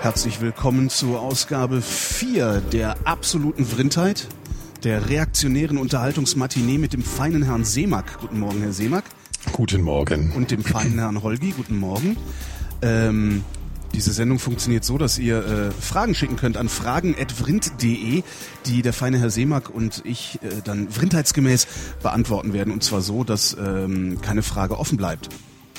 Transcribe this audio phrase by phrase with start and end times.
[0.00, 4.28] Herzlich willkommen zur Ausgabe 4 der absoluten Vrindheit,
[4.82, 8.18] der reaktionären Unterhaltungsmatinee mit dem feinen Herrn Seemack.
[8.18, 9.04] Guten Morgen, Herr Seemack.
[9.52, 10.32] Guten Morgen.
[10.32, 11.50] Und dem feinen Herrn Holgi.
[11.50, 12.16] Guten Morgen.
[12.80, 13.44] Ähm,
[13.92, 18.22] diese Sendung funktioniert so, dass ihr äh, Fragen schicken könnt an fragen.vrind.de,
[18.64, 21.66] die der feine Herr Seemack und ich äh, dann vrindheitsgemäß
[22.02, 22.72] beantworten werden.
[22.72, 25.28] Und zwar so, dass ähm, keine Frage offen bleibt.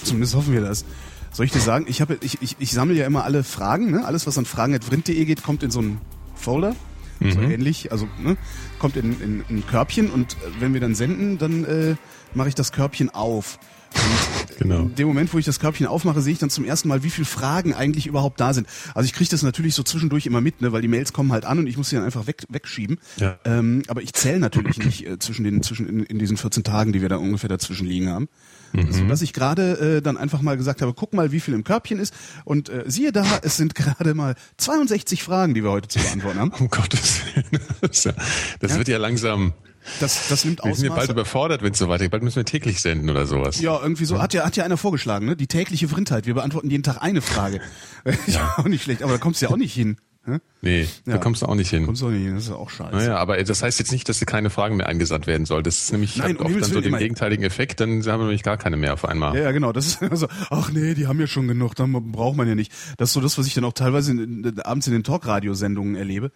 [0.03, 0.85] Zumindest hoffen wir das.
[1.31, 4.05] Soll ich dir sagen, ich, habe, ich, ich, ich sammle ja immer alle Fragen, ne?
[4.05, 6.01] alles was an fragen.vrind.de geht, kommt in so einen
[6.35, 6.75] Folder.
[7.19, 7.31] Mhm.
[7.31, 8.35] So ähnlich, also ne?
[8.79, 11.95] kommt in, in, in ein Körbchen und äh, wenn wir dann senden, dann äh,
[12.33, 13.59] mache ich das Körbchen auf.
[13.93, 14.79] Und genau.
[14.81, 17.09] in dem Moment, wo ich das Körbchen aufmache, sehe ich dann zum ersten Mal, wie
[17.09, 18.67] viele Fragen eigentlich überhaupt da sind.
[18.93, 21.45] Also ich kriege das natürlich so zwischendurch immer mit, ne, weil die Mails kommen halt
[21.45, 22.99] an und ich muss sie dann einfach weg, wegschieben.
[23.17, 23.37] Ja.
[23.45, 26.93] Ähm, aber ich zähle natürlich nicht äh, zwischen den zwischen in, in diesen 14 Tagen,
[26.93, 28.29] die wir da ungefähr dazwischen liegen haben.
[28.73, 28.91] Mhm.
[28.91, 31.63] So dass ich gerade äh, dann einfach mal gesagt habe, guck mal, wie viel im
[31.63, 32.13] Körbchen ist.
[32.45, 36.39] Und äh, siehe da, es sind gerade mal 62 Fragen, die wir heute zu beantworten
[36.39, 36.51] haben.
[36.61, 37.63] Um Gottes Willen.
[37.81, 38.13] Das, ja,
[38.59, 38.77] das ja.
[38.77, 39.53] wird ja langsam.
[39.99, 42.11] Das, das nimmt Wir sind ja bald überfordert, wenn es so weitergeht.
[42.11, 43.59] Bald müssen wir täglich senden oder sowas.
[43.59, 44.21] Ja, irgendwie so.
[44.21, 45.35] Hat ja, hat ja einer vorgeschlagen, ne?
[45.35, 46.27] Die tägliche Vrindheit.
[46.27, 47.61] Wir beantworten jeden Tag eine Frage.
[48.27, 49.97] ja, auch nicht schlecht, aber da kommst du ja auch nicht hin.
[50.23, 50.39] Hm?
[50.61, 51.13] Nee, ja.
[51.13, 51.85] da kommst du auch nicht hin.
[51.85, 52.95] Kommst du auch nicht hin, das ist auch scheiße.
[52.95, 55.63] Naja, aber das heißt jetzt nicht, dass dir keine Fragen mehr eingesandt werden soll.
[55.63, 58.57] Das ist nämlich Nein, oft dann so den gegenteiligen Effekt, dann haben wir nämlich gar
[58.57, 59.35] keine mehr auf einmal.
[59.35, 59.71] Ja, ja, genau.
[59.71, 62.71] Das ist also, ach nee, die haben ja schon genug, dann braucht man ja nicht.
[62.97, 66.31] Das ist so das, was ich dann auch teilweise in, abends in den Talkradiosendungen erlebe.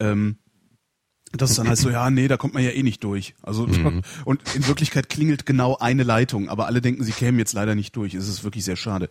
[0.00, 0.36] Ähm,
[1.36, 3.34] das ist dann halt so, ja, nee, da kommt man ja eh nicht durch.
[3.42, 4.02] Also mhm.
[4.24, 7.96] und in Wirklichkeit klingelt genau eine Leitung, aber alle denken, sie kämen jetzt leider nicht
[7.96, 8.14] durch.
[8.14, 9.08] Es ist wirklich sehr schade.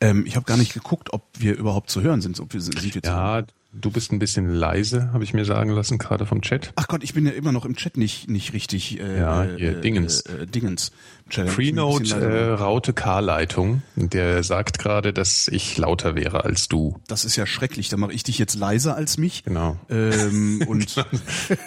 [0.00, 2.40] Ähm, ich habe gar nicht geguckt, ob wir überhaupt zu hören sind.
[2.40, 3.44] Ob wir, sind wir ja,
[3.80, 6.72] Du bist ein bisschen leise, habe ich mir sagen lassen, gerade vom Chat.
[6.76, 9.00] Ach Gott, ich bin ja immer noch im Chat nicht nicht richtig.
[9.00, 10.20] Äh, ja, hier, äh, Dingens.
[10.20, 10.92] Äh, äh Dingens.
[11.28, 13.82] Freenode äh, Raute K-Leitung.
[13.96, 17.00] Der sagt gerade, dass ich lauter wäre als du.
[17.08, 17.88] Das ist ja schrecklich.
[17.88, 19.42] Da mache ich dich jetzt leiser als mich.
[19.42, 19.76] Genau.
[19.90, 20.96] Ähm, und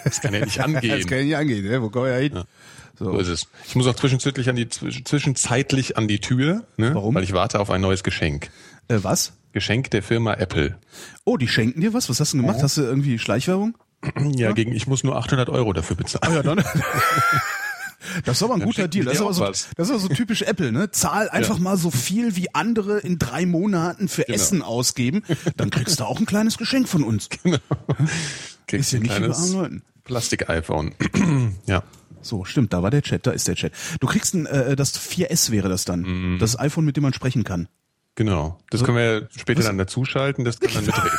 [0.04, 0.96] das kann ja nicht angehen.
[0.96, 1.64] das kann ja nicht angehen.
[1.64, 1.82] Ne?
[1.82, 2.36] Wo kommen wir hin?
[2.36, 2.44] Ja.
[2.98, 3.12] So.
[3.12, 3.48] so ist es.
[3.66, 6.94] Ich muss auch zwischenzeitlich an die zwischenzeitlich an die Tür, ne?
[6.94, 7.14] Warum?
[7.14, 8.50] Weil ich warte auf ein neues Geschenk.
[8.88, 9.34] Äh, was?
[9.58, 10.78] Geschenk der Firma Apple.
[11.24, 12.08] Oh, die schenken dir was?
[12.08, 12.58] Was hast du gemacht?
[12.60, 12.62] Oh.
[12.62, 13.76] Hast du irgendwie Schleichwerbung?
[14.36, 16.32] Ja, gegen ich muss nur 800 Euro dafür bezahlen.
[16.32, 16.62] Oh ja, dann.
[18.24, 19.04] Das ist aber ein dann guter Deal.
[19.04, 20.90] Das ist aber, so, das ist aber so typisch Apple, ne?
[20.92, 21.62] Zahl einfach ja.
[21.62, 24.36] mal so viel wie andere in drei Monaten für genau.
[24.36, 25.24] Essen ausgeben.
[25.56, 27.28] Dann kriegst du auch ein kleines Geschenk von uns.
[27.42, 27.58] Genau.
[28.66, 29.82] Kriegst ist ja nicht über Leuten.
[30.04, 30.94] Plastik-iPhone.
[31.66, 31.82] ja.
[32.22, 33.72] So, stimmt, da war der Chat, da ist der Chat.
[34.00, 36.36] Du kriegst ein, äh, das 4S wäre das dann.
[36.36, 36.38] Mm.
[36.38, 37.68] Das iPhone, mit dem man sprechen kann.
[38.18, 38.58] Genau.
[38.70, 39.66] Das können wir später was?
[39.66, 41.18] dann dazuschalten, das kann dann mitreden.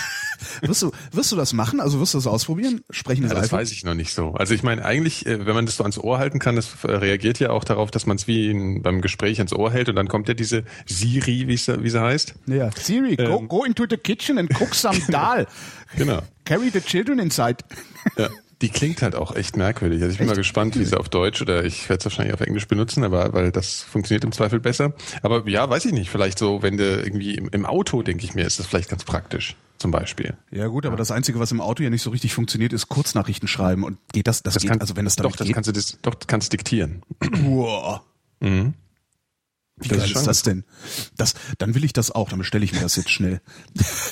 [0.62, 1.80] wirst du, wirst du das machen?
[1.80, 2.82] Also wirst du das ausprobieren?
[2.90, 3.60] Sprechen ja, das iPhone?
[3.60, 4.32] weiß ich noch nicht so.
[4.32, 7.38] Also ich meine, eigentlich, äh, wenn man das so ans Ohr halten kann, das reagiert
[7.38, 10.08] ja auch darauf, dass man es wie in, beim Gespräch ans Ohr hält und dann
[10.08, 12.34] kommt ja diese Siri, wie sie, wie sie heißt.
[12.46, 15.46] Ja, Siri, ähm, go, go into the kitchen and cook some dal.
[15.96, 16.22] genau.
[16.44, 17.58] Carry the children inside.
[18.18, 18.30] Ja.
[18.62, 20.00] Die klingt halt auch echt merkwürdig.
[20.02, 20.36] Also ich bin echt?
[20.36, 23.32] mal gespannt, wie sie auf Deutsch oder ich werde es wahrscheinlich auf Englisch benutzen, aber
[23.32, 24.92] weil das funktioniert im Zweifel besser.
[25.22, 26.10] Aber ja, weiß ich nicht.
[26.10, 29.04] Vielleicht so, wenn du irgendwie im, im Auto, denke ich mir, ist das vielleicht ganz
[29.04, 29.56] praktisch.
[29.78, 30.34] Zum Beispiel.
[30.52, 33.48] Ja gut, aber das Einzige, was im Auto ja nicht so richtig funktioniert, ist Kurznachrichten
[33.48, 33.82] schreiben.
[33.82, 34.44] Und geht das?
[34.44, 35.54] Das, das geht, kann, also wenn das damit Doch, das geht?
[35.54, 37.02] kannst du das, doch, kannst diktieren.
[37.42, 38.00] Wow.
[38.38, 38.74] Mhm.
[39.82, 40.64] Wie das geil ist, ist das denn?
[41.16, 43.40] Das, dann will ich das auch, dann bestelle ich mir das jetzt schnell.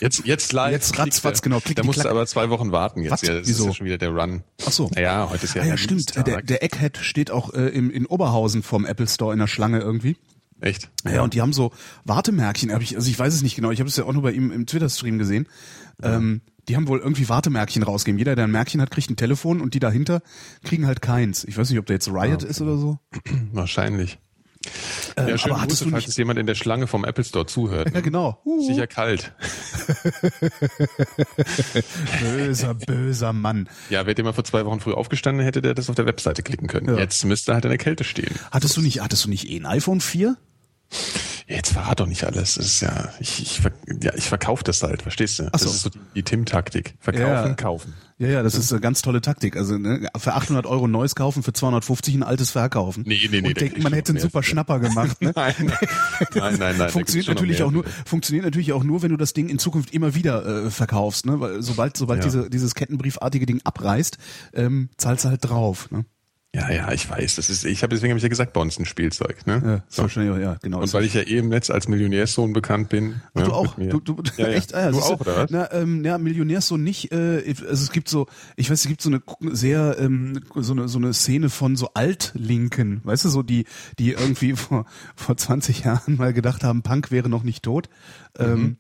[0.01, 0.73] Jetzt, jetzt live.
[0.73, 1.61] Jetzt ratzfatz, genau.
[1.61, 3.13] Klick, da musst du aber zwei Wochen warten jetzt.
[3.13, 3.23] Was?
[3.23, 3.65] Ja, das Wieso?
[3.65, 4.43] ist ja schon wieder der Run.
[4.67, 4.91] Ach so.
[4.97, 6.17] Ja, heute ist ja ah, ja, stimmt.
[6.27, 9.81] Der, der Egghead steht auch äh, im, in Oberhausen vom Apple Store in der Schlange
[9.81, 10.17] irgendwie.
[10.61, 10.91] Echt?
[11.05, 11.73] Ja, und die haben so
[12.05, 14.23] Wartemärkchen, hab ich, also ich weiß es nicht genau, ich habe es ja auch nur
[14.23, 15.49] bei ihm im Twitter-Stream gesehen.
[16.03, 16.17] Ja.
[16.17, 18.19] Ähm, die haben wohl irgendwie Wartemärkchen rausgegeben.
[18.19, 20.23] Jeder, der ein Märkchen hat, kriegt ein Telefon und die dahinter
[20.63, 21.45] kriegen halt keins.
[21.45, 22.49] Ich weiß nicht, ob der jetzt Riot ja.
[22.49, 22.99] ist oder so.
[23.53, 24.19] Wahrscheinlich.
[25.17, 27.95] Ähm, ja, schön, aber Grüße, du nicht jemand in der Schlange vom Apple Store zuhört.
[27.95, 28.41] Ja, genau.
[28.45, 28.67] Uh.
[28.67, 29.33] Sicher kalt.
[32.21, 33.69] böser, böser Mann.
[33.89, 36.43] Ja, wäre der mal vor zwei Wochen früh aufgestanden, hätte der das auf der Webseite
[36.43, 36.89] klicken können.
[36.89, 36.99] Ja.
[36.99, 38.35] Jetzt müsste er halt in der Kälte stehen.
[38.51, 40.37] Hattest du nicht, hattest du nicht eh ein iPhone 4?
[41.51, 42.55] Jetzt verrat doch nicht alles.
[42.55, 43.61] Das ist ja, ich, ich,
[44.03, 45.45] ja, ich verkaufe das halt, verstehst du?
[45.45, 45.51] So.
[45.51, 46.95] Das ist so die, die Tim-Taktik.
[47.01, 47.55] Verkaufen, ja.
[47.55, 47.95] kaufen.
[48.19, 49.57] Ja, ja, das ist eine ganz tolle Taktik.
[49.57, 53.03] Also ne, für 800 Euro ein neues kaufen, für 250 ein altes verkaufen.
[53.05, 53.49] Nee, nee, nee.
[53.49, 55.21] Und denkt, man hätte einen super Schnapper gemacht.
[55.21, 55.33] Ne?
[55.37, 55.55] nein,
[56.35, 56.91] nein, nein, nein.
[56.91, 60.15] funktioniert natürlich auch nur, funktioniert natürlich auch nur, wenn du das Ding in Zukunft immer
[60.15, 61.27] wieder äh, verkaufst.
[61.27, 61.41] Ne?
[61.41, 62.25] Weil sobald, sobald ja.
[62.27, 64.19] diese, dieses kettenbriefartige Ding abreißt,
[64.53, 65.91] ähm, zahlst du halt drauf.
[65.91, 66.05] Ne?
[66.53, 67.37] Ja, ja, ich weiß.
[67.37, 69.47] Das ist, ich habe deswegen habe ich ja gesagt, bei uns ein Spielzeug.
[69.47, 69.63] Ne?
[69.65, 70.03] Ja, so.
[70.03, 70.81] wahrscheinlich auch, ja, genau.
[70.81, 73.21] Und weil ich ja eh im Netz als Millionärssohn bekannt bin.
[73.35, 73.75] Ach, ja, du auch?
[73.77, 74.55] Du, du, ja, ja.
[74.55, 74.75] echt?
[74.75, 75.51] Ah, ja, du auch, oder was?
[75.51, 77.13] Na, ähm, ja, Millionärssohn nicht.
[77.13, 78.27] Äh, also es gibt so,
[78.57, 79.23] ich weiß, es gibt so eine
[79.55, 83.67] sehr ähm, so eine so eine Szene von so Altlinken, weißt du, so die
[84.01, 87.89] die irgendwie vor vor 20 Jahren mal gedacht haben, Punk wäre noch nicht tot.
[88.37, 88.77] Ähm, mhm.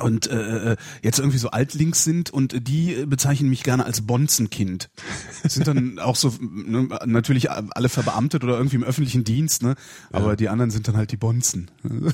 [0.00, 4.90] Und äh, äh, jetzt irgendwie so altlinks sind und die bezeichnen mich gerne als Bonzenkind.
[5.44, 9.74] Sind dann auch so ne, natürlich alle verbeamtet oder irgendwie im öffentlichen Dienst, ne?
[10.12, 10.36] Aber ja.
[10.36, 11.70] die anderen sind dann halt die Bonzen.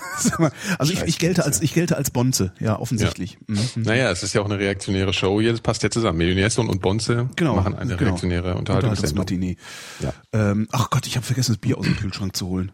[0.79, 3.39] also ich, ich gelte als ich gelte als Bonze, ja offensichtlich.
[3.49, 3.57] Ja.
[3.77, 3.83] Mhm.
[3.83, 6.19] Naja, es ist ja auch eine reaktionäre Show hier, das passt ja zusammen.
[6.19, 8.11] Millionärsohn und Bonze genau, machen eine genau.
[8.11, 8.55] reaktionäre.
[8.55, 9.57] Unterhaltungsmatinee.
[10.01, 10.13] Ja.
[10.33, 12.73] Ähm, ach Gott, ich habe vergessen, das Bier aus dem Kühlschrank zu holen.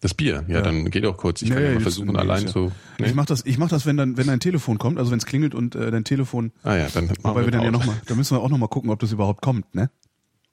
[0.00, 1.42] Das Bier, ja, ja, dann geht auch kurz.
[1.42, 2.70] Ich nee, kann ja mal versuchen, nee, allein so.
[2.98, 3.06] Nee.
[3.08, 5.26] Ich mach das, ich mach das, wenn dann, wenn dein Telefon kommt, also wenn es
[5.26, 6.52] klingelt und äh, dein Telefon.
[6.62, 8.58] Ah ja, dann machen Wobei wir dann ja noch mal, da müssen wir auch noch
[8.58, 9.90] mal gucken, ob das überhaupt kommt, ne?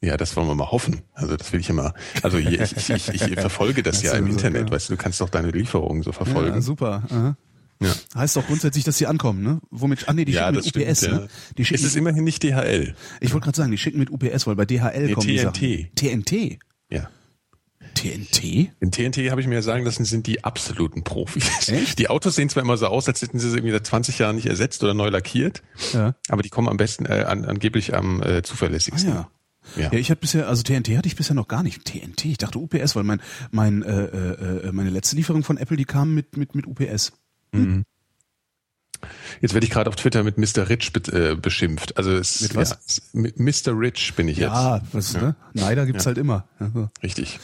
[0.01, 1.01] Ja, das wollen wir mal hoffen.
[1.13, 1.93] Also das will ich immer.
[2.21, 5.29] Also ich, ich, ich, ich verfolge das ja im Internet, weißt du, du kannst doch
[5.29, 6.55] deine Lieferungen so verfolgen.
[6.55, 7.03] Ja, super.
[7.09, 7.37] Aha.
[7.81, 7.93] Ja.
[8.15, 9.59] Heißt doch grundsätzlich, dass sie ankommen, ne?
[9.69, 10.07] Womit?
[10.07, 11.27] Ah nee, die ja, schicken mit UPS, stimmt, ne?
[11.57, 12.95] Die schicken, ist es immerhin nicht DHL.
[13.19, 15.61] Ich wollte gerade sagen, die schicken mit UPS, weil bei DHL nee, kommen TNT.
[15.61, 16.23] die Sachen.
[16.23, 16.59] TNT.
[16.89, 17.09] Ja.
[17.95, 18.71] TNT?
[18.79, 21.69] In TNT habe ich mir sagen lassen, sind die absoluten Profis.
[21.69, 21.97] Echt?
[21.97, 24.35] Die Autos sehen zwar immer so aus, als hätten sie sie irgendwie seit 20 Jahren
[24.35, 25.63] nicht ersetzt oder neu lackiert,
[25.93, 26.15] ja.
[26.29, 29.11] aber die kommen am besten, äh, an, angeblich am äh, zuverlässigsten.
[29.11, 29.29] Ah, ja.
[29.81, 29.91] Ja.
[29.91, 31.85] ja, ich hatte bisher, also TNT hatte ich bisher noch gar nicht.
[31.85, 35.75] TNT, ich dachte UPS, weil mein, mein, äh, äh, äh, meine letzte Lieferung von Apple,
[35.75, 37.13] die kam mit, mit, mit UPS.
[37.51, 37.61] Hm.
[37.61, 37.83] Mhm.
[39.41, 40.69] Jetzt werde ich gerade auf Twitter mit Mr.
[40.69, 41.97] Rich be äh, beschimpft.
[41.97, 42.69] Also es, mit was?
[42.69, 42.77] Ja,
[43.13, 43.77] mit Mr.
[43.77, 44.93] Rich bin ich ja, jetzt.
[44.93, 45.35] Was, ja, ne?
[45.53, 46.07] Neider gibt's ja.
[46.07, 46.45] halt immer.
[46.59, 46.89] Also.
[47.03, 47.39] Richtig.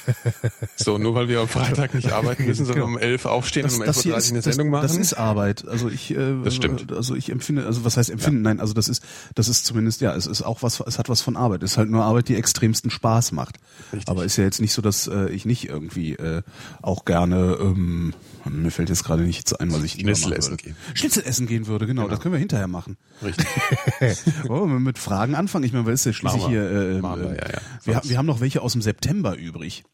[0.76, 2.96] so, nur weil wir am Freitag nicht arbeiten müssen, sondern genau.
[2.96, 4.82] um elf aufstehen das, und um elf Uhr eine Sendung machen.
[4.82, 5.66] Das ist Arbeit.
[5.66, 6.92] Also ich, äh, das stimmt.
[6.92, 8.42] Also ich empfinde, also was heißt empfinden?
[8.42, 9.02] Nein, also das ist,
[9.34, 11.62] das ist zumindest, ja, es ist auch was, es hat was von Arbeit.
[11.62, 13.56] Es ist halt nur Arbeit, die extremsten Spaß macht.
[13.92, 14.08] Richtig.
[14.08, 16.42] Aber ist ja jetzt nicht so, dass äh, ich nicht irgendwie äh,
[16.82, 18.14] auch gerne, ähm,
[18.50, 20.76] mir fällt jetzt gerade nichts ein, was ich Schnitzel essen gehen.
[20.94, 22.14] Schnitzel essen gehen würde, genau, genau.
[22.14, 22.96] Das können wir hinterher machen.
[23.22, 23.46] Richtig.
[24.48, 25.64] Wir mit Fragen anfangen?
[25.64, 26.62] Ich meine, weil es ja schließlich hier.
[26.62, 27.60] Äh, wir, ja, ja.
[27.84, 29.84] Wir, wir haben noch welche aus dem September übrig.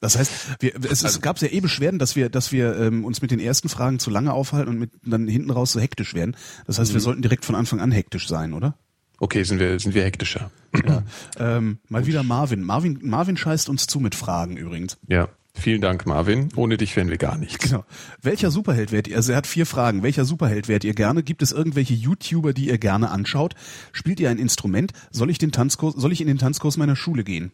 [0.00, 3.04] Das heißt, wir, es, es also, gab ja eh Beschwerden, dass wir, dass wir ähm,
[3.04, 6.14] uns mit den ersten Fragen zu lange aufhalten und mit dann hinten raus so hektisch
[6.14, 6.36] werden.
[6.66, 7.04] Das heißt, wir mhm.
[7.04, 8.76] sollten direkt von Anfang an hektisch sein, oder?
[9.18, 10.50] Okay, sind wir sind wir hektischer.
[10.86, 11.04] Ja.
[11.38, 12.62] ähm, mal wieder Marvin.
[12.62, 14.98] Marvin Marvin scheißt uns zu mit Fragen übrigens.
[15.08, 15.28] Ja.
[15.56, 16.48] Vielen Dank, Marvin.
[16.56, 17.70] Ohne dich wären wir gar nichts.
[17.70, 17.84] Genau.
[18.20, 19.16] Welcher Superheld wärt ihr?
[19.16, 20.02] Also er hat vier Fragen.
[20.02, 21.22] Welcher Superheld wärt ihr gerne?
[21.22, 23.54] Gibt es irgendwelche YouTuber, die ihr gerne anschaut?
[23.92, 24.92] Spielt ihr ein Instrument?
[25.10, 27.52] Soll ich den Tanzkurs, soll ich in den Tanzkurs meiner Schule gehen?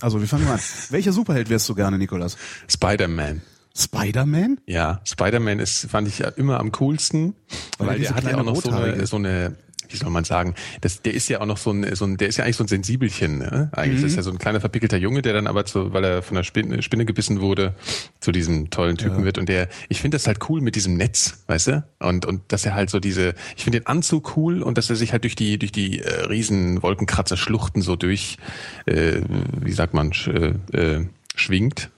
[0.00, 0.60] Also, wir fangen mal an.
[0.90, 2.36] Welcher Superheld wärst du gerne, Nikolas?
[2.68, 3.42] Spider-Man.
[3.76, 4.60] Spider-Man?
[4.66, 7.34] Ja, Spider-Man ist, fand ich ja immer am coolsten,
[7.78, 9.56] weil, weil der hat ja auch noch so eine, so eine
[9.88, 12.28] wie soll man sagen, das, der ist ja auch noch so ein, so ein, der
[12.28, 13.70] ist ja eigentlich so ein Sensibelchen, ne?
[13.72, 14.06] Eigentlich mhm.
[14.06, 16.42] ist ja so ein kleiner verpickelter Junge, der dann aber zu, weil er von der
[16.42, 17.74] Spinne, Spinne gebissen wurde,
[18.20, 19.24] zu diesem tollen Typen ja.
[19.24, 19.38] wird.
[19.38, 21.84] Und der, ich finde das halt cool mit diesem Netz, weißt du?
[22.00, 24.96] Und, und dass er halt so diese, ich finde den Anzug cool und dass er
[24.96, 28.38] sich halt durch die, durch die äh, riesen Wolkenkratzer Schluchten so durch,
[28.86, 29.20] äh,
[29.60, 31.90] wie sagt man, sch, äh, äh, schwingt.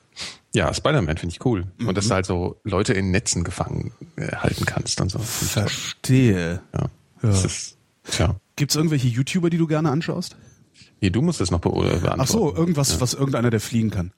[0.52, 1.66] Ja, Spider-Man finde ich cool.
[1.78, 1.88] Mhm.
[1.88, 5.18] Und dass du halt so Leute in Netzen gefangen äh, halten kannst und so.
[5.18, 6.60] Verstehe.
[6.72, 6.80] Ja.
[6.80, 6.88] ja.
[7.22, 7.76] Das ist,
[8.10, 8.36] Tja.
[8.56, 10.36] Gibt es irgendwelche YouTuber, die du gerne anschaust?
[11.00, 12.20] Nee, du musst das noch beantworten.
[12.20, 13.00] Ach so, irgendwas, ja.
[13.00, 14.12] was irgendeiner, der fliegen kann.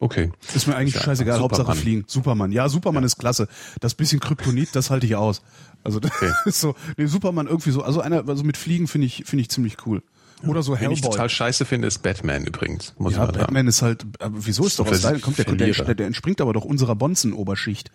[0.00, 0.30] Okay.
[0.54, 1.58] Ist mir eigentlich ja, scheißegal, Superman.
[1.58, 2.04] Hauptsache fliegen.
[2.06, 2.52] Superman.
[2.52, 3.06] Ja, Superman ja.
[3.06, 3.48] ist klasse.
[3.80, 5.42] Das bisschen Kryptonit, das halte ich aus.
[5.82, 6.32] Also das okay.
[6.44, 9.50] ist so, nee, Superman irgendwie so, also einer, also mit Fliegen finde ich, finde ich
[9.50, 10.02] ziemlich cool.
[10.46, 10.92] Oder so Hellboy.
[10.92, 12.94] Was ich total scheiße finde, ist Batman übrigens.
[12.98, 13.68] Muss ja, Batman sagen.
[13.68, 16.64] ist halt, aber wieso ist doch aus deinem, kommt der, der, der entspringt aber doch
[16.64, 17.90] unserer Bonzen-Oberschicht.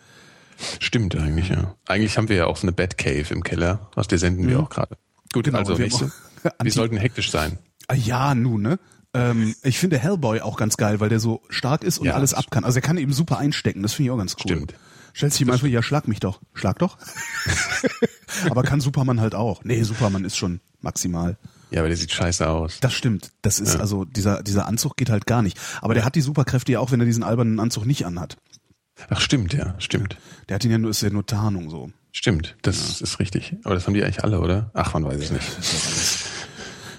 [0.79, 1.75] Stimmt eigentlich, ja.
[1.87, 4.49] Eigentlich haben wir ja auch so eine Batcave im Keller, aus der senden mhm.
[4.49, 4.97] wir auch gerade.
[5.33, 6.11] Gut, genau, also wir, nächste.
[6.61, 7.57] wir sollten hektisch sein.
[7.87, 8.79] Ah, ja, nun, ne?
[9.13, 12.33] Ähm, ich finde Hellboy auch ganz geil, weil der so stark ist und ja, alles
[12.33, 12.63] ab kann.
[12.63, 14.55] Also er kann eben super einstecken, das finde ich auch ganz cool.
[14.55, 14.75] Stimmt.
[15.15, 16.39] Stellst dich ihm einfach, ja, schlag mich doch.
[16.53, 16.97] Schlag doch.
[18.49, 19.63] aber kann Superman halt auch.
[19.63, 21.37] Nee, Superman ist schon maximal.
[21.69, 22.79] Ja, aber der sieht scheiße aus.
[22.79, 23.31] Das stimmt.
[23.43, 23.79] Das ist ja.
[23.79, 25.59] also, dieser, dieser Anzug geht halt gar nicht.
[25.81, 28.37] Aber der hat die Superkräfte ja auch, wenn er diesen albernen Anzug nicht anhat.
[29.09, 30.17] Ach, stimmt, ja, stimmt.
[30.49, 31.91] Der hat ihn ja nur, ist ja nur Tarnung so.
[32.13, 33.03] Stimmt, das ja.
[33.03, 33.55] ist richtig.
[33.63, 34.69] Aber das haben die eigentlich alle, oder?
[34.73, 36.29] Ach, man weiß es nicht.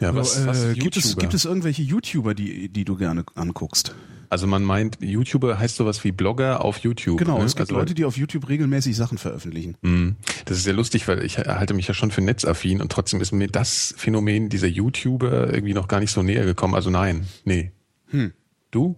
[0.00, 3.94] Ja, was, äh, was gibt, es, gibt es irgendwelche YouTuber, die, die du gerne anguckst?
[4.28, 7.18] Also man meint, YouTuber heißt sowas wie Blogger auf YouTube.
[7.18, 7.44] Genau, ne?
[7.44, 9.76] es gibt also, Leute, die auf YouTube regelmäßig Sachen veröffentlichen.
[9.82, 10.16] Mh.
[10.46, 13.30] Das ist sehr lustig, weil ich halte mich ja schon für netzaffin und trotzdem ist
[13.30, 16.74] mir das Phänomen dieser YouTuber irgendwie noch gar nicht so näher gekommen.
[16.74, 17.70] Also nein, nee.
[18.08, 18.32] Hm.
[18.72, 18.96] Du?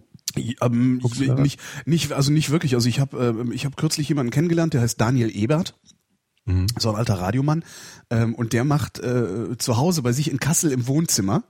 [0.61, 1.01] Ähm,
[1.37, 2.73] nicht, nicht, also nicht wirklich.
[2.73, 5.75] Also ich habe äh, ich hab kürzlich jemanden kennengelernt, der heißt Daniel Ebert.
[6.47, 6.65] Mhm.
[6.79, 7.63] So ein alter Radiomann.
[8.09, 11.43] Ähm, und der macht äh, zu Hause bei sich in Kassel im Wohnzimmer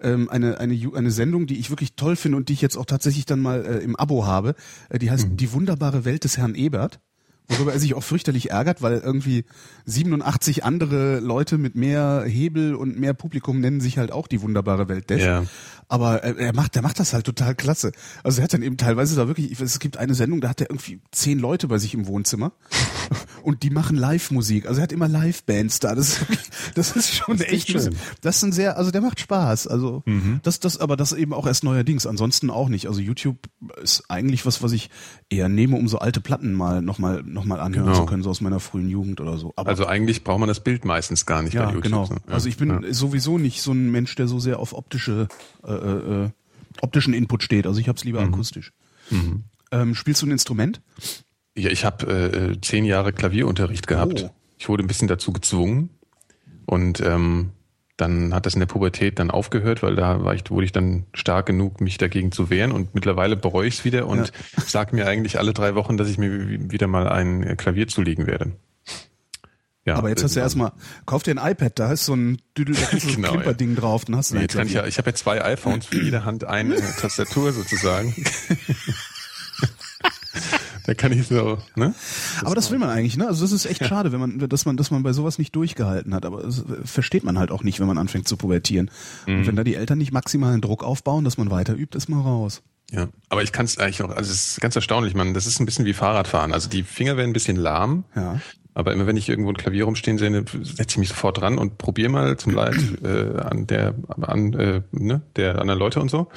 [0.00, 2.86] ähm, eine, eine, eine Sendung, die ich wirklich toll finde und die ich jetzt auch
[2.86, 4.54] tatsächlich dann mal äh, im Abo habe.
[4.88, 5.36] Äh, die heißt mhm.
[5.36, 7.00] Die wunderbare Welt des Herrn Ebert.
[7.50, 9.44] Worüber er sich auch fürchterlich ärgert, weil irgendwie
[9.86, 14.88] 87 andere Leute mit mehr Hebel und mehr Publikum nennen sich halt auch die wunderbare
[14.88, 15.22] Welt des.
[15.22, 15.44] Ja.
[15.90, 17.92] Aber er, er macht, der macht das halt total klasse.
[18.22, 20.68] Also er hat dann eben teilweise da wirklich, es gibt eine Sendung, da hat er
[20.70, 22.52] irgendwie zehn Leute bei sich im Wohnzimmer
[23.42, 24.66] und die machen Live-Musik.
[24.66, 25.94] Also er hat immer Live-Bands da.
[25.94, 26.26] Das, ist-
[26.74, 27.94] das ist schon Das ist echt, schön.
[28.20, 29.66] das ist ein sehr, also der macht Spaß.
[29.66, 30.02] Also
[30.42, 32.06] das, das, aber das eben auch erst neuerdings.
[32.06, 32.86] Ansonsten auch nicht.
[32.86, 33.38] Also YouTube
[33.82, 34.90] ist eigentlich was, was ich
[35.30, 37.98] eher nehme, um so alte Platten mal nochmal noch mal anhören Genau.
[37.98, 39.52] zu können, so aus meiner frühen Jugend oder so.
[39.56, 41.82] Aber Also eigentlich braucht man das Bild meistens gar nicht ja, bei YouTube.
[41.84, 42.06] genau.
[42.08, 42.16] ne?
[42.26, 42.34] Ja.
[42.34, 42.92] Also ich bin ja.
[42.92, 45.28] sowieso nicht so ein Mensch, der so sehr auf optische,
[45.66, 46.30] äh, äh,
[46.80, 47.66] optischen Input steht.
[47.66, 48.34] Also ich habe es lieber Mhm.
[48.34, 48.72] akustisch.
[49.70, 50.80] Ähm, spielst du ein Instrument?
[51.56, 52.06] Ja, ich habe
[52.54, 54.24] äh, zehn Jahre Klavierunterricht gehabt.
[54.26, 54.30] Oh.
[54.58, 55.90] Ich wurde ein bisschen dazu gezwungen
[56.66, 57.50] und ähm,
[57.98, 61.04] dann hat das in der Pubertät dann aufgehört, weil da war ich, wurde ich dann
[61.12, 64.32] stark genug, mich dagegen zu wehren und mittlerweile bereue ich es wieder und
[64.66, 67.86] sag mir eigentlich alle drei Wochen, dass ich mir wi- wieder mal ein äh, Klavier
[67.88, 68.52] zulegen werde.
[69.84, 70.72] Ja, Aber jetzt hast du erstmal,
[71.06, 73.74] kauf dir ein iPad, da ist so ein Düdel, da ist so ein Genau, Klimperding
[73.74, 76.00] drauf, dann hast du Nee, jetzt kann ich ja, ich habe ja zwei iPhones, für
[76.02, 78.14] jede Hand eine Tastatur sozusagen.
[80.88, 81.94] Da kann ich so, ne?
[82.42, 83.26] Aber das will man eigentlich, ne?
[83.28, 86.14] Also das ist echt schade, wenn man, dass man, dass man bei sowas nicht durchgehalten
[86.14, 86.24] hat.
[86.24, 88.90] Aber das versteht man halt auch nicht, wenn man anfängt zu pubertieren.
[89.26, 89.36] Mhm.
[89.36, 92.22] Und wenn da die Eltern nicht maximalen Druck aufbauen, dass man weiter übt, ist man
[92.22, 92.62] raus.
[92.90, 95.60] Ja, aber ich kann es eigentlich auch, also es ist ganz erstaunlich, man, das ist
[95.60, 96.54] ein bisschen wie Fahrradfahren.
[96.54, 98.40] Also die Finger werden ein bisschen lahm, Ja.
[98.78, 101.78] Aber immer wenn ich irgendwo ein Klavier rumstehen sehe, setze ich mich sofort dran und
[101.78, 106.28] probiere mal zum Leid äh, an der an äh, ne, der anderen Leute und so.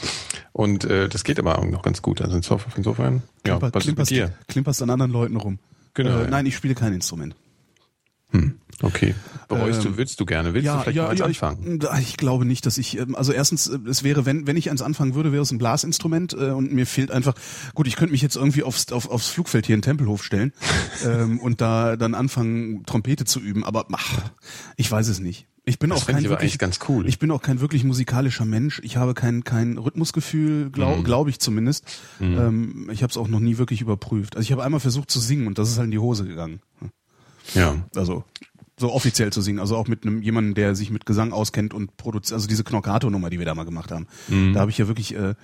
[0.52, 2.20] Und äh, das geht aber auch noch ganz gut.
[2.20, 4.34] Also insofern, insofern ja, Klimper, was ist mit klimperst, dir?
[4.48, 5.60] klimperst an anderen Leuten rum.
[5.94, 6.30] Genau, Äh, ja.
[6.32, 7.36] Nein, ich spiele kein Instrument.
[8.32, 9.16] Hm, okay.
[9.48, 10.54] Bereust Ähm, du, willst du gerne?
[10.54, 11.80] Willst du vielleicht mal eins ich, anfangen?
[12.00, 14.82] ich glaube nicht, dass ich, ähm, also erstens, äh, es wäre, wenn, wenn ich eins
[14.82, 17.34] anfangen würde, wäre es ein Blasinstrument äh, und mir fehlt einfach,
[17.74, 20.54] gut, ich könnte mich jetzt irgendwie aufs, auf, aufs Flugfeld hier in Tempelhof stellen
[21.06, 24.22] ähm, und da dann anfangen, Trompete zu üben, aber ach,
[24.78, 25.48] ich weiß es nicht.
[25.64, 27.08] Ich bin Das auch kein ich wirklich, ganz cool.
[27.08, 28.82] Ich bin auch kein wirklich musikalischer Mensch.
[28.84, 31.04] Ich habe kein kein Rhythmusgefühl, glaube Mhm.
[31.04, 31.86] glaub ich zumindest.
[32.20, 34.36] Ähm, ich habe es auch noch nie wirklich überprüft.
[34.36, 36.62] Also ich habe einmal versucht zu singen und das ist halt in die Hose gegangen.
[37.54, 37.76] Ja.
[37.96, 38.24] Also
[38.82, 41.96] so offiziell zu singen, also auch mit einem jemanden, der sich mit Gesang auskennt und
[41.96, 44.08] produziert, also diese Knockato-Nummer, die wir da mal gemacht haben.
[44.28, 44.54] Mhm.
[44.54, 45.36] Da habe ich ja wirklich, äh,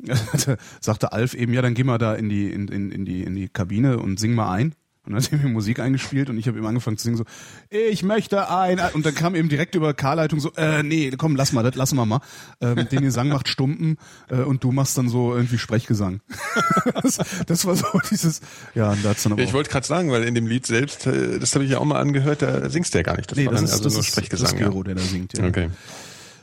[0.80, 3.34] sagte Alf eben, ja, dann geh mal da in die in, in, in die in
[3.34, 4.74] die Kabine und sing mal ein.
[5.06, 7.24] Und dann hat er mir Musik eingespielt und ich habe ihm angefangen zu singen so,
[7.70, 11.52] ich möchte ein und dann kam eben direkt über K-Leitung so, äh, nee, komm, lass
[11.52, 12.20] mal, das lassen wir mal.
[12.60, 13.96] Ähm, den Gesang macht Stumpen
[14.28, 16.20] äh, und du machst dann so irgendwie Sprechgesang.
[17.02, 18.42] das, das war so dieses,
[18.74, 20.66] ja, und da hat's dann aber Ja, ich wollte gerade sagen, weil in dem Lied
[20.66, 23.30] selbst, äh, das habe ich ja auch mal angehört, da singst du ja gar nicht.
[23.30, 24.52] Das nee, war das dann ist, also das nur ist, das Sprechgesang.
[24.52, 25.36] ist Gero, der da singt.
[25.36, 25.44] ja.
[25.44, 25.48] Ja.
[25.48, 25.70] Okay.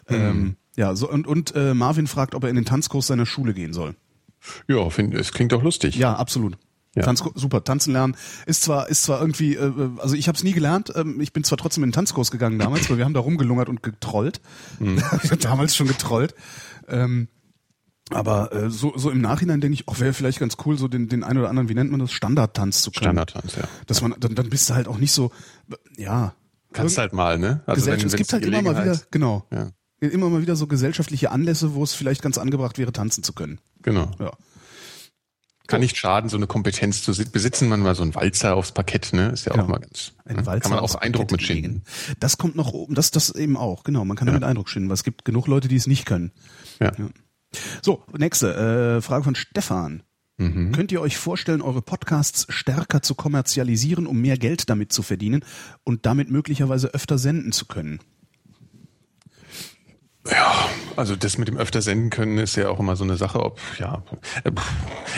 [0.09, 3.53] Ähm, ja, so und und äh, Marvin fragt, ob er in den Tanzkurs seiner Schule
[3.53, 3.95] gehen soll.
[4.67, 5.95] Ja, find, es klingt doch lustig.
[5.95, 6.57] Ja, absolut.
[6.97, 7.03] Ja.
[7.03, 10.53] Tanzkurs, super, tanzen lernen ist zwar ist zwar irgendwie, äh, also ich habe es nie
[10.53, 10.91] gelernt.
[10.95, 13.69] Ähm, ich bin zwar trotzdem in den Tanzkurs gegangen damals, weil wir haben da rumgelungert
[13.69, 14.41] und getrollt.
[14.79, 14.97] Mhm.
[15.23, 16.33] ich habe damals schon getrollt.
[16.87, 17.27] Ähm,
[18.09, 21.09] aber äh, so, so im Nachhinein denke ich, auch wäre vielleicht ganz cool, so den,
[21.09, 23.03] den ein oder anderen, wie nennt man das, Standardtanz zu können.
[23.03, 23.63] Standardtanz, ja.
[23.85, 25.31] Dass man, dann, dann bist du halt auch nicht so,
[25.97, 26.33] ja.
[26.71, 27.61] Kannst halt mal, ne?
[27.67, 30.67] Gesellschaft, es wenn- gibt wenn's halt immer mal wieder, genau, Ja, immer mal wieder so
[30.67, 33.59] gesellschaftliche Anlässe, wo es vielleicht ganz angebracht wäre, tanzen zu können.
[33.81, 34.11] genau.
[34.19, 34.31] Ja.
[35.67, 37.67] Kann nicht schaden, so eine Kompetenz zu si- besitzen.
[37.69, 39.29] Man mal so ein Walzer aufs Parkett, ne?
[39.29, 39.65] Ist ja Genau.
[39.65, 40.13] auch mal ganz.
[40.25, 40.45] Ein ne?
[40.45, 41.83] Walzer Kann man auch Eindruck mit schinden.
[42.19, 44.05] Das kommt noch oben, das, das eben auch, genau.
[44.05, 46.31] Man kann damit Eindruck schinden, weil es gibt genug Leute, die es nicht können.
[46.79, 46.91] Ja.
[46.97, 47.09] Ja.
[47.81, 50.03] So, nächste äh, Frage von Stefan.
[50.37, 50.71] Mhm.
[50.71, 55.43] Könnt ihr euch vorstellen, eure Podcasts stärker zu kommerzialisieren, um mehr Geld damit zu verdienen
[55.83, 57.99] und damit möglicherweise öfter senden zu können?
[60.31, 63.43] Ja, also das mit dem öfter senden können ist ja auch immer so eine Sache,
[63.43, 64.03] ob, ja,
[64.43, 64.51] äh,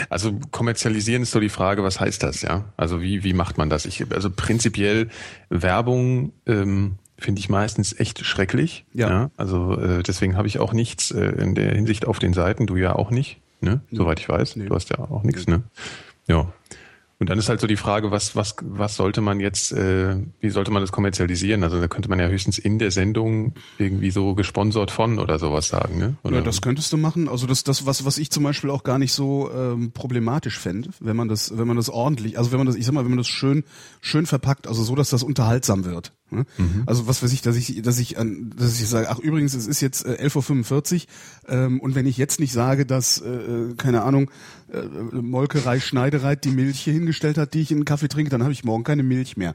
[0.08, 2.66] also kommerzialisieren ist so die Frage, was heißt das, ja?
[2.76, 3.86] Also wie, wie macht man das?
[3.86, 5.08] Ich, also prinzipiell
[5.48, 8.84] Werbung, ähm, finde ich meistens echt schrecklich.
[8.94, 9.30] Ja.
[9.36, 12.76] Also äh, deswegen habe ich auch nichts äh, in der Hinsicht auf den Seiten, du
[12.76, 13.82] ja auch nicht, ne?
[13.92, 14.56] Soweit ich weiß.
[14.56, 14.66] Nee.
[14.66, 15.62] Du hast ja auch nichts, ne?
[16.26, 16.52] Ja.
[17.20, 20.48] Und dann ist halt so die Frage, was, was, was sollte man jetzt, äh, wie
[20.48, 21.62] sollte man das kommerzialisieren?
[21.62, 25.68] Also da könnte man ja höchstens in der Sendung irgendwie so gesponsert von oder sowas
[25.68, 26.16] sagen, ne?
[26.22, 26.36] Oder?
[26.36, 27.28] Ja, das könntest du machen.
[27.28, 30.88] Also das, das was, was ich zum Beispiel auch gar nicht so ähm, problematisch fände,
[30.98, 33.10] wenn man das, wenn man das ordentlich, also wenn man das, ich sag mal, wenn
[33.10, 33.64] man das schön,
[34.00, 36.14] schön verpackt, also so, dass das unterhaltsam wird.
[36.30, 36.46] Ne?
[36.86, 39.66] Also was weiß ich, dass ich, dass ich, an, dass ich sage, ach übrigens, es
[39.66, 44.02] ist jetzt äh, 11.45 Uhr ähm, und wenn ich jetzt nicht sage, dass, äh, keine
[44.02, 44.30] Ahnung,
[44.72, 48.42] äh, Molkerei Schneidereit die Milch hier hingestellt hat, die ich in den Kaffee trinke, dann
[48.42, 49.54] habe ich morgen keine Milch mehr.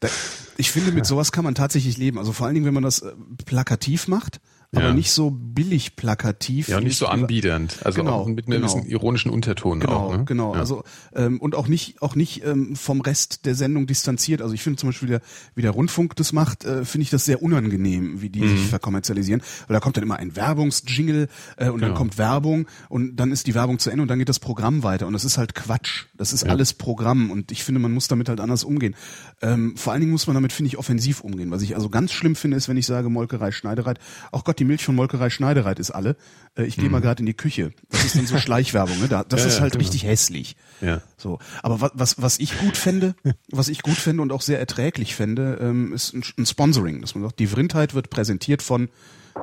[0.00, 0.08] Da,
[0.56, 2.18] ich finde, mit sowas kann man tatsächlich leben.
[2.18, 3.12] Also vor allen Dingen, wenn man das äh,
[3.44, 4.40] plakativ macht,
[4.72, 4.94] aber Ja.
[4.94, 6.68] nicht so billig plakativ.
[6.68, 7.78] Ja, und nicht so anbiedernd.
[7.84, 8.82] Also Genau, auch mit einem genau.
[8.86, 10.16] ironischen Unterton Genau, auch.
[10.16, 10.24] Ne?
[10.24, 10.54] genau.
[10.54, 10.60] Ja.
[10.60, 14.42] Also ähm, und auch nicht auch nicht ähm, vom Rest der Sendung distanziert.
[14.42, 15.20] Also ich finde zum Beispiel, der,
[15.54, 18.48] wie der Rundfunk das macht, äh, finde ich das sehr unangenehm, wie die Mhm.
[18.56, 19.42] sich verkommerzialisieren.
[19.66, 21.94] Weil da kommt dann immer ein Werbungsjingle äh, und dann Genau.
[21.98, 25.06] kommt Werbung und dann ist die Werbung zu Ende und dann geht das Programm weiter.
[25.06, 26.04] Und das ist halt Quatsch.
[26.14, 28.94] Das ist alles Programm und ich finde, man muss damit halt anders umgehen.
[29.42, 31.50] Ähm, vor allen Dingen muss man damit, finde ich, offensiv umgehen.
[31.50, 33.98] Was ich also ganz schlimm finde, ist, wenn ich sage Molkerei Schneidereit,
[34.32, 36.16] ach Gott, die Milch von Molkerei Schneidereit ist alle.
[36.56, 37.72] Äh, ich gehe mal gerade in die Küche.
[37.90, 38.98] Das ist dann so Schleichwerbung.
[39.00, 39.08] Ne?
[39.08, 39.44] Da, das Mhm.
[39.44, 39.82] Ja, ist ja, halt genau.
[39.84, 40.56] richtig hässlich.
[40.80, 41.00] Ja.
[41.16, 43.14] So, aber was, was, was ich gut fände,
[43.50, 47.14] was ich gut fände und auch sehr erträglich fände, ähm, ist ein, ein Sponsoring, dass
[47.14, 48.88] man sagt, die Vrindheit wird präsentiert von,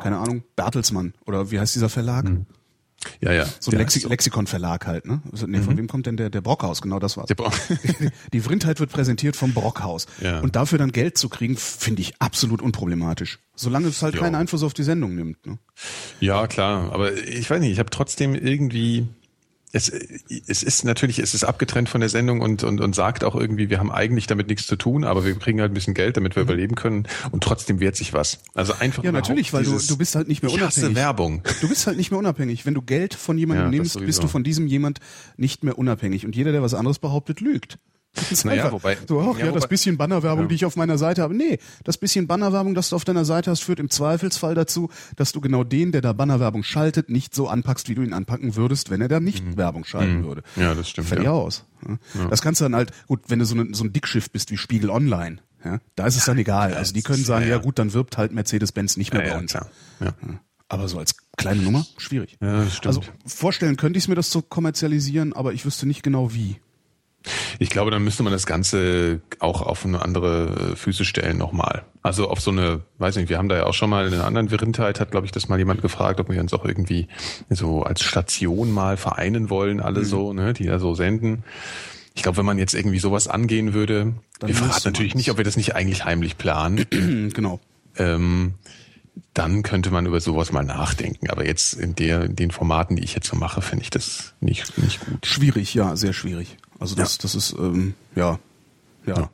[0.02, 2.26] keine Ahnung, Bertelsmann oder wie heißt dieser Verlag?
[3.22, 3.46] Ja, ja.
[3.60, 5.22] So ein Der Lexi Lexikon-Verlag halt, ne?
[5.48, 6.82] Nee, von wem kommt denn der, der Brockhaus?
[6.82, 7.28] Genau das war's.
[7.28, 7.52] Der Bra-
[8.34, 10.08] Die Vrindheit wird präsentiert vom Brockhaus.
[10.22, 10.40] Ja.
[10.40, 13.40] Und dafür dann Geld zu kriegen, finde ich absolut unproblematisch.
[13.56, 14.22] Solange es halt Ja.
[14.22, 15.46] keinen Einfluss auf die Sendung nimmt.
[15.46, 15.58] Ne?
[16.20, 19.08] Ja, klar, aber ich weiß nicht, ich habe trotzdem irgendwie
[19.74, 23.36] es, es ist natürlich, es ist abgetrennt von der Sendung und, und, und sagt auch
[23.36, 26.16] irgendwie, wir haben eigentlich damit nichts zu tun, aber wir kriegen halt ein bisschen Geld,
[26.16, 28.40] damit wir überleben können und trotzdem wehrt sich was.
[28.54, 29.08] Also einfach Mhm.
[29.08, 30.96] Ja, natürlich, weil überhaupt du, dieses- du bist halt nicht mehr ich unabhängig.
[30.96, 31.42] Werbung.
[31.62, 32.66] Du bist halt nicht mehr unabhängig.
[32.66, 35.00] Wenn du Geld von jemandem Ja, nimmst, bist du von diesem jemand
[35.38, 36.26] nicht mehr unabhängig.
[36.26, 37.80] Und jeder, der was anderes behauptet, lügt.
[38.44, 40.48] Naja, einfach wobei- so, ach, ja, ja, das wobei- bisschen Bannerwerbung, Ja.
[40.50, 41.34] die ich auf meiner Seite habe.
[41.34, 45.32] Nee, das bisschen Bannerwerbung, das du auf deiner Seite hast, führt im Zweifelsfall dazu, dass
[45.32, 48.92] du genau den, der da Bannerwerbung schaltet, nicht so anpackst, wie du ihn anpacken würdest,
[48.92, 50.44] wenn er da nicht Werbung schalten würde.
[50.56, 50.62] Mhm.
[50.62, 51.32] Ja, das stimmt, Fertig ja.
[51.32, 51.66] aus.
[51.88, 52.28] Ja.
[52.30, 54.58] Das kannst du dann halt, gut, wenn du so, eine, so ein Dickschiff bist wie
[54.58, 56.74] Spiegel Online, ja, da ist es dann egal.
[56.76, 59.52] Also die können sagen, ja, gut, dann wirbt halt Mercedes-Benz nicht mehr bei uns.
[59.52, 59.68] klar.
[60.00, 60.14] Ja.
[60.70, 62.38] Aber so als kleine Nummer, schwierig.
[62.42, 62.88] Ja, das stimmt.
[62.98, 66.58] Also vorstellen könnte ich es mir, das zu kommerzialisieren, aber ich wüsste nicht genau wie.
[67.60, 71.84] Ich glaube, dann müsste man das Ganze auch auf eine andere äh, Füße stellen nochmal.
[72.02, 74.26] Also auf so eine, weiß nicht, wir haben da ja auch schon mal in einer
[74.26, 77.08] anderen Virintheit, hat glaube ich das mal jemand gefragt, ob wir uns auch irgendwie
[77.50, 80.06] so als Station mal vereinen wollen, alle Mhm.
[80.06, 81.44] so, ne, die da so senden.
[82.16, 85.38] Ich glaube, wenn man jetzt irgendwie sowas angehen würde, Dann wir verraten natürlich nicht, ob
[85.38, 86.86] wir das nicht eigentlich heimlich planen,
[87.34, 87.60] genau.
[87.98, 88.56] ähm,
[89.34, 91.30] dann könnte man über sowas mal nachdenken.
[91.30, 94.34] Aber jetzt in der, in den Formaten, die ich jetzt so mache, finde ich das
[94.42, 95.26] nicht, nicht gut.
[95.26, 96.58] Schwierig, ja, sehr schwierig.
[96.84, 98.40] Also das, das ist, ähm, ja,
[99.06, 99.30] ja.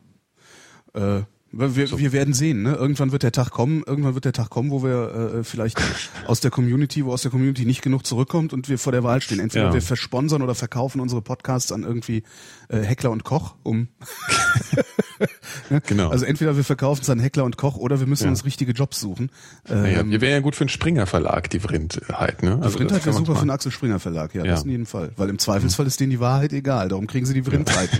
[0.93, 2.75] Äh, wir, wir werden sehen, ne?
[2.75, 5.81] Irgendwann wird der Tag kommen, irgendwann wird der Tag kommen, wo wir äh, vielleicht
[6.27, 9.19] aus der Community, wo aus der Community nicht genug zurückkommt und wir vor der Wahl
[9.19, 9.39] stehen.
[9.39, 9.73] Entweder Ja.
[9.73, 12.21] wir versponsern oder verkaufen unsere Podcasts an irgendwie
[12.67, 13.87] äh, Heckler und Koch, um
[15.87, 16.09] Genau.
[16.09, 18.29] also entweder wir verkaufen es an Heckler und Koch oder wir müssen Ja.
[18.29, 19.29] uns richtige Jobs suchen.
[19.67, 22.59] Naja, Ähm, wir wären ja gut für einen Springer Verlag, die Vrindheit, ne?
[22.63, 24.51] Die Vrindheit das wäre super für den mal- Axel Springer Verlag, ja, Ja.
[24.51, 25.11] das in jedem Fall.
[25.17, 27.89] Weil im Zweifelsfall ist denen die Wahrheit egal, darum kriegen sie die Vrindheit.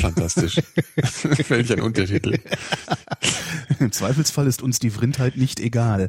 [0.00, 0.56] Fantastisch.
[1.48, 2.38] Welch ein Untertitel.
[3.78, 6.08] Im Zweifelsfall ist uns die Vrindheit nicht egal.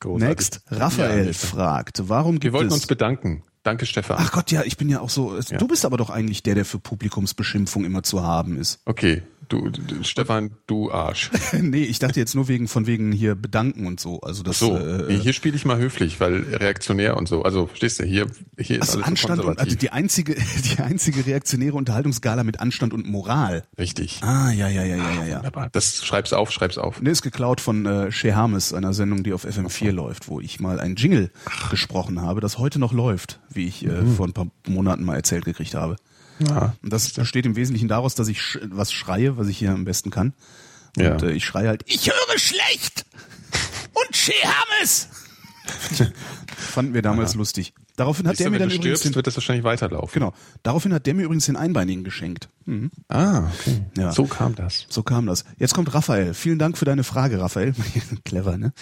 [0.00, 0.28] Großartig.
[0.28, 2.74] Next, Raphael Ja, fragt, warum Wir gibt wollten es...
[2.74, 3.42] uns bedanken.
[3.62, 4.16] Danke, Stefan.
[4.18, 5.38] Ach Gott, ja, ich bin ja auch so...
[5.40, 8.80] Du bist aber doch eigentlich der, der für Publikumsbeschimpfung immer zu haben ist.
[8.86, 9.22] Okay,
[9.60, 11.30] du, Stefan, du Arsch.
[11.60, 14.20] nee, ich dachte jetzt nur wegen von wegen hier bedanken und so.
[14.20, 17.42] Also das So, äh, hier spiele ich mal höflich, weil reaktionär und so.
[17.42, 18.26] Also, verstehst du, hier,
[18.58, 20.34] hier ist also alles so Anstand und also die einzige
[20.76, 23.64] die einzige reaktionäre Unterhaltungsgala mit Anstand und Moral.
[23.78, 24.20] Richtig.
[24.22, 25.36] Ah, ja, ja, ja, ja, ja, ja.
[25.38, 25.68] Wunderbar.
[25.72, 27.00] Das schreib's auf, schreib's auf.
[27.00, 30.60] Ne, ist geklaut von äh, Shea Hermes, einer Sendung, die auf FM4 läuft, wo ich
[30.60, 31.30] mal ein Jingle
[31.70, 35.44] gesprochen habe, das heute noch läuft, wie ich äh, vor ein paar Monaten mal erzählt
[35.44, 35.96] gekriegt habe.
[36.38, 36.74] Ja.
[36.82, 39.84] Und das besteht im Wesentlichen daraus, dass ich sch was schreie, was ich hier am
[39.84, 40.32] besten kann.
[40.96, 41.12] Ja.
[41.12, 43.06] Und äh, ich schreie halt, ich höre schlecht!
[43.92, 45.08] Und Shea Hermes!
[46.56, 47.74] Fanden wir damals lustig.
[47.96, 49.64] Daraufhin hat Siehst der du, mir wenn dann du übrigens stirbst, den, wird das wahrscheinlich
[49.64, 50.12] weiterlaufen.
[50.12, 52.48] genau, daraufhin hat der mir übrigens den Einbeinigen geschenkt.
[52.64, 52.90] Mhm.
[53.08, 53.82] Ah, okay.
[53.96, 54.12] Ja.
[54.12, 54.86] So kam das.
[54.88, 55.44] So kam das.
[55.58, 56.34] Jetzt kommt Raphael.
[56.34, 57.74] Vielen Dank für deine Frage, Raphael.
[58.24, 58.72] Clever, ne?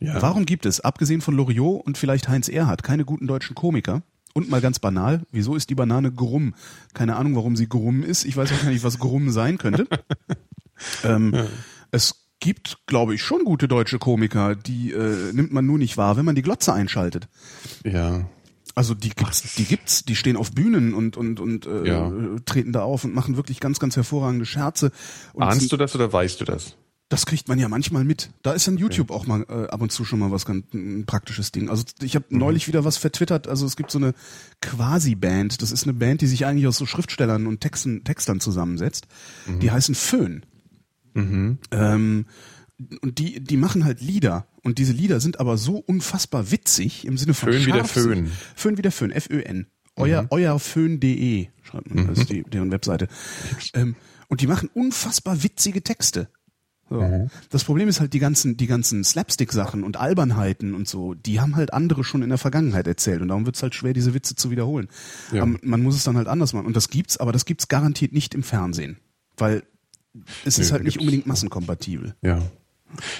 [0.00, 0.20] Ja.
[0.20, 4.02] Warum gibt es, abgesehen von Loriot und vielleicht Heinz Erhardt, keine guten deutschen Komiker?
[4.34, 6.54] Und mal ganz banal, wieso ist die Banane Grumm?
[6.92, 8.24] Keine Ahnung, warum sie Grumm ist.
[8.24, 9.86] Ich weiß auch gar nicht, was Grumm sein könnte.
[11.04, 11.32] ähm,
[11.92, 16.16] Es gibt, glaube ich, schon gute deutsche Komiker, die äh, nimmt man nur nicht wahr,
[16.16, 17.28] wenn man die Glotze einschaltet.
[17.84, 18.28] Ja.
[18.74, 22.12] Also die gibt's, die gibt's, die stehen auf Bühnen und und und äh, Ja.
[22.44, 24.90] treten da auf und machen wirklich ganz ganz hervorragende Scherze.
[25.32, 26.76] Und Ahnst du das oder weißt du das?
[27.14, 28.30] Das kriegt man ja manchmal mit.
[28.42, 31.06] Da ist dann YouTube auch mal äh, ab und zu schon mal was ganz ein
[31.06, 31.70] praktisches Ding.
[31.70, 33.46] Also ich habe neulich wieder was vertwittert.
[33.46, 34.14] Also es gibt so eine
[34.60, 35.62] Quasi-Band.
[35.62, 39.06] Das ist eine Band, die sich eigentlich aus so Schriftstellern und Texten, Textern zusammensetzt.
[39.62, 40.44] Die heißen Föhn.
[41.70, 42.26] Ähm,
[43.00, 44.48] und die, die machen halt Lieder.
[44.64, 47.84] Und diese Lieder sind aber so unfassbar witzig im Sinne von Föhn wie der.
[47.84, 48.32] Föhn.
[48.56, 49.68] Föhn wie der Föhn, F-Ö-N.
[49.94, 53.06] Euer, euerföhn.de schreibt man, das ist die, deren Webseite.
[53.72, 53.94] Ähm,
[54.26, 56.28] und die machen unfassbar witzige Texte.
[56.94, 57.02] So.
[57.02, 57.30] Mhm.
[57.50, 61.56] Das Problem ist halt die ganzen, die ganzen Slapstick-Sachen und Albernheiten und so, die haben
[61.56, 64.36] halt andere schon in der Vergangenheit erzählt und darum wird es halt schwer, diese Witze
[64.36, 64.88] zu wiederholen.
[65.32, 65.42] Ja.
[65.42, 68.12] Um, man muss es dann halt anders machen und das gibt's, aber das gibt's garantiert
[68.12, 68.98] nicht im Fernsehen,
[69.36, 69.64] weil
[70.44, 72.14] es Nö, ist halt nicht unbedingt massenkompatibel.
[72.22, 72.40] Ja.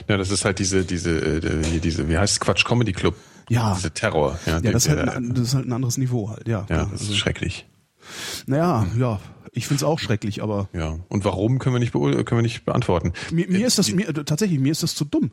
[0.09, 3.17] Ja, das ist halt diese, diese, äh, diese, wie heißt es, Quatsch Comedy Club.
[3.49, 3.75] Ja.
[3.75, 4.39] Diese Terror.
[4.47, 6.65] Ja, ja das, ist halt ein, das ist halt ein anderes Niveau halt, ja.
[6.71, 7.67] Ja, das ist schrecklich.
[8.47, 9.19] Naja, ja,
[9.55, 10.69] ich find's auch schrecklich, aber.
[10.73, 10.99] Ja.
[11.09, 13.12] Und warum können wir nicht, können wir nicht beantworten?
[13.31, 15.31] Mir, mir ist das, mir, tatsächlich, mir ist das zu dumm.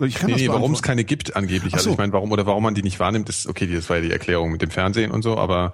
[0.00, 1.72] Ich kann nee, nee, warum es keine gibt angeblich.
[1.72, 1.90] Also so.
[1.92, 4.10] ich meine, warum oder warum man die nicht wahrnimmt, ist okay, das war ja die
[4.10, 5.72] Erklärung mit dem Fernsehen und so, aber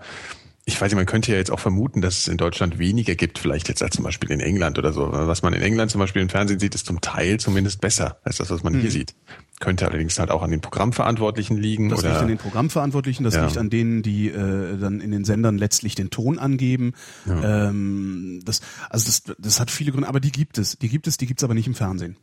[0.66, 3.38] ich weiß nicht, man könnte ja jetzt auch vermuten, dass es in Deutschland weniger gibt,
[3.38, 5.08] vielleicht jetzt als zum Beispiel in England oder so.
[5.10, 8.36] Was man in England zum Beispiel im Fernsehen sieht, ist zum Teil zumindest besser als
[8.36, 8.80] das, was man mhm.
[8.80, 9.14] hier sieht.
[9.58, 11.88] Könnte allerdings halt auch an den Programmverantwortlichen liegen.
[11.88, 13.44] Das oder, liegt an den Programmverantwortlichen, das ja.
[13.44, 16.92] liegt an denen, die äh, dann in den Sendern letztlich den Ton angeben.
[17.26, 17.68] Ja.
[17.68, 20.78] Ähm, das, also das, das hat viele Gründe, aber die gibt es.
[20.78, 22.16] Die gibt es, die gibt's aber nicht im Fernsehen.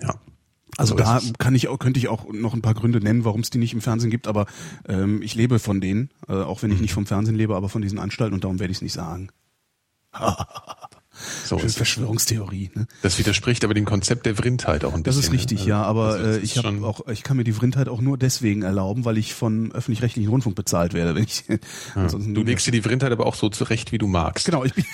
[0.00, 0.14] Ja.
[0.76, 3.40] Also so da kann ich auch, könnte ich auch noch ein paar Gründe nennen, warum
[3.40, 4.46] es die nicht im Fernsehen gibt, aber
[4.88, 6.82] ähm, ich lebe von denen, äh, auch wenn ich mhm.
[6.82, 9.28] nicht vom Fernsehen lebe, aber von diesen Anstalten und darum werde ich es nicht sagen.
[11.44, 12.70] so ist Verschwörungstheorie.
[12.74, 12.86] Ne?
[13.02, 15.20] Das widerspricht aber dem Konzept der Vrindheit auch ein bisschen.
[15.20, 15.70] Das ist richtig, ne?
[15.70, 19.04] ja, aber äh, ich habe auch, ich kann mir die Vrindheit auch nur deswegen erlauben,
[19.04, 21.14] weil ich von öffentlich-rechtlichen Rundfunk bezahlt werde.
[21.14, 22.06] Wenn ich, ja.
[22.06, 24.46] Du legst dir die Vrindheit aber auch so zurecht, wie du magst.
[24.46, 24.84] Genau, ich bin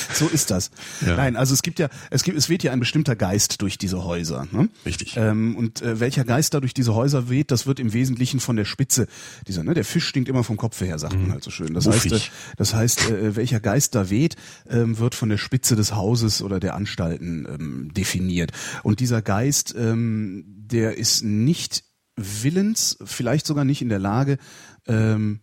[0.14, 0.70] so ist das.
[1.04, 1.16] Ja.
[1.16, 4.04] Nein, also es gibt ja, es gibt, es weht ja ein bestimmter Geist durch diese
[4.04, 4.46] Häuser.
[4.50, 4.68] Ne?
[4.86, 5.16] Richtig.
[5.16, 8.56] Ähm, und äh, welcher Geist da durch diese Häuser weht, das wird im Wesentlichen von
[8.56, 9.06] der Spitze
[9.46, 11.22] dieser, ne, der Fisch stinkt immer vom Kopf her, sagt mhm.
[11.22, 11.74] man halt so schön.
[11.74, 12.12] Das Muffig.
[12.12, 14.36] heißt, äh, das heißt, äh, welcher Geist da weht,
[14.68, 18.52] ähm, wird von der Spitze des Hauses oder der Anstalten ähm, definiert.
[18.82, 21.84] Und dieser Geist, ähm, der ist nicht
[22.16, 24.38] willens, vielleicht sogar nicht in der Lage,
[24.86, 25.40] ähm,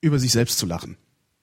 [0.00, 0.96] über sich selbst zu lachen.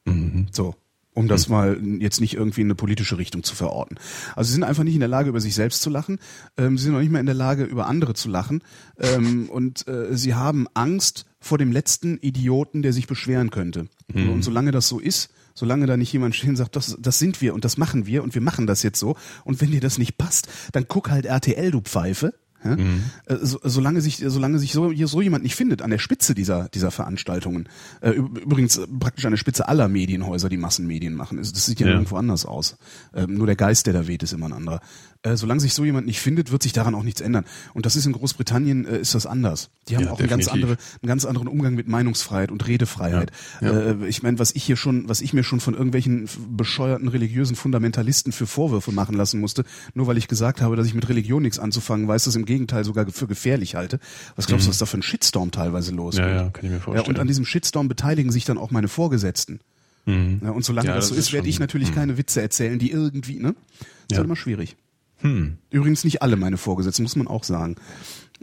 [0.05, 0.47] Mhm.
[0.51, 0.75] So
[1.13, 1.53] um das mhm.
[1.53, 3.97] mal jetzt nicht irgendwie in eine politische Richtung zu verorten.
[4.35, 6.19] Also sie sind einfach nicht in der Lage, über sich selbst zu lachen.
[6.57, 8.63] Ähm, sie sind auch nicht mehr in der Lage, über andere zu lachen.
[8.99, 13.87] Ähm, und äh, sie haben Angst vor dem letzten Idioten, der sich beschweren könnte.
[14.13, 14.29] Mhm.
[14.29, 17.41] Und solange das so ist, solange da nicht jemand stehen und sagt, das, das sind
[17.41, 19.15] wir und das machen wir und wir machen das jetzt so.
[19.43, 22.33] Und wenn dir das nicht passt, dann guck halt RTL, du Pfeife.
[22.63, 22.75] Ja?
[22.75, 23.03] Mhm.
[23.25, 26.69] Äh, so, solange sich, solange sich so, so jemand nicht findet an der Spitze dieser,
[26.69, 27.69] dieser Veranstaltungen,
[28.01, 31.87] äh, übrigens äh, praktisch an der Spitze aller Medienhäuser, die Massenmedien machen, das sieht ja,
[31.87, 31.93] ja.
[31.93, 32.77] irgendwo anders aus.
[33.13, 34.81] Ähm, nur der Geist, der da weht, ist immer ein anderer.
[35.23, 37.45] Äh, solange sich so jemand nicht findet, wird sich daran auch nichts ändern.
[37.73, 39.69] Und das ist in Großbritannien äh, ist das anders.
[39.87, 43.31] Die haben ja, auch einen ganz, andere, einen ganz anderen Umgang mit Meinungsfreiheit und Redefreiheit.
[43.61, 43.71] Ja.
[43.71, 47.55] Äh, ich meine, was ich hier schon, was ich mir schon von irgendwelchen bescheuerten religiösen
[47.55, 51.41] Fundamentalisten für Vorwürfe machen lassen musste, nur weil ich gesagt habe, dass ich mit Religion
[51.41, 53.99] nichts anzufangen weiß, das im Gegenteil sogar für gefährlich halte.
[54.35, 54.67] Was glaubst mhm.
[54.67, 57.05] du, was da für ein Shitstorm teilweise los ja, Ja, kann ich mir vorstellen.
[57.05, 59.61] Ja, und an diesem Shitstorm beteiligen sich dann auch meine Vorgesetzten.
[60.05, 60.41] Mhm.
[60.43, 61.95] Ja, und solange ja, das, das so ist, werde ich natürlich mhm.
[61.95, 63.53] keine Witze erzählen, die irgendwie, ne?
[63.53, 63.85] Das ja.
[64.09, 64.75] ist halt immer schwierig.
[65.23, 65.57] Hm.
[65.69, 67.77] Übrigens nicht alle meine Vorgesetzten, muss man auch sagen.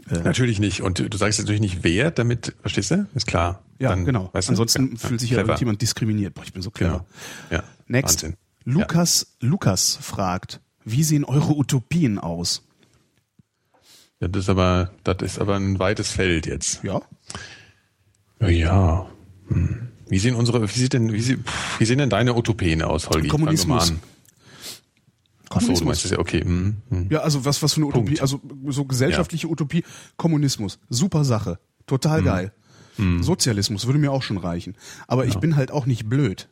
[0.09, 0.81] Äh, natürlich nicht.
[0.81, 3.07] Und du sagst natürlich nicht wer, damit, verstehst du?
[3.13, 3.63] Ist klar.
[3.79, 4.29] Ja, Dann, genau.
[4.33, 4.53] Weißt du?
[4.53, 6.33] Ansonsten ja, fühlt sich ja irgendjemand diskriminiert.
[6.33, 7.05] Boah, ich bin so clever.
[7.49, 7.61] Genau.
[7.61, 7.63] Ja.
[7.87, 8.23] Next.
[8.23, 8.37] Wahnsinn.
[8.63, 9.49] Lukas, ja.
[9.49, 12.63] Lukas fragt, wie sehen eure Utopien aus?
[14.19, 16.83] Ja, das ist aber, das ist aber ein weites Feld jetzt.
[16.83, 17.01] Ja.
[18.39, 19.07] Ja.
[19.47, 19.87] Hm.
[20.09, 21.37] Wie sehen unsere, wie sieht denn, wie,
[21.79, 23.29] wie sehen denn deine Utopien aus, Holgi?
[23.29, 23.93] Kommunismus.
[25.53, 26.41] Ach so, du meinst das ja, okay.
[26.41, 27.07] Hm, hm.
[27.09, 28.21] Ja, also was, was für eine Utopie, Punkt.
[28.21, 29.51] also so gesellschaftliche ja.
[29.51, 29.83] Utopie,
[30.17, 32.25] Kommunismus, super Sache, total hm.
[32.25, 32.53] geil.
[32.97, 33.23] Hm.
[33.23, 34.75] Sozialismus würde mir auch schon reichen.
[35.07, 35.29] Aber ja.
[35.29, 36.49] ich bin halt auch nicht blöd.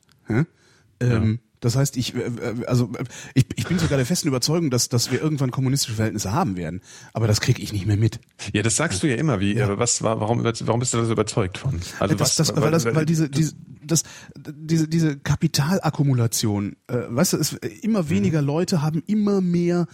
[1.02, 1.40] Ähm.
[1.60, 2.90] Das heißt, ich, äh, äh, also
[3.34, 6.82] ich, ich bin sogar der festen Überzeugung, dass, dass wir irgendwann kommunistische Verhältnisse haben werden.
[7.14, 8.20] Aber das kriege ich nicht mehr mit.
[8.54, 9.40] Ja, das sagst du ja immer.
[9.40, 9.78] Wie, ja.
[9.78, 11.80] was war, warum, warum bist du da so überzeugt von?
[12.00, 14.04] Also das, was, das, weil, das, weil diese, diese, das,
[14.36, 18.48] diese, diese Kapitalakkumulation, äh, weißt du, es, immer weniger mhm.
[18.48, 19.88] Leute haben immer mehr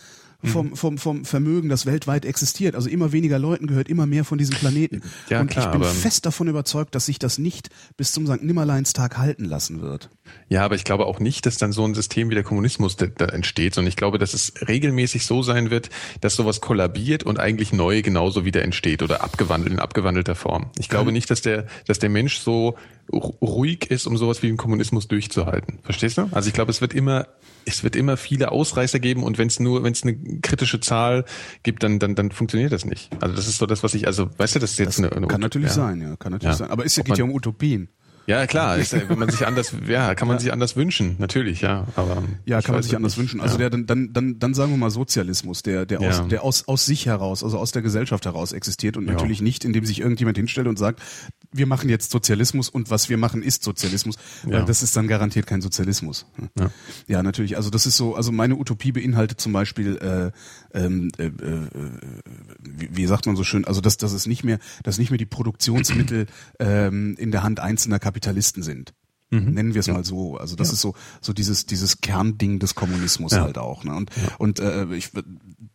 [0.43, 0.75] vom, mhm.
[0.75, 2.75] vom, vom Vermögen, das weltweit existiert.
[2.75, 5.01] Also immer weniger Leuten gehört immer mehr von diesem Planeten.
[5.29, 8.43] Ja, und klar, ich bin fest davon überzeugt, dass sich das nicht bis zum St.
[8.43, 10.09] Nimmerleinstag halten lassen wird.
[10.49, 13.07] Ja, aber ich glaube auch nicht, dass dann so ein System wie der Kommunismus da,
[13.07, 15.89] da entsteht, sondern ich glaube, dass es regelmäßig so sein wird,
[16.21, 20.71] dass sowas kollabiert und eigentlich neu genauso wieder entsteht oder abgewandelt in abgewandelter Form.
[20.77, 22.75] Ich glaube nicht, dass der, dass der Mensch so
[23.11, 25.79] ruhig ist, um sowas wie den Kommunismus durchzuhalten.
[25.83, 26.27] Verstehst du?
[26.31, 27.27] Also ich glaube, es wird immer
[27.65, 31.25] es wird immer viele Ausreißer geben und wenn es nur, wenn es eine kritische Zahl
[31.63, 33.11] gibt, dann, dann, dann funktioniert das nicht.
[33.21, 35.15] Also das ist so das, was ich, also weißt du, das ist jetzt das eine,
[35.15, 35.75] eine Kann natürlich ja.
[35.75, 36.57] sein, ja, kann natürlich ja.
[36.57, 36.69] sein.
[36.69, 37.89] Aber es geht ja um Utopien.
[38.27, 40.41] Ja, klar, ist, wenn man sich anders, ja, kann man ja.
[40.41, 41.85] sich anders wünschen, natürlich, ja.
[41.95, 43.19] Aber ja, kann man sich anders nicht.
[43.19, 43.41] wünschen.
[43.41, 43.69] Also ja.
[43.69, 47.05] der dann, dann, dann, sagen wir mal Sozialismus, der, der aus, der aus, aus sich
[47.05, 50.79] heraus, also aus der Gesellschaft heraus existiert und natürlich nicht, indem sich irgendjemand hinstellt und
[50.79, 51.01] sagt,
[51.51, 54.15] wir machen jetzt Sozialismus und was wir machen ist Sozialismus.
[54.43, 56.25] Weil das ist dann garantiert kein Sozialismus.
[56.57, 56.69] Ja.
[57.07, 57.57] ja, natürlich.
[57.57, 60.31] Also das ist so, also meine Utopie beinhaltet zum Beispiel, äh,
[60.75, 61.67] ähm, äh, äh,
[62.59, 65.17] wie, wie sagt man so schön, also dass, dass es nicht mehr, dass nicht mehr
[65.17, 66.27] die Produktionsmittel
[66.59, 68.93] ähm, in der Hand einzelner Kapitalisten sind.
[69.31, 69.53] Mhm.
[69.53, 69.93] Nennen wir es ja.
[69.93, 70.37] mal so.
[70.37, 70.73] Also das ja.
[70.73, 73.41] ist so so dieses dieses Kernding des Kommunismus ja.
[73.41, 73.83] halt auch.
[73.83, 73.95] Ne?
[73.95, 75.11] Und und äh, ich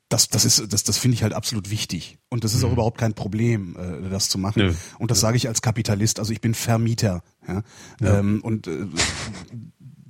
[0.08, 2.68] das das ist das das finde ich halt absolut wichtig und das ist mhm.
[2.68, 4.66] auch überhaupt kein Problem, äh, das zu machen.
[4.66, 4.74] Nö.
[4.98, 6.20] Und das sage ich als Kapitalist.
[6.20, 7.22] Also ich bin Vermieter.
[7.46, 7.62] Ja?
[8.00, 8.86] Ähm, und äh,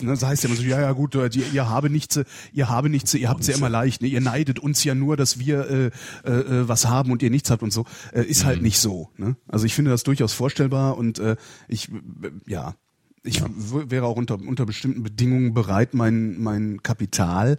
[0.03, 2.21] ne, das heißt ja immer so, ja, ja gut, ihr, ihr habe nichts,
[2.53, 4.09] ihr habe nichts, ihr habt es ja immer leicht, ne?
[4.09, 5.91] ihr neidet uns ja nur, dass wir äh,
[6.25, 7.85] äh, äh, was haben und ihr nichts habt und so.
[8.13, 8.47] Äh, ist halt mhm.
[8.47, 9.11] halt nicht so.
[9.17, 9.37] Ne?
[9.49, 11.37] Also ich finde das durchaus vorstellbar und äh,
[11.69, 12.75] ich, äh, ja,
[13.23, 17.59] ich wäre auch unter, unter bestimmten Bedingungen bereit, mein, mein Kapital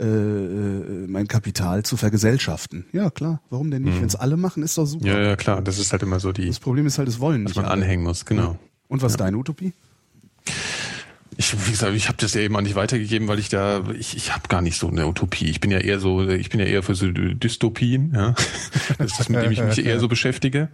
[0.00, 2.86] äh, äh mein Kapital zu vergesellschaften.
[2.92, 3.40] Ja, klar.
[3.50, 3.96] Warum denn nicht?
[3.96, 4.00] Mhm.
[4.00, 5.06] Wenn es alle machen, ist doch super.
[5.06, 5.62] Ja, ja, klar.
[5.62, 6.46] Das ist halt immer so die.
[6.46, 7.56] Das Problem ist halt, es wollen nicht.
[7.56, 7.82] Dass man alle.
[7.82, 8.58] anhängen muss, genau.
[8.88, 9.14] Und was ja.
[9.14, 9.72] ist deine Utopie?
[11.48, 14.16] Ich, wie gesagt, ich habe das ja eben auch nicht weitergegeben, weil ich da, ich,
[14.16, 15.46] ich habe gar nicht so eine Utopie.
[15.46, 18.34] Ich bin ja eher so, ich bin ja eher für so Dystopien, ja.
[18.98, 20.68] Das ist das, mit dem ich mich eher so beschäftige.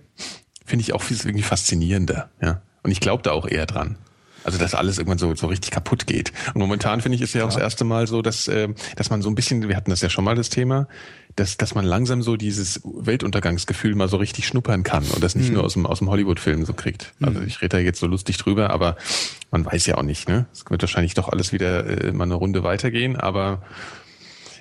[0.66, 2.62] Finde ich auch irgendwie faszinierender, ja.
[2.82, 3.96] Und ich glaube da auch eher dran.
[4.44, 6.32] Also dass alles irgendwann so, so richtig kaputt geht.
[6.54, 9.22] Und momentan finde ich ist ja auch das erste Mal so, dass, äh, dass man
[9.22, 10.86] so ein bisschen, wir hatten das ja schon mal das Thema,
[11.36, 15.48] dass, dass man langsam so dieses Weltuntergangsgefühl mal so richtig schnuppern kann und das nicht
[15.48, 15.54] mhm.
[15.54, 17.12] nur aus dem, aus dem Hollywood-Film so kriegt.
[17.20, 17.46] Also mhm.
[17.46, 18.96] ich rede da jetzt so lustig drüber, aber
[19.50, 20.46] man weiß ja auch nicht, ne?
[20.52, 23.62] Es wird wahrscheinlich doch alles wieder äh, mal eine Runde weitergehen, aber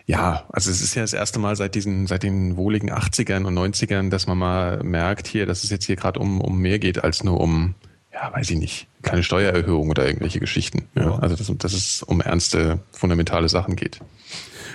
[0.05, 3.57] ja, also es ist ja das erste Mal seit diesen, seit den wohligen 80ern und
[3.57, 7.03] 90ern, dass man mal merkt hier, dass es jetzt hier gerade um, um mehr geht
[7.03, 7.75] als nur um
[8.13, 10.87] ja, weiß ich nicht, keine Steuererhöhung oder irgendwelche Geschichten.
[10.95, 13.99] Ja, also dass, dass es um ernste, fundamentale Sachen geht.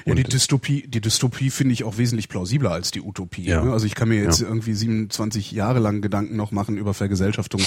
[0.04, 3.44] Ja, die Dystopie, die Dystopie finde ich auch wesentlich plausibler als die Utopie.
[3.44, 3.62] Ja.
[3.62, 3.72] Ne?
[3.72, 4.48] Also ich kann mir jetzt ja.
[4.48, 7.60] irgendwie 27 Jahre lang Gedanken noch machen über Vergesellschaftung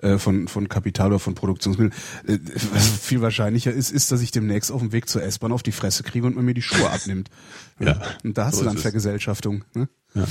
[0.00, 1.94] äh, von, von Kapital oder von Produktionsmitteln.
[2.26, 2.38] Äh,
[2.72, 5.72] was viel wahrscheinlicher ist, ist, dass ich demnächst auf dem Weg zur S-Bahn auf die
[5.72, 7.30] Fresse kriege und man mir die Schuhe abnimmt.
[7.78, 8.00] Ja.
[8.22, 9.64] Und da hast so du dann Vergesellschaftung.
[9.74, 9.88] Ne?
[10.14, 10.26] Ja.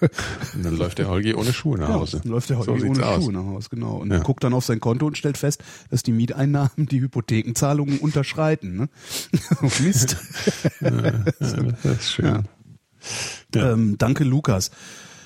[0.54, 2.16] und dann läuft der Holgi ohne Schuhe nach Hause.
[2.16, 3.24] Ja, dann läuft der Holgi so ohne aus.
[3.24, 3.96] Schuhe nach Hause, genau.
[3.96, 4.20] Und ja.
[4.20, 8.76] guckt dann auf sein Konto und stellt fest, dass die Mieteinnahmen die Hypothekenzahlungen unterschreiten.
[8.76, 8.88] Ne?
[9.80, 10.16] Mist.
[10.80, 10.90] ja,
[11.38, 11.52] das
[11.84, 12.48] ist schön.
[13.54, 14.70] Ähm, danke, Lukas.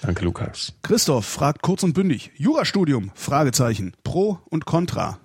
[0.03, 0.73] Danke, Lukas.
[0.83, 2.33] Christoph fragt kurz und bündig.
[2.37, 3.13] Jurastudium?
[3.15, 3.93] Fragezeichen.
[4.03, 5.21] Pro und Contra.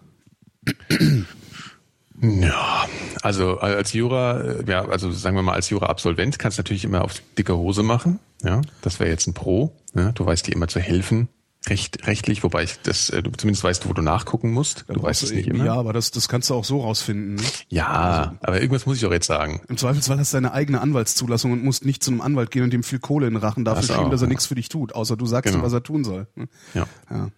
[2.22, 2.88] Ja,
[3.22, 7.04] also als Jura, äh, ja, also sagen wir mal als Jura-Absolvent kannst du natürlich immer
[7.04, 8.20] auf dicke Hose machen.
[8.44, 9.76] Ja, das wäre jetzt ein Pro.
[9.94, 11.30] Ja, du weißt dir immer zu helfen,
[11.70, 14.86] recht, rechtlich, wobei ich das, äh, du zumindest weißt, wo du nachgucken musst.
[14.88, 15.66] Du weißt es nicht immer.
[15.66, 17.36] Ja, aber das, das kannst du auch so rausfinden.
[17.36, 17.44] Ne?
[17.70, 19.62] Ja, also, aber irgendwas muss ich auch jetzt sagen.
[19.68, 22.74] Im Zweifelsfall hast du deine eigene Anwaltszulassung und musst nicht zu einem Anwalt gehen und
[22.74, 24.30] ihm viel Kohle in den Rachen dafür schieben, dass er ja.
[24.30, 25.64] nichts für dich tut, außer du sagst genau.
[25.64, 26.28] ihm, was er tun soll.
[26.36, 26.48] Ne?
[26.74, 26.88] Ja.
[27.10, 27.30] ja.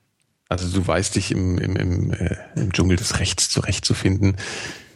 [0.50, 4.36] Also du weißt dich im, im, im, äh, im Dschungel des Rechts zurechtzufinden.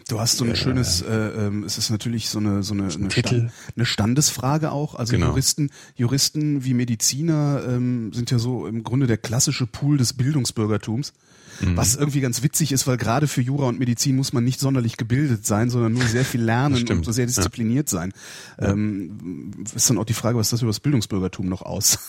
[0.10, 2.92] Du hast so ein äh, schönes, äh, ähm, es ist natürlich so eine so eine,
[2.94, 4.96] eine, Stand, eine Standesfrage auch.
[4.96, 5.28] Also genau.
[5.28, 11.14] Juristen, Juristen wie Mediziner ähm, sind ja so im Grunde der klassische Pool des Bildungsbürgertums.
[11.62, 11.78] Mhm.
[11.78, 14.98] Was irgendwie ganz witzig ist, weil gerade für Jura und Medizin muss man nicht sonderlich
[14.98, 18.00] gebildet sein, sondern nur sehr viel lernen und sehr diszipliniert ja.
[18.00, 18.14] sein.
[18.60, 22.02] Ähm, ist dann auch die Frage, was das über das Bildungsbürgertum noch aussagt.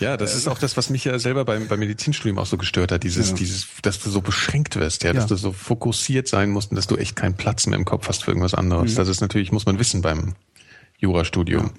[0.00, 2.92] Ja, das ist auch das, was mich ja selber beim, beim Medizinstudium auch so gestört
[2.92, 3.34] hat, dieses, ja.
[3.34, 5.28] dieses, dass du so beschränkt wirst, ja, dass ja.
[5.28, 8.24] du so fokussiert sein musst und dass du echt keinen Platz mehr im Kopf hast
[8.24, 8.92] für irgendwas anderes.
[8.92, 8.96] Mhm.
[8.96, 10.34] Das ist natürlich, muss man wissen beim
[10.98, 11.66] Jurastudium.
[11.66, 11.72] Ja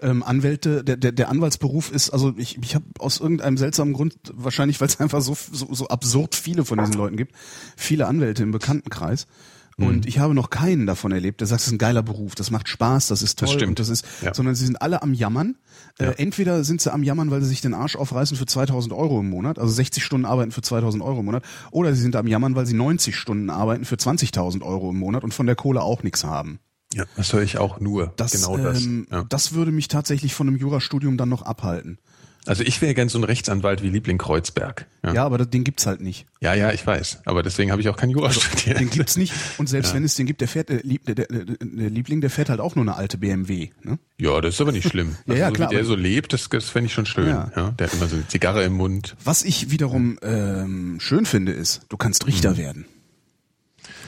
[0.00, 4.14] ähm, Anwälte, der, der, der Anwaltsberuf ist, also ich, ich habe aus irgendeinem seltsamen Grund,
[4.32, 7.34] wahrscheinlich weil es einfach so, so, so absurd viele von diesen Leuten gibt,
[7.76, 9.26] viele Anwälte im Bekanntenkreis.
[9.76, 10.08] Und mhm.
[10.08, 12.68] ich habe noch keinen davon erlebt, der sagt, das ist ein geiler Beruf, das macht
[12.68, 13.48] Spaß, das ist toll.
[13.48, 13.78] Das stimmt.
[13.80, 14.32] das ist, ja.
[14.32, 15.56] sondern sie sind alle am Jammern.
[15.98, 16.10] Äh, ja.
[16.10, 19.20] Äh, entweder sind sie am Jammern, weil sie sich den Arsch aufreißen für 2000 Euro
[19.20, 22.28] im Monat, also 60 Stunden arbeiten für 2000 Euro im Monat, oder sie sind am
[22.28, 25.82] Jammern, weil sie 90 Stunden arbeiten für 20.000 Euro im Monat und von der Kohle
[25.82, 26.60] auch nichts haben.
[26.94, 28.12] Ja, das höre ich auch nur.
[28.16, 28.84] Das, genau das.
[28.84, 29.24] Ähm, ja.
[29.28, 31.98] Das würde mich tatsächlich von einem Jurastudium dann noch abhalten.
[32.46, 34.86] Also ich wäre gern so ein Rechtsanwalt wie Liebling Kreuzberg.
[35.02, 36.26] Ja, ja aber den gibt's halt nicht.
[36.40, 37.20] Ja, ja, ich weiß.
[37.24, 38.80] Aber deswegen habe ich auch kein Jura also, studiert.
[38.80, 39.32] Den gibt's nicht.
[39.56, 39.94] Und selbst ja.
[39.94, 42.74] wenn es den gibt, der fährt, der, der, der, der Liebling, der fährt halt auch
[42.74, 43.70] nur eine alte BMW.
[43.82, 43.98] Ne?
[44.18, 45.16] Ja, das ist aber nicht schlimm.
[45.26, 45.70] ja, ja, also, klar.
[45.70, 47.28] Wie der so lebt, das, das fände ich schon schön.
[47.28, 47.50] Ja.
[47.56, 47.70] ja.
[47.70, 49.16] Der hat immer so eine Zigarre im Mund.
[49.24, 52.56] Was ich wiederum ähm, schön finde, ist, du kannst Richter mhm.
[52.58, 52.84] werden.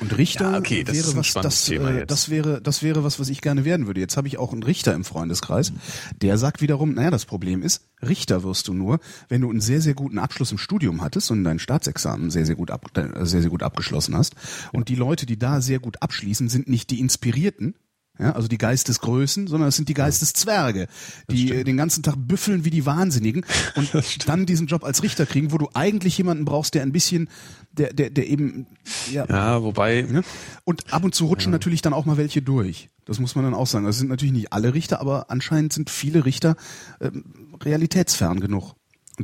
[0.01, 2.11] Und Richter Ja, okay, das wäre ist was, das, Thema äh, jetzt.
[2.11, 4.01] das wäre, das wäre was, was ich gerne werden würde.
[4.01, 5.73] Jetzt habe ich auch einen Richter im Freundeskreis,
[6.21, 9.81] der sagt wiederum, naja, das Problem ist, Richter wirst du nur, wenn du einen sehr,
[9.81, 13.41] sehr guten Abschluss im Studium hattest und dein Staatsexamen sehr, sehr gut, ab, äh, sehr,
[13.41, 14.35] sehr gut abgeschlossen hast.
[14.73, 17.75] Und die Leute, die da sehr gut abschließen, sind nicht die Inspirierten,
[18.19, 20.89] ja, also die Geistesgrößen, sondern es sind die Geisteszwerge,
[21.31, 25.27] die äh, den ganzen Tag büffeln wie die Wahnsinnigen und dann diesen Job als Richter
[25.27, 27.29] kriegen, wo du eigentlich jemanden brauchst, der ein bisschen,
[27.73, 28.67] der, der, der eben,
[29.13, 30.23] ja, Ja, wobei, Ne?
[30.65, 32.89] Und ab und zu rutschen natürlich dann auch mal welche durch.
[33.05, 33.85] Das muss man dann auch sagen.
[33.85, 36.57] Das sind natürlich nicht alle Richter, aber anscheinend sind viele Richter
[37.01, 38.75] ähm, realitätsfern genug.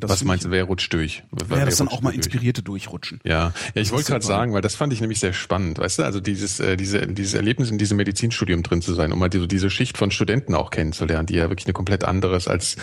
[0.01, 1.23] Was meinst du, wer rutscht durch?
[1.31, 2.25] Wer Ja, das dann rutscht auch mal durch?
[2.25, 3.21] Inspirierte durchrutschen.
[3.25, 6.03] Ja, ja, ich wollte gerade sagen, weil das fand ich nämlich sehr spannend, weißt du,
[6.05, 9.49] also dieses, äh, diese, dieses Erlebnis in diesem Medizinstudium drin zu sein, um mal diese,
[9.49, 12.77] diese Schicht von Studenten auch kennenzulernen, die ja wirklich eine komplett anderes als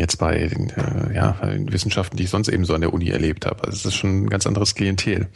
[0.00, 2.92] jetzt bei den, äh, ja, bei den Wissenschaften, die ich sonst eben so an der
[2.92, 3.62] Uni erlebt habe.
[3.64, 5.28] Also es ist schon ein ganz anderes Klientel.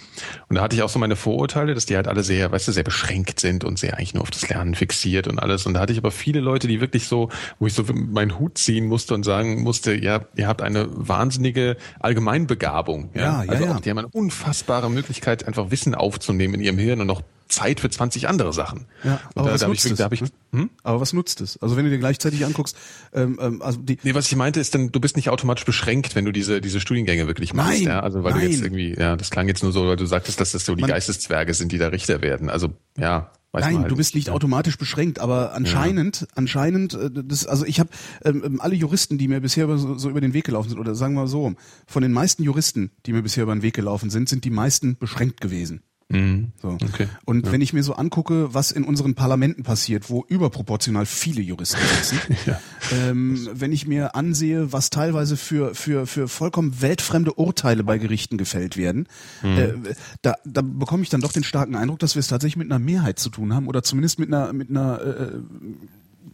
[0.48, 2.72] Und da hatte ich auch so meine Vorurteile, dass die halt alle sehr, weißt du,
[2.72, 5.66] sehr beschränkt sind und sehr eigentlich nur auf das Lernen fixiert und alles.
[5.66, 8.59] Und da hatte ich aber viele Leute, die wirklich so, wo ich so meinen Hut
[8.59, 13.11] ziehen musste und sagen musste, ja, ihr habt eine wahnsinnige Allgemeinbegabung.
[13.14, 13.74] Ja, ja, also ja.
[13.77, 17.22] Auch, die haben eine unfassbare Möglichkeit, einfach Wissen aufzunehmen in ihrem Hirn und noch
[17.54, 18.86] Zeit für 20 andere Sachen.
[19.02, 19.98] Ja, aber da, was da nutzt ich, es?
[19.98, 20.70] da hab ich, hm?
[20.82, 21.56] Aber was nutzt es?
[21.62, 22.76] Also wenn du dir gleichzeitig anguckst,
[23.12, 26.14] ähm, ähm, also die, Nee, was ich meinte, ist dann, du bist nicht automatisch beschränkt,
[26.14, 27.78] wenn du diese, diese Studiengänge wirklich machst.
[27.78, 28.00] Nein, ja?
[28.00, 28.64] Also weil du jetzt nein.
[28.64, 30.90] irgendwie, ja, das klang jetzt nur so, weil du sagtest, dass das so die Man-
[30.90, 32.50] Geisteszwerge sind, die da Richter werden.
[32.50, 34.32] Also ja, Nein, halt du bist nicht ja.
[34.34, 37.90] automatisch beschränkt, aber anscheinend, anscheinend, äh, das, also ich habe
[38.24, 40.94] ähm, ähm, alle Juristen, die mir bisher so, so über den Weg gelaufen sind, oder
[40.94, 41.54] sagen wir mal so,
[41.86, 44.96] von den meisten Juristen, die mir bisher über den Weg gelaufen sind, sind die meisten
[44.98, 45.82] beschränkt gewesen.
[46.10, 46.52] Mhm.
[46.60, 46.68] So.
[46.68, 47.08] Okay.
[47.24, 51.80] Und wenn ich mir so angucke, was in unseren Parlamenten passiert, wo überproportional viele Juristen
[52.02, 52.60] sitzen, Ja.
[52.92, 58.36] ähm, wenn ich mir ansehe, was teilweise für, für, für vollkommen weltfremde Urteile bei Gerichten
[58.38, 59.08] gefällt werden,
[59.42, 59.58] Mhm.
[59.58, 62.70] äh, da, da bekomme ich dann doch den starken Eindruck, dass wir es tatsächlich mit
[62.70, 65.30] einer Mehrheit zu tun haben oder zumindest mit einer, mit einer, äh,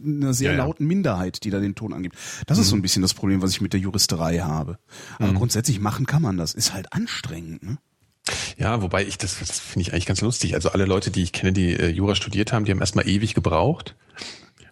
[0.05, 0.63] einer sehr Ja, ja.
[0.65, 2.15] lauten Minderheit, die da den Ton angibt.
[2.47, 4.79] Das ist so ein bisschen das Problem, was ich mit der Juristerei habe.
[5.19, 6.53] Aber grundsätzlich machen kann man das.
[6.55, 7.77] Ist halt anstrengend, ne?
[8.57, 10.53] Ja, wobei ich das, das finde ich eigentlich ganz lustig.
[10.55, 13.33] Also alle Leute, die ich kenne, die äh, Jura studiert haben, die haben erstmal ewig
[13.33, 13.95] gebraucht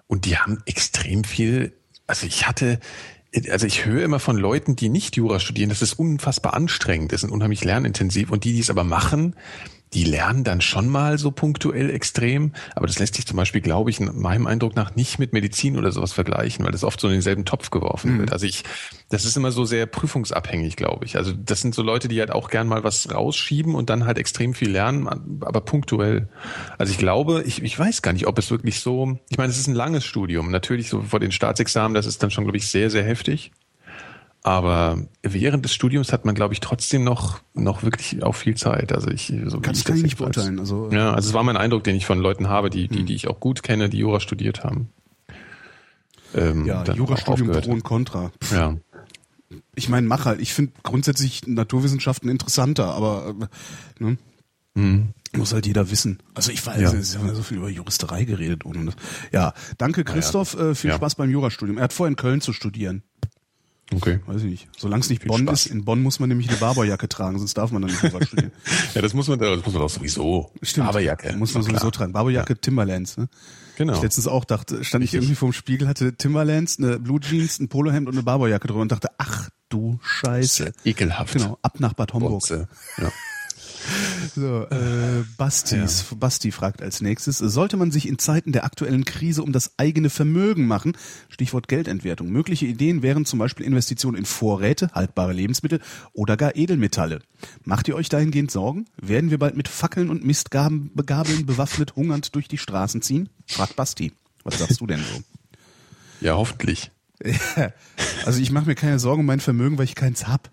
[0.08, 1.74] und die haben extrem viel.
[2.08, 2.80] Also ich hatte,
[3.50, 7.24] also ich höre immer von Leuten, die nicht Jura studieren, dass es unfassbar anstrengend ist
[7.24, 9.36] und unheimlich lernintensiv und die, die es aber machen,
[9.94, 13.90] die lernen dann schon mal so punktuell extrem, aber das lässt sich zum Beispiel, glaube
[13.90, 17.08] ich, in meinem Eindruck nach nicht mit Medizin oder sowas vergleichen, weil das oft so
[17.08, 18.32] in denselben Topf geworfen wird.
[18.32, 18.64] Also ich,
[19.10, 21.18] das ist immer so sehr prüfungsabhängig, glaube ich.
[21.18, 24.20] Also das sind so Leute, die halt auch gern mal was rausschieben und dann halt
[24.20, 25.08] extrem viel lernen,
[25.42, 26.30] aber punktuell.
[26.78, 29.58] Also ich glaube, ich, ich weiß gar nicht, ob es wirklich so, ich meine, es
[29.58, 30.52] ist ein langes Studium.
[30.52, 33.52] Natürlich so vor den Staatsexamen, das ist dann schon, glaube ich, sehr, sehr heftig.
[34.42, 38.94] Aber während des Studiums hat man, glaube ich, trotzdem noch, noch wirklich auch viel Zeit.
[38.94, 40.18] Also ich, so Kannst- ich kann ich das nicht weiß.
[40.34, 43.04] beurteilen, also- ja, also es war mein Eindruck, den ich von Leuten habe, die, die,
[43.04, 44.90] die ich auch gut kenne, die Jura studiert haben.
[46.36, 48.32] Ähm, Ja, Jurastudium Pro und Contra.
[48.42, 48.78] Pff, Ja.
[49.76, 50.42] Ich meine, mach halt.
[50.42, 53.34] Ich finde grundsätzlich Naturwissenschaften interessanter, aber
[54.00, 54.18] äh, ne?
[55.36, 56.20] muss halt jeder wissen.
[56.36, 56.84] Also ich weiß, Mhm.
[56.84, 56.94] Ja.
[56.94, 58.96] es haben ja so viel über Juristerei geredet ohne das.
[59.34, 60.96] Ja, danke Christoph, äh, viel Ja.
[60.96, 61.78] Spaß beim Jurastudium.
[61.78, 63.04] Er hat vor, in Köln zu studieren.
[63.94, 64.20] Okay.
[64.26, 64.70] Weiß ich nicht.
[64.78, 65.66] Solange es nicht Bonn Spaß.
[65.66, 68.24] ist, in Bonn muss man nämlich eine Barberjacke tragen, sonst darf man dann nicht Jura
[68.24, 68.52] studieren.
[68.94, 70.52] Ja, das muss man, das muss man doch sowieso.
[70.78, 71.36] Aberjacke.
[71.38, 71.92] Muss man sowieso klar.
[71.92, 72.14] tragen.
[72.14, 73.30] Barberjacke, Timberlands, ne?
[73.78, 73.94] Genau.
[73.94, 77.70] Ich letztens auch dachte, stand ich irgendwie vorm Spiegel, hatte Timberlands, eine Blue Jeans, ein
[77.70, 80.74] Polohemd und eine Barberjacke drüber und dachte, ach du Scheiße.
[80.84, 81.34] Ekelhaft.
[81.34, 82.32] Genau, ab nach Bad Homburg.
[82.32, 82.68] Bonze.
[82.98, 83.12] Ja.
[84.36, 89.44] So, äh, Bastis, Basti fragt als nächstes, sollte man sich in Zeiten der aktuellen Krise
[89.44, 90.94] um das eigene Vermögen machen?
[91.30, 92.30] Stichwort Geldentwertung.
[92.30, 95.80] Mögliche Ideen wären zum Beispiel Investitionen in Vorräte, haltbare Lebensmittel
[96.14, 97.22] oder gar Edelmetalle.
[97.64, 98.86] Macht ihr euch dahingehend Sorgen?
[99.02, 100.92] Werden wir bald mit Fackeln und Mistgabeln
[101.46, 103.30] bewaffnet hungernd durch die Straßen ziehen?
[103.48, 104.14] Fragt Basti.
[104.44, 105.24] Was sagst du denn so?
[106.22, 106.92] ja, hoffentlich.
[108.26, 110.52] Also ich mache mir keine Sorgen um mein Vermögen, weil ich keins hab.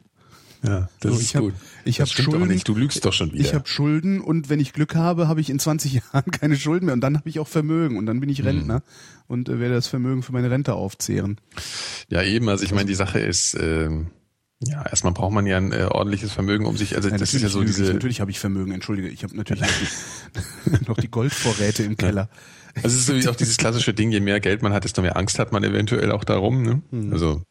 [0.62, 1.54] Ja, das So, ist ich hab- gut.
[1.84, 2.48] ich das hab stimmt doch Schulden.
[2.52, 2.68] nicht.
[2.68, 3.44] Du lügst doch schon wieder.
[3.44, 6.86] Ich habe Schulden und wenn ich Glück habe, habe ich in 20 Jahren keine Schulden
[6.86, 8.46] mehr und dann habe ich auch Vermögen und dann bin ich Mhm.
[8.46, 8.82] Rentner
[9.28, 11.38] und äh, werde das Vermögen für meine Rente aufzehren.
[12.08, 12.48] Ja, eben.
[12.48, 14.08] Also ich meine, die Sache ist, ähm,
[14.64, 17.42] ja, erstmal braucht man ja ein äh, ordentliches Vermögen, um sich, also Nein, das ist
[17.42, 17.66] ja so ich.
[17.66, 19.62] diese, natürlich habe ich Vermögen, entschuldige, ich habe natürlich
[20.88, 22.28] noch die, Goldvorräte im Keller.
[22.76, 25.02] also es ist so wie auch dieses klassische Ding, je mehr Geld man hat, desto
[25.02, 26.80] mehr Angst hat man eventuell auch darum, ne?
[26.90, 27.12] Mhm.
[27.12, 27.42] Also,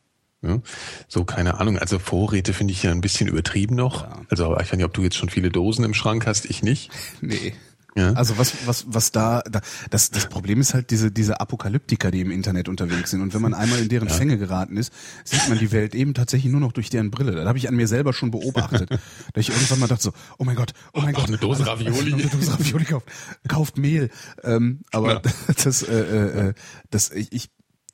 [0.41, 0.59] ja,
[1.07, 1.77] so keine Ahnung.
[1.77, 4.03] Also Vorräte finde ich ja ein bisschen übertrieben noch.
[4.03, 4.21] Ja.
[4.29, 6.91] Also ich weiß nicht, ob du jetzt schon viele Dosen im Schrank hast, ich nicht.
[7.21, 7.53] Nee.
[7.97, 8.11] Ja.
[8.11, 12.19] Also was, was, was da, da das, das Problem ist halt diese, diese Apokalyptiker, die
[12.19, 13.21] im Internet unterwegs sind.
[13.21, 14.13] Und wenn man einmal in deren ja.
[14.13, 14.91] Fänge geraten ist,
[15.23, 17.31] sieht man die Welt eben tatsächlich nur noch durch deren Brille.
[17.31, 18.89] Das habe ich an mir selber schon beobachtet.
[19.33, 21.27] da ich irgendwann mal dachte so, oh mein Gott, oh mein oh, Gott.
[21.29, 22.13] Eine Dose Ravioli.
[22.13, 23.07] Eine Dose Ravioli kauft,
[23.47, 24.09] kauft Mehl.
[24.43, 25.21] Ähm, aber ja.
[25.63, 26.53] das, äh, äh,
[26.89, 27.49] das, ich, ich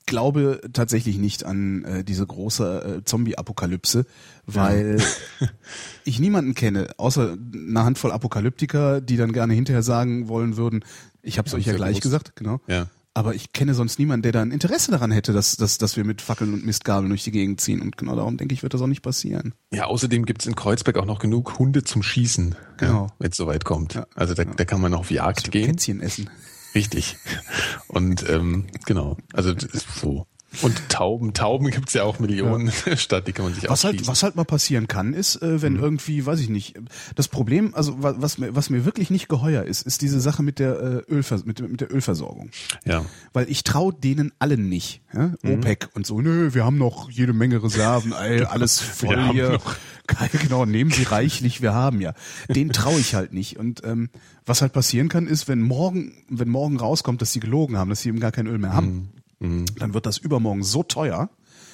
[0.06, 4.06] glaube tatsächlich nicht an äh, diese große äh, Zombie-Apokalypse,
[4.46, 4.98] weil
[5.40, 5.48] ja.
[6.04, 10.84] ich niemanden kenne, außer eine Handvoll Apokalyptiker, die dann gerne hinterher sagen wollen würden,
[11.22, 12.02] ich habe es ja, euch ja gleich groß.
[12.02, 12.60] gesagt, genau.
[12.66, 12.88] Ja.
[13.14, 16.04] Aber ich kenne sonst niemanden, der da ein Interesse daran hätte, dass, dass, dass wir
[16.04, 17.82] mit Fackeln und Mistgabeln durch die Gegend ziehen.
[17.82, 19.52] Und genau darum denke ich, wird das auch nicht passieren.
[19.70, 23.06] Ja, außerdem gibt's in Kreuzberg auch noch genug Hunde zum Schießen, genau.
[23.06, 23.94] ja, wenn es soweit kommt.
[23.94, 25.66] Ja, also da, da kann man auf Jagd gehen.
[25.66, 26.30] Kätzchen essen.
[26.74, 27.16] Richtig.
[27.88, 30.26] Und ähm, genau, also so.
[30.60, 32.96] Und Tauben, Tauben gibt's ja auch Millionen ja.
[32.96, 35.74] statt, die kann man sich was halt, was halt mal passieren kann, ist, äh, wenn
[35.74, 35.82] mhm.
[35.82, 36.74] irgendwie, weiß ich nicht,
[37.14, 40.58] das Problem, also was mir, was mir wirklich nicht geheuer ist, ist diese Sache mit
[40.58, 42.50] der äh, Ölvers mit, mit der Ölversorgung.
[42.84, 43.04] Ja.
[43.32, 45.00] Weil ich traue denen allen nicht.
[45.14, 45.32] Ja?
[45.42, 45.54] Mhm.
[45.54, 49.58] OPEC und so, nö, wir haben noch jede Menge Reserven, ey, alles voll hier.
[50.42, 52.12] Genau, nehmen Sie reichlich, wir haben ja.
[52.48, 53.58] Den traue ich halt nicht.
[53.58, 54.10] Und ähm,
[54.44, 58.02] was halt passieren kann, ist, wenn morgen, wenn morgen rauskommt, dass sie gelogen haben, dass
[58.02, 58.94] sie eben gar kein Öl mehr haben.
[58.94, 59.64] Mhm Mhm.
[59.78, 61.28] dann wird das übermorgen so teuer,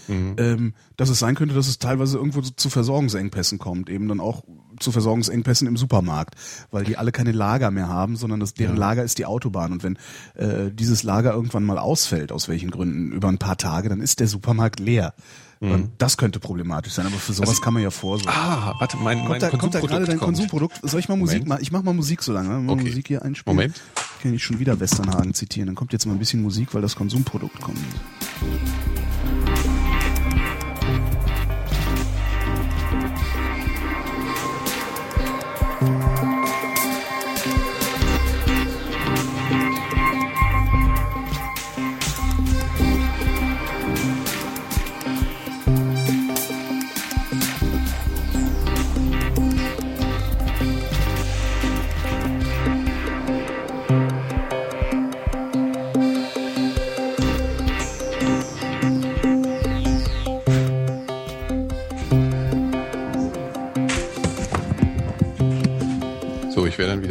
[0.09, 0.37] mhm.
[0.39, 4.43] ähm, dass es sein könnte, dass es teilweise irgendwo zu Versorgungsengpässen kommt, eben dann auch
[4.81, 6.35] zu Versorgungsengpässen im Supermarkt,
[6.71, 8.81] weil die alle keine Lager mehr haben, sondern das, deren ja.
[8.81, 9.73] Lager ist die Autobahn.
[9.73, 9.99] Und wenn
[10.35, 14.21] äh, dieses Lager irgendwann mal ausfällt, aus welchen Gründen, über ein paar Tage, dann ist
[14.21, 15.15] der Supermarkt leer.
[15.61, 15.91] Mhm.
[15.99, 18.33] Das könnte problematisch sein, aber für sowas also, kann man ja vorsorgen.
[18.33, 20.37] Ah, warte, mein, kommt mein da, kommt da gerade dein kommt.
[20.37, 20.81] Konsumprodukt?
[20.83, 21.63] Soll ich mal Musik machen?
[21.63, 22.49] Ich mach mal Musik so lange.
[22.61, 22.85] Mal okay.
[22.85, 23.57] Musik hier einspielen.
[23.57, 23.81] Moment.
[24.17, 25.67] Ich kann nicht schon wieder Westernhagen zitieren.
[25.67, 27.79] Dann kommt jetzt mal ein bisschen Musik, weil das Konsumprodukt kommt.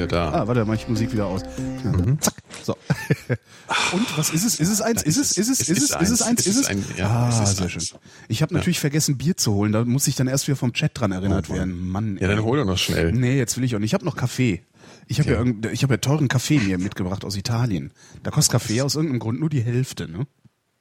[0.07, 0.31] Da.
[0.31, 1.41] Ah, warte, mach ich Musik wieder aus.
[1.83, 2.19] Mhm.
[2.21, 2.33] Zack.
[2.63, 2.73] So.
[3.93, 4.59] Und was ist es?
[4.59, 5.03] Ist es eins?
[5.03, 5.37] Ist es?
[5.37, 5.61] Ist es?
[5.61, 6.01] Ist es?
[6.01, 6.45] Ist es eins?
[6.45, 6.97] Ist es?
[6.97, 7.83] Ja, ah, sehr schön.
[8.27, 9.71] Ich habe natürlich vergessen, Bier zu holen.
[9.71, 11.87] Da muss ich dann erst wieder vom Chat dran erinnert oh, werden.
[11.89, 12.17] Mann.
[12.19, 13.11] Ja, dann hol doch noch schnell.
[13.11, 13.89] Nee, jetzt will ich auch nicht.
[13.89, 14.63] Ich habe noch Kaffee.
[15.07, 17.91] Ich habe ja, ja ich habe ja teuren Kaffee mir mitgebracht aus Italien.
[18.23, 20.27] Da kostet Kaffee aus irgendeinem Grund nur die Hälfte, ne?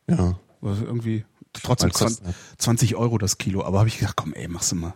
[0.09, 0.39] Ja.
[0.63, 3.65] Also irgendwie trotzdem 20, 20 Euro das Kilo.
[3.65, 4.95] Aber habe ich gedacht, komm, ey, mach's mal.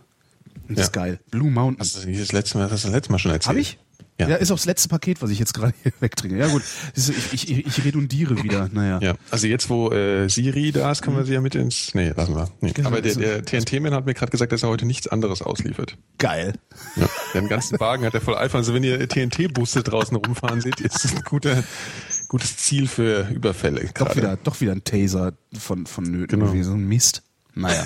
[0.67, 0.83] Das ja.
[0.83, 1.19] ist geil.
[1.31, 1.81] Blue Mountain.
[1.81, 3.55] Also das letzte Mal, das hast du das letzte Mal schon erzählt.
[3.55, 3.79] Hab ich?
[4.19, 4.29] Ja.
[4.29, 6.37] ja, ist auch das letzte Paket, was ich jetzt gerade hier wegtrinke.
[6.37, 6.61] Ja gut,
[6.95, 8.69] ich, ich, ich redundiere wieder.
[8.71, 8.99] Naja.
[9.01, 11.95] Ja, also jetzt, wo äh, Siri da ist, können wir sie ja mit ins...
[11.95, 12.49] Nee, lassen wir.
[12.61, 12.71] Nee.
[12.71, 15.97] Genau, Aber der, der TNT-Man hat mir gerade gesagt, dass er heute nichts anderes ausliefert.
[16.19, 16.53] Geil.
[16.95, 18.59] Ja, den ganzen Wagen hat er voll Eifer.
[18.59, 21.63] Also wenn ihr TNT-Busse draußen rumfahren seht, ist das ein guter
[22.31, 23.89] gutes Ziel für Überfälle.
[23.93, 26.51] Doch wieder, doch wieder ein Taser von, von Nöten genau.
[26.51, 26.87] gewesen.
[26.87, 27.23] Mist.
[27.55, 27.85] Naja.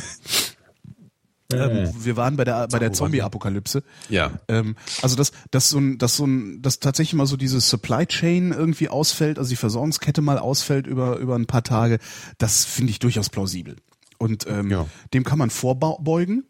[1.53, 3.83] Ähm, wir waren bei der bei der Zombie-Apokalypse.
[4.09, 4.31] Ja.
[4.47, 8.05] Ähm, also dass dass so ein dass so ein dass tatsächlich mal so diese Supply
[8.07, 11.99] Chain irgendwie ausfällt, also die Versorgungskette mal ausfällt über über ein paar Tage,
[12.39, 13.75] das finde ich durchaus plausibel.
[14.17, 14.87] Und ähm, ja.
[15.13, 16.45] dem kann man vorbeugen,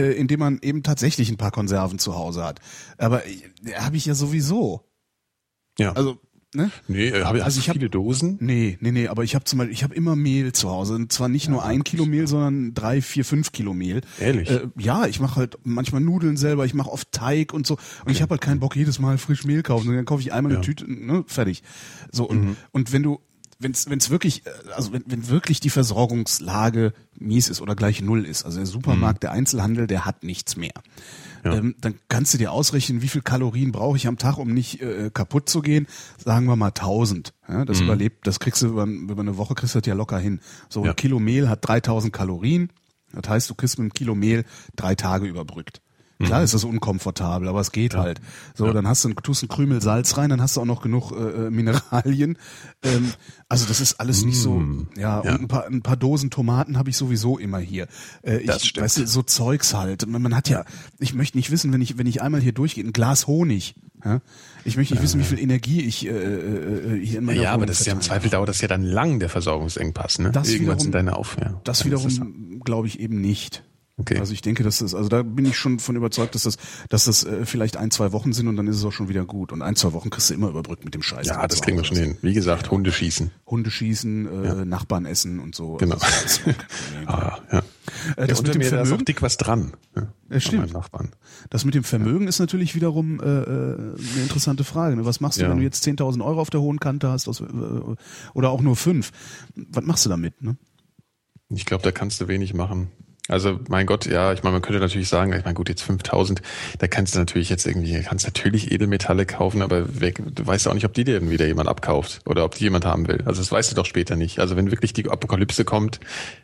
[0.00, 2.60] äh, indem man eben tatsächlich ein paar Konserven zu Hause hat.
[2.98, 3.38] Aber äh,
[3.76, 4.88] habe ich ja sowieso.
[5.78, 5.92] Ja.
[5.92, 6.18] Also
[6.52, 6.72] Ne?
[6.88, 8.36] Nee, äh, ich also ich viele hab, Dosen?
[8.40, 10.94] Nee, nee, nee, aber ich habe zum Beispiel, ich habe immer Mehl zu Hause.
[10.94, 14.00] Und zwar nicht ja, nur ein Kilo Mehl, sondern drei, vier, fünf Kilo Mehl.
[14.18, 14.50] Ehrlich?
[14.50, 17.74] Äh, ja, ich mache halt manchmal Nudeln selber, ich mache oft Teig und so.
[17.74, 18.12] Und okay.
[18.12, 19.88] ich habe halt keinen Bock, jedes Mal frisch Mehl kaufen.
[19.90, 20.58] Und dann kaufe ich einmal ja.
[20.58, 21.62] eine Tüte, ne, fertig.
[22.10, 22.56] So, und, mhm.
[22.72, 23.20] und wenn du,
[23.60, 28.24] wenn es wirklich, äh, also wenn, wenn wirklich die Versorgungslage mies ist oder gleich null
[28.24, 29.26] ist, also der Supermarkt, mhm.
[29.26, 30.72] der Einzelhandel, der hat nichts mehr
[31.44, 31.54] ja.
[31.54, 34.80] ähm, dann kannst du dir ausrechnen, wie viel Kalorien brauche ich am Tag, um nicht
[34.80, 35.86] äh, kaputt zu gehen.
[36.18, 37.32] Sagen wir mal 1000.
[37.48, 37.86] Ja, das mhm.
[37.86, 40.40] überlebt, das kriegst du über, über eine Woche kriegst du das ja locker hin.
[40.68, 42.70] So ein Kilo Mehl hat 3000 Kalorien.
[43.12, 44.44] Das heißt, du kriegst mit einem Kilo Mehl
[44.76, 45.80] drei Tage überbrückt.
[46.22, 46.44] Klar mhm.
[46.44, 48.00] ist das unkomfortabel, aber es geht ja.
[48.00, 48.20] halt.
[48.54, 48.72] So, ja.
[48.72, 51.46] dann hast du, tust ein Krümel Salz rein, dann hast du auch noch genug äh,
[51.46, 52.36] äh Mineralien.
[52.82, 53.12] Ähm,
[53.48, 54.62] also das ist alles nicht so.
[54.96, 55.32] Ja, ja.
[55.32, 57.86] Und ein paar, ein paar Dosen Tomaten habe ich sowieso immer hier.
[58.22, 58.84] Äh, das ich, stimmt.
[58.84, 60.06] Weißt du, so Zeugs halt.
[60.06, 60.64] Man, man hat ja,
[60.98, 63.74] ich möchte nicht wissen, wenn ich wenn ich einmal hier durchgehe, ein Glas Honig.
[64.04, 64.20] Ja?
[64.64, 67.52] Ich möchte nicht wissen, wie viel Energie ich äh, äh, äh hier in meiner Ja,
[67.52, 70.30] aber das ist ja im Zweifel dauert das ja dann lang der Versorgungsengpass, ne?
[70.32, 71.60] Das Irgendwann wiederum, deine Auf, ja.
[71.64, 73.62] Das wiederum glaube ich eben nicht.
[74.00, 74.18] Okay.
[74.18, 76.56] Also ich denke, dass das, also da bin ich schon von überzeugt, dass das,
[76.88, 79.24] dass das äh, vielleicht ein, zwei Wochen sind und dann ist es auch schon wieder
[79.24, 79.52] gut.
[79.52, 81.26] Und ein, zwei Wochen kriegst du immer überbrückt mit dem Scheiß.
[81.26, 82.16] Ja, das kriegen wir schon hin.
[82.22, 83.30] Wie gesagt, Hunde schießen.
[83.46, 85.74] Hunde schießen, äh, Nachbarn essen und so.
[85.76, 85.96] Genau.
[85.96, 86.40] Also das.
[87.06, 87.58] Ah, ja.
[87.58, 87.62] Äh,
[88.20, 89.72] Ja, das, unter mit dem mir, da ist auch Vermögen, dick was dran.
[89.96, 90.72] Ja, Ja, stimmt.
[90.72, 91.10] Nachbarn.
[91.50, 94.96] das mit dem Vermögen ist natürlich wiederum äh, äh, eine interessante Frage.
[94.96, 95.04] Ne?
[95.04, 95.50] Was machst du, Ja.
[95.50, 97.44] wenn du jetzt 10.000 Euro auf der hohen Kante hast aus, äh,
[98.34, 99.10] oder auch nur fünf?
[99.56, 100.40] Was machst du damit?
[100.42, 100.56] Ne?
[101.48, 102.90] Ich glaube, da kannst du wenig machen.
[103.30, 106.42] Also, mein Gott, ja, ich meine, man könnte natürlich sagen, ich meine, gut, jetzt 5000,
[106.78, 110.74] da kannst du natürlich jetzt irgendwie, kannst natürlich Edelmetalle kaufen, aber weg, du weißt auch
[110.74, 113.22] nicht, ob die dir wieder jemand abkauft oder ob die jemand haben will.
[113.24, 114.40] Also, das weißt du doch später nicht.
[114.40, 116.00] Also, wenn wirklich die Apokalypse kommt,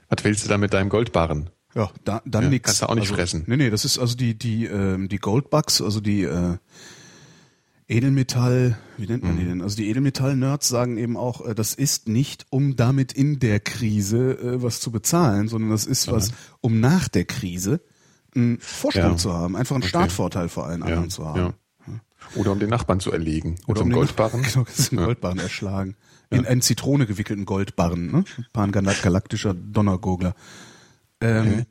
[0.09, 1.51] was willst du da mit deinem Goldbarren?
[1.75, 2.67] Ja, da, dann Ja, nix.
[2.67, 3.45] kannst du auch nicht also, fressen.
[3.47, 6.57] Nee, nee, das ist also die, die, ähm, die Goldbugs, also die äh,
[7.89, 9.39] Edelmetall, wie nennt man Mhm.
[9.39, 9.63] die denn?
[9.63, 14.33] Also die Edelmetall-Nerds sagen eben auch, äh, das ist nicht, um damit in der Krise
[14.39, 17.81] äh, was zu bezahlen, sondern das ist was, um nach der Krise
[18.35, 19.17] einen Vorsprung Ja.
[19.17, 19.91] zu haben, einfach einen Okay.
[19.91, 21.39] Startvorteil vor allen anderen zu haben.
[21.39, 21.55] ja.
[22.35, 23.55] Oder um den Nachbarn zu erlegen.
[23.69, 24.43] Oder um den- Goldbarren.
[24.53, 25.95] Genau, ist ein Goldbarren erschlagen.
[26.29, 28.25] In einen Zitrone gewickelten Goldbarren, ne?
[28.53, 30.35] Pangalaktischer Donnergurgler.
[31.21, 31.65] Ähm, äh,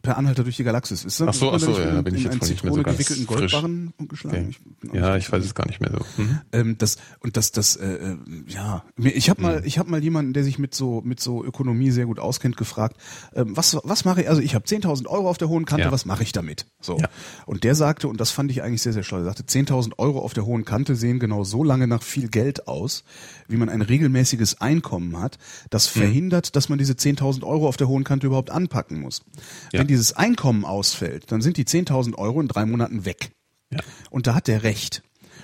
[0.00, 1.04] per Anhalter durch die Galaxis.
[1.04, 1.28] Ist das?
[1.28, 3.26] Ach so, ach so, ja, da bin in ich jetzt nicht mehr so ganz gewickelten.
[3.26, 4.50] Goldbarren geschlagen.
[4.82, 6.22] Ich Ja, ich weiß es gar nicht mehr so.
[6.22, 6.40] Mhm.
[6.52, 8.16] ähm, das und das das äh, äh,
[8.48, 11.90] ja ich habe mal ich habe mal jemanden der sich mit so mit so Ökonomie
[11.90, 12.96] sehr gut auskennt gefragt
[13.34, 15.92] ähm, was was mache ich also ich habe 10.000 Euro auf der hohen Kante Ja.
[15.92, 17.08] was mache ich damit so Ja.
[17.46, 20.20] und der sagte und das fand ich eigentlich sehr sehr schlau er sagte 10.000 Euro
[20.20, 23.04] auf der hohen Kante sehen genau so lange nach viel Geld aus
[23.48, 25.38] wie man ein regelmäßiges Einkommen hat
[25.70, 26.00] das Mhm.
[26.00, 29.22] verhindert dass man diese 10.000 Euro auf der hohen Kante überhaupt anpacken muss
[29.72, 29.80] Ja.
[29.82, 33.32] Wenn dieses Einkommen ausfällt dann sind die 10.000 Euro in drei Monaten weg
[33.70, 33.80] Ja.
[34.10, 35.02] und da hat der recht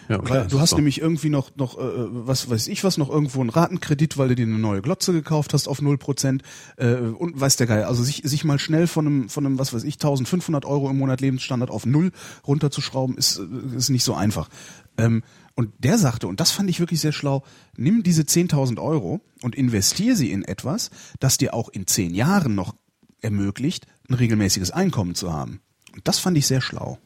[0.09, 0.77] Ja, das du hast so.
[0.77, 4.35] nämlich irgendwie noch, noch äh, was weiß ich was, noch irgendwo einen Ratenkredit, weil du
[4.37, 6.41] dir eine neue Glotze gekauft hast auf 0%.
[6.79, 9.75] Äh, und weiß der Geil, also sich, sich mal schnell von einem, von einem, was
[9.75, 12.13] weiß ich, 1500 Euro im Monat Lebensstandard auf null
[12.47, 14.49] runterzuschrauben, ist, äh, ist nicht so einfach.
[14.97, 15.23] Ähm,
[15.55, 17.43] und der sagte, und das fand ich wirklich sehr schlau,
[17.77, 22.55] nimm diese 10.000 Euro und investier sie in etwas, das dir auch in zehn Jahren
[22.55, 22.75] noch
[23.21, 25.61] ermöglicht, ein regelmäßiges Einkommen zu haben.
[25.95, 26.99] Und das fand ich sehr schlau.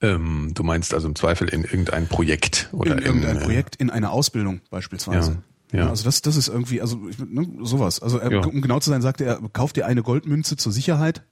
[0.00, 3.90] Ähm, du meinst also im Zweifel in irgendein Projekt oder in irgendein äh, Projekt, in
[3.90, 5.42] eine Ausbildung beispielsweise.
[5.72, 5.88] Ja, ja.
[5.88, 8.00] Also das, das ist irgendwie, also ne, sowas.
[8.00, 8.40] Also er, Ja.
[8.44, 11.24] um genau zu sein, sagte er, kauf dir eine Goldmünze zur Sicherheit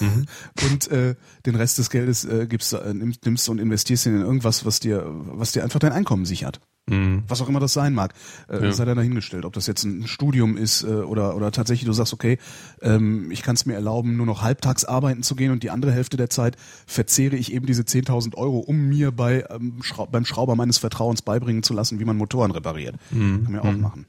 [0.00, 0.26] Mhm.
[0.70, 1.14] und äh,
[1.46, 5.04] den Rest des Geldes äh, gibst, äh, nimmst, nimmst und investierst in irgendwas, was dir,
[5.06, 6.60] was dir einfach dein Einkommen sichert.
[6.90, 7.22] Mhm.
[7.28, 8.12] Was auch immer das sein mag,
[8.48, 8.72] äh, Ja.
[8.72, 9.44] sei dann dahingestellt.
[9.44, 12.38] Ob das jetzt ein Studium ist äh, oder oder tatsächlich du sagst, okay,
[12.82, 15.92] ähm, ich kann es mir erlauben, nur noch halbtags arbeiten zu gehen und die andere
[15.92, 20.24] Hälfte der Zeit verzehre ich eben diese 10.000 Euro, um mir bei ähm, Schrau beim
[20.24, 22.96] Schrauber meines Vertrauens beibringen zu lassen, wie man Motoren repariert.
[23.10, 23.44] Mhm.
[23.44, 24.06] Kann man ja auch machen.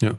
[0.00, 0.12] Ja.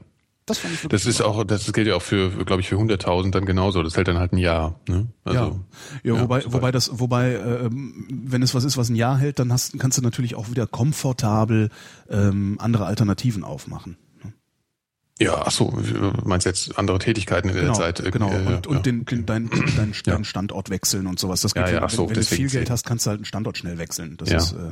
[0.45, 3.31] Das fand ich Das ist auch, das gilt ja auch für, glaube ich, für 100.000
[3.31, 3.81] dann genauso.
[3.81, 4.79] Das hält dann halt ein Jahr.
[4.89, 5.07] Ne?
[5.23, 5.55] Also, ja.
[6.03, 6.53] ja, ja, wobei, super.
[6.55, 9.97] wobei das, wobei, ähm, wenn es was ist, was ein Jahr hält, dann hast, kannst
[9.97, 11.69] du natürlich auch wieder komfortabel
[12.09, 13.97] ähm, andere Alternativen aufmachen.
[15.19, 18.03] Ja, ach so, du meinst jetzt andere Tätigkeiten in der Genau, Zeit.
[18.11, 18.31] genau.
[18.31, 18.81] Äh, Und, und ja.
[18.81, 20.13] den, den, dein, dein, Ja.
[20.13, 21.41] deinen Standort wechseln und sowas.
[21.41, 23.11] Das geht Ja, ja, wenn, ach so, wenn, wenn du viel Geld hast, kannst du
[23.11, 24.17] halt einen Standort schnell wechseln.
[24.17, 24.37] Das Ja.
[24.37, 24.71] ist äh,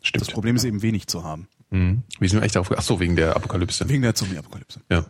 [0.00, 0.22] Stimmt.
[0.22, 1.48] das Problem ist eben wenig zu haben.
[1.74, 2.02] Mhm.
[2.20, 2.70] Wie sind wir echt darauf?
[2.76, 3.88] Ach so, wegen der Apokalypse.
[3.88, 4.80] Wegen der Zombie-Apokalypse.
[4.90, 5.06] Ja.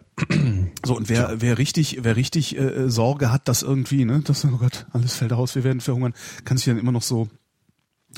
[0.85, 4.57] So, und wer, wer richtig, wer richtig äh, Sorge hat, dass irgendwie, ne, das, oh
[4.57, 7.29] Gott, alles fällt aus, wir werden verhungern, kann sich dann immer noch so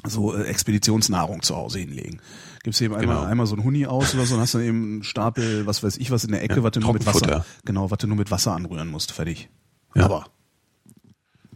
[0.06, 2.20] so äh, Expeditionsnahrung zu Hause hinlegen.
[2.62, 3.26] Gibst eben einmal, Genau.
[3.28, 5.96] einmal so ein Huni aus oder so und hast dann eben einen Stapel, was weiß
[5.96, 8.16] ich, was in der Ecke, Ja, was du nur mit Wasser, genau, was du nur
[8.18, 9.48] mit Wasser anrühren musst, fertig.
[9.94, 10.04] Ja.
[10.04, 10.26] Aber,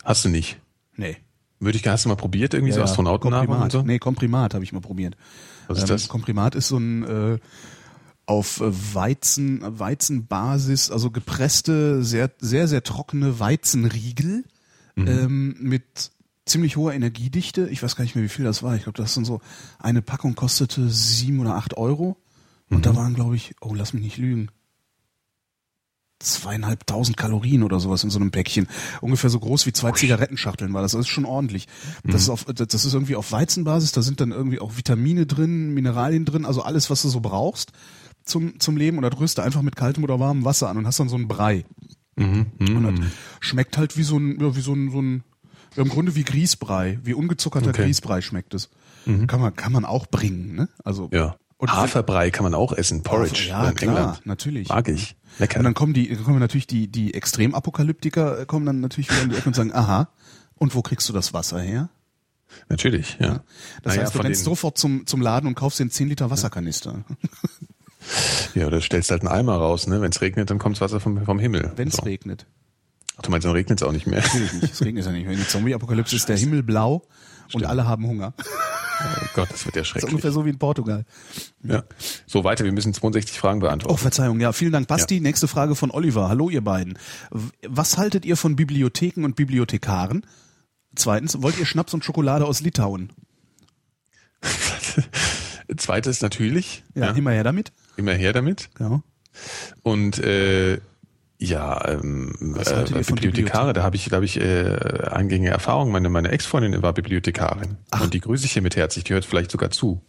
[0.03, 0.59] Hast du nicht.
[0.97, 1.17] nee.
[1.63, 2.91] Würde ich, hast du mal probiert, irgendwie so Ja, ja.
[2.91, 3.83] Astronautennahrung und so?
[3.83, 5.15] Nee, Komprimat habe ich mal probiert.
[5.71, 6.09] Was ist Ähm, das?
[6.09, 7.39] Komprimat ist so ein äh,
[8.27, 14.45] auf äh, Weizen, Weizenbasis, also gepresste, sehr, sehr, sehr trockene Weizenriegel
[14.97, 15.07] Mhm.
[15.09, 16.11] ähm, mit
[16.47, 17.69] ziemlich hoher Energiedichte.
[17.69, 18.75] Ich weiß gar nicht mehr, wie viel das war.
[18.75, 19.41] Ich glaube, das sind so,
[19.79, 22.17] eine Packung kostete sieben oder acht Euro.
[22.71, 22.83] Und Mhm.
[22.83, 24.49] da waren, glaube ich, oh, lass mich nicht lügen.
[26.21, 28.69] Zweieinhalbtausend Kalorien oder sowas in so einem Päckchen.
[29.01, 30.93] Ungefähr so groß wie zwei Zigarettenschachteln war das.
[30.93, 31.67] Das ist schon ordentlich.
[32.05, 32.13] Mhm.
[32.13, 33.93] Das ist auf, das ist irgendwie auf Weizenbasis.
[33.93, 37.73] Da sind dann irgendwie auch Vitamine drin, Mineralien drin, also alles, was du so brauchst
[38.25, 38.99] zum, zum Leben.
[38.99, 41.17] Und das rührst du einfach mit kaltem oder warmem Wasser an und hast dann so
[41.17, 41.65] einen Brei.
[42.17, 42.47] Mhm.
[42.61, 42.97] Und Mhm.
[43.01, 43.11] das
[43.41, 45.25] schmeckt halt wie so ein, ja, wie so ein, so ein,
[45.77, 47.85] ja, im Grunde wie Grießbrei, wie ungezuckerter Okay.
[47.85, 48.69] Grießbrei schmeckt es.
[49.27, 50.69] Kann man, kann man auch bringen, ne?
[50.85, 51.37] Also, Ja.
[51.61, 53.03] Und- Haferbrei kann man auch essen.
[53.03, 54.27] Porridge ja, in klar, England.
[54.27, 54.69] natürlich.
[54.69, 55.15] Mag ich.
[55.39, 55.59] Lecker.
[55.59, 59.23] Und dann kommen die, dann kommen natürlich die, die Extremapokalyptiker äh, kommen dann natürlich wieder
[59.23, 60.09] in die Ecke und sagen, aha,
[60.57, 61.89] und wo kriegst du das Wasser her?
[62.69, 63.45] Natürlich, ja.
[63.83, 67.05] Das Naja, heißt, du rennst sofort zum, zum Laden und kaufst den 10 Liter Wasserkanister.
[68.55, 70.01] Ja, oder stellst halt einen Eimer raus, ne?
[70.01, 71.73] Wenn es regnet, dann kommt Wasser vom, vom Himmel.
[71.77, 72.03] Wenn es so.
[72.03, 72.47] regnet.
[73.19, 74.21] Ach, du meinst, dann regnet es auch nicht mehr.
[74.23, 74.73] Natürlich nicht.
[74.73, 75.29] Es regnet ja nicht.
[75.29, 77.03] Wenn die Zombie-Apokalypse ist der Himmel blau
[77.55, 78.35] und alle haben Hunger.
[79.03, 80.11] Oh Gott, das wird ja Das ist schrecklich.
[80.11, 81.07] ungefähr so wie in Portugal.
[81.63, 81.85] Ja.
[82.27, 83.97] So, weiter, wir müssen 62 Fragen Oh, beantworten.
[83.97, 84.41] Verzeihung.
[84.41, 85.21] Ja, vielen Dank, Basti.
[85.21, 86.29] Nächste Frage von Oliver.
[86.29, 86.99] Hallo, ihr beiden.
[87.67, 90.27] Was haltet ihr von Bibliotheken und Bibliothekaren?
[90.95, 93.11] Zweitens, wollt ihr Schnaps und Schokolade aus Litauen?
[95.79, 96.85] Zweites natürlich.
[96.95, 97.73] Ja, immer her damit.
[97.97, 98.69] immer her damit.
[98.75, 99.03] Genau.
[99.83, 100.79] Und äh,
[101.43, 105.91] ja, ähm, Was äh, Bibliothekare, da habe ich, habe ich äh, eingängige Erfahrungen.
[105.91, 107.79] Meine, meine Ex-Freundin war Bibliothekarin.
[107.99, 110.03] Und die grüße ich hier mit herzlich, die hört vielleicht sogar zu.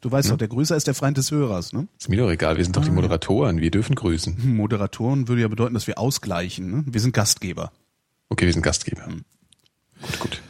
[0.00, 1.74] Du weißt doch, der Grüßer ist der Freund des Hörers.
[1.74, 1.88] Ne?
[1.98, 4.42] Ist mir doch egal, wir sind doch die Moderatoren, wir dürfen grüßen.
[4.42, 6.70] Hm, Moderatoren würde ja bedeuten, dass wir ausgleichen.
[6.70, 6.84] Ne?
[6.86, 7.70] Wir sind Gastgeber.
[8.30, 9.06] Okay, wir sind Gastgeber.
[10.00, 10.42] Gut, gut.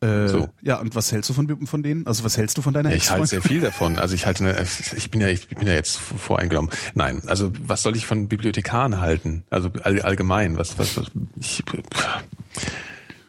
[0.00, 0.48] Äh, So.
[0.62, 2.06] Ja, und was hältst du von, von denen?
[2.06, 3.98] Also was hältst du von deiner Ja, ich halte sehr viel davon.
[3.98, 6.70] Also ich halte, eine, ich bin ja, ich bin ja jetzt voreingenommen.
[6.94, 9.44] Nein, also was soll ich von Bibliothekaren halten?
[9.50, 11.62] Also all, allgemein, was, was, was ich,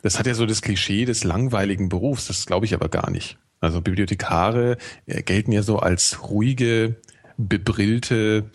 [0.01, 2.28] das hat ja so das Klischee des langweiligen Berufs.
[2.28, 3.38] Das glaube ich aber gar nicht.
[3.59, 6.95] Also Bibliothekare äh, gelten ja so als ruhige,
[7.38, 8.49] bebrillte,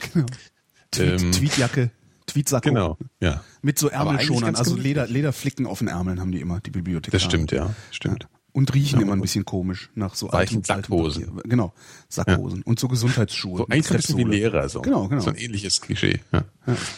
[0.91, 1.91] Tweet, ähm, Tweetjacke,
[2.27, 2.68] Tweetsacko.
[2.68, 3.43] genau, ja.
[3.62, 4.77] Mit so Ärmelschonern, also.
[4.77, 7.12] Leder, Lederflicken auf den Ärmeln haben die immer, die Bibliothekare.
[7.12, 8.29] Das stimmt, ja, stimmt.
[8.53, 11.27] Und riechen immer ein bisschen komisch nach so Weichen Sackhosen.
[11.27, 11.43] Papier.
[11.45, 11.74] Genau,
[12.09, 12.62] Sackhosen.
[12.62, 13.59] Und so Gesundheitsschuhe.
[13.59, 14.24] So eigentlich ein bisschen wie.
[14.24, 14.81] Lehrer, so.
[14.81, 15.20] Genau, genau.
[15.20, 16.20] So ein ähnliches Klischee.
[16.33, 16.45] Ja.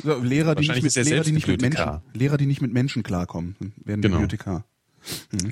[0.05, 0.15] Ja.
[0.23, 2.03] Lehrer, die nicht, mit, er Lehrer, die nicht mit Menschen, Bibliothekar.
[2.15, 4.19] Lehrer, die nicht mit Menschen klarkommen, werden Genau.
[4.19, 4.65] Bibliothekar.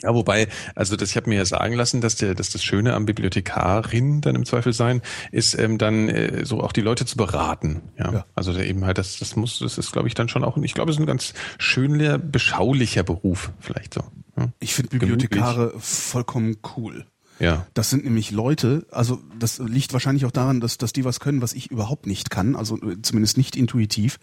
[0.03, 2.95] Ja, wobei, also das, ich habe mir ja sagen lassen, dass der, dass das Schöne
[2.95, 5.03] am Bibliothekarin dann im Zweifel sein,
[5.33, 7.83] ist ähm, dann äh, so auch die Leute zu beraten.
[7.99, 8.27] Ja, Ja.
[8.35, 10.91] also eben halt, das, das muss, das ist, glaube ich, dann schon auch, ich glaube,
[10.91, 14.03] es ist ein ganz schöner, beschaulicher Beruf, vielleicht so.
[14.37, 14.49] Ja.
[14.61, 17.07] Ich finde Bibliothekare vollkommen cool.
[17.39, 17.67] ja.
[17.75, 21.43] Das sind nämlich Leute, also das liegt wahrscheinlich auch daran, dass, dass die was können,
[21.43, 24.19] was ich überhaupt nicht kann, also äh, zumindest nicht intuitiv.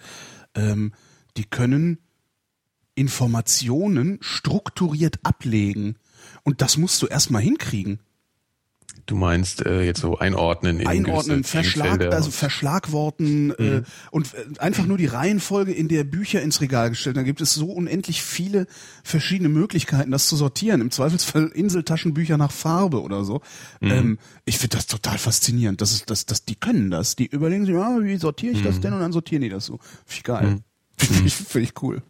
[0.55, 0.93] Ähm,
[1.35, 1.97] die können
[2.95, 5.97] Informationen strukturiert ablegen.
[6.43, 7.99] Und das musst du erstmal hinkriegen.
[9.05, 13.81] Du meinst äh, jetzt so einordnen in Einordnen, Verschlag, also Verschlagworten äh,
[14.11, 17.17] und äh, einfach nur die Reihenfolge, in der Bücher ins Regal gestellt.
[17.17, 18.65] Da gibt es so unendlich viele
[19.03, 20.79] verschiedene Möglichkeiten, das zu sortieren.
[20.79, 23.41] Im Zweifelsfall Inseltaschenbücher nach Farbe oder so.
[23.81, 25.81] Ähm, ich finde das total faszinierend.
[25.81, 27.17] Das ist, das, das, die können das.
[27.17, 28.93] Die überlegen sich, ja, wie sortiere ich das denn?
[28.93, 29.79] Und dann sortieren die das so.
[30.05, 30.57] Finde ich geil.
[30.97, 32.01] Finde ich, find ich cool.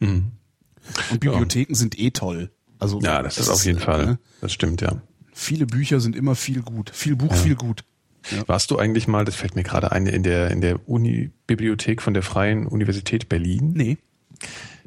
[0.00, 2.50] Und Bibliotheken sind eh toll.
[2.78, 4.18] Also ja, das, ist auf jeden Fall, ne?
[4.40, 5.02] das stimmt, ja.
[5.32, 6.90] Viele Bücher sind immer viel gut.
[6.90, 7.84] Viel Buch, viel gut.
[8.46, 12.14] Warst du eigentlich mal, das fällt mir gerade ein, in der, in der Uni-Bibliothek von
[12.14, 13.72] der Freien Universität Berlin?
[13.74, 13.98] Nee.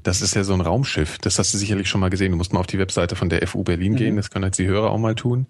[0.04, 1.18] Das ist ja so ein Raumschiff.
[1.20, 2.32] Das hast du sicherlich schon mal gesehen.
[2.32, 3.64] Du musst mal auf die Webseite von der FU Mhm.
[3.64, 4.16] Berlin gehen.
[4.18, 5.48] Das können jetzt die Hörer auch mal tun.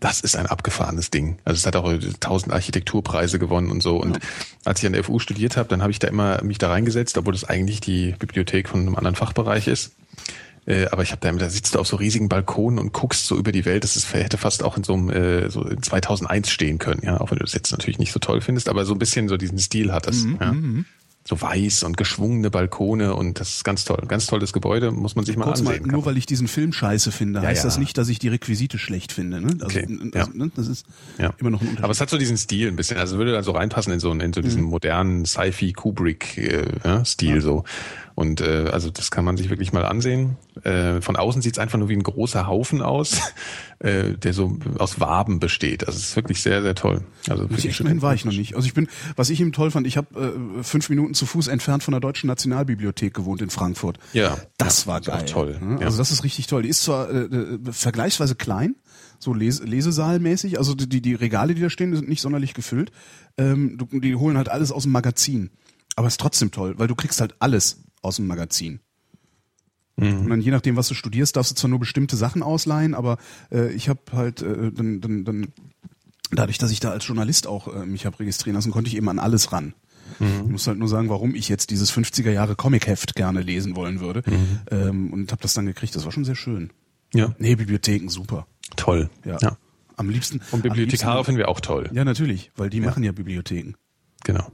[0.00, 1.38] Das ist ein abgefahrenes Ding.
[1.44, 1.90] Also es hat auch
[2.20, 3.96] tausend Architekturpreise gewonnen und so.
[3.96, 4.18] Und
[4.64, 7.16] als ich an der FU studiert habe, dann habe ich da immer mich da reingesetzt,
[7.16, 9.92] obwohl das eigentlich die Bibliothek von einem anderen Fachbereich ist.
[10.66, 13.26] Äh, aber ich habe da, immer- da sitzt du auf so riesigen Balkonen und guckst
[13.26, 13.84] so über die Welt.
[13.84, 17.00] Das ist, hätte fast auch in so einem äh, so in 2001 stehen können.
[17.04, 19.28] Ja, auch wenn du das jetzt natürlich nicht so toll findest, aber so ein bisschen
[19.28, 20.24] so diesen Stil hat das.
[20.24, 20.54] Mhm, ja.
[21.26, 24.02] So weiß und geschwungene Balkone und das ist ganz toll.
[24.06, 25.90] Ganz tolles Gebäude, muss man sich mal Kurz mal, ansehen.
[25.90, 27.68] nur weil ich diesen Film scheiße finde, Ja, heißt ja.
[27.68, 29.40] das nicht, dass ich die Requisite schlecht finde.
[29.40, 29.52] Ne?
[29.54, 30.20] Also, Okay, n- ja.
[30.26, 30.50] also, ne?
[30.54, 30.84] Das ist
[31.18, 31.32] Ja.
[31.38, 31.82] immer noch ein Unterschied.
[31.84, 34.12] Aber es hat so diesen Stil ein bisschen, also würde da so reinpassen in so,
[34.12, 34.44] in so Mhm.
[34.44, 37.00] diesen modernen Sci-Fi Kubrick äh,
[37.40, 37.64] so.
[38.14, 40.36] Und äh, also das kann man sich wirklich mal ansehen.
[40.62, 43.20] Äh, von außen sieht es einfach nur wie ein großer Haufen aus,
[43.80, 45.86] äh, der so aus Waben besteht.
[45.86, 47.02] Also es ist wirklich sehr, sehr toll.
[47.28, 48.54] Also Muss ich hin, war ich noch nicht.
[48.54, 48.86] Also ich bin,
[49.16, 52.00] was ich eben toll fand, ich habe äh, fünf Minuten zu Fuß entfernt von der
[52.00, 53.98] Deutschen Nationalbibliothek gewohnt in Frankfurt.
[54.12, 54.38] Ja.
[54.58, 55.24] Das Ja, war geil.
[55.26, 55.58] toll.
[55.60, 55.78] Ne?
[55.80, 55.86] Ja.
[55.86, 56.62] Also das ist richtig toll.
[56.62, 58.76] Die ist zwar äh, äh, vergleichsweise klein,
[59.18, 62.92] so Les Lesesaalmäßig, also die, die Regale, die da stehen, sind nicht sonderlich gefüllt.
[63.38, 65.50] Ähm, die holen halt alles aus dem Magazin.
[65.96, 68.80] Aber ist trotzdem toll, weil du kriegst halt alles aus dem Magazin.
[69.96, 73.16] Und dann je nachdem, was du studierst, darfst du zwar nur bestimmte Sachen ausleihen, aber
[73.52, 75.48] äh, ich habe halt äh, dann, dann, dann
[76.32, 79.08] dadurch, dass ich da als Journalist auch äh, mich habe registrieren lassen, konnte ich eben
[79.08, 79.74] an alles ran.
[80.20, 84.00] Ich muss halt nur sagen, warum ich jetzt dieses 50er Jahre Comic-Heft gerne lesen wollen
[84.00, 84.22] würde.
[84.70, 85.96] Ähm, und habe das dann gekriegt.
[85.96, 86.70] Das war schon sehr schön.
[87.14, 88.46] Ja, Nee, Bibliotheken, super.
[88.76, 89.10] toll.
[89.24, 89.38] Ja.
[89.40, 89.56] ja.
[89.96, 90.40] Am liebsten.
[90.52, 91.88] Und Bibliothekare finden wir auch toll.
[91.92, 93.74] Ja, natürlich, weil die machen ja Bibliotheken.
[94.24, 94.52] Genau.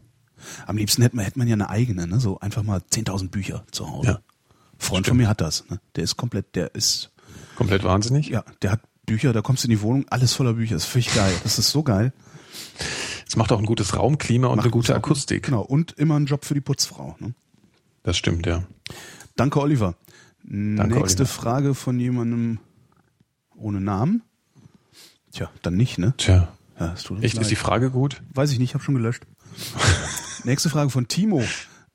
[0.67, 2.21] Am liebsten hätte man, hätte man ja eine eigene, ne?
[2.21, 4.09] so einfach mal 10.000 Bücher zu Hause.
[4.09, 4.21] Ja.
[4.79, 5.69] Freund von mir hat das.
[5.69, 5.81] Ne?
[5.97, 7.11] Der ist komplett, der ist,
[7.57, 8.29] Komplett wahnsinnig.
[8.29, 10.75] ja, der hat Bücher, da kommst du in die Wohnung, alles voller Bücher.
[10.75, 11.33] Das ist völlig geil.
[11.43, 12.13] Das ist so geil.
[13.29, 15.45] Es macht auch ein gutes Raumklima und eine gute Macht- Akustik.
[15.45, 15.61] Genau.
[15.63, 17.17] Und immer ein Job für die Putzfrau.
[17.21, 17.35] Ne?
[18.03, 18.65] Das stimmt, ja.
[19.37, 19.95] Danke, Oliver.
[20.43, 21.27] Nächste Oliver.
[21.27, 22.59] Frage von jemandem
[23.57, 24.23] ohne Namen.
[25.33, 26.15] Tja, dann nicht, ne?
[26.17, 26.49] Tja.
[26.79, 27.43] Ja, Echt, leid.
[27.43, 28.23] ist die Frage gut?
[28.33, 29.25] Weiß ich nicht, habe schon gelöscht.
[30.45, 31.45] Nächste Frage von Timo.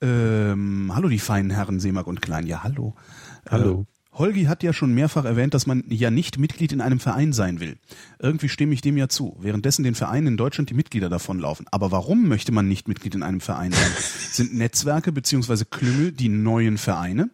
[0.01, 2.45] Ähm, hallo, die feinen Herren Seemark und Klein.
[2.45, 2.95] Ja, hallo.
[3.49, 3.81] Hallo.
[3.81, 7.33] Äh, Holgi hat ja schon mehrfach erwähnt, dass man ja nicht Mitglied in einem Verein
[7.33, 7.77] sein will.
[8.19, 9.35] Irgendwie stimme ich dem ja zu.
[9.39, 11.65] Währenddessen den Vereinen in Deutschland die Mitglieder davonlaufen.
[11.71, 13.91] Aber warum möchte man nicht Mitglied in einem Verein sein?
[14.31, 17.29] Sind Netzwerke beziehungsweise Klüngel die neuen Vereine?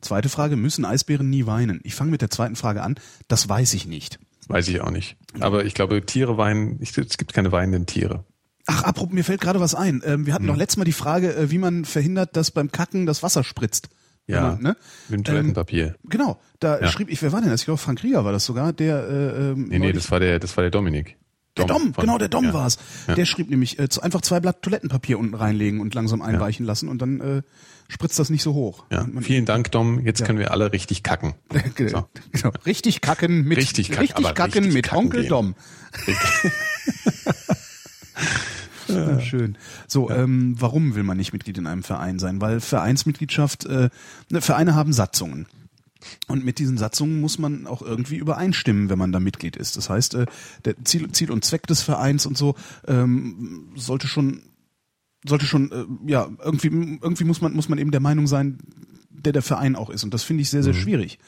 [0.00, 1.80] Zweite Frage, müssen Eisbären nie weinen?
[1.84, 2.96] Ich fange mit der zweiten Frage an.
[3.28, 4.18] Das weiß ich nicht.
[4.48, 5.16] Weiß ich auch nicht.
[5.40, 8.24] Aber ich glaube, Tiere weinen, es gibt keine weinenden Tiere.
[8.74, 10.02] Ach, apropos, mir fällt gerade was ein.
[10.04, 10.48] Ähm, wir hatten Hm.
[10.50, 13.88] noch letztes Mal die Frage, äh, wie man verhindert, dass beim Kacken das Wasser spritzt.
[14.26, 14.76] Ja, Man, ne?
[15.08, 15.96] mit dem Toilettenpapier.
[16.04, 16.88] Genau, da Ja.
[16.88, 17.62] schrieb ich, wer war denn das?
[17.62, 20.38] Ich glaube, Frank Krieger war das sogar, der äh, ähm, nee, nee, das war der,
[20.38, 21.16] das war der Dominik.
[21.56, 22.54] der Dom, genau, der Dom ja.
[22.54, 22.78] war's.
[23.08, 23.14] Ja.
[23.16, 27.02] Der schrieb nämlich, äh, einfach zwei Blatt Toilettenpapier unten reinlegen und langsam einweichen lassen und
[27.02, 27.42] dann äh,
[27.88, 28.84] spritzt das nicht so hoch.
[28.92, 29.98] Ja, vielen Dank, Dom.
[30.06, 31.34] Jetzt können wir alle richtig kacken.
[31.74, 32.06] Ge- So.
[32.30, 32.52] genau.
[32.64, 35.28] Richtig kacken mit Richtig kacken, richtig kacken richtig mit kacken Onkel gehen.
[35.30, 35.54] Dom.
[38.96, 39.58] Ja, schön.
[39.86, 42.40] So, ähm, warum will man nicht Mitglied in einem Verein sein?
[42.40, 43.90] Weil Vereinsmitgliedschaft, äh,
[44.30, 45.46] ne, Vereine haben Satzungen.
[46.26, 49.76] Und mit diesen Satzungen muss man auch irgendwie übereinstimmen, wenn man da Mitglied ist.
[49.76, 50.26] Das heißt, äh,
[50.64, 52.54] der Ziel, Ziel und Zweck des Vereins und so
[52.86, 54.42] ähm, sollte schon
[55.24, 58.58] sollte schon äh, ja irgendwie irgendwie muss man muss man eben der Meinung sein,
[59.10, 60.04] der der Verein auch ist.
[60.04, 61.18] Und das finde ich sehr sehr schwierig,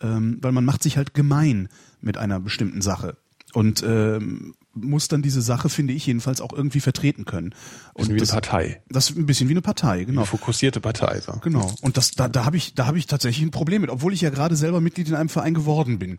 [0.00, 1.68] ähm, weil man macht sich halt gemein
[2.00, 3.16] mit einer bestimmten Sache
[3.52, 7.54] und ähm, muss dann diese Sache, finde ich jedenfalls, auch irgendwie vertreten können.
[7.94, 8.82] Und Bisschen wie eine das, Partei.
[8.88, 10.22] das ist ein bisschen wie eine Partei, genau.
[10.22, 11.20] Eine fokussierte Partei.
[11.20, 11.32] So.
[11.42, 11.74] Genau.
[11.82, 14.20] Und das, da, da habe ich, da habe ich tatsächlich ein Problem mit, obwohl ich
[14.20, 16.18] ja gerade selber Mitglied in einem Verein geworden bin.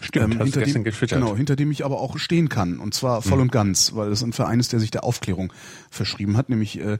[0.00, 3.40] Stimmt, du hinter dem, genau, hinter dem ich aber auch stehen kann und zwar voll
[3.40, 5.54] und ganz, weil es ein Verein ist, der sich der Aufklärung
[5.90, 6.98] verschrieben hat, nämlich äh,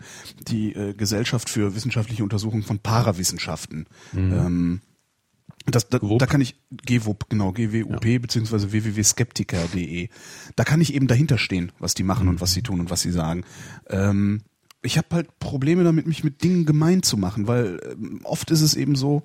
[0.48, 3.86] die äh, Gesellschaft für wissenschaftliche Untersuchung von Parawissenschaften.
[4.16, 4.80] Ähm,
[5.66, 10.08] das, da, da kann ich GWUP, genau, GWUP beziehungsweise www.skeptiker.de.
[10.54, 13.02] Da kann ich eben dahinter stehen, was die machen und was sie tun und was
[13.02, 13.44] sie sagen.
[13.88, 14.42] Ähm,
[14.82, 18.60] ich habe halt Probleme damit, mich mit Dingen gemein zu machen, weil ähm, oft ist
[18.60, 19.24] es eben so,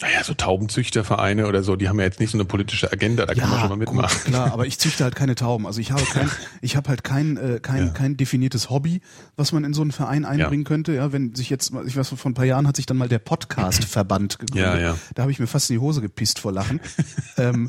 [0.00, 3.34] Naja, so Taubenzüchtervereine oder so, die haben ja jetzt nicht so eine politische Agenda, da
[3.34, 4.16] kann man schon mal mitmachen.
[4.24, 5.66] Gut, klar, aber ich züchte halt keine Tauben.
[5.66, 6.30] Also ich habe kein,
[6.62, 7.92] ich habe halt kein, äh, kein, Ja.
[7.92, 9.02] kein definiertes Hobby,
[9.36, 10.94] was man in so einen Verein einbringen könnte.
[10.94, 13.18] Ja, wenn sich jetzt, ich weiß, vor ein paar Jahren hat sich dann mal der
[13.18, 14.64] Podcast-Verband gegründet.
[14.74, 14.96] Ja, ja.
[15.14, 16.80] Da habe ich mir fast in die Hose gepisst vor Lachen.
[17.36, 17.68] ähm,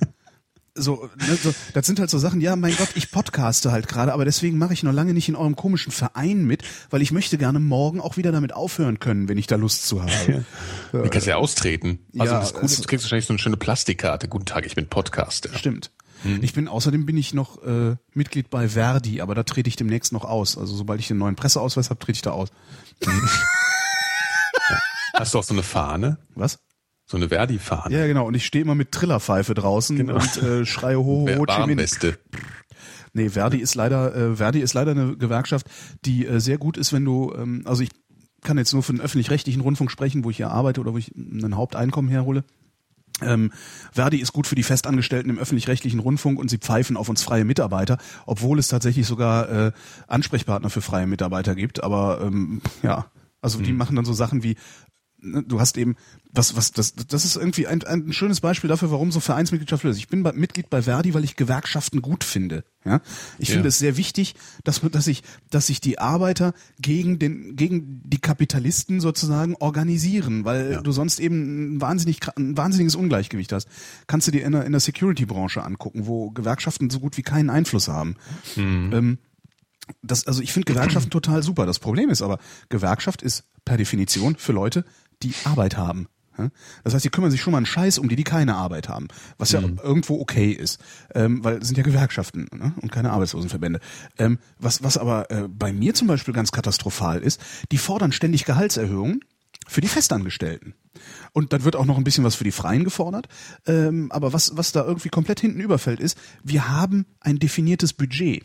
[0.76, 4.14] so, ne, so, das sind halt so Sachen, ja, mein Gott, ich podcaste halt gerade,
[4.14, 7.38] aber deswegen mache ich noch lange nicht in eurem komischen Verein mit, weil ich möchte
[7.38, 10.46] gerne morgen auch wieder damit aufhören können, wenn ich da Lust zu habe.
[10.92, 12.00] Du kannst ja austreten.
[12.18, 14.28] Also Ja, das Gute, es- du kriegst wahrscheinlich so eine schöne Plastikkarte.
[14.28, 15.50] Guten Tag, ich bin Podcaster.
[15.58, 15.92] Stimmt.
[16.42, 20.14] Ich bin außerdem bin ich noch äh, Mitglied bei Verdi, aber da trete ich demnächst
[20.14, 20.56] noch aus.
[20.56, 22.50] Also sobald ich den neuen Presseausweis habe, trete ich da aus.
[25.16, 26.20] Hast du auch so eine Fahne?
[26.36, 26.60] Was?
[27.12, 27.94] So eine Verdi-Fahne?
[27.94, 28.26] Ja, genau.
[28.26, 30.14] Und ich stehe immer mit Trillerpfeife draußen Genau.
[30.16, 31.48] und äh, schreie ho ho ho Chi Minh.
[31.78, 32.18] Warnweste.
[33.12, 35.68] Nee, Verdi ist leider äh, Verdi ist leider eine Gewerkschaft,
[36.06, 37.90] die äh, sehr gut ist, wenn du ähm, also ich
[38.44, 41.12] kann jetzt nur für den öffentlich-rechtlichen Rundfunk sprechen, wo ich hier arbeite oder wo ich
[41.14, 42.46] ein Haupteinkommen herhole.
[43.22, 43.52] Ähm,
[43.92, 47.44] Verdi ist gut für die Festangestellten im öffentlich-rechtlichen Rundfunk und sie pfeifen auf uns freie
[47.44, 49.72] Mitarbeiter, obwohl es tatsächlich sogar äh,
[50.08, 51.84] Ansprechpartner für freie Mitarbeiter gibt.
[51.84, 53.08] Aber ähm, ja,
[53.42, 54.56] also die machen dann so Sachen wie
[55.22, 55.96] du hast eben
[56.34, 59.98] was was das das ist irgendwie ein, ein schönes Beispiel dafür, warum so Vereinsmitgliedschaft ist.
[59.98, 62.64] Ich bin bei, Mitglied bei Verdi, weil ich Gewerkschaften gut finde.
[62.86, 63.02] Ja,
[63.38, 63.54] ich Ja.
[63.56, 68.20] finde es sehr wichtig, dass dass sich dass sich die Arbeiter gegen den gegen die
[68.20, 70.82] Kapitalisten sozusagen organisieren, weil Ja.
[70.82, 73.68] du sonst eben ein wahnsinnig ein wahnsinniges Ungleichgewicht hast.
[74.08, 77.50] Kannst du dir in der, in der Security-Branche angucken, wo Gewerkschaften so gut wie keinen
[77.50, 78.16] Einfluss haben.
[78.58, 79.20] Ähm,
[80.02, 81.66] das, also ich finde Gewerkschaften total super.
[81.66, 84.86] Das Problem ist aber, Gewerkschaft ist per Definition für Leute,
[85.24, 86.08] die Arbeit haben.
[86.84, 89.10] Das heißt, die kümmern sich schon mal einen Scheiß um die, die keine Arbeit haben.
[89.38, 90.80] Was ja irgendwo okay ist.
[91.14, 92.74] Ähm, weil es sind ja Gewerkschaften ne?
[92.82, 93.80] und keine Arbeitslosenverbände.
[94.18, 97.42] Ähm, was, was aber äh, bei mir zum Beispiel ganz katastrophal ist,
[97.72, 99.22] die fordern ständig Gehaltserhöhungen
[99.68, 100.74] für die Festangestellten.
[101.34, 103.28] Und dann wird auch noch ein bisschen was für die Freien gefordert.
[103.66, 108.44] Ähm, aber was, was da irgendwie komplett hinten überfällt, ist, wir haben ein definiertes Budget.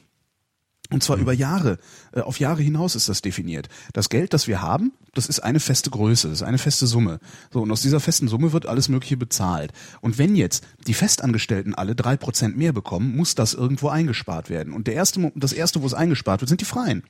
[0.90, 1.78] Und zwar über Jahre,
[2.12, 3.68] äh, auf Jahre hinaus ist das definiert.
[3.92, 7.18] Das Geld, das wir haben, das ist eine feste Größe, das ist eine feste Summe.
[7.52, 9.72] So, und aus dieser festen Summe wird alles Mögliche bezahlt.
[10.00, 14.72] Und wenn jetzt die Festangestellten alle drei Prozent mehr bekommen, muss das irgendwo eingespart werden.
[14.72, 17.02] Und der erste, das erste, wo es eingespart wird, sind die Freien.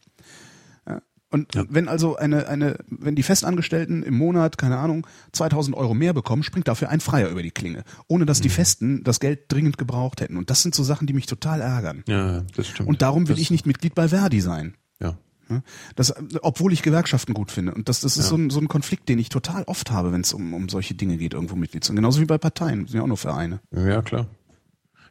[1.32, 1.38] Ja.
[1.38, 6.12] Und wenn also eine, eine, wenn die Festangestellten im Monat, keine Ahnung, 2000 Euro mehr
[6.12, 7.84] bekommen, springt dafür ein Freier über die Klinge.
[8.06, 10.36] Ohne dass die Festen das Geld dringend gebraucht hätten.
[10.36, 12.04] Und das sind so Sachen, die mich total ärgern.
[12.06, 12.88] Ja, das stimmt.
[12.88, 14.74] Und darum will das, ich nicht Mitglied bei Verdi sein.
[15.00, 15.18] Ja.
[15.48, 15.62] Ja,
[15.94, 17.74] Das, obwohl ich Gewerkschaften gut finde.
[17.74, 20.20] Und das, das ist so, ein, so ein Konflikt, den ich total oft habe, wenn
[20.20, 21.96] es um, um solche Dinge geht, irgendwo Mitglied zu sein.
[21.96, 23.60] Genauso wie bei Parteien, sind ja auch nur Vereine.
[23.70, 24.26] Ja, klar.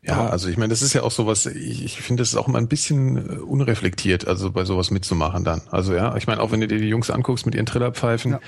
[0.07, 2.47] Ja, also ich meine, das ist ja auch sowas, ich, ich finde, das ist auch
[2.47, 5.61] immer ein bisschen äh, unreflektiert, also bei sowas mitzumachen dann.
[5.71, 8.39] Also ja, ich meine, auch wenn du dir die Jungs anguckst mit ihren Trillerpfeifen, ja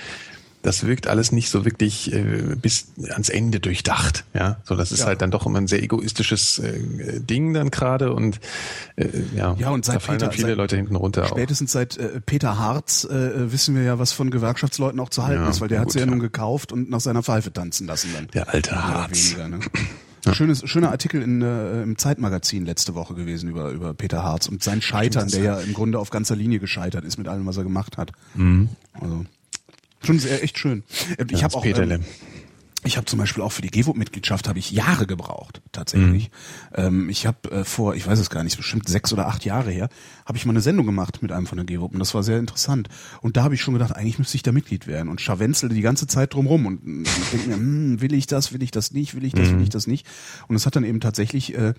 [0.62, 4.24] das wirkt alles nicht so wirklich äh, bis ans Ende durchdacht.
[4.34, 5.06] Ja, so das ist ja.
[5.06, 8.40] halt dann doch immer ein sehr egoistisches äh, Ding dann gerade und
[8.96, 11.26] äh, ja, ja und seit da fallen Peter, dann viele Leute hinten runter.
[11.26, 11.74] Spätestens auch.
[11.74, 15.48] seit äh, Peter Harz äh, wissen wir ja, was von Gewerkschaftsleuten auch zu halten ja,
[15.48, 18.10] ist, weil der hat sie ja, ja nun gekauft und nach seiner Pfeife tanzen lassen
[18.14, 18.28] dann.
[18.34, 19.36] Der alte Harz.
[19.36, 19.60] Weniger, ne?
[20.28, 20.34] Ja.
[20.34, 24.62] Schönes, schöner Artikel in, äh, im Zeitmagazin letzte Woche gewesen über, über Peter Harz und
[24.62, 27.64] sein Scheitern, der ja im Grunde auf ganzer Linie gescheitert ist mit allem, was er
[27.64, 28.12] gemacht hat.
[28.34, 28.68] Mhm.
[28.94, 29.24] Also
[30.04, 30.84] Schon sehr, echt schön.
[31.30, 31.64] Ich ja, habe auch.
[31.64, 32.04] Ähm,
[32.84, 36.30] ich habe zum Beispiel auch für die GEWO-Mitgliedschaft habe ich Jahre gebraucht, tatsächlich.
[36.76, 36.84] Mhm.
[36.84, 39.70] Ähm, ich habe äh, vor, ich weiß es gar nicht, bestimmt sechs oder acht Jahre
[39.72, 39.88] her,
[40.24, 42.38] habe ich mal eine Sendung gemacht mit einem von der GEWO und das war sehr
[42.38, 42.88] interessant.
[43.20, 45.80] Und da habe ich schon gedacht, eigentlich müsste ich da Mitglied werden und scharwenzelte die
[45.80, 49.16] ganze Zeit drumrum und, und denke mir, hm, will ich das, will ich das nicht,
[49.16, 49.56] will ich das, mhm.
[49.56, 50.06] will ich das nicht.
[50.46, 51.74] Und es hat dann eben tatsächlich äh,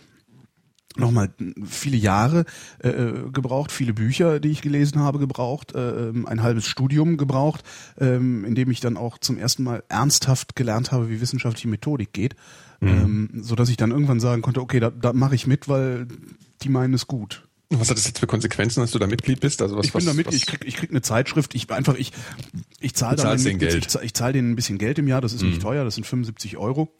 [0.99, 1.29] nochmal
[1.65, 2.45] viele Jahre
[2.83, 7.17] äh, äh, gebraucht, viele Bücher, die ich gelesen habe, gebraucht, äh, ähm, ein halbes Studium
[7.17, 7.63] gebraucht,
[7.99, 12.13] ähm, in dem ich dann auch zum ersten Mal ernsthaft gelernt habe, wie wissenschaftliche Methodik
[12.13, 12.35] geht,
[12.79, 12.87] mhm.
[12.87, 16.07] ähm, so dass ich dann irgendwann sagen konnte, okay, da, da mache ich mit, weil
[16.61, 17.43] die meinen es gut.
[17.71, 19.61] Was hat das jetzt für Konsequenzen, dass du da Mitglied bist?
[19.61, 21.95] Also was, ich bin was, da Mitglied, ich krieg, ich krieg eine Zeitschrift, ich einfach,
[21.95, 22.11] ich,
[22.79, 23.63] ich zahle da Geld.
[23.63, 25.49] ich, ich zahle denen ein bisschen Geld im Jahr, das ist mhm.
[25.49, 26.91] nicht teuer, das sind 75 Euro.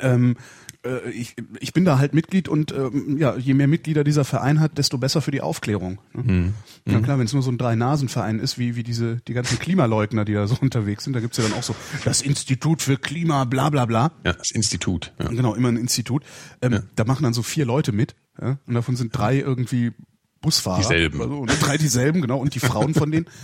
[0.00, 0.36] Ähm,
[0.84, 4.60] äh, ich, ich bin da halt Mitglied und ähm, ja, je mehr Mitglieder dieser Verein
[4.60, 5.98] hat, desto besser für die Aufklärung.
[6.12, 6.22] Ne?
[6.22, 6.54] Mhm.
[6.86, 10.24] Ja klar, wenn es nur so ein Drei-Nasen-Verein ist, wie, wie diese, die ganzen Klimaleugner,
[10.24, 11.74] die da so unterwegs sind, da gibt's ja dann auch so
[12.04, 14.12] das Institut für Klima, bla bla bla.
[14.24, 15.12] Ja, das Institut.
[15.18, 15.28] Ja.
[15.28, 16.24] Genau, immer ein Institut.
[16.60, 16.82] Ähm, ja.
[16.96, 18.58] Da machen dann so vier Leute mit, ja?
[18.66, 19.92] und davon sind drei irgendwie
[20.40, 20.80] Busfahrer.
[20.80, 21.20] Dieselben.
[21.20, 23.26] Also, drei dieselben, genau, und die Frauen von denen.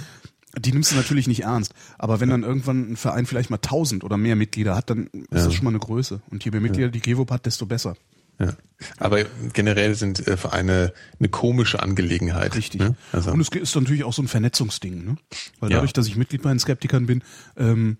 [0.56, 1.74] Die nimmst du natürlich nicht ernst.
[1.98, 5.26] Aber wenn dann irgendwann ein Verein vielleicht mal tausend oder mehr Mitglieder hat, dann ist
[5.30, 5.44] ja.
[5.44, 6.20] das schon mal eine Größe.
[6.30, 7.96] Und je mehr Mitglieder die GEWOP hat, desto besser.
[8.38, 8.56] Ja.
[8.98, 12.54] Aber generell sind äh, Vereine eine komische Angelegenheit.
[12.54, 12.80] Richtig.
[12.80, 12.94] Ne?
[13.12, 13.32] Also.
[13.32, 15.16] Und es ist natürlich auch so ein Vernetzungsding, ne?
[15.58, 15.94] Weil dadurch, ja.
[15.94, 17.22] dass ich Mitglied bei den Skeptikern bin,
[17.56, 17.98] ähm,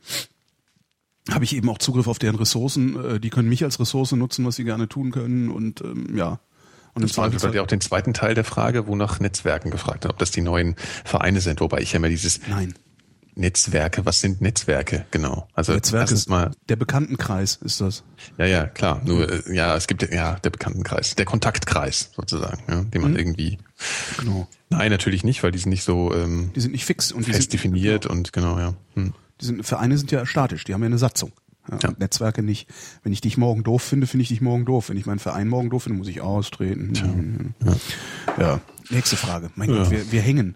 [1.31, 3.05] habe ich eben auch Zugriff auf deren Ressourcen.
[3.05, 5.51] Äh, die können mich als Ressource nutzen, was sie gerne tun können.
[5.51, 6.39] Und ähm, ja,
[7.03, 10.13] und das beantwortet ja auch den zweiten Teil der Frage, wo nach Netzwerken gefragt hat,
[10.13, 12.75] ob das die neuen Vereine sind, wobei ich ja immer dieses Nein.
[13.39, 15.49] Netzwerke, was sind Netzwerke, genau.
[15.55, 18.03] Also Netzwerk ist mal der Bekanntenkreis ist das.
[18.37, 19.01] Ja, ja, klar.
[19.05, 23.17] Nur äh, ja, es gibt ja der Bekanntenkreis, der Kontaktkreis sozusagen, ja, den man mhm.
[23.17, 23.59] irgendwie.
[24.19, 24.49] Genau.
[24.71, 26.13] Nein, natürlich nicht, weil die sind nicht so.
[26.13, 28.15] Ähm, die sind nicht fix und fest sind, definiert genau.
[28.15, 28.75] und genau ja.
[28.95, 29.15] Hm.
[29.41, 31.31] Die sind, Vereine sind ja statisch, die haben ja eine Satzung.
[31.83, 31.93] Ja.
[31.99, 32.69] Netzwerke nicht.
[33.03, 34.89] Wenn ich dich morgen doof finde, finde ich dich morgen doof.
[34.89, 37.55] Wenn ich meinen Verein morgen doof finde, muss ich austreten.
[37.65, 37.75] Ja.
[38.43, 38.61] ja.
[38.91, 39.51] Nächste Frage.
[39.55, 40.55] Mein Gott, wir, wir hängen.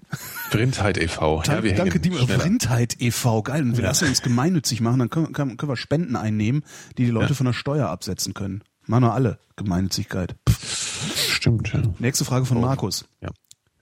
[0.50, 1.42] Vrindheit e.V.
[1.42, 2.16] Ja, wir danke, Dima.
[2.26, 3.42] Vrindheit e.V.
[3.42, 3.62] Geil.
[3.62, 6.64] Und wir lassen uns gemeinnützig machen, dann können, können, können wir Spenden einnehmen,
[6.96, 8.64] die die Leute von der Steuer absetzen können.
[8.86, 9.38] Machen wir alle.
[9.56, 10.36] Gemeinnützigkeit.
[11.14, 11.82] Stimmt, ja.
[11.98, 12.60] Nächste Frage von oh.
[12.60, 13.04] Markus.
[13.20, 13.30] Ja.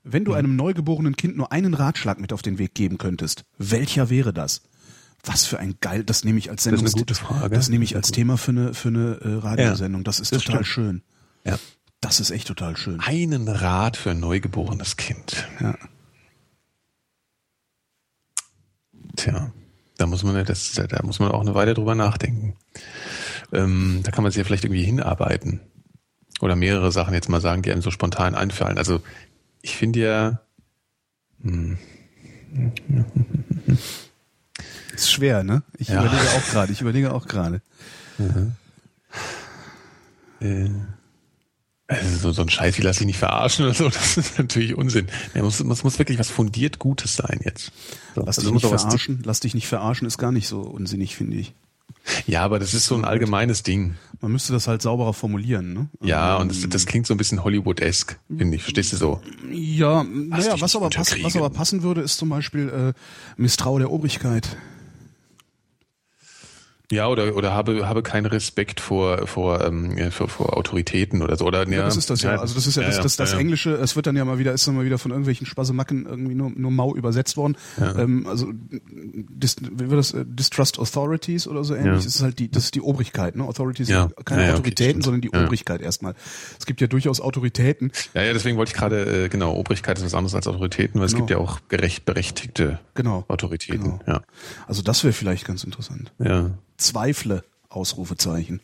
[0.02, 4.10] Wenn du einem neugeborenen Kind nur einen Ratschlag mit auf den Weg geben könntest, welcher
[4.10, 4.62] wäre das?
[5.24, 6.82] Was für ein geil, das nehme ich als Sendung.
[6.84, 7.54] Das ist eine gute Frage.
[7.54, 10.04] Das nehme ich als Thema für eine, für eine äh, Radiosendung.
[10.04, 10.86] Das ist das total stimmt.
[10.86, 11.02] schön.
[11.44, 11.58] Ja.
[12.00, 13.00] Das ist echt total schön.
[13.00, 15.46] Einen Rat für ein neugeborenes Kind.
[15.60, 15.76] Ja.
[19.16, 19.52] Tja,
[19.98, 22.56] da muss man das, da muss man auch eine Weile drüber nachdenken.
[23.52, 25.60] Ähm, da kann man sich ja vielleicht irgendwie hinarbeiten.
[26.40, 28.78] Oder mehrere Sachen jetzt mal sagen, die einem so spontan einfallen.
[28.78, 29.02] Also
[29.60, 30.40] ich finde ja.
[31.42, 31.78] Hm.
[35.00, 35.62] Ist schwer, ne?
[35.78, 36.04] Ich ja.
[36.04, 36.72] überlege auch gerade.
[36.72, 37.62] Ich überlege auch gerade.
[38.18, 38.52] Mhm.
[40.40, 40.68] Äh.
[41.88, 44.76] Also so, so ein Scheiß wie lass dich nicht verarschen oder so, das ist natürlich
[44.76, 45.08] Unsinn.
[45.34, 47.72] Ja, muss, muss, muss wirklich was fundiert Gutes sein jetzt.
[48.14, 51.16] So, lass, also dich nicht verarschen, lass dich nicht verarschen ist gar nicht so unsinnig,
[51.16, 51.54] finde ich.
[52.26, 53.96] Ja, aber das ist so ein allgemeines Ding.
[54.20, 55.88] Man müsste das halt sauberer formulieren, ne?
[56.02, 58.62] Ja, und das, das klingt so ein bisschen Hollywood-esk, finde ich.
[58.62, 59.20] Verstehst du so?
[59.50, 63.90] Ja, naja, was aber, pass, was aber passen würde, ist zum Beispiel äh, Misstrau der
[63.90, 64.56] Obrigkeit.
[66.92, 71.44] Ja, oder, oder habe, habe keinen Respekt vor, vor, ähm, vor, vor Autoritäten oder so.
[71.44, 72.36] Oder, ja, ja, das ist das ja.
[72.36, 74.40] Also das ist ja, ja das, das, das ja, Englische, es wird dann ja mal
[74.40, 77.56] wieder, ist dann mal wieder von irgendwelchen Spasemacken irgendwie nur, nur mau übersetzt worden.
[77.78, 82.04] Ähm, also dis, wie wird das, äh, Distrust Authorities oder so ähnlich.
[82.04, 83.44] Das ist halt die, das ist die Obrigkeit, ne?
[83.44, 84.08] Authorities ja.
[84.24, 86.14] keine Autoritäten, okay, sondern die Obrigkeit erstmal.
[86.58, 87.92] Es gibt ja durchaus Autoritäten.
[88.14, 91.06] Ja, ja, deswegen wollte ich gerade, äh, genau, Obrigkeit ist was anderes als Autoritäten, weil
[91.06, 91.06] genau.
[91.06, 93.24] es gibt ja auch gerecht berechtigte genau.
[93.28, 93.80] Autoritäten.
[93.82, 94.00] Genau.
[94.08, 94.22] Ja.
[94.66, 96.10] Also das wäre vielleicht ganz interessant.
[96.18, 98.60] Ja zweifle, Ausrufezeichen.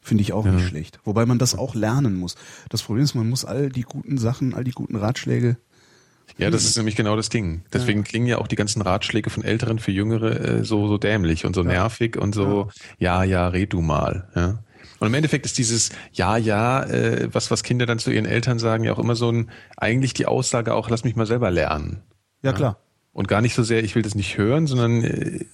[0.00, 0.52] Finde ich auch ja.
[0.52, 1.00] nicht schlecht.
[1.04, 2.36] Wobei man das auch lernen muss.
[2.70, 5.56] Das Problem ist, man muss all die guten Sachen, all die guten Ratschläge.
[6.36, 7.62] Ja, das ist nämlich genau das Ding.
[7.72, 8.04] Deswegen ja.
[8.04, 11.54] klingen ja auch die ganzen Ratschläge von Älteren für Jüngere äh, so, so dämlich und
[11.54, 11.68] so ja.
[11.68, 14.28] nervig und so, ja, ja, red du mal.
[14.34, 14.58] Ja.
[15.00, 18.58] Und im Endeffekt ist dieses Ja, ja, äh, was, was Kinder dann zu ihren Eltern
[18.58, 22.02] sagen, ja auch immer so ein, eigentlich die Aussage auch, lass mich mal selber lernen.
[22.42, 22.78] Ja, klar.
[23.18, 25.44] Und gar nicht so sehr, ich will das nicht hören, sondern äh,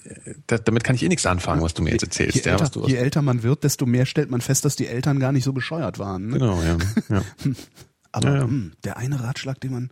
[0.46, 2.36] da, damit kann ich eh nichts anfangen, was du mir jetzt erzählst.
[2.36, 4.86] Je, ja, älter, du je älter man wird, desto mehr stellt man fest, dass die
[4.86, 6.26] Eltern gar nicht so bescheuert waren.
[6.26, 6.38] Ne?
[6.38, 6.76] genau, ja.
[7.08, 7.22] ja.
[8.12, 8.42] Aber Ja, ja.
[8.42, 9.90] Hm, der eine Ratschlag, den man.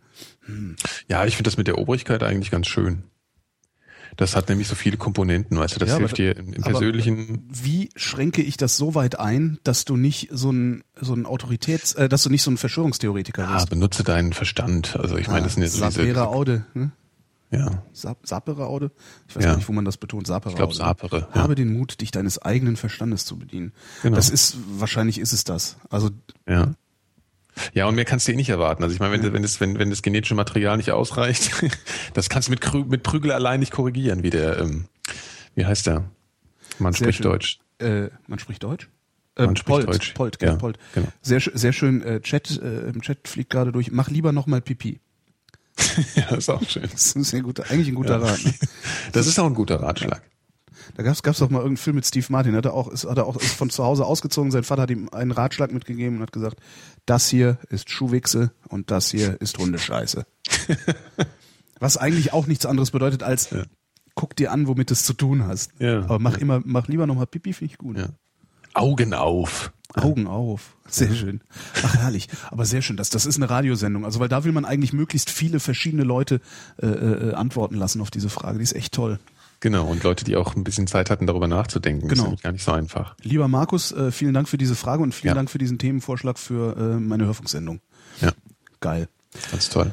[1.08, 3.04] Ja, ich finde das mit der Obrigkeit eigentlich ganz schön.
[4.18, 6.52] Das hat nämlich so viele Komponenten, weißt du, das Ja, aber hilft da- dir im,
[6.52, 10.84] im aber- persönlichen, Wie schränke ich das so weit ein, dass du nicht so ein
[11.00, 13.70] so ein Autoritäts, äh, dass du nicht so ein Verschwörungstheoretiker ah, wirst?
[13.70, 14.94] benutze deinen Verstand.
[15.00, 16.66] Also ich meine, das sind jetzt so diese, Aude.
[16.74, 16.92] Ne?
[17.52, 18.90] Ja, Sap Sapere Aude?
[19.28, 19.50] Ich weiß Ja.
[19.50, 20.26] gar nicht, wo man das betont.
[20.26, 20.78] Sapere ich glaube Aude.
[20.78, 21.28] Sapere.
[21.34, 21.42] Ja.
[21.42, 23.72] Habe den Mut, dich deines eigenen Verstandes zu bedienen.
[24.02, 24.16] Genau.
[24.16, 25.76] Das ist, wahrscheinlich ist es das.
[25.90, 26.10] Also,
[26.48, 26.74] Ja.
[27.74, 28.82] Ja, und mehr kannst du eh nicht erwarten.
[28.82, 31.50] Also ich meine, wenn, wenn, das, wenn, wenn das genetische Material nicht ausreicht,
[32.14, 34.86] das kannst du mit, mit Prügel allein nicht korrigieren, wie der, ähm,
[35.54, 36.04] wie heißt der?
[36.78, 37.24] Man Sehr spricht schön.
[37.30, 37.58] Deutsch.
[37.78, 38.88] äh, man spricht Deutsch?
[39.36, 40.14] Man Ähm, spricht Polt, Deutsch.
[40.14, 40.78] Polt, genau, Ja, Polt.
[40.94, 41.08] genau.
[41.20, 43.90] Sehr, sehr schön, äh, Chat, äh, im Chat fliegt gerade durch.
[43.92, 45.00] Mach lieber nochmal Pipi.
[46.14, 46.88] ja, ist auch schön.
[46.90, 48.26] Das ist ein guter, eigentlich ein guter Ja.
[48.26, 48.44] Rat.
[48.44, 48.54] Ne?
[49.12, 50.22] Das ist auch ein guter Ratschlag.
[50.94, 52.54] Da gab's gab's doch mal irgendeinen Film mit Steve Martin.
[52.56, 54.50] Hat er auch, ist, hat er auch ist von zu Hause ausgezogen.
[54.50, 56.58] Sein Vater hat ihm einen Ratschlag mitgegeben und hat gesagt:
[57.06, 60.26] Das hier ist Schuhwichse und das hier ist Hundescheiße.
[61.80, 63.64] Was eigentlich auch nichts anderes bedeutet als Ja.
[64.14, 65.70] guck dir an, womit du es zu tun hast.
[65.78, 66.00] Ja.
[66.00, 67.98] Aber mach immer, mach lieber nochmal Pipi, finde ich gut.
[67.98, 68.08] Ja.
[68.74, 69.72] Augen auf.
[69.94, 70.74] Augen auf.
[70.88, 71.40] Sehr schön.
[71.84, 72.28] Ach, herrlich.
[72.50, 72.96] Aber sehr schön.
[72.96, 74.04] Das, das ist eine Radiosendung.
[74.04, 76.40] Also, weil da will man eigentlich möglichst viele verschiedene Leute
[76.82, 78.58] äh, äh, antworten lassen auf diese Frage.
[78.58, 79.18] Die ist echt toll.
[79.60, 82.08] Genau, und Leute, die auch ein bisschen Zeit hatten, darüber nachzudenken.
[82.08, 82.22] Das Genau.
[82.24, 83.14] ist nämlich gar nicht so einfach.
[83.22, 85.34] Lieber Markus, äh, vielen Dank für diese Frage und vielen Ja.
[85.34, 87.80] Dank für diesen Themenvorschlag für äh, meine Hörfunksendung.
[88.20, 88.32] Ja,
[88.80, 89.08] Geil.
[89.52, 89.92] ganz toll.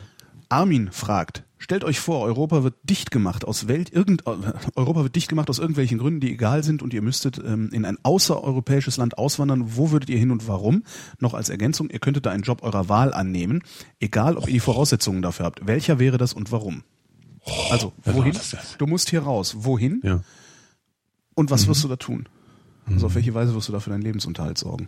[0.50, 4.26] Armin fragt, stellt euch vor, Europa wird dicht gemacht aus Welt, irgend,
[4.76, 7.86] Europa wird dicht gemacht aus irgendwelchen Gründen, die egal sind und ihr müsstet ähm, in
[7.86, 9.76] ein außereuropäisches Land auswandern.
[9.78, 10.84] Wo würdet ihr hin und warum?
[11.20, 13.62] Noch als Ergänzung, ihr könntet da einen Job eurer Wahl annehmen,
[14.00, 15.68] egal ob ihr die Voraussetzungen dafür habt.
[15.68, 16.84] Welcher wäre das und warum?
[17.70, 18.38] Also, wer war wohin?
[18.78, 19.56] Du musst hier raus.
[19.60, 20.02] Wohin?
[20.04, 20.22] Ja.
[21.36, 22.28] Und was wirst du da tun?
[22.86, 24.88] Also auf welche Weise wirst du da für deinen Lebensunterhalt sorgen?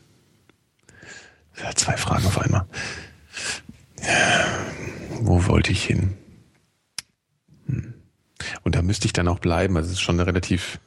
[1.61, 2.65] Ja, Zwei Fragen auf einmal.
[5.21, 6.13] Wo wollte ich hin?
[8.63, 9.77] Und da müsste ich dann auch bleiben.
[9.77, 10.79] Also es ist schon eine relativ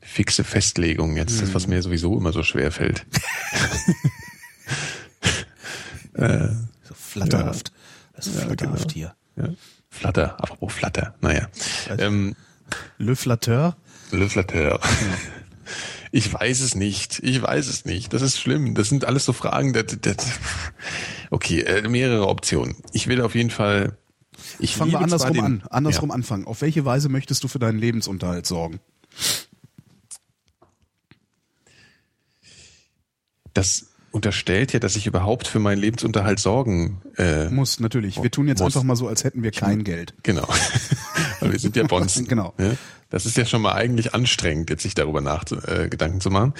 [0.00, 1.16] fixe Festlegung.
[1.16, 3.04] Jetzt das, was mir sowieso immer so schwer fällt.
[6.88, 7.72] So flatterhaft.
[8.14, 9.14] Das ist flatterhaft hier.
[9.36, 9.50] Ja.
[9.88, 11.14] Flatter, apropos Flatter.
[11.20, 11.48] Naja.
[11.98, 12.34] Ähm,
[12.98, 13.76] Le Flatteur.
[14.10, 14.80] Le Flatteur.
[16.10, 17.20] Ich weiß es nicht.
[17.22, 18.14] Ich weiß es nicht.
[18.14, 18.74] Das ist schlimm.
[18.74, 19.74] Das sind alles so Fragen.
[19.74, 20.16] Das, das,
[21.28, 22.76] okay, äh, mehrere Optionen.
[22.94, 23.98] Ich will auf jeden Fall.
[24.58, 25.62] Ich liebe zwar andersrum an.
[25.70, 26.46] Andersrum anfangen.
[26.46, 28.80] Auf welche Weise möchtest du für deinen Lebensunterhalt sorgen?
[33.54, 38.22] Das unterstellt ja, dass ich überhaupt für meinen Lebensunterhalt sorgen äh, Muss, natürlich.
[38.22, 38.74] Wir tun jetzt Muss.
[38.74, 40.14] einfach mal so, als hätten wir kein Geld.
[40.22, 40.48] Genau.
[41.40, 42.26] Wir sind ja Bonzen.
[42.28, 42.54] Genau.
[42.58, 42.72] Ja?
[43.10, 46.52] Das ist ja schon mal eigentlich anstrengend, jetzt sich darüber nach äh, Gedanken zu machen.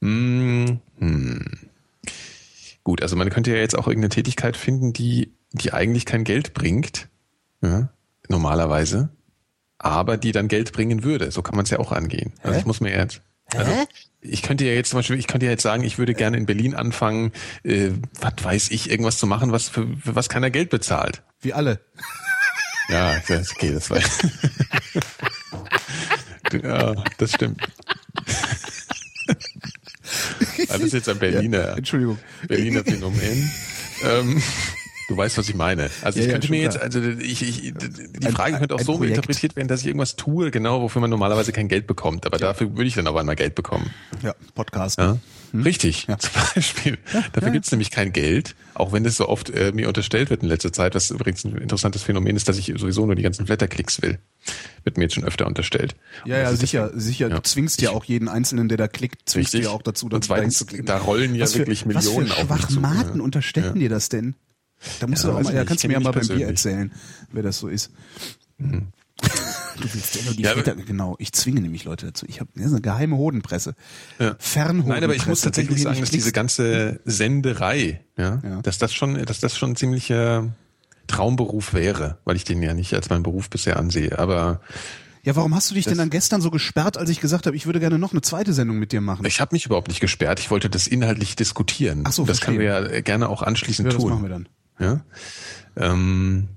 [0.00, 1.44] Hm, hm.
[2.84, 6.54] Gut, also man könnte ja jetzt auch irgendeine Tätigkeit finden, die, die eigentlich kein Geld
[6.54, 7.08] bringt,
[7.62, 7.88] ja,
[8.28, 9.10] normalerweise,
[9.78, 11.30] aber die dann Geld bringen würde.
[11.30, 12.32] So kann man es ja auch angehen.
[12.42, 12.60] Also Hä?
[12.60, 13.22] ich muss mir jetzt.
[13.54, 13.72] Also,
[14.20, 16.44] ich könnte ja jetzt zum Beispiel, ich könnte ja jetzt sagen, ich würde gerne in
[16.44, 17.32] Berlin anfangen,
[17.62, 21.22] äh, was weiß ich, irgendwas zu machen, was für, für was keiner Geld bezahlt.
[21.40, 21.80] Wie alle.
[22.88, 24.00] Ja, das, okay, das war.
[26.62, 27.62] ja, das stimmt.
[30.68, 32.18] Alles jetzt ein Berliner, Entschuldigung.
[32.46, 33.50] Berliner Phänomen.
[34.02, 34.42] Ähm,
[35.08, 35.90] du weißt, was ich meine.
[36.02, 38.74] Also Ja, ich ja, könnte schon mir jetzt, also ich, ich, die Ein- Frage könnte
[38.76, 39.16] auch so Projekt.
[39.16, 42.26] interpretiert werden, dass ich irgendwas tue, genau, wofür man normalerweise kein Geld bekommt.
[42.26, 43.90] Aber dafür würde ich dann aber einmal Geld bekommen.
[44.22, 44.98] Ja, Podcast.
[44.98, 45.18] Ja?
[45.54, 46.10] Richtig, Hm?
[46.10, 46.18] Ja.
[46.18, 46.98] zum Beispiel.
[47.32, 50.48] Dafür gibt's nämlich kein Geld, auch wenn es so oft äh, mir unterstellt wird in
[50.48, 54.02] letzter Zeit, was übrigens ein interessantes Phänomen ist, dass ich sowieso nur die ganzen Blätterklicks
[54.02, 54.18] will.
[54.84, 55.96] Wird mir jetzt schon öfter unterstellt.
[56.26, 57.28] Ja, ja, das ist sicher, sicher.
[57.28, 57.36] Ja.
[57.36, 60.22] Du zwingst ja auch jeden Einzelnen, der da klickt, zwingst du ja auch dazu, Und
[60.22, 62.46] zweitens, da rollen ja was für, wirklich was Millionen für auf.
[62.46, 63.22] Schwachmaten Ja.
[63.24, 64.34] unterstellen dir das denn?
[65.00, 65.68] Da musst Ja, du auch mal, ja, nicht.
[65.68, 66.90] kannst du mir ja mal mich beim Bier persönlich.
[66.90, 66.92] erzählen,
[67.32, 67.90] wer das so ist.
[69.80, 72.24] Du willst ja nur die Ja, Väter, genau, ich zwinge nämlich Leute dazu.
[72.28, 73.74] Ich habe das eine geheime Hodenpresse.
[74.18, 74.34] Ja.
[74.38, 74.88] Fernhodenpresse.
[74.94, 78.62] Nein, aber ich muss tatsächlich sagen, dass diese ganze Senderei, ja, Ja.
[78.62, 80.48] dass das schon, dass das schon ein ziemlicher
[81.08, 84.18] Traumberuf wäre, weil ich den ja nicht als meinen Beruf bisher ansehe.
[84.18, 84.60] Aber
[85.24, 87.66] Ja, warum hast du dich denn dann gestern so gesperrt, als ich gesagt habe, ich
[87.66, 89.24] würde gerne noch eine zweite Sendung mit dir machen?
[89.26, 90.38] ich habe mich überhaupt nicht gesperrt.
[90.40, 92.02] Ich wollte das inhaltlich diskutieren.
[92.04, 94.10] Ach so, das können wir ja gerne auch anschließend ja, das tun.
[94.10, 94.48] machen wir dann.
[94.78, 95.00] Ja?
[95.76, 96.48] Ähm,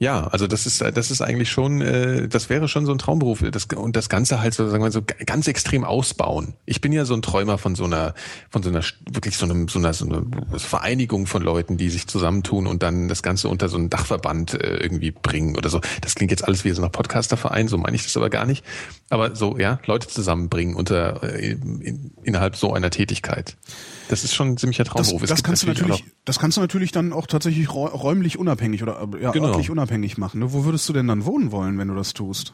[0.00, 3.44] Ja, also das ist das ist eigentlich schon, äh, das wäre schon so ein Traumberuf.
[3.52, 6.54] Das, und das Ganze halt so, sagen wir so ganz extrem ausbauen.
[6.66, 8.12] Ich bin ja so ein Träumer von so einer,
[8.50, 10.22] von so einer wirklich so, einem, so, einer, so einer
[10.58, 14.78] Vereinigung von Leuten, die sich zusammentun und dann das Ganze unter so einen Dachverband äh,
[14.78, 15.80] irgendwie bringen oder so.
[16.00, 18.64] Das klingt jetzt alles wie so ein Podcasterverein, so meine ich das aber gar nicht.
[19.10, 23.56] Aber so, ja, Leute zusammenbringen unter äh, in, innerhalb so einer Tätigkeit.
[24.08, 25.20] Das ist schon ein ziemlicher Traumberuf.
[25.20, 29.08] Das, das kannst du natürlich, das kannst du natürlich dann auch tatsächlich räumlich unabhängig oder
[29.20, 29.48] ja, genau.
[29.48, 30.40] örtlich unabhängig machen.
[30.40, 30.52] Ne?
[30.52, 32.52] Wo würdest du denn dann wohnen wollen, wenn du das tust?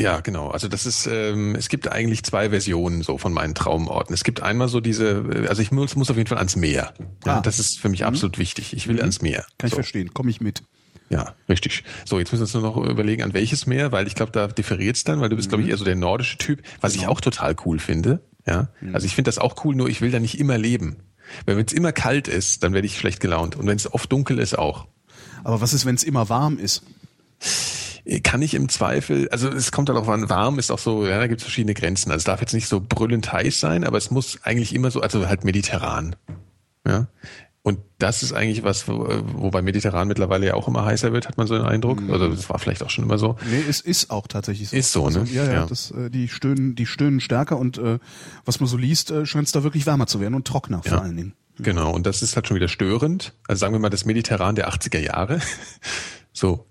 [0.00, 0.48] Ja, genau.
[0.48, 4.14] Also das ist, ähm, es gibt eigentlich zwei Versionen so von meinen Traumorten.
[4.14, 6.94] Es gibt einmal so diese, also ich muss, muss auf jeden Fall ans Meer.
[7.26, 7.40] Ja, ah.
[7.40, 8.06] Das ist für mich mhm.
[8.06, 8.74] absolut wichtig.
[8.74, 9.02] Ich will mhm.
[9.02, 9.44] ans Meer.
[9.58, 9.76] Kann ich so.
[9.76, 10.14] verstehen.
[10.14, 10.62] Komme ich mit.
[11.10, 11.84] Ja, richtig.
[12.04, 14.46] So, jetzt müssen wir uns nur noch überlegen, an welches Meer, weil ich glaube, da
[14.46, 15.50] differiert es dann, weil du bist, mhm.
[15.50, 17.04] glaube ich, eher so der nordische Typ, was genau.
[17.04, 18.20] ich auch total cool finde.
[18.48, 18.94] Ja, mhm.
[18.94, 20.96] also ich finde das auch cool, nur ich will da nicht immer leben.
[21.44, 23.56] Weil wenn es immer kalt ist, dann werde ich schlecht gelaunt.
[23.56, 24.86] Und wenn es oft dunkel ist, auch.
[25.44, 26.82] Aber was ist, wenn es immer warm ist?
[28.22, 31.26] Kann ich im Zweifel, also es kommt darauf an, warm ist auch so, ja, da
[31.26, 32.10] gibt es verschiedene Grenzen.
[32.10, 35.02] Also es darf jetzt nicht so brüllend heiß sein, aber es muss eigentlich immer so,
[35.02, 36.16] also halt mediterran.
[36.86, 37.06] Ja.
[37.62, 41.36] Und das ist eigentlich was, wo, wobei mediterran mittlerweile ja auch immer heißer wird, hat
[41.36, 42.00] man so den Eindruck.
[42.00, 42.12] Mhm.
[42.12, 43.36] Also das war vielleicht auch schon immer so.
[43.50, 44.76] Nee, es ist auch tatsächlich so.
[44.76, 45.28] Ist so, also, ne?
[45.30, 45.66] Ja, ja, ja.
[45.66, 47.98] Das, äh, die stöhnen, die stöhnen stärker und äh,
[48.44, 50.92] was man so liest, äh, scheint es da wirklich wärmer zu werden und trockener ja.
[50.92, 51.34] vor allen Dingen.
[51.58, 53.34] Genau, und das ist halt schon wieder störend.
[53.48, 55.40] Also sagen wir mal das Mediterran der 80er Jahre.
[56.32, 56.66] so.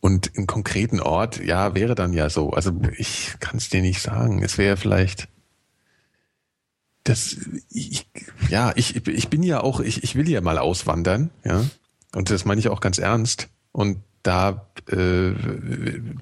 [0.00, 2.50] Und im konkreten Ort, ja, wäre dann ja so.
[2.50, 4.44] Also ich kann es dir nicht sagen.
[4.44, 5.28] Es wäre vielleicht
[7.08, 7.36] das,
[7.70, 8.08] ich,
[8.50, 11.64] ja, ich, ich bin ja auch, ich, ich will ja mal auswandern, ja.
[12.14, 13.48] Und das meine ich auch ganz ernst.
[13.72, 15.30] Und da äh,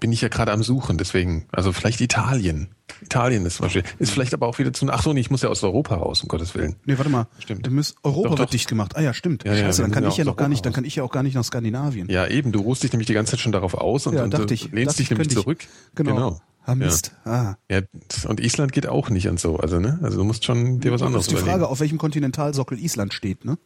[0.00, 2.68] bin ich ja gerade am Suchen, deswegen, also vielleicht Italien.
[3.02, 5.42] Italien ist zum Beispiel, ist vielleicht aber auch wieder zu, ach so, nee, ich muss
[5.42, 6.76] ja aus Europa raus, um Gottes Willen.
[6.84, 7.26] Nee, warte mal.
[7.38, 7.68] Stimmt.
[7.70, 8.50] Müsst, Europa doch, wird doch.
[8.50, 8.96] dicht gemacht.
[8.96, 9.44] Ah ja, stimmt.
[9.44, 10.62] Ja, Scheiße, ja, dann kann ich ja noch gar nicht, raus.
[10.62, 12.08] dann kann ich ja auch gar nicht nach Skandinavien.
[12.08, 14.50] Ja, eben, du ruhst dich nämlich die ganze Zeit schon darauf aus und, ja, und
[14.50, 15.64] ich, lehnst dich nämlich zurück.
[15.94, 16.14] Genau.
[16.14, 16.40] genau.
[16.66, 17.12] Ah, Mist.
[17.24, 17.32] Ja.
[17.32, 17.58] Ah.
[17.70, 17.80] ja,
[18.26, 20.00] und Island geht auch nicht und so, also ne?
[20.02, 21.34] Also du musst schon dir was anderes überlegen.
[21.34, 23.56] Das ist die Frage, auf welchem Kontinentalsockel Island steht, ne?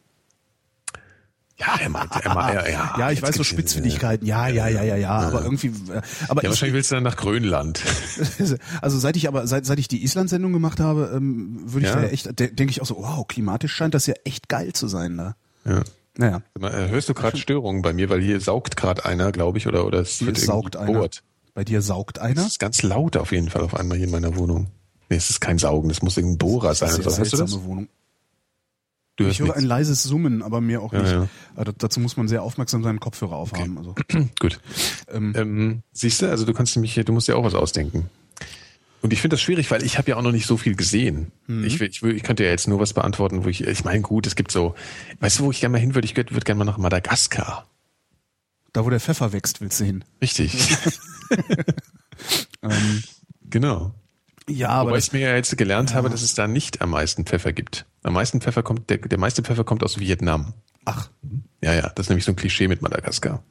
[1.57, 4.25] Ja, er meint, er meint, ja, ja, ja, ich weiß so Spitzfindigkeiten.
[4.25, 5.67] Ja, ja, ja, ja, ja, aber irgendwie.
[5.67, 7.81] Äh, aber ja, ich, wahrscheinlich willst du dann nach Grönland.
[8.81, 12.03] Also seit ich aber seit seit ich die Island-Sendung gemacht habe, ähm, würde ich da
[12.03, 15.17] echt, de denke ich auch so, wow, klimatisch scheint das ja echt geil zu sein
[15.17, 15.35] da.
[15.65, 15.83] Ja.
[16.17, 16.41] Naja.
[16.59, 19.85] Äh, hörst du gerade Störungen bei mir, weil hier saugt gerade einer, glaube ich, oder
[19.85, 21.07] oder es hier wird saugt einer.
[21.53, 22.35] Bei dir saugt einer?
[22.35, 24.67] Das ist ganz laut auf jeden Fall auf einmal hier in meiner Wohnung.
[25.09, 26.89] Nee, es ist kein Saugen, das muss irgendein Bohrer sein.
[26.89, 27.89] Das ist eine seltsame Wohnung.
[29.17, 29.59] Du ich höre nichts.
[29.59, 31.11] ein leises Summen, aber mehr auch nicht.
[31.11, 31.27] Ja, ja.
[31.55, 33.77] Also dazu muss man sehr aufmerksam seinen Kopfhörer aufhaben.
[33.77, 33.97] Okay.
[34.09, 34.25] Also.
[34.39, 34.59] Gut.
[35.11, 38.09] Ähm, ähm, siehst du, also du kannst nämlich, du musst ja auch was ausdenken.
[39.01, 41.31] Und ich finde das schwierig, weil ich habe ja auch noch nicht so viel gesehen.
[41.47, 41.63] Mhm.
[41.65, 44.35] Ich, ich, ich könnte ja jetzt nur was beantworten, wo ich, ich meine, gut, es
[44.35, 44.75] gibt so,
[45.19, 46.05] weißt du, wo ich gerne mal hin würde?
[46.05, 47.67] Ich würde würd gerne mal nach Madagaskar.
[48.73, 50.03] Da, wo der Pfeffer wächst, willst du hin.
[50.21, 50.55] Richtig.
[52.61, 53.03] ähm,
[53.49, 53.93] genau.
[54.49, 55.97] Ja, aber Wobei ich mir ja jetzt gelernt ja.
[55.97, 57.85] habe, dass es da nicht am meisten Pfeffer gibt.
[58.03, 60.53] Am meisten Pfeffer kommt, der, der meiste Pfeffer kommt aus Vietnam.
[60.85, 61.09] Ach.
[61.61, 63.43] Ja, ja, das ist nämlich so ein Klischee mit Madagaskar.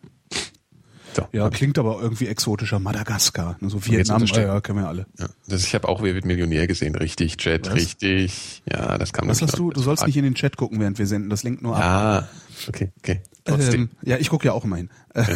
[1.14, 2.78] So, ja, klingt aber irgendwie exotischer.
[2.78, 3.56] Madagaskar.
[3.60, 5.06] So Vietnam, ja, ja, kennen wir alle.
[5.18, 5.28] Ja.
[5.48, 6.94] Das, ich habe auch Wer wird Millionär gesehen.
[6.94, 7.74] Richtig, Chat, Was?
[7.74, 8.62] richtig.
[8.70, 9.70] Ja, das kam Was hast du?
[9.70, 11.30] Du sollst nicht in den Chat gucken, während wir senden.
[11.30, 11.82] Das lenkt nur ab.
[11.82, 12.28] Ah,
[12.68, 13.22] okay, okay.
[13.50, 13.82] Trotzdem.
[13.82, 14.90] Ähm, ja, ich gucke ja auch immer hin.
[15.14, 15.26] Ja.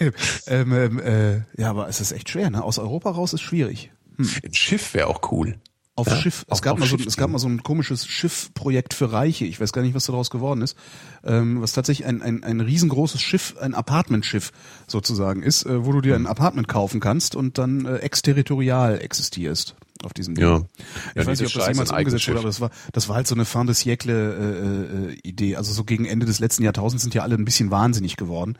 [0.46, 2.50] ähm, ähm, äh, ja, aber es ist echt schwer.
[2.50, 2.62] Ne?
[2.62, 3.90] Aus Europa raus ist schwierig.
[4.16, 4.28] Hm.
[4.44, 5.58] Ein Schiff wäre auch cool.
[5.96, 6.44] Auf ja, Schiff.
[6.50, 9.44] Es, gab mal so, es gab mal so ein komisches Schiffprojekt für Reiche.
[9.44, 10.76] Ich weiß gar nicht, was daraus geworden ist.
[11.22, 14.50] Ähm, was tatsächlich ein, ein, ein riesengroßes Schiff, ein Apartmentschiff
[14.88, 19.76] sozusagen ist, äh, wo du dir ein Apartment kaufen kannst und dann äh, exterritorial existierst
[20.04, 20.44] auf diesem Ding.
[20.44, 20.62] Ja.
[21.10, 23.26] Ich ja, weiß nicht, ob das jemals umgesetzt wurde, aber das war, das war halt
[23.26, 25.56] so eine Fin de siècle äh, äh, Idee.
[25.56, 28.58] Also so gegen Ende des letzten Jahrtausends sind ja alle ein bisschen wahnsinnig geworden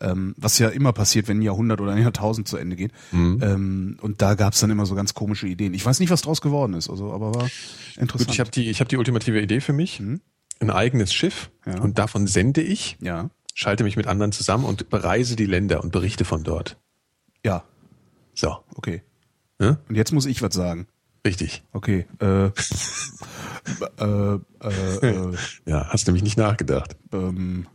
[0.00, 2.92] ähm, was ja immer passiert, wenn ein Jahrhundert oder ein Jahrtausend zu Ende geht.
[3.12, 3.40] Mhm.
[3.42, 5.74] Ähm, und da gab's dann immer so ganz komische Ideen.
[5.74, 7.48] Ich weiß nicht, was draus geworden ist, also, aber war
[7.96, 8.28] interessant.
[8.28, 10.00] Gut, ich habe die, ich hab die ultimative Idee für mich.
[10.00, 10.20] Mhm.
[10.60, 11.80] Ein eigenes Schiff ja.
[11.80, 13.30] und davon sende ich, ja.
[13.54, 16.78] schalte mich mit anderen zusammen und bereise die Länder und berichte von dort.
[17.44, 17.64] Ja.
[18.34, 18.56] So.
[18.74, 19.02] Okay.
[19.60, 19.78] Ja?
[19.88, 20.86] Und jetzt muss ich was sagen.
[21.26, 21.64] Richtig.
[21.72, 22.06] Okay.
[22.20, 22.50] Äh, äh,
[24.00, 24.38] äh,
[25.02, 25.36] äh,
[25.66, 26.96] ja, hast nämlich nicht nachgedacht.
[27.12, 27.66] Ähm,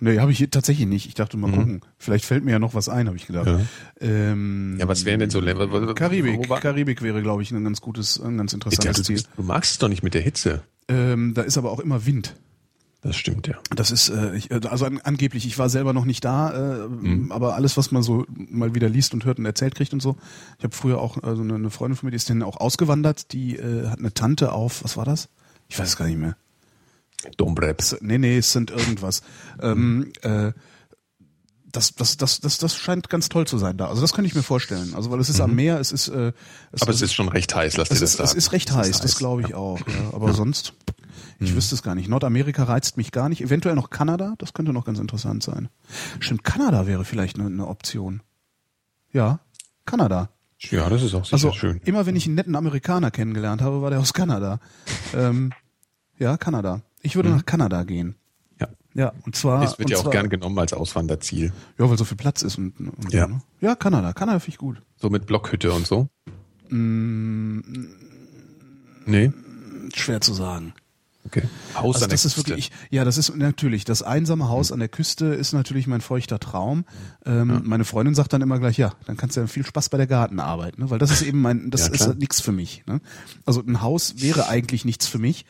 [0.00, 1.06] Nee, habe ich tatsächlich nicht.
[1.06, 1.54] Ich dachte mal mhm.
[1.54, 1.80] gucken.
[1.98, 3.46] Vielleicht fällt mir ja noch was ein, habe ich gedacht.
[3.46, 3.60] Ja.
[4.00, 5.66] Ähm, ja, was wären denn so Länder?
[5.94, 6.48] Karibik.
[6.48, 9.16] Karibik wäre, glaube ich, ein ganz gutes, ein ganz interessantes Ziel.
[9.16, 10.62] Du, du magst es doch nicht mit der Hitze.
[10.88, 12.34] Ähm, da ist aber auch immer Wind.
[13.00, 13.54] Das stimmt, ja.
[13.74, 16.88] Das ist, äh, ich, äh, also an, angeblich, ich war selber noch nicht da, äh,
[16.88, 17.30] mhm.
[17.30, 20.16] aber alles, was man so mal wieder liest und hört und erzählt kriegt und so.
[20.58, 23.32] Ich habe früher auch, also eine, eine Freundin von mir, die ist dann auch ausgewandert,
[23.32, 25.28] die äh, hat eine Tante auf, was war das?
[25.68, 26.36] Ich weiß es gar nicht mehr.
[27.36, 27.82] Dombrep.
[28.00, 29.22] Nee, nee, es sind irgendwas.
[29.60, 30.52] Ähm, äh,
[31.70, 33.88] das, das, das, das, das scheint ganz toll zu sein da.
[33.88, 34.94] Also das könnte ich mir vorstellen.
[34.94, 36.08] Also weil es ist am Meer, es ist.
[36.08, 36.32] Äh,
[36.72, 38.28] es Aber es ist schon recht heiß, lass dir es das ist, sagen.
[38.30, 39.78] Es ist recht heiß, das glaube ich auch.
[39.80, 39.84] Ja.
[40.12, 40.72] Aber sonst,
[41.40, 42.08] ich wüsste es gar nicht.
[42.08, 43.40] Nordamerika reizt mich gar nicht.
[43.42, 45.68] Eventuell noch Kanada, das könnte noch ganz interessant sein.
[46.20, 48.22] Stimmt, Kanada wäre vielleicht eine, eine Option.
[49.12, 49.40] Ja,
[49.84, 50.30] Kanada.
[50.58, 51.80] Ja, das ist auch sicher Also schön.
[51.84, 54.58] immer wenn ich einen netten Amerikaner kennengelernt habe, war der aus Kanada.
[55.14, 55.52] ähm,
[56.18, 56.82] ja, Kanada.
[57.02, 58.16] Ich würde nach Kanada gehen.
[58.60, 58.66] Ja.
[58.94, 59.62] Ja, und zwar.
[59.62, 61.52] Es wird ja auch zwar, gern genommen als Auswanderziel.
[61.78, 63.26] Ja, weil so viel Platz ist und, und Ja.
[63.28, 63.42] so, ne?
[63.60, 64.12] Ja, Kanada.
[64.12, 64.82] Kanada finde ich gut.
[64.96, 66.08] So mit Blockhütte und so.
[66.70, 67.60] Mm,
[69.06, 69.32] Nee.
[69.94, 70.74] schwer zu sagen.
[71.28, 71.42] Okay.
[71.74, 72.48] Haus Also an der das ist Küste.
[72.50, 76.38] wirklich, ja, das ist natürlich, das einsame Haus an der Küste ist natürlich mein feuchter
[76.40, 76.84] Traum.
[77.26, 79.98] Ähm, Meine Freundin sagt dann immer gleich, ja, dann kannst du ja viel Spaß bei
[79.98, 80.88] der Gartenarbeit, ne?
[80.90, 82.82] weil das ist eben mein, das Ja, ist nichts für mich.
[82.86, 83.00] Ne?
[83.44, 85.44] Also ein Haus wäre eigentlich nichts für mich.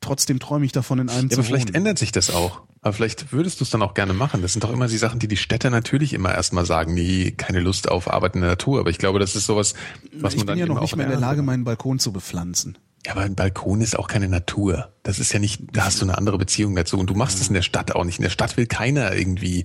[0.00, 1.76] Trotzdem träume ich davon, in einem Ja, zu aber vielleicht wohnen.
[1.76, 2.60] ändert sich das auch.
[2.82, 4.42] Aber vielleicht würdest du es dann auch gerne machen.
[4.42, 7.60] Das sind doch immer die Sachen, die die Städter natürlich immer erstmal sagen, nee, keine
[7.60, 8.80] Lust auf Arbeit in der Natur.
[8.80, 9.72] Aber ich glaube, das ist sowas,
[10.12, 12.12] was ich man dann bin ja noch nicht mehr in der Lage, meinen Balkon zu
[12.12, 12.76] bepflanzen.
[13.06, 14.92] Ja, aber ein Balkon ist auch keine Natur.
[15.02, 16.98] Das ist ja nicht, da hast du eine andere Beziehung dazu.
[16.98, 18.18] Und du machst es in der Stadt auch nicht.
[18.18, 19.64] In der Stadt will keiner irgendwie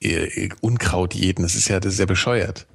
[0.00, 1.42] äh, Unkraut jeden.
[1.42, 2.66] Das ist ja, das ist ja bescheuert.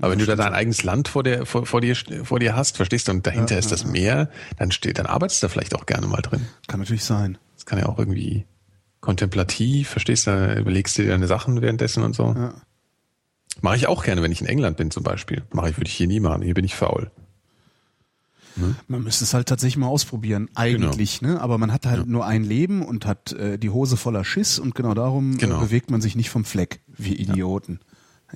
[0.00, 1.94] Aber wenn du da dein eigenes Land vor, der, vor, vor, dir,
[2.24, 5.46] vor dir hast, verstehst du, und dahinter ist das Meer, dann steht, dann arbeitest du
[5.46, 6.46] da vielleicht auch gerne mal drin.
[6.68, 7.36] Kann natürlich sein.
[7.54, 8.46] Das kann ja auch irgendwie
[9.00, 12.34] kontemplativ, verstehst du, da überlegst du dir deine Sachen währenddessen und so.
[12.34, 12.54] Ja.
[13.60, 15.42] Mache ich auch gerne, wenn ich in England bin zum Beispiel.
[15.52, 16.42] Mache ich, würde ich hier nie machen.
[16.42, 17.10] Hier bin ich faul.
[18.88, 21.34] Man müsste es halt tatsächlich mal ausprobieren, eigentlich, Genau.
[21.34, 21.40] ne?
[21.40, 24.74] Aber man hat halt nur ein Leben und hat äh, die Hose voller Schiss und
[24.74, 25.58] genau darum Genau.
[25.58, 27.80] Äh, bewegt man sich nicht vom Fleck, wie Idioten.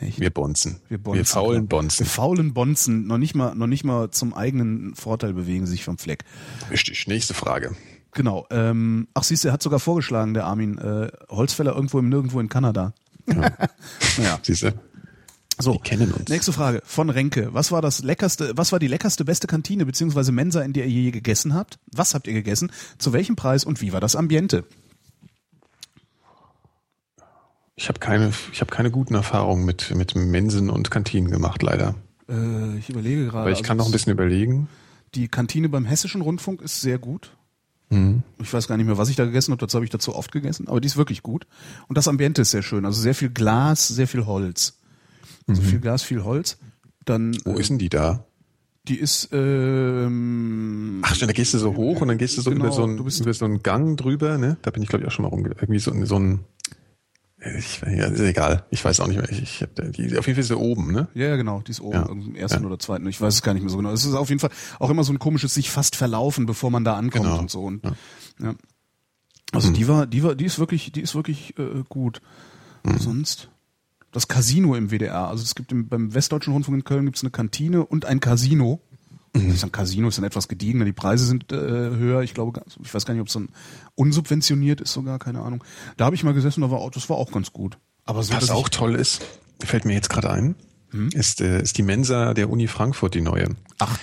[0.00, 0.18] Echt.
[0.18, 0.80] Wir bonzen.
[0.88, 2.00] Wir, bonzen, wir faulen bonzen.
[2.00, 5.98] Wir faulen Bonzen, noch nicht mal, noch nicht mal zum eigenen Vorteil bewegen sich vom
[5.98, 6.24] Fleck.
[6.70, 7.06] Richtig.
[7.06, 7.76] Nächste Frage.
[8.12, 8.46] Genau.
[8.50, 12.40] Ähm, ach siehst du, er hat sogar vorgeschlagen, der Armin, äh, Holzfäller irgendwo im Nirgendwo
[12.40, 12.92] in Kanada.
[13.26, 14.38] naja.
[14.42, 14.72] Siehst du?
[15.58, 16.28] So, Wir kennen uns.
[16.28, 17.50] nächste Frage von Renke.
[17.52, 21.00] Was war das leckerste, was war die leckerste, beste Kantine beziehungsweise Mensa, in der ihr
[21.02, 21.78] je gegessen habt?
[21.92, 22.72] Was habt ihr gegessen?
[22.98, 24.64] Zu welchem Preis und wie war das Ambiente?
[27.76, 31.94] Ich habe keine, ich habe keine guten Erfahrungen mit, mit Mensen und Kantinen gemacht, leider.
[32.28, 33.38] Äh, ich überlege gerade.
[33.38, 34.68] Aber ich kann noch ein also bisschen überlegen.
[35.14, 37.36] Die Kantine beim Hessischen Rundfunk ist sehr gut.
[37.90, 38.22] Mhm.
[38.38, 40.32] Ich weiß gar nicht mehr, was ich da gegessen habe, dazu habe ich dazu oft
[40.32, 41.46] gegessen, aber die ist wirklich gut.
[41.88, 42.84] Und das Ambiente ist sehr schön.
[42.84, 44.78] Also sehr viel Glas, sehr viel Holz.
[45.46, 46.58] Also viel Glas, viel Holz.
[47.04, 47.36] Dann, Mhm.
[47.44, 48.24] Wo äh, ist denn die da?
[48.86, 52.50] die ist, ähm, Ach, stimmt, da gehst du so hoch und dann gehst du so
[52.50, 54.58] Genau, über, so einen, du bist- über so einen Gang drüber, ne?
[54.62, 55.50] Da bin ich, glaube ich, auch schon mal rumge...
[55.50, 56.40] Irgendwie so, so ein...
[57.58, 58.64] Ich, ja, ist egal.
[58.70, 59.30] Ich weiß auch nicht mehr.
[59.30, 61.08] Ich, ich die, auf jeden Fall ist sie oben, ne?
[61.14, 62.06] ja, ja, genau, die ist oben, Ja.
[62.10, 62.66] im ersten Ja.
[62.66, 63.90] oder zweiten, ich weiß es gar nicht mehr so genau.
[63.90, 66.84] Es ist auf jeden Fall auch immer so ein komisches sich fast verlaufen, bevor man
[66.84, 67.38] da ankommt Genau.
[67.38, 67.62] und so.
[67.64, 67.82] Und,
[68.40, 68.54] Ja.
[69.52, 72.20] Also die war, die war, die ist wirklich, die ist wirklich äh, gut.
[72.98, 73.50] Sonst
[74.14, 75.28] das Casino im WDR.
[75.28, 78.20] Also es gibt im, beim Westdeutschen Rundfunk in Köln gibt es eine Kantine und ein
[78.20, 78.80] Casino.
[79.32, 82.22] Das ist ein Casino ist dann etwas gediegener, die Preise sind äh, höher.
[82.22, 83.48] Ich glaube, ich weiß gar nicht, ob es dann
[83.96, 85.64] unsubventioniert ist sogar, keine Ahnung.
[85.96, 87.76] Da habe ich mal gesessen, da war das war auch ganz gut.
[88.04, 89.22] Aber so, Was auch toll ist,
[89.58, 90.54] fällt mir jetzt gerade ein,
[91.12, 93.56] ist, äh, ist die Mensa der Uni Frankfurt, die neue.
[93.80, 93.98] ach,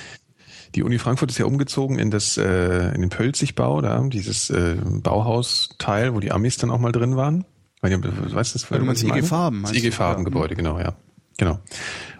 [0.75, 4.75] Die Uni Frankfurt ist ja umgezogen in das äh, in den Pölzigbau, da dieses äh,
[4.83, 7.45] Bauhausteil, wo die Amis dann auch mal drin waren.
[7.81, 9.03] Weil, du weißt du was meinst?
[9.03, 9.95] IG Farben, Das IG du?
[9.95, 10.23] Farben.
[10.23, 10.93] Gebäude, genau, ja.
[11.37, 11.59] Genau.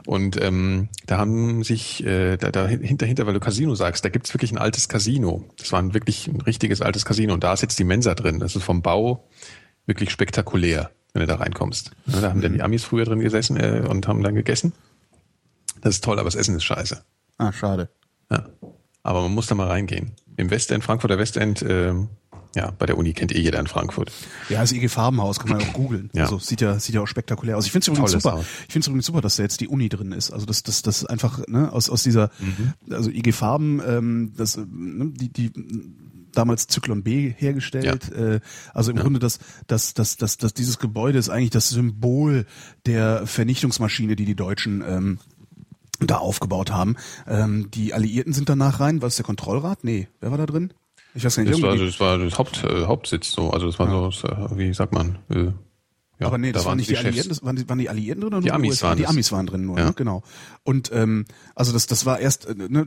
[0.08, 4.10] Und ähm, da haben sich, äh, da, da hinter, hinter, weil du Casino sagst, da
[4.10, 5.46] gibt's wirklich ein altes Casino.
[5.58, 8.40] Das war ein wirklich ein richtiges altes Casino und da ist jetzt die Mensa drin.
[8.40, 9.28] Das ist vom Bau
[9.86, 11.92] wirklich spektakulär, wenn du da reinkommst.
[12.08, 12.42] Ja, da haben Mhm.
[12.42, 14.74] dann die Amis früher drin gesessen äh, und haben dann gegessen.
[15.82, 17.04] Das ist toll, aber das Essen ist scheiße.
[17.38, 17.90] ah, schade.
[18.32, 18.46] Ja.
[19.04, 20.14] Aber man muss da mal reingehen.
[20.38, 22.10] Im Westend, Frankfurter Westend, ähm,
[22.56, 24.11] ja, bei der Uni kennt eh jeder in Frankfurt.
[24.49, 26.10] Ja, das IG Farbenhaus kann man ja auch googeln.
[26.14, 26.23] Ja.
[26.23, 27.65] Also sieht ja sieht ja auch spektakulär aus.
[27.65, 28.36] Ich finde es übrigens Tolles super.
[28.38, 28.45] Haus.
[28.68, 30.32] Ich finde es übrigens super, dass da jetzt die Uni drin ist.
[30.32, 32.73] Also das das das einfach ne aus aus dieser Mhm.
[32.94, 35.52] also IG Farben ähm, das äh, ne, die die
[36.34, 38.11] damals Zyklon B hergestellt.
[38.11, 38.40] Äh,
[38.73, 42.45] also im Grunde das, das, das, das, das, dieses Gebäude ist eigentlich das Symbol
[42.86, 45.19] der Vernichtungsmaschine, die die Deutschen ähm,
[45.99, 46.95] da aufgebaut haben.
[47.28, 49.02] Ähm, die Alliierten sind danach rein.
[49.02, 49.84] Was ist der Kontrollrat?
[49.84, 50.73] Nee, wer war da drin?
[51.14, 51.54] Ich weiß gar nicht.
[51.56, 53.50] Das war, irgendwie- das war das Haupt, äh, Hauptsitz so.
[53.52, 54.28] Also das war so, so,
[54.58, 55.52] wie sagt man, äh,
[56.20, 57.08] ja, aber nee, das da waren nicht die Chefs.
[57.08, 58.90] Alliierten, das waren die, waren die Alliierten drin oder Die Amis USA?
[58.90, 59.08] waren Die.
[59.08, 59.86] Amis waren drin nur, Ja.
[59.88, 59.94] ne?
[59.96, 60.22] genau.
[60.64, 61.26] Und ähm,
[61.56, 62.86] also das, das war erst äh, ne,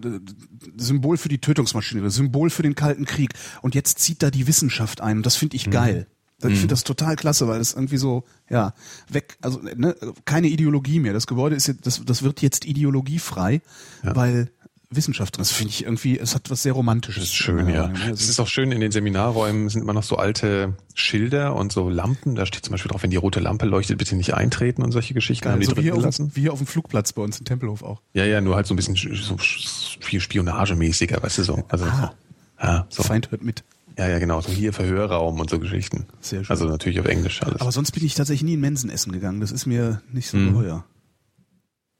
[0.77, 3.33] Symbol für die Tötungsmaschine, Symbol für den Kalten Krieg.
[3.63, 5.17] Und jetzt zieht da die Wissenschaft ein.
[5.19, 5.61] Und das finde Mhm.
[5.61, 6.07] ich geil.
[6.43, 8.75] Ich finde das total klasse, weil das irgendwie so, ja,
[9.09, 9.97] weg, also ne,
[10.27, 11.15] keine Ideologie mehr.
[11.15, 13.63] Das Gebäude ist jetzt, das, das wird jetzt ideologiefrei,
[14.03, 14.15] Ja.
[14.15, 14.51] weil
[14.97, 15.43] Wissenschaft drin.
[15.43, 17.23] Das finde ich irgendwie, es hat was sehr Romantisches.
[17.23, 17.93] Das ist schön, ja.
[18.13, 21.89] Es ist auch schön, in den Seminarräumen sind immer noch so alte Schilder und so
[21.89, 22.35] Lampen.
[22.35, 25.15] Da steht zum Beispiel drauf, wenn die rote Lampe leuchtet, bitte nicht eintreten und solche
[25.15, 25.45] Geschichten.
[25.45, 26.05] Geil, haben die so wie, hier auf,
[26.35, 28.01] wie auf dem Flugplatz bei uns in Tempelhof auch.
[28.13, 31.65] Ja, ja, nur halt so ein bisschen so viel spionagemäßiger, weißt du so.
[31.69, 32.15] Also, ah,
[32.63, 33.03] ja, so.
[33.03, 33.65] Feind hört mit.
[33.97, 34.41] Ja, ja, genau.
[34.41, 36.07] So hier Verhörraum und so Geschichten.
[36.21, 36.51] Sehr schön.
[36.51, 37.61] Also natürlich auf Englisch alles.
[37.61, 39.41] Aber sonst bin ich tatsächlich nie in Mensen essen gegangen.
[39.41, 40.53] Das ist mir nicht so mhm.
[40.53, 40.85] geheuer.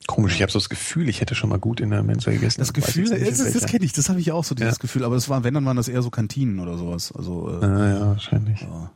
[0.07, 2.61] Komisch, ich habe so das Gefühl, ich hätte schon mal gut in der Mensa gegessen.
[2.61, 4.79] Das Gefühl, das, das, das kenne ich, das habe ich auch so, dieses ja.
[4.79, 5.05] Gefühl.
[5.05, 7.11] Aber das war, wenn, dann waren das eher so Kantinen oder sowas.
[7.13, 8.61] Also, äh, ah, ja, wahrscheinlich.
[8.61, 8.91] Ja,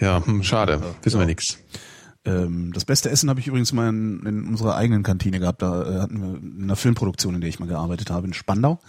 [0.00, 1.58] ja hm, schade, ja, wissen wir nichts.
[2.24, 5.62] Ähm, das beste Essen habe ich übrigens mal in, in unserer eigenen Kantine gehabt.
[5.62, 8.80] Da äh, hatten wir in einer Filmproduktion, in der ich mal gearbeitet habe, in Spandau.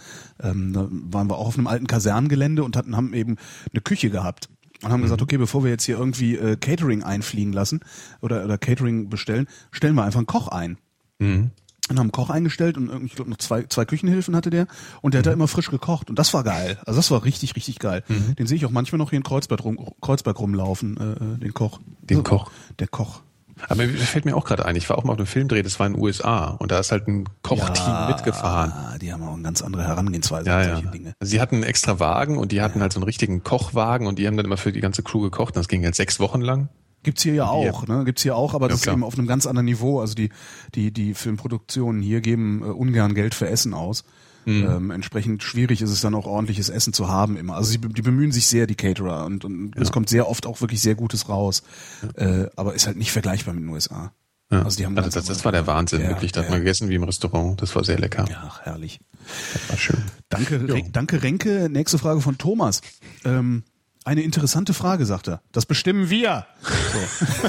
[0.42, 3.36] Ähm, da waren wir auch auf einem alten Kasernengelände und hatten haben eben
[3.72, 4.48] eine Küche gehabt
[4.82, 5.04] und haben mhm.
[5.04, 7.80] gesagt, okay, bevor wir jetzt hier irgendwie äh, Catering einfliegen lassen
[8.20, 10.78] oder, oder Catering bestellen, stellen wir einfach einen Koch ein.
[11.18, 11.50] Mhm.
[11.90, 14.66] Und haben einen Koch eingestellt und ich glaube noch zwei, zwei Küchenhilfen hatte der
[15.00, 15.22] und der mhm.
[15.22, 16.78] hat da immer frisch gekocht und das war geil.
[16.84, 18.04] Also das war richtig, richtig geil.
[18.08, 18.36] Mhm.
[18.36, 21.54] Den sehe ich auch manchmal noch hier in Kreuzberg, rum, Kreuzberg rumlaufen, äh, äh den
[21.54, 21.80] Koch.
[22.02, 22.50] Den also, Koch?
[22.78, 23.22] Der Koch.
[23.68, 25.78] Aber mir fällt mir auch gerade ein, ich war auch mal auf einem Filmdreh, das
[25.80, 28.98] war in den USA und da ist halt ein Kochteam ja, mitgefahren.
[29.00, 30.80] Die haben auch eine ganz andere Herangehensweise ja, ja.
[30.80, 31.14] Dinge.
[31.20, 32.82] Sie hatten einen extra Wagen und die hatten ja.
[32.82, 35.56] halt so einen richtigen Kochwagen und die haben dann immer für die ganze Crew gekocht
[35.56, 36.68] und das ging halt sechs Wochen lang.
[37.08, 38.04] Gibt's hier ja auch, ne?
[38.04, 39.98] Gibt's hier auch, aber das ja, ist eben auf einem ganz anderen Niveau.
[39.98, 40.28] Also die,
[40.74, 44.04] die, die Filmproduktionen hier geben äh, ungern Geld für Essen aus.
[44.44, 44.68] Mhm.
[44.68, 47.54] Ähm, entsprechend schwierig ist es dann auch ordentliches Essen zu haben immer.
[47.54, 49.80] Also sie, die bemühen sich sehr, die Caterer, und, und ja.
[49.80, 51.62] es kommt sehr oft auch wirklich sehr Gutes raus.
[52.18, 52.42] Ja.
[52.42, 54.12] Äh, aber ist halt nicht vergleichbar mit den USA.
[54.50, 54.64] Ja.
[54.64, 56.32] Also die haben also das, das war der Wahnsinn, ja, wirklich.
[56.32, 57.62] Da hat man gegessen wie im Restaurant.
[57.62, 58.26] Das war sehr lecker.
[58.28, 59.00] Ja, herrlich.
[59.54, 60.02] Das war schön.
[60.28, 61.70] Danke, danke Renke.
[61.70, 62.82] Nächste Frage von Thomas.
[63.24, 63.64] Ähm,
[64.08, 65.42] eine interessante Frage, sagt er.
[65.52, 66.46] Das bestimmen wir.
[66.62, 67.28] So.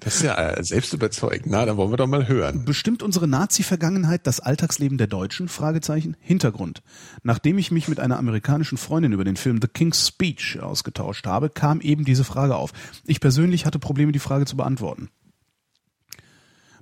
[0.00, 1.46] Das ist ja äh, selbst überzeugend.
[1.46, 2.64] Na, dann wollen wir doch mal hören.
[2.64, 5.48] Bestimmt unsere Nazi-Vergangenheit das Alltagsleben der Deutschen?
[5.48, 6.16] Fragezeichen.
[6.20, 6.82] Hintergrund.
[7.24, 11.50] Nachdem ich mich mit einer amerikanischen Freundin über den Film The King's Speech ausgetauscht habe,
[11.50, 12.72] kam eben diese Frage auf.
[13.04, 15.08] Ich persönlich hatte Probleme, die Frage zu beantworten.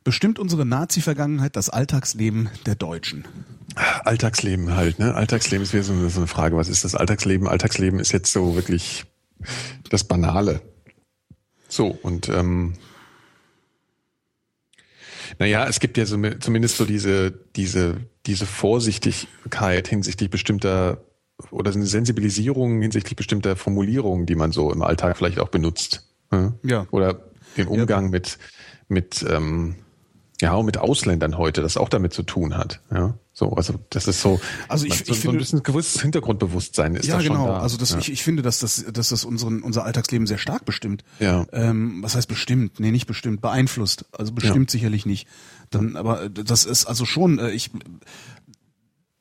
[0.02, 3.24] Bestimmt unsere Nazi-Vergangenheit das Alltagsleben der Deutschen?
[4.04, 5.14] Alltagsleben halt, ne?
[5.14, 6.58] Alltagsleben ist wieder so eine Frage.
[6.58, 7.48] Was ist das Alltagsleben?
[7.48, 9.06] Alltagsleben ist jetzt so wirklich
[9.90, 10.60] das Banale.
[11.68, 12.74] So, und ähm,
[15.38, 17.96] naja, es gibt ja so, zumindest so diese, diese,
[18.26, 21.04] diese Vorsichtigkeit hinsichtlich bestimmter
[21.50, 26.08] oder eine Sensibilisierung hinsichtlich bestimmter Formulierungen, die man so im Alltag vielleicht auch benutzt.
[26.30, 26.54] Hm?
[26.62, 26.86] Ja.
[26.90, 27.24] Oder
[27.56, 28.10] den Umgang ja.
[28.10, 28.38] mit,
[28.88, 29.76] mit ähm,
[30.40, 32.80] ja, und mit Ausländern heute, das auch damit zu tun hat.
[32.92, 36.96] Ja, so, also das ist so, also ich, so, ich so ein bisschen gewisses Hintergrundbewusstsein
[36.96, 37.46] ist ja, da schon genau.
[37.48, 37.58] da.
[37.60, 37.98] Also das, ja.
[37.98, 41.04] ich, ich finde, dass das, dass das unseren, unser Alltagsleben sehr stark bestimmt.
[41.20, 41.46] Ja.
[41.52, 42.80] Ähm, was heißt bestimmt?
[42.80, 44.06] Nee, nicht bestimmt, beeinflusst.
[44.12, 44.78] Also bestimmt ja.
[44.78, 45.28] sicherlich nicht.
[45.70, 47.70] Dann, aber das ist also schon, äh, ich,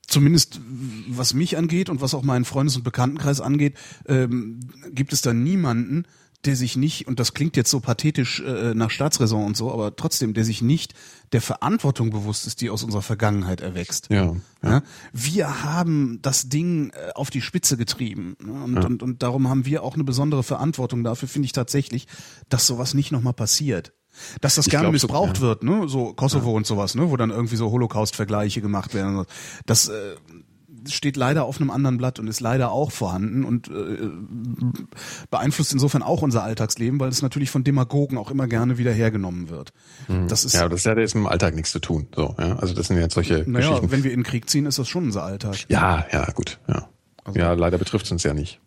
[0.07, 0.61] zumindest
[1.07, 3.77] was mich angeht und was auch meinen Freundes- und Bekanntenkreis angeht,
[4.07, 4.59] ähm,
[4.91, 6.05] gibt es da niemanden,
[6.45, 9.95] der sich nicht, und das klingt jetzt so pathetisch äh, nach Staatsräson und so, aber
[9.95, 10.93] trotzdem, der sich nicht
[11.31, 14.09] der Verantwortung bewusst ist, die aus unserer Vergangenheit erwächst.
[14.09, 14.69] Ja, ja.
[14.69, 14.83] ja?
[15.13, 18.35] Wir haben das Ding äh, auf die Spitze getrieben.
[18.43, 18.51] Ne?
[18.51, 18.85] Und, ja.
[18.85, 22.07] und, und darum haben wir auch eine besondere Verantwortung dafür, finde ich tatsächlich,
[22.49, 23.93] dass sowas nicht nochmal passiert.
[24.41, 25.49] Dass das ich gerne missbraucht so, ja.
[25.49, 25.89] wird, ne?
[25.89, 26.57] So Kosovo ja.
[26.57, 27.09] und sowas, ne?
[27.09, 29.25] Wo dann irgendwie so Holocaust-Vergleiche gemacht werden.
[29.65, 30.15] Das, äh,
[30.87, 34.09] steht leider auf einem anderen Blatt und ist leider auch vorhanden und äh,
[35.29, 39.49] beeinflusst insofern auch unser Alltagsleben, weil es natürlich von Demagogen auch immer gerne wieder hergenommen
[39.49, 39.73] wird.
[40.07, 40.27] Mhm.
[40.27, 42.07] Das ist, ja, das hat jetzt mit dem Alltag nichts zu tun.
[42.15, 42.57] So, ja?
[42.57, 43.91] Also das sind jetzt solche naja, Geschichten.
[43.91, 45.55] wenn wir in den Krieg ziehen, ist das schon unser Alltag.
[45.69, 46.59] Ja, ja, gut.
[46.67, 46.89] Ja,
[47.23, 48.59] also, ja leider betrifft es uns ja nicht.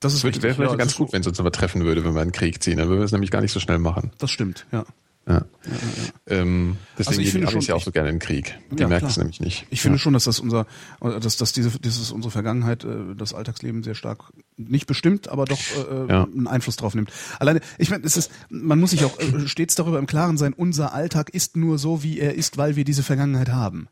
[0.00, 2.22] Das ist wäre vielleicht ja, ganz gut, wenn es uns aber treffen würde, wenn wir
[2.22, 2.78] in den Krieg ziehen.
[2.78, 4.10] Dann würden wir es nämlich gar nicht so schnell machen.
[4.18, 4.84] Das stimmt, ja.
[5.26, 5.34] Ja.
[5.34, 8.58] Ja, ja, ähm, deswegen also ich finde schon, ja auch so gerne in den Krieg.
[8.72, 9.66] Die ja, merkt es nämlich nicht.
[9.70, 10.66] Ich finde schon, dass das unser,
[11.00, 15.60] dass, dass diese, dieses unsere Vergangenheit äh, das Alltagsleben sehr stark nicht bestimmt, aber doch
[15.76, 17.12] äh, äh einen Einfluss drauf nimmt.
[17.38, 20.52] Alleine, ich meine, es ist, man muss sich auch äh, stets darüber im Klaren sein.
[20.52, 23.88] Unser Alltag ist nur so, wie er ist, weil wir diese Vergangenheit haben.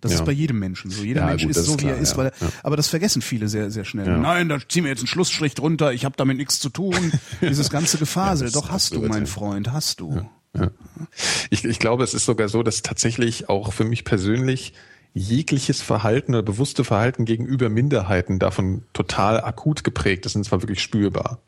[0.00, 0.18] Das ja.
[0.18, 1.02] ist bei jedem Menschen so.
[1.02, 2.48] Jeder ja, Mensch gut, ist so, ist klar, wie er ist, weil ja.
[2.62, 4.18] aber das vergessen viele sehr, sehr schnell.
[4.18, 7.12] Nein, da ziehen wir jetzt einen Schlussstrich drunter, ich habe damit nichts zu tun.
[7.40, 8.52] Dieses ganze Gefasel.
[8.52, 10.24] Doch hast du, mein Freund, hast du.
[10.54, 10.70] Ja.
[11.50, 14.72] Ich, ich glaube, es ist sogar so, dass tatsächlich auch für mich persönlich
[15.14, 20.82] jegliches Verhalten oder bewusste Verhalten gegenüber Minderheiten davon total akut geprägt ist und zwar wirklich
[20.82, 21.40] spürbar.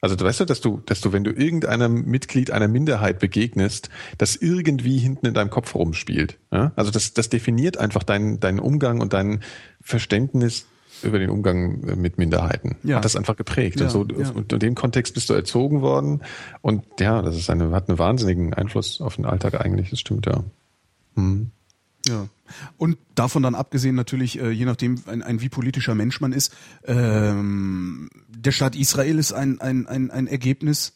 [0.00, 3.88] Also du weißt du, dass du, dass du, wenn du irgendeinem Mitglied einer Minderheit begegnest,
[4.18, 6.38] das irgendwie hinten in deinem Kopf rumspielt.
[6.50, 6.72] Ja?
[6.74, 9.44] Also das, das definiert einfach deinen, deinen Umgang und dein
[9.80, 10.66] Verständnis
[11.04, 12.76] über den Umgang mit Minderheiten.
[12.82, 12.96] Ja.
[12.96, 13.80] Hat das einfach geprägt.
[13.80, 14.30] Ja, und so, ja.
[14.30, 16.20] und in dem Kontext bist du erzogen worden.
[16.60, 20.26] Und ja, das ist eine, hat einen wahnsinnigen Einfluss auf den Alltag eigentlich, das stimmt,
[20.26, 20.44] ja.
[21.14, 21.50] Mhm.
[22.06, 22.28] Ja.
[22.76, 26.54] Und davon dann abgesehen natürlich, äh, je nachdem, ein, ein wie politischer Mensch man ist,
[26.84, 30.94] ähm, der Staat Israel ist ein, ein, ein, ein Ergebnis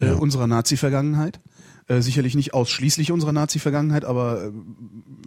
[0.00, 0.14] äh, Ja.
[0.14, 1.40] unserer Nazi-Vergangenheit.
[1.86, 4.52] Äh, sicherlich nicht ausschließlich unserer Nazi-Vergangenheit, aber äh,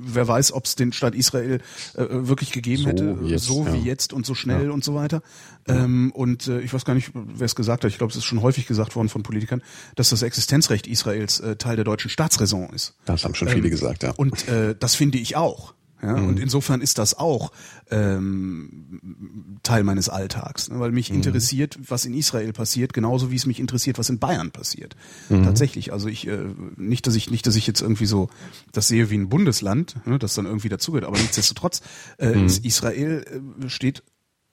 [0.01, 1.59] wer weiß, ob es den Staat Israel
[1.93, 3.73] äh, wirklich gegeben So hätte, wie jetzt, so ja.
[3.73, 5.21] wie jetzt und so schnell und so weiter.
[5.67, 7.91] Ähm, und äh, ich weiß gar nicht, wer es gesagt hat.
[7.91, 9.61] Ich glaube, es ist schon häufig gesagt worden von Politikern,
[9.95, 12.95] dass das Existenzrecht Israels äh, Teil der deutschen Staatsräson ist.
[13.05, 14.13] Das haben schon viele Ähm, gesagt, ja.
[14.17, 15.75] Und äh, das finde ich auch.
[16.01, 17.51] Ja, Und insofern ist das auch
[17.89, 23.45] ähm, Teil meines Alltags, ne, weil mich interessiert, was in Israel passiert, genauso wie es
[23.45, 24.95] mich interessiert, was in Bayern passiert.
[25.29, 25.91] Tatsächlich.
[25.93, 26.37] Also ich äh,
[26.75, 28.29] nicht, dass ich nicht, dass ich jetzt irgendwie so
[28.71, 31.81] das sehe wie ein Bundesland, ne, das dann irgendwie dazugehört, aber nichtsdestotrotz
[32.19, 33.25] äh, ist Israel
[33.63, 34.03] äh, steht,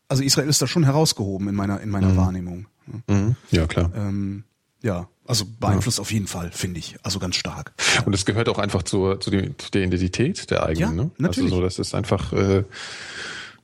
[0.09, 2.67] also Israel ist da schon herausgehoben in meiner in meiner Wahrnehmung.
[2.87, 3.03] ne.
[3.15, 3.37] Mhm.
[3.51, 3.91] Ja, klar.
[3.95, 4.45] Ähm,
[4.85, 7.73] ja, also beeinflusst auf jeden Fall, finde ich, also ganz stark.
[8.05, 11.11] Und es gehört auch einfach zur, zu, dem, zu der Identität der eigenen, Ja, ne?
[11.17, 11.51] natürlich.
[11.51, 12.65] Also so, das ist einfach, äh,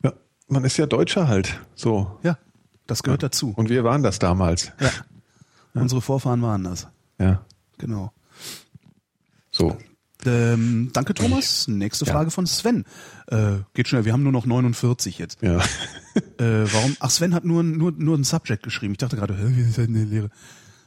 [0.03, 0.13] ja,
[0.49, 2.19] man ist ja Deutscher halt, so.
[2.23, 2.39] Ja,
[2.87, 3.53] das gehört dazu.
[3.55, 4.73] Und wir waren das damals.
[4.81, 4.91] Ja.
[5.75, 6.89] Unsere Vorfahren waren das.
[7.19, 7.45] Ja,
[7.79, 8.13] Genau.
[9.51, 9.77] so.
[10.27, 11.67] Ähm, danke, Thomas.
[11.69, 12.13] Nächste Ja.
[12.13, 12.85] Frage von Sven.
[13.29, 15.41] Äh, geht schnell, wir haben nur noch 49 jetzt.
[15.43, 15.59] Ja.
[16.39, 16.97] Äh, warum?
[17.01, 18.93] Ach, Sven hat nur, nur, nur ein Subject geschrieben.
[18.93, 20.29] Ich dachte gerade, hä, wie ist das eine Lehre?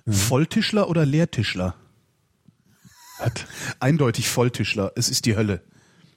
[0.08, 1.76] Volltischler oder Leertischler?
[3.20, 3.46] Hat.
[3.80, 4.92] Eindeutig Volltischler.
[4.96, 5.62] Es ist die Hölle.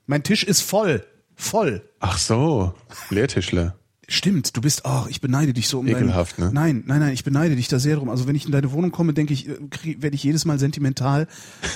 [0.06, 1.04] Mein Tisch ist voll.
[1.34, 1.82] Voll.
[2.00, 2.74] Ach so,
[3.10, 3.76] Lehrtischler.
[4.08, 6.54] Stimmt, du bist, ach, ich beneide dich so um Ekelhaft, deinen, ne?
[6.54, 8.08] Nein, nein, nein, ich beneide dich da sehr drum.
[8.08, 9.56] Also wenn ich in deine Wohnung komme, denke ich, äh,
[10.00, 11.26] werde ich jedes Mal sentimental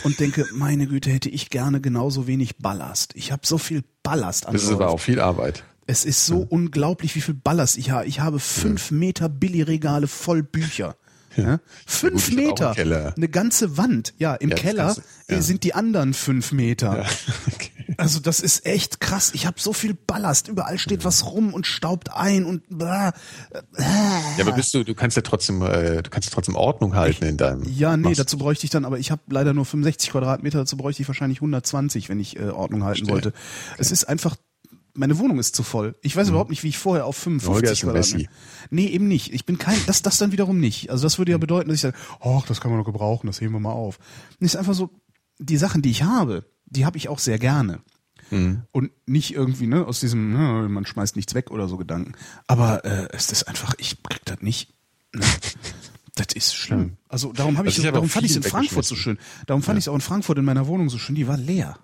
[0.04, 3.12] und denke, meine Güte, hätte ich gerne genauso wenig Ballast.
[3.16, 5.64] Ich habe so viel Ballast an Das ist aber auch viel Arbeit.
[5.88, 8.06] Es ist so unglaublich, wie viel Ballast ich habe.
[8.06, 10.94] Ich habe fünf Meter Billigregale voll Bücher.
[11.36, 11.60] Ja?
[11.86, 12.74] Fünf ich einen Meter,
[13.16, 14.14] eine ganze Wand.
[14.18, 15.40] Ja, im Ja, Keller kannst ja.
[15.42, 17.06] sind die anderen fünf Meter.
[17.46, 17.70] Okay.
[17.96, 19.32] Also das ist echt krass.
[19.34, 20.48] Ich habe so viel Ballast.
[20.48, 23.12] Überall steht was rum und staubt ein und blah.
[23.78, 27.36] Ja, aber bist du, du kannst ja trotzdem, äh, du kannst trotzdem Ordnung halten in
[27.36, 27.62] deinem.
[27.64, 30.76] Ja, nee, Machst- dazu bräuchte ich dann, aber ich habe leider nur 65 Quadratmeter, dazu
[30.78, 33.12] bräuchte ich wahrscheinlich 120, wenn ich äh, Ordnung halten Verstehe.
[33.14, 33.32] wollte.
[33.76, 34.36] Es ist einfach,
[35.00, 35.96] meine Wohnung ist zu voll.
[36.02, 38.30] Ich weiß überhaupt nicht, wie ich vorher auf Holger 55 ist ein Quadratmeter.
[38.68, 39.32] Nee, eben nicht.
[39.32, 40.90] Ich bin kein, das, das dann wiederum nicht.
[40.90, 41.40] Also das würde ja Hm.
[41.40, 43.98] bedeuten, dass ich sage, ach, das kann man noch gebrauchen, das heben wir mal auf.
[44.38, 44.90] Und es ist einfach so,
[45.38, 47.80] die Sachen, die ich habe, die habe ich auch sehr gerne.
[48.28, 48.62] Hm.
[48.72, 52.12] Und nicht irgendwie, ne, aus diesem, ne, man schmeißt nichts weg oder so Gedanken.
[52.46, 54.74] Aber äh, es ist einfach, ich krieg das nicht.
[55.14, 55.24] Ne?
[56.16, 56.96] Das ist schlimm.
[57.08, 59.16] Also darum habe ich, ich darum fand ich es in Frankfurt so schön.
[59.46, 61.14] Darum fand ich es auch in Frankfurt in meiner Wohnung so schön.
[61.14, 61.78] Die war leer.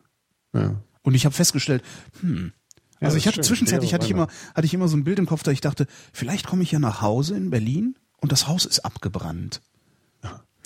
[0.53, 0.75] Ja.
[1.03, 1.83] Und ich habe festgestellt,
[2.21, 2.53] hm.
[3.01, 5.43] Also ich hatte zwischenzeitlich hatte ich immer hatte ich immer so ein Bild im Kopf,
[5.43, 8.81] da ich dachte, vielleicht komme ich ja nach Hause in Berlin und das Haus ist
[8.85, 9.61] abgebrannt.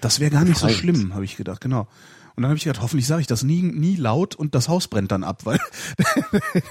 [0.01, 1.81] Das wäre gar nicht so schlimm, habe ich gedacht, genau.
[2.37, 4.89] Und dann habe ich gedacht, hoffentlich sage ich das nie, nie laut und das Haus
[4.89, 5.59] brennt dann ab, weil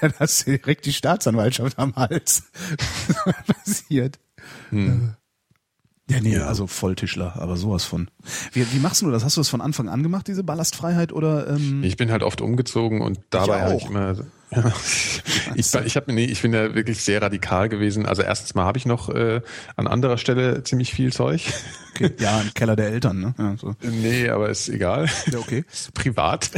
[0.02, 2.44] dann hast du direkt die Staatsanwaltschaft am Hals.
[3.46, 4.18] Passiert.
[4.72, 6.48] Ja, nee, Ja.
[6.48, 8.10] also Volltischler, aber sowas von.
[8.54, 9.24] Wie, wie machst du das?
[9.24, 11.48] Hast du das von Anfang an gemacht, diese Ballastfreiheit oder?
[11.50, 13.90] Ähm, Ich bin halt oft umgezogen und dabei habe ich auch.
[13.92, 14.16] immer.
[14.52, 14.74] Ja,
[15.56, 18.06] ich, ich habe nee, ich bin da wirklich sehr radikal gewesen.
[18.06, 19.42] Also erstens mal habe ich noch äh,
[19.76, 21.54] an anderer Stelle ziemlich viel Zeug.
[21.96, 22.12] okay.
[22.20, 23.36] Ja, im Keller der Eltern, ne?
[23.38, 23.76] Ja, so.
[23.82, 25.08] Nee, aber ist egal.
[25.32, 25.66] Ja, okay.
[25.72, 26.50] ist privat.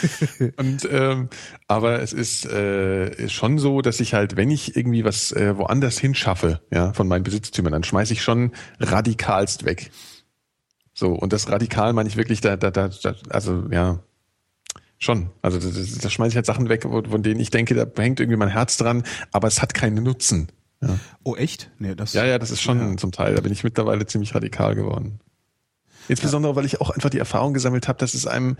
[0.56, 1.28] und ähm,
[1.66, 5.98] aber es ist äh, schon so, dass ich halt, wenn ich irgendwie was äh, woanders
[5.98, 9.90] hinschaffe, ja, von meinen Besitztümern, dann schmeiße ich schon radikalst weg.
[10.94, 14.00] So, und das radikal meine ich wirklich, da, da, da, da also ja,
[15.00, 15.30] schon.
[15.42, 18.50] Also da, schmeiße ich halt Sachen weg, von denen ich denke, da hängt irgendwie mein
[18.50, 19.02] Herz dran,
[19.32, 20.48] aber es hat keinen Nutzen.
[20.82, 21.70] Ja, Oh, echt?
[21.78, 22.12] Nee, das.
[22.12, 23.34] ja, ja das ist schon zum Teil.
[23.34, 25.18] Da bin ich mittlerweile ziemlich radikal geworden.
[26.08, 28.56] Insbesondere, weil ich auch einfach die Erfahrung gesammelt habe, dass es einem,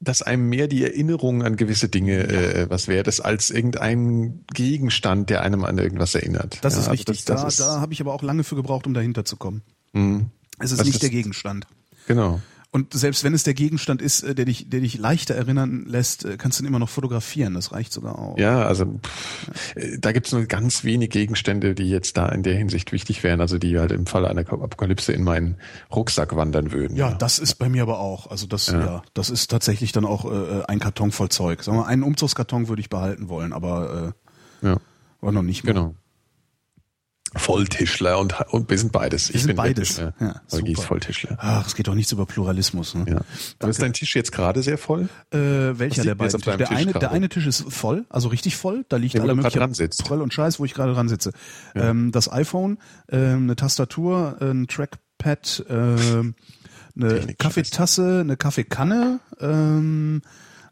[0.00, 5.30] dass einem mehr die Erinnerung an gewisse Dinge äh, was wert ist, als irgendein Gegenstand,
[5.30, 6.58] der einem an irgendwas erinnert.
[6.62, 7.24] Das Ja, ist also richtig.
[7.24, 9.36] Das, das da ist, da habe ich aber auch lange für gebraucht, um dahinter zu
[9.36, 9.62] kommen.
[9.92, 10.22] mh,
[10.58, 11.66] Es ist Das nicht der Gegenstand.
[12.06, 12.40] genau.
[12.76, 16.26] Und selbst wenn es der Gegenstand ist, äh, der dich, der dich leichter erinnern lässt,
[16.26, 17.54] äh, kannst du ihn immer noch fotografieren.
[17.54, 18.36] Das reicht sogar auch.
[18.36, 22.42] Ja, also pff, äh, da gibt es nur ganz wenig Gegenstände, die jetzt da in
[22.42, 25.56] der Hinsicht wichtig wären, also die halt im Falle einer Apokalypse in meinen
[25.90, 26.98] Rucksack wandern würden.
[26.98, 28.30] Ja, das ist bei mir aber auch.
[28.30, 31.62] Also das, ja, das ist tatsächlich dann auch äh, ein Karton voll Zeug.
[31.62, 34.12] Sagen wir, einen Umzugskarton würde ich behalten wollen, aber,
[34.62, 34.76] äh, ja
[35.20, 35.74] aber noch nicht mehr.
[35.74, 35.94] genau.
[37.34, 39.32] Volltischler und, und wir sind beides.
[39.32, 39.88] Wir sind beides.
[39.88, 40.14] Tischler.
[40.20, 40.84] Ja, Holgi ist.
[40.84, 41.36] Volltischler.
[41.40, 42.94] Ach, es geht doch nichts über Pluralismus.
[42.94, 43.04] Ne?
[43.08, 43.20] Ja.
[43.58, 45.08] Aber ist dein Tisch jetzt gerade sehr voll?
[45.30, 46.40] Äh, welcher der beiden?
[46.40, 46.98] Der Tisch eine, gerade?
[47.00, 48.84] der eine Tisch ist voll, also richtig voll.
[48.88, 49.88] Da liegt Ja, grad mögliche.
[50.04, 51.32] Pröll und Scheiß, wo ich gerade dran sitze.
[51.74, 52.78] Ähm, das iPhone,
[53.10, 56.34] ähm, eine Tastatur, ein Trackpad, ähm,
[56.96, 60.22] eine Kaffeetasse, eine Kaffeekanne, ähm,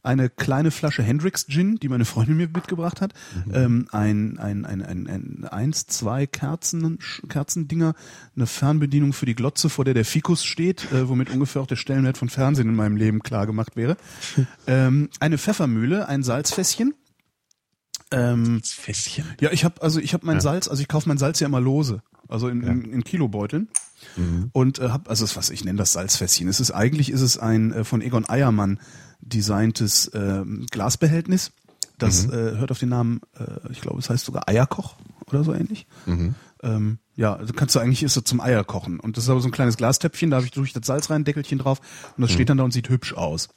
[0.04, 3.14] eine kleine Flasche Hendrix Gin, die meine Freundin mir mitgebracht hat,
[3.52, 6.98] ähm, ein, ein, ein, ein, ein eins, zwei Kerzen,
[7.28, 7.94] Kerzendinger,
[8.36, 11.76] eine Fernbedienung für die Glotze, vor der der Fikus steht, äh, womit ungefähr auch der
[11.76, 13.96] Stellenwert von Fernsehen in meinem Leben klar gemacht wäre.
[14.66, 16.94] ähm, eine Pfeffermühle, ein Salzfässchen.
[18.10, 19.24] Ähm, Fässchen.
[19.40, 20.42] ja, ich habe also ich habe mein Ja.
[20.42, 23.68] Salz, also ich kaufe mein Salz ja immer lose, also in, in, in Kilobeuteln
[24.52, 26.46] und äh, habe also was ich nenne das Salzfässchen.
[26.48, 28.78] Es ist eigentlich ist es ein äh, von Egon Eiermann
[29.24, 31.52] designtes ähm, Glasbehältnis.
[31.98, 34.96] Das äh, hört auf den Namen, äh, ich glaube, es heißt sogar Eierkoch
[35.26, 35.86] oder so ähnlich.
[36.62, 39.48] Ähm, ja, also kannst du eigentlich ist es zum Eierkochen und das ist aber so
[39.48, 41.80] ein kleines Glastöpfchen, da habe ich durch das Salz rein, Deckelchen drauf
[42.16, 43.48] und das steht dann da und sieht hübsch aus.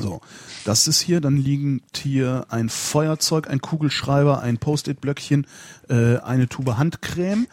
[0.00, 0.20] So,
[0.64, 5.46] das ist hier, dann liegt hier ein Feuerzeug, ein Kugelschreiber, ein Post-it-Blöckchen,
[5.88, 7.46] äh, eine Tube Handcreme,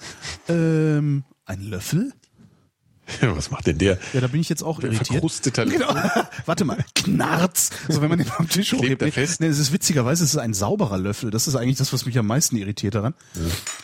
[0.48, 2.14] ähm, ein Löffel.
[3.22, 3.98] Was macht denn der?
[4.14, 5.08] Ja, da bin ich jetzt auch irritiert.
[5.08, 5.94] Verkrusteter Genau.
[6.46, 7.70] Warte mal, Knarz.
[7.88, 9.02] So, wenn man den am Tisch hochhebt.
[9.02, 9.40] Nee, fest?
[9.42, 11.32] nee, es ist witzigerweise, es ist ein sauberer Löffel.
[11.32, 13.14] Das ist eigentlich das, was mich am meisten irritiert daran.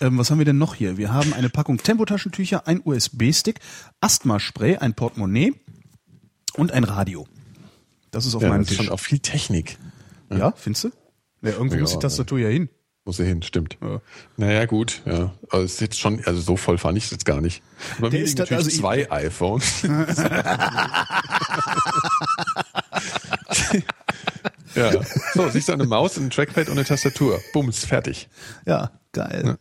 [0.02, 0.98] Ähm, was haben wir denn noch hier?
[0.98, 3.60] Wir haben eine Packung Tempotaschentücher, ein USB-Stick,
[4.02, 5.54] Asthma-Spray, ein Portemonnaie
[6.56, 7.28] und ein Radio.
[8.12, 8.86] Das ist auf Ja, meinem das ist Tisch.
[8.86, 9.78] schon auch viel Technik.
[10.30, 10.92] Ja, findest du?
[11.42, 12.70] Ja, irgendwo Ja, muss die Tastatur ja hin.
[13.06, 13.78] Muss er hin, stimmt.
[13.82, 14.00] Ja.
[14.38, 15.34] Naja, gut, ja.
[15.52, 17.62] Es ist jetzt schon, also so voll fand ich es jetzt gar nicht.
[18.00, 19.84] Bei Der mir ist natürlich also zwei iPhones.
[24.76, 24.92] ja.
[25.34, 27.42] So, siehst du eine Maus, ein Trackpad und eine Tastatur.
[27.52, 28.30] Bums, fertig.
[28.66, 29.44] Ja, geil.
[29.46, 29.58] Ja,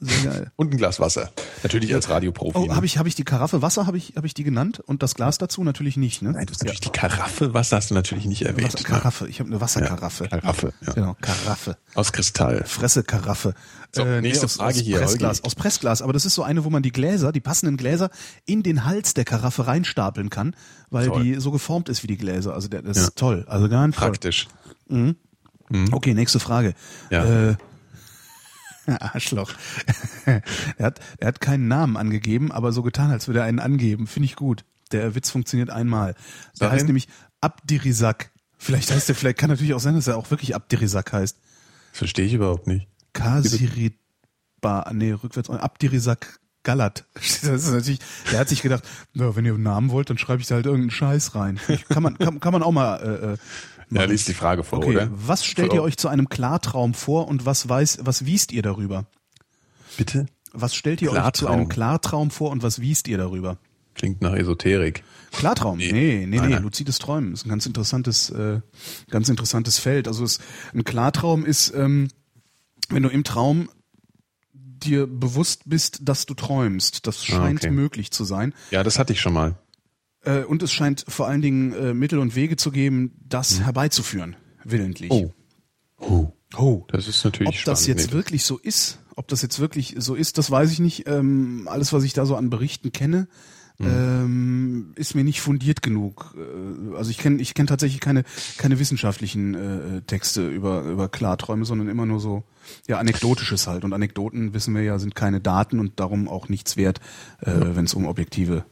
[0.00, 0.52] sehr geil.
[0.56, 1.30] Und ein Glas Wasser.
[1.62, 2.56] Natürlich als Radioprofi.
[2.58, 2.76] Oh, ne?
[2.76, 4.80] habe ich, hab ich die Karaffe Wasser, habe ich, hab ich die genannt?
[4.80, 6.32] Und das Glas dazu natürlich nicht, ne?
[6.32, 8.74] Nein, du hast natürlich die Karaffe Wasser hast du natürlich nicht erwähnt.
[8.74, 9.28] Wasser, Karaffe.
[9.28, 10.24] Ich habe eine Wasserkaraffe.
[10.24, 10.92] Ja, Karaffe, ja.
[10.94, 11.76] Genau, Karaffe.
[11.94, 12.64] Aus Kristall.
[12.64, 13.54] Fresse-Karaffe.
[13.92, 16.02] So, nächste aus, Frage aus hier, Pressglas, aus Pressglas.
[16.02, 18.10] Aber das ist so eine, wo man die Gläser, die passenden Gläser,
[18.44, 20.56] in den Hals der Karaffe reinstapeln kann,
[20.90, 21.22] weil Toll.
[21.22, 22.54] die so geformt ist wie die Gläser.
[22.54, 23.02] Also der, das Ja.
[23.04, 23.44] ist toll.
[23.48, 24.08] Also ganz toll.
[24.08, 24.48] Praktisch.
[25.92, 26.74] Okay, nächste Frage.
[27.10, 27.50] Ja.
[27.50, 27.56] Äh,
[29.00, 29.52] Arschloch.
[30.26, 34.06] er, hat, er hat keinen Namen angegeben, aber so getan, als würde er einen angeben.
[34.06, 34.64] Finde ich gut.
[34.92, 36.14] Der Witz funktioniert einmal.
[36.60, 37.08] Der heißt nämlich
[37.40, 38.30] Abdirisak.
[38.58, 41.38] Vielleicht heißt er, vielleicht kann natürlich auch sein, dass er auch wirklich Abdirisak heißt.
[41.92, 42.88] Verstehe ich überhaupt nicht.
[43.12, 47.04] Kasiriba, nee, rückwärts, Abdirisak Galat.
[47.14, 48.00] Das ist natürlich,
[48.32, 50.66] der hat sich gedacht, na, wenn ihr einen Namen wollt, dann schreibe ich da halt
[50.66, 51.60] irgendeinen Scheiß rein.
[51.88, 53.36] Kann man, kann, kann man auch mal, äh, äh,
[53.90, 55.08] Ja, liest die Frage vor, Okay, oder?
[55.12, 59.06] was stellt ihr euch zu einem Klartraum vor und was weiß, was wiest ihr darüber?
[59.96, 60.26] Bitte?
[60.52, 61.50] Was stellt ihr euch zu Klartraum.
[61.52, 63.58] einem Klartraum vor und was wiest ihr darüber?
[63.94, 65.04] Klingt nach Esoterik.
[65.32, 65.78] Klartraum?
[65.78, 66.62] Nee, nee, nee, nein.
[66.62, 68.60] luzides Träumen ist ein ganz interessantes, äh,
[69.10, 70.08] ganz interessantes Feld.
[70.08, 70.38] Also es,
[70.72, 72.08] ein Klartraum ist, ähm,
[72.88, 73.68] wenn du im Traum
[74.52, 77.06] dir bewusst bist, dass du träumst.
[77.06, 77.70] Das scheint Ah, okay.
[77.70, 78.52] möglich zu sein.
[78.70, 79.56] Ja, das hatte ich schon mal.
[80.24, 84.36] Äh, und es scheint vor allen Dingen äh, Mittel und Wege zu geben, das herbeizuführen,
[84.64, 85.10] willentlich.
[85.10, 85.30] Mhm.
[85.98, 86.32] Oh.
[86.56, 86.84] Oh.
[86.88, 88.00] Das ist natürlich Ob das spannend.
[88.00, 88.16] jetzt Nee.
[88.16, 91.08] wirklich so ist, ob das jetzt wirklich so ist, das weiß ich nicht.
[91.08, 93.28] Ähm, alles, was ich da so an Berichten kenne,
[93.78, 93.86] Mhm.
[93.88, 96.36] ähm, ist mir nicht fundiert genug.
[96.38, 98.22] Äh, also ich kenne ich kenn tatsächlich keine,
[98.56, 102.44] keine wissenschaftlichen äh, Texte über, über Klarträume, sondern immer nur so
[102.86, 103.82] ja anekdotisches halt.
[103.82, 107.00] Und Anekdoten, wissen wir ja, sind keine Daten und darum auch nichts wert,
[107.40, 108.64] äh, wenn es um objektive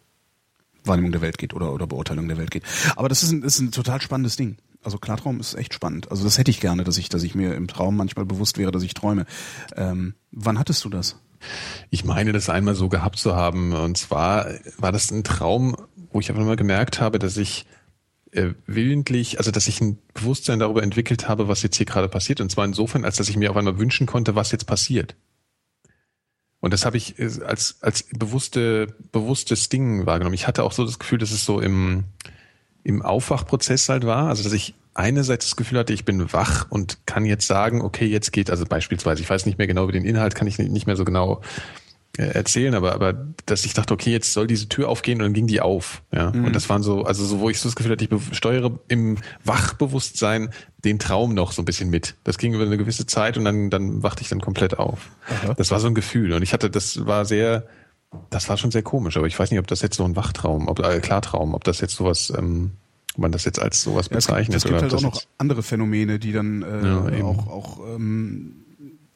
[0.84, 2.64] Wahrnehmung der Welt geht oder, oder Beurteilung der Welt geht.
[2.96, 4.56] Aber das ist ein, ist ein total spannendes Ding.
[4.82, 6.10] Also Klartraum ist echt spannend.
[6.10, 8.72] Also das hätte ich gerne, dass ich, dass ich mir im Traum manchmal bewusst wäre,
[8.72, 9.26] dass ich träume.
[9.76, 11.16] Ähm, wann hattest du das?
[11.90, 13.72] Ich meine, das einmal so gehabt zu haben.
[13.72, 14.46] Und zwar
[14.78, 15.76] war das ein Traum,
[16.10, 17.66] wo ich einfach mal gemerkt habe, dass ich
[18.32, 22.40] äh, willentlich, also dass ich ein Bewusstsein darüber entwickelt habe, was jetzt hier gerade passiert.
[22.40, 25.14] Und zwar insofern, als dass ich mir auf einmal wünschen konnte, was jetzt passiert.
[26.62, 30.34] Und das habe ich äh, als, als bewusste, bewusstes Ding wahrgenommen.
[30.34, 32.04] Ich hatte auch so das Gefühl, dass es so im,
[32.84, 34.28] im Aufwachprozess halt war.
[34.28, 38.06] Also dass ich einerseits das Gefühl hatte, ich bin wach und kann jetzt sagen, okay,
[38.06, 40.86] jetzt geht, also beispielsweise, ich weiß nicht mehr genau über den Inhalt, kann ich nicht
[40.86, 41.42] mehr so genau
[42.18, 43.14] erzählen, aber, aber
[43.46, 46.02] dass ich dachte, okay, jetzt soll diese Tür aufgehen und dann ging die auf.
[46.12, 46.28] Ja.
[46.28, 49.16] Und das waren so, also so, wo ich so das Gefühl hatte, ich steuere im
[49.44, 50.50] Wachbewusstsein
[50.84, 52.16] den Traum noch so ein bisschen mit.
[52.24, 55.10] Das ging über eine gewisse Zeit und dann, dann wachte ich dann komplett auf.
[55.26, 55.54] Aha.
[55.54, 56.34] Das war so ein Gefühl.
[56.34, 57.66] Und ich hatte, das war sehr,
[58.28, 60.68] das war schon sehr komisch, aber ich weiß nicht, ob das jetzt so ein Wachtraum,
[60.68, 62.72] ob äh, Klartraum, ob das jetzt sowas, ähm,
[63.14, 65.00] ob man das jetzt als sowas Ja, es gibt, bezeichnet es gibt oder halt auch
[65.00, 68.56] noch andere Phänomene, die dann äh, Ja, auch, auch ähm,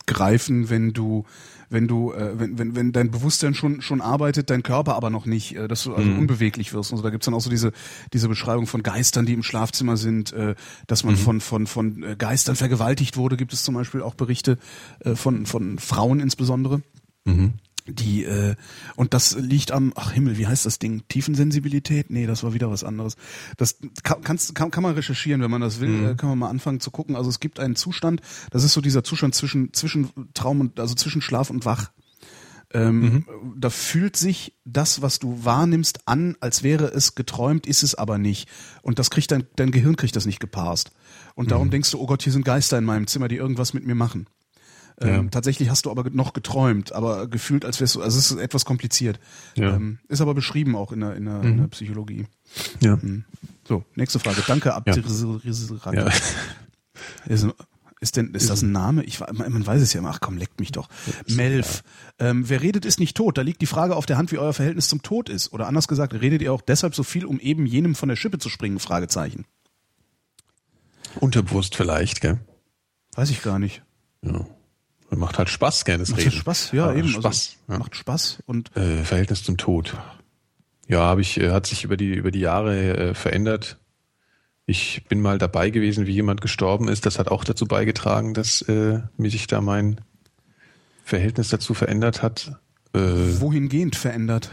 [0.06, 1.26] greifen, wenn du
[1.70, 5.26] wenn du äh, wenn, wenn wenn dein Bewusstsein schon schon arbeitet, dein Körper aber noch
[5.26, 6.18] nicht, äh, dass du also Mhm.
[6.20, 6.92] unbeweglich wirst.
[6.92, 7.72] Also da gibt's dann auch so diese
[8.12, 10.54] diese Beschreibung von Geistern, die im Schlafzimmer sind, äh,
[10.86, 11.10] dass Mhm.
[11.10, 13.36] man von von von äh, Geistern vergewaltigt wurde.
[13.36, 14.58] Gibt es zum Beispiel auch Berichte
[15.00, 16.82] äh, von von Frauen insbesondere.
[17.24, 17.54] Mhm.
[17.86, 18.54] Die äh,
[18.96, 21.02] und das liegt am ach Himmel, wie heißt das Ding?
[21.08, 22.10] Tiefensensibilität?
[22.10, 23.16] Nee, das war wieder was anderes.
[23.56, 26.16] Das kann, kannst, kann, kann man recherchieren, wenn man das will, mhm.
[26.16, 27.16] kann man mal anfangen zu gucken.
[27.16, 30.94] Also es gibt einen Zustand, das ist so dieser Zustand zwischen zwischen Traum und also
[30.94, 31.90] zwischen Schlaf und Wach.
[32.72, 33.24] Ähm, mhm.
[33.56, 38.18] Da fühlt sich das, was du wahrnimmst, an, als wäre es geträumt, ist es aber
[38.18, 38.48] nicht.
[38.82, 40.90] Und das kriegt dein, dein Gehirn kriegt das nicht geparst.
[41.34, 41.72] Und darum mhm.
[41.72, 44.26] denkst du, oh Gott, hier sind Geister in meinem Zimmer, die irgendwas mit mir machen.
[45.00, 45.08] Ja.
[45.08, 48.38] Ähm, tatsächlich hast du aber noch geträumt, aber gefühlt, als wärst du, also es ist
[48.38, 49.20] etwas kompliziert.
[49.54, 49.76] Ja.
[49.76, 51.44] Ähm, ist aber beschrieben auch in der, in der, mhm.
[51.44, 52.26] in der Psychologie.
[52.80, 52.96] Ja.
[52.96, 53.24] Mhm.
[53.68, 54.42] So, nächste Frage.
[54.46, 56.08] Danke, Abdir ja.
[57.26, 57.46] Ist,
[58.00, 59.02] ist denn, ist das ein Name?
[59.04, 60.10] Ich, man weiß es ja immer.
[60.10, 60.88] Ach komm, leckt mich doch.
[61.28, 61.82] Melf.
[62.18, 63.36] Ähm, wer redet, ist nicht tot.
[63.36, 65.52] Da liegt die Frage auf der Hand, wie euer Verhältnis zum Tod ist.
[65.52, 68.38] Oder anders gesagt, redet ihr auch deshalb so viel, um eben jenem von der Schippe
[68.38, 68.78] zu springen?
[68.78, 69.44] Fragezeichen.
[71.20, 72.38] Unterbewusst vielleicht, gell?
[73.14, 73.82] Weiß ich gar nicht.
[74.22, 74.46] Ja.
[75.16, 76.32] Macht halt Spaß, gerne das macht Reden.
[76.32, 77.06] Spaß, ja, eben.
[77.08, 77.24] Also Spaß.
[77.24, 77.78] Also, ja.
[77.78, 79.96] Macht Spaß und äh, Verhältnis zum Tod.
[80.88, 83.78] Ja, habe ich, äh, hat sich über die über die Jahre äh, verändert.
[84.66, 87.06] Ich bin mal dabei gewesen, wie jemand gestorben ist.
[87.06, 90.00] Das hat auch dazu beigetragen, dass äh, mir sich da mein
[91.04, 92.52] Verhältnis dazu verändert hat.
[92.92, 94.50] Äh, Wohingehend verändert?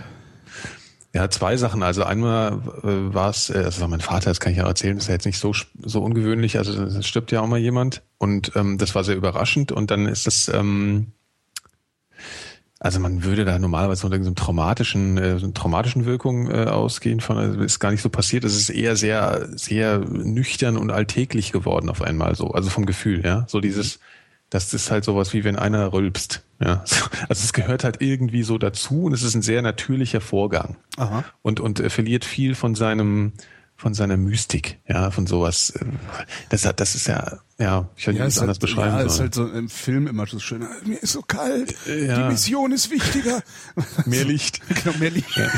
[1.15, 1.83] Ja, zwei Sachen.
[1.83, 2.53] Also einmal
[2.83, 5.09] äh, war es, äh, also war mein Vater, das kann ich ja erzählen, das ist
[5.09, 5.53] ja jetzt nicht so
[5.83, 6.57] so ungewöhnlich.
[6.57, 9.71] Also es stirbt ja auch mal jemand und ähm, das war sehr überraschend.
[9.71, 11.11] Und dann ist das, ähm,
[12.79, 17.19] also man würde da normalerweise von so einem traumatischen, äh, traumatischen Wirkung äh, ausgehen.
[17.19, 18.43] Von also ist gar nicht so passiert.
[18.43, 22.51] Es ist eher sehr sehr nüchtern und alltäglich geworden auf einmal so.
[22.51, 23.99] Also vom Gefühl, ja, so dieses
[24.53, 26.43] das ist halt sowas wie wenn einer rülpst.
[26.59, 26.83] Ja,
[27.27, 30.77] also es gehört halt irgendwie so dazu und es ist ein sehr natürlicher Vorgang.
[30.97, 31.23] Aha.
[31.41, 33.33] Und und er verliert viel von seinem
[33.75, 35.71] von seiner Mystik, ja, von sowas.
[35.71, 35.85] Äh,
[36.49, 38.95] das hat, das ist ja, ja, ich kann ja, nicht anders halt, beschreiben.
[38.95, 40.65] Ja, es ist halt so im Film immer so schön.
[40.85, 41.75] Mir ist so kalt.
[41.87, 42.15] Äh, ja.
[42.15, 43.41] Die Mission ist wichtiger.
[44.05, 44.61] Mehr Licht.
[44.83, 45.35] genau, mehr Licht.
[45.35, 45.49] Ja.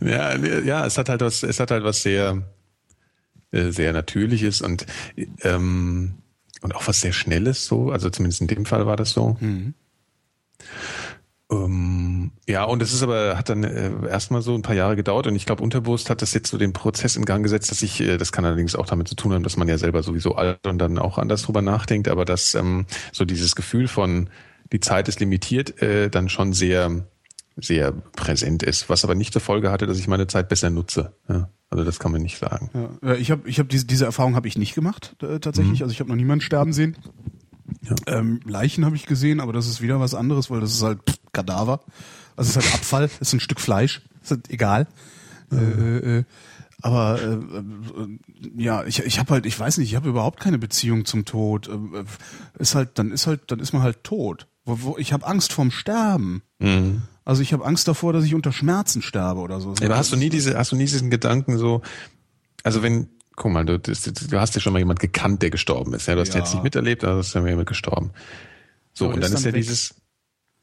[0.00, 2.42] ja, ja, es hat halt was, es hat halt was sehr,
[3.52, 4.86] äh, sehr Natürliches und
[5.42, 6.21] ähm,
[6.62, 9.36] und auch was sehr Schnelles so, also zumindest in dem Fall war das so.
[9.40, 9.74] Mhm.
[11.50, 15.26] Ähm, ja, und es ist aber, hat dann äh, erstmal so ein paar Jahre gedauert
[15.26, 18.00] und ich glaube, unterbewusst hat das jetzt so den Prozess in Gang gesetzt, dass ich,
[18.00, 20.66] äh, das kann allerdings auch damit zu tun haben, dass man ja selber sowieso alt
[20.66, 24.30] und dann auch anders drüber nachdenkt, aber dass ähm, so dieses Gefühl von
[24.72, 27.04] die Zeit ist limitiert, äh, dann schon sehr,
[27.56, 31.14] sehr präsent ist, was aber nicht zur Folge hatte, dass ich meine Zeit besser nutze.
[31.28, 31.50] Ja.
[31.72, 32.68] Also das kann man nicht sagen.
[33.02, 35.78] Ja, ich habe ich hab diese, diese Erfahrung habe ich nicht gemacht äh, tatsächlich.
[35.80, 35.84] Mhm.
[35.84, 36.98] Also ich habe noch niemanden sterben sehen.
[37.80, 38.18] Ja.
[38.18, 40.98] Ähm, Leichen habe ich gesehen, aber das ist wieder was anderes, weil das ist halt
[41.08, 41.80] pff, Kadaver.
[42.36, 44.86] Also es ist halt Abfall, es ist ein Stück Fleisch, ist halt egal.
[45.48, 45.58] Mhm.
[45.58, 46.24] Äh, äh,
[46.82, 48.18] aber äh, äh,
[48.54, 51.68] ja, ich, ich habe halt, ich weiß nicht, ich habe überhaupt keine Beziehung zum Tod.
[51.68, 52.04] Äh, äh,
[52.58, 54.46] ist halt, dann ist halt, dann ist man halt tot.
[54.66, 56.42] Wo, wo, ich habe Angst vorm Sterben.
[56.58, 57.02] Mhm.
[57.24, 59.74] Also ich habe Angst davor, dass ich unter Schmerzen sterbe oder so.
[59.82, 61.82] Aber hast du nie diese, hast du nie diesen Gedanken so,
[62.64, 66.06] also wenn, guck mal, du, du hast ja schon mal jemand gekannt, der gestorben ist.
[66.06, 66.40] Ja, du hast ja.
[66.40, 68.10] jetzt nicht miterlebt, aber ist ja jemand gestorben.
[68.92, 69.62] So, aber und dann ist, dann ja weg.
[69.62, 69.94] dieses,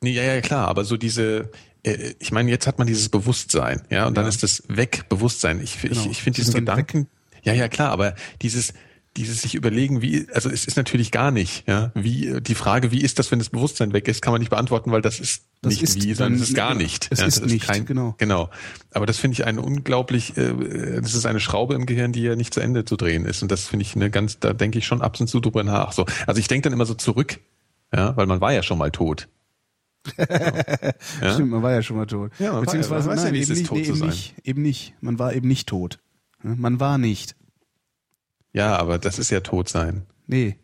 [0.02, 1.49] nee, ja, ja, klar, aber so diese,
[1.84, 5.61] äh, ich meine, jetzt hat man dieses Bewusstsein, ja, und dann ist das weg, Bewusstsein.
[5.61, 5.99] Ich, genau.
[6.02, 7.41] ich, ich finde diesen Gedanken, weg.
[7.44, 8.73] ja, ja, klar, aber dieses,
[9.18, 13.02] dieses sich überlegen, wie, also es ist natürlich gar nicht, ja, wie, die Frage, wie
[13.02, 15.73] ist das, wenn das Bewusstsein weg ist, kann man nicht beantworten, weil das ist das
[15.73, 17.07] nicht ist wie, sondern es ist gar nicht.
[17.11, 18.15] Es ja, ist, ist nicht, kein, genau.
[18.18, 18.49] Genau.
[18.91, 22.36] Aber das finde ich eine unglaublich, äh, das ist eine Schraube im Gehirn, die ja
[22.36, 23.41] nicht zu Ende zu drehen ist.
[23.41, 25.91] Und das finde ich eine ganz, da denke ich schon ab und zu drüber nach.
[25.91, 27.40] So, also ich denke dann immer so zurück,
[27.94, 29.27] ja, weil man war ja schon mal tot.
[31.22, 31.34] Ja?
[31.34, 32.31] Stimmt, man war ja schon mal tot.
[32.40, 34.94] Ja, man Beziehungsweise war, nein, ja, eben, nicht, nee, eben nicht, eben nicht.
[35.02, 35.99] Man war eben nicht tot.
[36.41, 37.36] Man war nicht.
[38.53, 40.05] Ja, aber das ist ja tot sein.
[40.27, 40.57] Nee.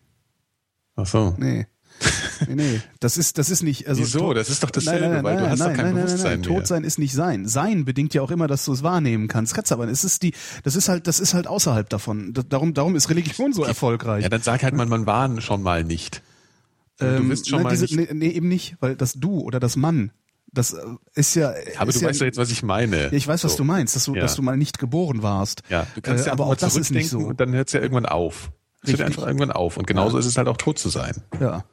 [0.96, 1.36] Ach so.
[1.38, 1.68] Nee.
[2.48, 2.82] Nee, nee.
[3.00, 3.88] Das ist, das ist nicht.
[3.88, 4.34] Also Wieso?
[4.34, 6.50] Das ist doch dasselbe, nein, nein, nein, weil du hast doch kein Bewusstsein mehr.
[6.50, 7.48] Tod sein ist nicht sein.
[7.48, 9.54] Sein bedingt ja auch immer, dass du es wahrnehmen kannst.
[9.54, 10.34] Kannst aber, es ist die,
[10.64, 12.34] das ist halt, das ist halt außerhalb davon.
[12.50, 14.24] Darum, darum ist Religion so erfolgreich.
[14.24, 16.22] Ja, dann sag halt mal, man war schon mal nicht.
[17.00, 18.12] Ähm, du bist schon nein, mal diese, nicht.
[18.12, 20.12] Nee, nee, eben nicht, weil das Du oder das Mann
[20.56, 20.82] das äh,
[21.14, 21.54] ist ja.
[21.78, 23.10] Aber ist du ja, weißt ja jetzt, was ich meine.
[23.14, 23.58] Ich weiß, was so.
[23.60, 24.22] du meinst, dass du, ja.
[24.22, 25.62] dass du mal nicht geboren warst.
[25.70, 27.20] Ja, du kannst äh, ja aber auch das ist nicht so.
[27.20, 28.52] Und dann hört es ja irgendwann auf.
[28.82, 29.78] Es hört einfach irgendwann auf.
[29.78, 30.20] Und genauso ja.
[30.20, 31.24] ist es halt auch tot zu sein.
[31.40, 31.66] Ja.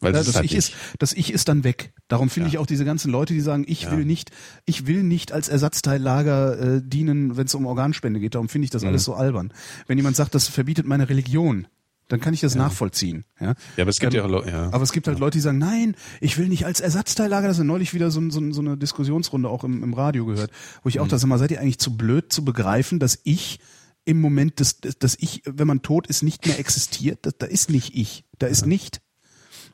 [0.00, 1.92] Weil ja, das, halt Ich ist, das Ich ist dann weg.
[2.08, 2.54] Darum finde ja.
[2.54, 3.92] ich auch diese ganzen Leute, die sagen, ich ja.
[3.92, 4.30] will nicht,
[4.64, 8.34] ich will nicht als Ersatzteillager äh, dienen, wenn es um Organspende geht.
[8.34, 8.88] Darum finde ich das mhm.
[8.88, 9.52] alles so albern.
[9.86, 11.66] Wenn jemand sagt, das verbietet meine Religion,
[12.10, 12.62] dann kann ich das ja.
[12.62, 13.24] nachvollziehen.
[13.40, 13.54] Ja?
[13.76, 14.72] ja, aber es gibt ähm, ja auch Leute, ja.
[14.72, 17.48] Aber es gibt halt Leute, die sagen, nein, ich will nicht als Ersatzteillager.
[17.48, 20.50] Das ist neulich wieder so, so, so eine Diskussionsrunde auch im, im Radio gehört,
[20.82, 21.10] wo ich auch mhm.
[21.10, 23.60] das immer, seid ihr eigentlich zu blöd zu begreifen, dass ich
[24.04, 27.20] im Moment, dass, dass ich, wenn man tot ist, nicht mehr existiert?
[27.22, 28.24] Da, da ist nicht ich.
[28.38, 29.00] Da ist nicht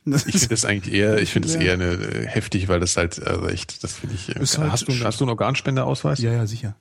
[0.06, 3.20] ich finde das eigentlich eher, ich finde das eher eine, äh, heftig, weil das halt,
[3.26, 4.28] also echt, das finde ich.
[4.28, 6.20] Ist halt hast du, hast du einen Organspendeausweis?
[6.20, 6.76] Ja, ja, sicher.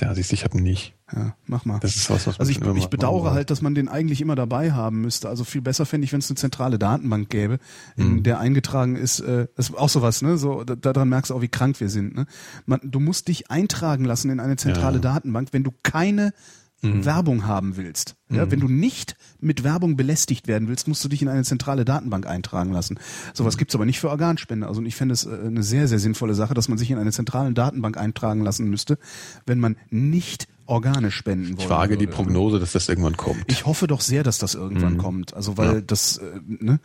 [0.00, 0.94] Ja, siehst ich habe nicht.
[1.14, 1.78] Ja, mach mal.
[1.80, 4.72] Das ist was, was Also ich, ich bedauere halt, dass man den eigentlich immer dabei
[4.72, 5.28] haben müsste.
[5.28, 7.58] Also viel besser fände ich, wenn es eine zentrale Datenbank gäbe,
[7.96, 8.22] in Mhm.
[8.24, 10.36] der eingetragen ist, äh, das ist auch sowas, ne?
[10.36, 12.14] So, da, daran merkst du auch, wie krank wir sind.
[12.14, 12.26] Ne?
[12.66, 15.00] Man, du musst dich eintragen lassen in eine zentrale Ja.
[15.02, 16.32] Datenbank, wenn du keine
[16.80, 17.04] Mhm.
[17.04, 18.14] Werbung haben willst.
[18.30, 21.84] Ja, Wenn du nicht mit Werbung belästigt werden willst, musst du dich in eine zentrale
[21.84, 23.00] Datenbank eintragen lassen.
[23.34, 23.58] Sowas Mhm.
[23.58, 24.66] gibt's aber nicht für Organspende.
[24.68, 27.10] Also ich fände es äh, eine sehr, sehr sinnvolle Sache, dass man sich in eine
[27.10, 28.98] zentrale Datenbank eintragen lassen müsste,
[29.46, 31.62] wenn man nicht Organe spenden wollte.
[31.62, 33.42] Ich wage die Prognose, dass das irgendwann kommt.
[33.48, 35.34] Ich hoffe doch sehr, dass das irgendwann kommt.
[35.34, 35.80] Also weil Ja.
[35.80, 36.78] das, äh, ne?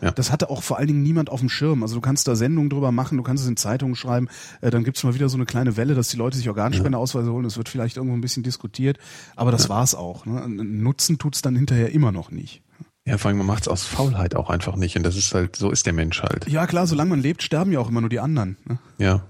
[0.00, 0.10] Ja.
[0.10, 1.82] Das hatte auch vor allen Dingen niemand auf dem Schirm.
[1.82, 4.28] Also du kannst da Sendungen drüber machen, du kannst es in Zeitungen schreiben,
[4.60, 7.44] äh, dann gibt's mal wieder so eine kleine Welle, dass die Leute sich Organspendeausweise holen.
[7.44, 8.98] Es wird vielleicht irgendwo ein bisschen diskutiert,
[9.36, 10.26] aber das war's auch.
[10.26, 10.46] Ne?
[10.48, 12.62] Nutzen tut's dann hinterher immer noch nicht.
[13.06, 14.96] Ja, vor allem, man macht es aus Faulheit auch einfach nicht.
[14.96, 16.48] Und das ist halt, so ist der Mensch halt.
[16.48, 18.56] Ja klar, solange man lebt, sterben ja auch immer nur die anderen.
[18.64, 18.78] Ne?
[18.98, 19.22] Ja.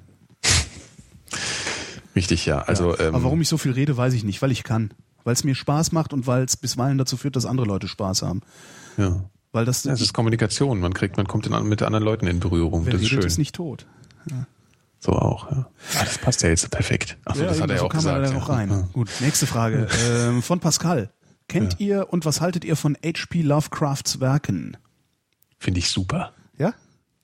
[2.17, 2.61] Richtig, ja.
[2.61, 4.95] Also, ähm, aber warum ich so viel rede, weiß ich nicht, weil ich kann.
[5.25, 8.23] Weil es mir Spaß macht und weil es bisweilen dazu führt, dass andere Leute Spaß
[8.23, 8.41] haben.
[8.97, 9.25] ja.
[9.57, 10.81] Weil das, Ja, es ist Kommunikation.
[10.81, 12.85] Man kriegt, man kommt in, mit anderen Leuten in Berührung.
[12.85, 13.23] wer das ist schön.
[13.23, 13.87] ist nicht tot.
[14.99, 15.67] so auch, ja.
[15.95, 17.17] Ah, das passt ja jetzt perfekt.
[17.25, 18.19] Achso, das hat er ja so auch kam gesagt.
[18.19, 18.35] er da ja.
[18.35, 18.69] noch rein.
[18.69, 18.89] Ja.
[18.93, 19.89] Gut, nächste Frage.
[20.11, 21.09] ähm, von Pascal.
[21.49, 23.41] Kennt ihr und was haltet ihr von H.P.
[23.41, 24.77] Lovecrafts Werken?
[25.59, 26.35] Finde ich super.
[26.59, 26.75] Ja?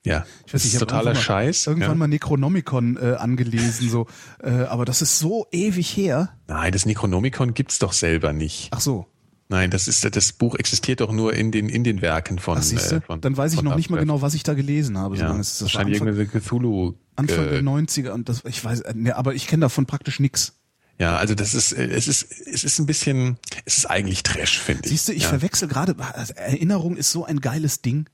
[0.02, 0.24] Ja.
[0.46, 1.66] Ich das nicht, ist ich totaler mal- Scheiß.
[1.66, 1.96] Irgendwann ja.
[1.96, 4.06] mal Necronomicon äh, angelesen, so.
[4.42, 6.30] Äh, aber das ist so ewig her.
[6.46, 8.68] Nein, das Necronomicon gibt's doch selber nicht.
[8.70, 9.06] Ach so.
[9.52, 12.56] Nein, das ist das Buch existiert doch nur in den in den Werken von.
[12.56, 14.96] Ach, siehst äh, von Dann weiß ich noch nicht mal genau, was ich da gelesen
[14.96, 15.14] habe.
[15.14, 15.60] So Ja, lange ist.
[15.60, 16.94] Das wahrscheinlich Anfang, irgendeine Cthulhu.
[17.16, 20.54] Anfang der 90er und das, ich weiß, äh, ne, aber ich kenne davon praktisch nix.
[20.98, 24.58] Ja, also das ist, äh, es ist, es ist ein bisschen, es ist eigentlich Trash,
[24.58, 24.90] finde ich.
[24.90, 25.28] Siehst du, ich ja.
[25.28, 28.08] verwechsel gerade, also Erinnerung ist so ein geiles Ding.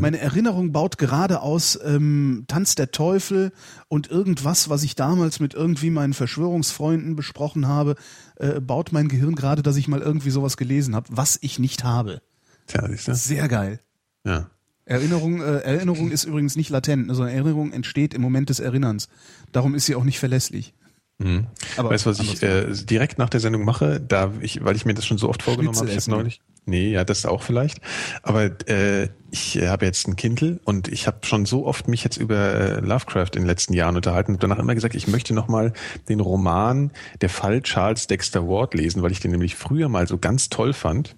[0.00, 3.52] Meine Erinnerung baut gerade aus ähm, Tanz der Teufel
[3.88, 7.96] und irgendwas, was ich damals mit irgendwie meinen Verschwörungsfreunden besprochen habe,
[8.36, 11.84] äh, baut mein Gehirn gerade, dass ich mal irgendwie sowas gelesen habe, was ich nicht
[11.84, 12.20] habe.
[12.66, 13.14] Tja, siehst du?
[13.14, 13.80] Sehr geil.
[14.24, 14.50] Ja.
[14.84, 19.08] Erinnerung, äh, Erinnerung ist übrigens nicht latent, sondern Erinnerung entsteht im Moment des Erinnerns.
[19.52, 20.72] Darum ist sie auch nicht verlässlich.
[21.18, 21.46] Mhm.
[21.76, 24.86] Aber weißt du, was ich äh, direkt nach der Sendung mache, da ich, weil ich
[24.86, 26.40] mir das schon so oft vorgenommen Schnitzel habe, ich habe neulich.
[26.68, 27.80] Nee, ja, das auch vielleicht.
[28.22, 32.04] Aber äh, ich äh, habe jetzt ein Kindle und ich habe schon so oft mich
[32.04, 35.32] jetzt über äh, Lovecraft in den letzten Jahren unterhalten und danach immer gesagt, ich möchte
[35.32, 35.72] nochmal
[36.10, 36.90] den Roman
[37.22, 40.74] Der Fall Charles Dexter Ward lesen, weil ich den nämlich früher mal so ganz toll
[40.74, 41.16] fand.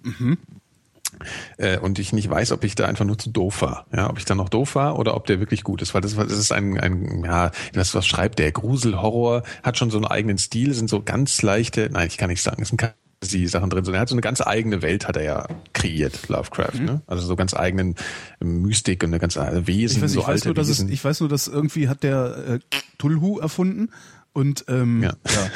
[1.58, 3.86] Äh, und ich nicht weiß, ob ich da einfach nur zu doof war.
[3.92, 5.94] Ja, ob ich da noch doof war oder ob der wirklich gut ist.
[5.94, 8.52] Weil das, das ist ein, ein ja, das, was schreibt der?
[8.52, 12.30] Grusel, Horror, hat schon so einen eigenen Stil, sind so ganz leichte, nein, ich kann
[12.30, 12.80] nicht sagen, es sind
[13.20, 16.28] keine Sachen drin, sondern er hat so eine ganz eigene Welt, hat er ja kreiert,
[16.28, 17.02] Lovecraft, ne?
[17.06, 17.94] Also so ganz eigenen
[18.40, 21.04] Mystik und eine ganz eigene Wesen, Ich weiß, so ich weiß, nur, dass es, ich
[21.04, 22.58] weiß nur, dass irgendwie hat der äh,
[22.98, 23.90] Tulhu erfunden
[24.32, 25.12] und ähm, Ja.
[25.26, 25.50] ja.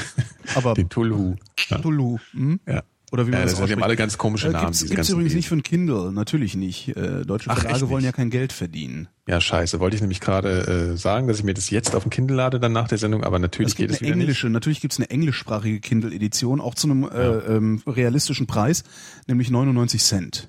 [0.55, 1.37] Aber den Tulhu.
[1.69, 1.79] Ja.
[1.79, 2.19] Tulhu.
[2.33, 2.61] Hm?
[2.67, 2.83] ja.
[3.15, 3.83] Oder wie man Ja, das das ausspricht.
[3.85, 4.65] alle ganz komische Äh, Namen.
[4.67, 5.37] Gibt's, diese gibt's übrigens Wesen.
[5.37, 6.89] nicht für ein Kindle, natürlich nicht.
[6.97, 8.07] Äh, deutsche Ach, Verlage wollen nicht?
[8.07, 9.07] ja kein Geld verdienen.
[9.29, 9.79] Ja, scheiße.
[9.79, 12.59] Wollte ich nämlich gerade äh, sagen, dass ich mir das jetzt auf dem Kindle lade,
[12.59, 14.25] dann nach der Sendung, aber natürlich Es gibt geht es eine wieder nicht.
[14.25, 17.17] englische, natürlich gibt's eine englischsprachige Kindle-Edition, auch zu einem äh,
[17.55, 18.83] ähm, realistischen Preis,
[19.29, 20.49] nämlich 99 Cent.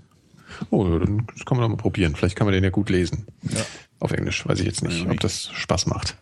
[0.71, 2.15] Oh, dann das kann man doch mal probieren.
[2.15, 3.25] Vielleicht kann man den ja gut lesen.
[3.99, 6.17] Auf Englisch, weiß ich jetzt nicht, ob das Spaß macht.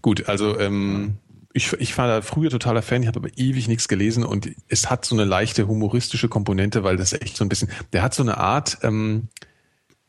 [0.00, 1.16] Gut, also ähm,
[1.54, 4.90] ich, ich war da früher totaler Fan, ich habe aber ewig nichts gelesen und es
[4.90, 8.24] hat so eine leichte humoristische Komponente, weil das echt so ein bisschen, der hat so
[8.24, 9.28] eine Art ähm,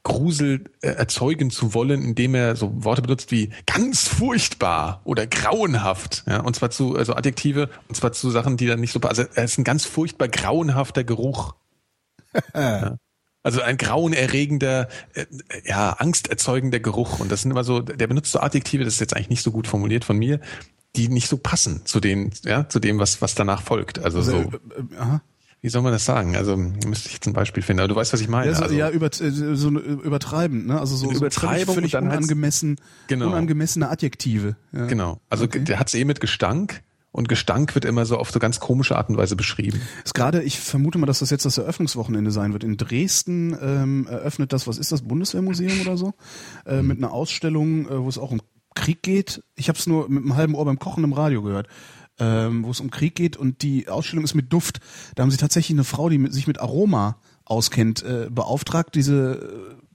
[0.01, 6.23] Grusel äh, erzeugen zu wollen, indem er so Worte benutzt wie ganz furchtbar oder grauenhaft,
[6.27, 9.21] ja, und zwar zu also Adjektive und zwar zu Sachen, die dann nicht so passen.
[9.21, 11.53] Also er ist ein ganz furchtbar grauenhafter Geruch.
[12.55, 12.97] ja.
[13.43, 15.25] Also ein grauenerregender, äh,
[15.63, 17.19] ja, angsterzeugender Geruch.
[17.19, 19.51] Und das sind immer so, der benutzt so Adjektive, das ist jetzt eigentlich nicht so
[19.51, 20.39] gut formuliert von mir,
[20.95, 23.99] die nicht so passen zu den, ja, zu dem, was, was danach folgt.
[24.03, 25.21] Also, Also, so, äh, äh, aha.
[25.61, 26.35] wie soll man das sagen?
[26.35, 27.79] Also müsste ich jetzt ein Beispiel finden.
[27.81, 28.47] Aber du weißt, was ich meine.
[28.51, 30.79] Ja, so, also, ja über, äh, so übertreibend, ne?
[30.79, 33.27] Also so, Eine so völlig, Übertreibung völlig und dann hat's- unangemessen, Genau.
[33.27, 34.55] unangemessene Adjektive.
[34.71, 34.85] Ja.
[34.87, 35.19] Genau.
[35.29, 35.59] Also Okay.
[35.63, 36.81] der hat's eh mit Gestank
[37.11, 39.79] und Gestank wird immer so auf so ganz komische Art und Weise beschrieben.
[40.03, 42.63] Ist gerade, ich vermute mal, dass das jetzt das Eröffnungswochenende sein wird.
[42.65, 46.13] In Dresden ähm, eröffnet das, was ist das, Bundeswehrmuseum oder so,
[46.65, 48.41] äh, mit einer Ausstellung, äh, wo es auch um
[48.75, 49.43] Krieg geht.
[49.55, 51.67] Ich habe es nur mit einem halben Ohr beim Kochen im Radio gehört.
[52.17, 54.79] Ähm, wo es um Krieg geht und die Ausstellung ist mit Duft.
[55.15, 59.75] Da haben sie tatsächlich eine Frau, die mit, sich mit Aroma auskennt, äh, beauftragt, diese
[59.75, 59.85] äh,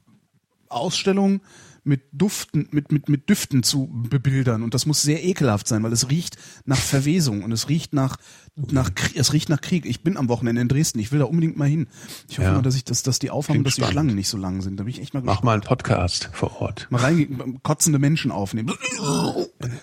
[0.69, 1.41] Ausstellung
[1.85, 4.63] mit Duften, mit, mit, mit Düften zu bebildern.
[4.63, 8.17] Und das muss sehr ekelhaft sein, weil es riecht nach Verwesung und es riecht nach,
[8.57, 9.87] nach, es riecht nach Krieg.
[9.87, 10.99] Ich bin am Wochenende in Dresden.
[10.99, 11.87] Ich will da unbedingt mal hin.
[12.29, 12.55] Ich hoffe Ja.
[12.55, 13.93] mal, dass ich, dass, dass die aufhaben, dass die spannend.
[13.95, 14.79] Schlangen nicht so lang sind.
[14.79, 16.87] Da bin ich echt mal Mach mal einen Podcast vor Ort.
[16.91, 18.73] mal reingehen, kotzende Menschen aufnehmen.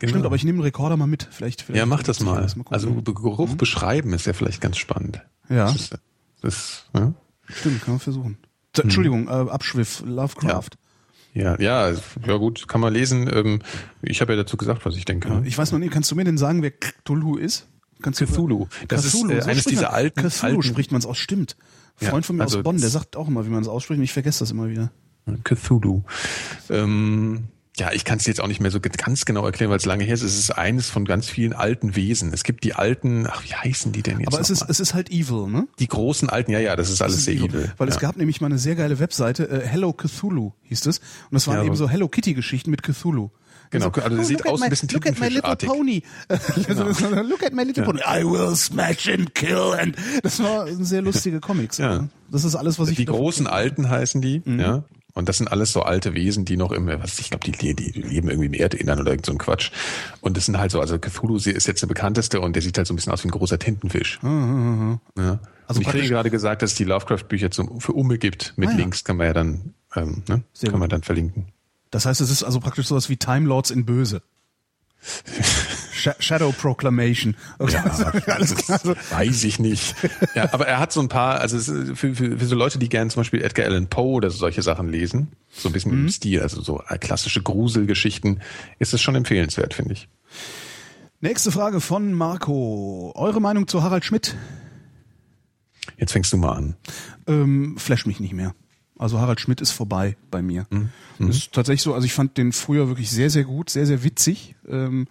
[0.04, 1.28] Stimmt, aber ich nehme einen Rekorder mal mit.
[1.32, 1.78] Vielleicht, vielleicht Genau.
[1.80, 2.46] Ja, mach das mal.
[2.48, 2.66] gucken.
[2.70, 5.22] Also Geruch beschreiben ist ja vielleicht ganz spannend.
[5.50, 5.66] Ja.
[5.66, 5.98] Das ist,
[6.42, 7.14] das ja?
[7.48, 8.38] Stimmt, kann man versuchen.
[8.76, 10.70] So, Entschuldigung, äh, Abschwiff, Lovecraft.
[10.74, 10.78] Ja,
[11.60, 11.92] ja,
[12.26, 13.30] ja gut, kann man lesen.
[13.34, 13.60] Ähm,
[14.02, 15.30] ich habe ja dazu gesagt, was ich denke.
[15.30, 15.44] ne?
[15.46, 17.68] Ich weiß noch nicht, kannst du mir denn sagen, wer Cthulhu ist?
[18.02, 18.68] Kannst Cthulhu.
[18.88, 21.56] Das ist, äh, eines spricht dieser alten- Cthulhu alten- spricht man es aus, stimmt.
[22.00, 23.68] Ein Ja, Freund von mir also aus Bonn, der sagt auch immer, wie man es
[23.68, 24.92] ausspricht und ich vergesse das immer wieder.
[25.44, 26.04] Cthulhu.
[26.70, 27.46] Ähm,
[27.78, 30.04] ja, ich kann es jetzt auch nicht mehr so ganz genau erklären, weil es lange
[30.04, 30.24] her ist.
[30.24, 32.34] Es ist eines von ganz vielen alten Wesen.
[32.34, 34.30] Es gibt die alten, ach, wie heißen die denn jetzt?
[34.30, 34.72] Aber es ist, mal?
[34.72, 35.68] es ist halt evil, ne?
[35.80, 37.50] die großen alten, ja, ja, das ist alles Es ist sehr evil.
[37.50, 37.74] evil.
[37.78, 37.94] Weil ja.
[37.94, 41.00] es gab nämlich mal eine sehr geile Webseite, äh, Hello Cthulhu hieß es.
[41.00, 43.30] Und das waren Ja, eben so Hello Kitty Geschichten mit Cthulhu.
[43.70, 46.02] Genau, also der sieht look at aus my, ein bisschen Look at my little pony.
[46.30, 48.00] look at my little pony.
[48.00, 49.74] I will smash and kill.
[49.78, 51.78] And das war sehr lustige Comics.
[51.78, 52.00] Ja.
[52.00, 52.10] ne?
[52.32, 53.46] Das ist alles, was ich die großen.
[53.46, 54.84] Alten heißen die, ja.
[55.18, 57.74] Und das sind alles so alte Wesen, die noch im, was ich glaube, die, die,
[57.92, 59.72] die leben irgendwie im Erdinnern oder irgend so ein Quatsch.
[60.22, 62.88] Und das sind halt so, also Cthulhu ist jetzt der bekannteste und der sieht halt
[62.88, 64.20] so ein bisschen aus wie ein großer Tintenfisch.
[64.24, 64.30] Ja.
[64.30, 64.40] Also
[65.18, 65.40] Also und
[65.82, 68.54] ich praktisch- kriege gerade gesagt, dass es die Lovecraft-Bücher zum, für Umme gibt.
[68.58, 68.78] Mit Ah, ja.
[68.78, 70.44] Links kann man ja dann, ähm, ne?
[70.70, 71.48] Kann man dann verlinken.
[71.92, 74.22] Das heißt, es ist also praktisch sowas wie Time Lords in Böse.
[75.98, 77.36] Sh Shadow Proclamation.
[77.60, 77.78] Okay.
[78.28, 78.80] alles klar.
[78.84, 79.96] Also, Weiß ich nicht.
[80.36, 81.58] Ja, aber er hat so ein paar, also
[81.96, 84.62] für, für, für so Leute, die gerne zum Beispiel Edgar Allan Poe oder so solche
[84.62, 86.06] Sachen lesen, so ein bisschen Mhm.
[86.06, 88.42] im Stil, also so klassische Gruselgeschichten,
[88.80, 90.08] ist es schon empfehlenswert, finde ich.
[91.20, 93.12] nächste Frage von Marco.
[93.16, 94.36] Eure Meinung zu Harald Schmidt?
[95.98, 96.76] Jetzt fängst du mal an.
[97.28, 98.54] Ähm, flash mich nicht mehr.
[99.00, 100.66] Also Harald Schmidt ist vorbei bei mir.
[100.70, 100.90] Mhm.
[101.30, 104.56] Ist tatsächlich so, also ich fand den früher wirklich sehr, sehr gut, sehr, sehr witzig.
[104.68, 105.08] Ähm,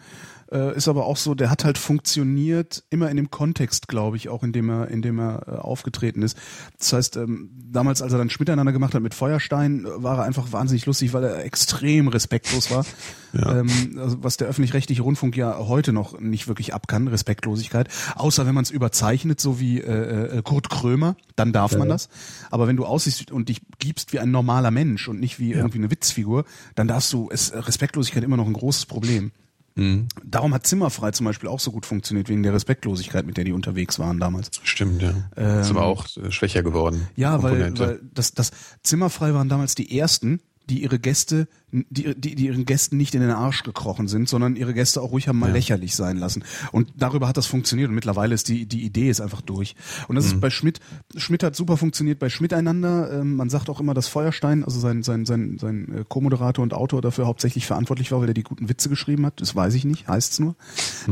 [0.52, 4.28] äh, ist aber auch so, der hat halt funktioniert immer in dem Kontext, glaube ich,
[4.28, 6.36] auch in dem er, in dem er äh, aufgetreten ist.
[6.78, 10.18] Das heißt, ähm, damals, als er dann Schmidt einander gemacht hat mit Feuerstein, äh, war
[10.18, 12.84] er einfach wahnsinnig lustig, weil er extrem respektlos war.
[13.32, 13.60] Ja.
[13.60, 17.88] Ähm, also was der öffentlich-rechtliche Rundfunk ja heute noch nicht wirklich ab kann, Respektlosigkeit.
[18.14, 22.08] Außer wenn man es überzeichnet, so wie äh, äh, Kurt Krömer, dann darf man das.
[22.50, 25.78] Aber wenn du aussiehst und dich gibst wie ein normaler Mensch und nicht wie irgendwie
[25.78, 26.44] eine Witzfigur,
[26.74, 29.32] dann darfst du, ist Respektlosigkeit immer noch ein großes Problem.
[29.76, 30.08] Mhm.
[30.24, 33.52] Darum hat Zimmerfrei zum Beispiel auch so gut funktioniert, wegen der Respektlosigkeit, mit der die
[33.52, 34.50] unterwegs waren damals.
[34.62, 35.60] Stimmt, ja.
[35.60, 36.96] ist aber auch äh, schwächer geworden.
[36.96, 38.50] Ähm, Ja, weil, weil das, das
[38.82, 43.20] Zimmerfrei waren damals die ersten, die ihre Gäste, die, die, die ihren Gästen nicht in
[43.20, 46.42] den Arsch gekrochen sind, sondern ihre Gäste auch ruhig haben mal lächerlich sein lassen.
[46.72, 49.76] Und darüber hat das funktioniert und mittlerweile ist die, die Idee ist einfach durch.
[50.08, 50.32] Und das Mhm.
[50.32, 50.80] ist bei Schmidt,
[51.16, 53.20] Schmidt hat super funktioniert bei Schmidt einander.
[53.20, 56.74] Ähm, man sagt auch immer, dass Feuerstein, also sein, sein, sein, sein äh, Co-Moderator und
[56.74, 59.40] Autor dafür hauptsächlich verantwortlich war, weil er die guten Witze geschrieben hat.
[59.40, 60.56] Das weiß ich nicht, heißt's nur.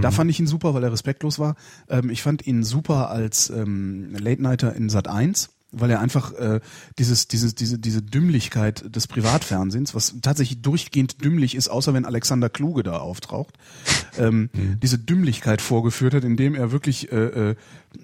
[0.01, 1.55] Da fand ich ihn super, weil er respektlos war.
[1.89, 6.33] Ähm, ich fand ihn super als ähm, Late Nighter in Sat 1 weil er einfach
[6.33, 6.61] äh,
[6.99, 12.49] dieses, dieses, diese, diese Dümmlichkeit des Privatfernsehens, was tatsächlich durchgehend dümmlich ist, außer wenn Alexander
[12.49, 13.55] Kluge da auftaucht,
[14.19, 14.51] ähm,
[14.83, 17.57] diese Dümmlichkeit vorgeführt hat, indem er wirklich äh, äh,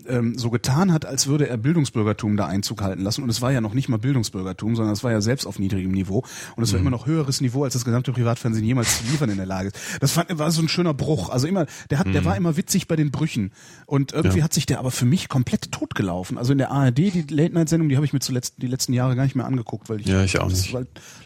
[0.08, 3.22] ähm, so getan hat, als würde er Bildungsbürgertum da Einzug halten lassen.
[3.22, 5.92] Und es war ja noch nicht mal Bildungsbürgertum, sondern es war ja selbst auf niedrigem
[5.92, 6.24] Niveau.
[6.56, 9.36] Und es war immer noch höheres Niveau, als das gesamte Privatfernsehen jemals zu liefern in
[9.36, 9.76] der Lage ist.
[10.00, 11.28] Das fand, war so ein schöner Bruch.
[11.30, 13.52] Also immer, der hat, der war immer witzig bei den Brüchen.
[13.86, 14.44] Und irgendwie Ja.
[14.44, 16.38] hat sich der aber für mich komplett totgelaufen.
[16.38, 19.24] Also in der ARD, die Late-Night-Sendung, die habe ich mir zuletzt die letzten Jahre gar
[19.24, 20.74] nicht mehr angeguckt, weil ich, Ja, ich auch nicht.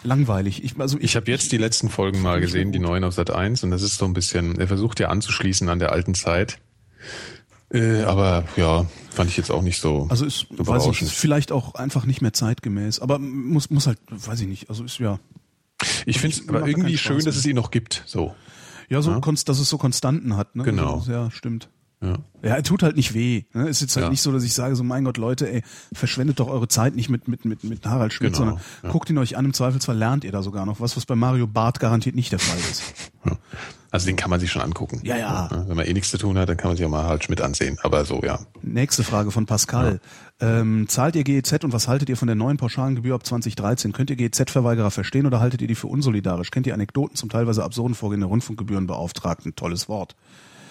[0.03, 0.63] langweilig.
[0.65, 3.63] Ich, also Ich habe jetzt die letzten Folgen mal gesehen, die neuen auf Sat 1,
[3.65, 6.59] und das ist so ein bisschen, er versucht ja anzuschließen an der alten Zeit.
[7.75, 10.07] Äh, aber ja, fand ich jetzt auch nicht so.
[10.09, 13.01] Also ist, weiß ich, ist vielleicht auch einfach nicht mehr zeitgemäß.
[13.01, 14.71] Aber muss, muss halt, weiß ich nicht.
[14.71, 15.19] Also ist ja,
[16.07, 18.05] ich finde es aber irgendwie schön, dass es ihn noch gibt.
[18.07, 18.35] So.
[18.89, 20.55] ja so, konst, dass es so Konstanten hat.
[20.55, 20.63] Ne?
[20.63, 20.97] Genau.
[20.99, 21.69] Also, ja, stimmt.
[22.01, 22.19] Ja.
[22.43, 23.45] Ja, er tut halt nicht weh.
[23.55, 23.69] Ne?
[23.69, 24.11] Ist jetzt halt Ja.
[24.11, 27.09] nicht so, dass ich sage, so mein Gott, Leute, ey, verschwendet doch eure Zeit nicht
[27.09, 28.91] mit mit mit mit Harald Schmidt, Genau, sondern ja.
[28.91, 29.47] guckt ihn euch an.
[29.47, 32.39] Im Zweifelsfall lernt ihr da sogar noch was, was bei Mario Barth garantiert nicht der
[32.41, 32.83] Fall ist.
[33.95, 33.97] Ja.
[33.97, 35.01] Also den kann man sich schon angucken.
[35.05, 35.49] Ja, ja.
[35.69, 37.41] Wenn man eh nichts zu tun hat, dann kann man sich auch mal halt Schmidt
[37.41, 37.79] ansehen.
[37.85, 38.41] Aber so, ja.
[38.61, 40.01] Nächste Frage von Pascal.
[40.41, 43.93] Ähm, zahlt ihr GEZ und was haltet ihr von der neuen pauschalen Gebühr ab 2013?
[43.93, 46.51] Könnt ihr GEZ-Verweigerer verstehen oder haltet ihr die für unsolidarisch?
[46.51, 49.55] Kennt ihr Anekdoten zum teilweise absurden Vorgehen der Rundfunkgebührenbeauftragten?
[49.55, 50.17] Tolles Wort.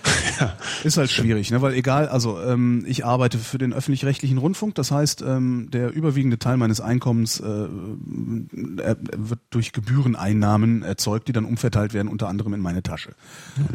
[0.83, 1.61] Ist halt schwierig, ne?
[1.61, 6.39] weil egal, also ähm, ich arbeite für den öffentlich-rechtlichen Rundfunk, das heißt, ähm, der überwiegende
[6.39, 7.67] Teil meines Einkommens äh,
[8.81, 13.13] er wird durch Gebühreneinnahmen erzeugt, die dann umverteilt werden, unter anderem in meine Tasche.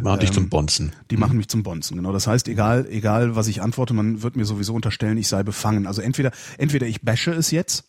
[0.02, 0.92] Machen dich Ähm, zum Bonzen.
[1.10, 2.12] Die machen mich zum Bonzen, genau.
[2.12, 5.86] Das heißt, egal, egal, was ich antworte, man wird mir sowieso unterstellen, ich sei befangen.
[5.86, 7.84] Also entweder, entweder ich bashe es jetzt,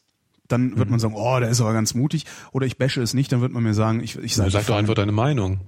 [0.48, 2.26] dann wird man sagen, oh, der ist aber ganz mutig.
[2.52, 4.50] Oder ich bashe es nicht, dann wird man mir sagen, ich, ich sage.
[4.50, 5.60] Sag doch einfach deine Meinung.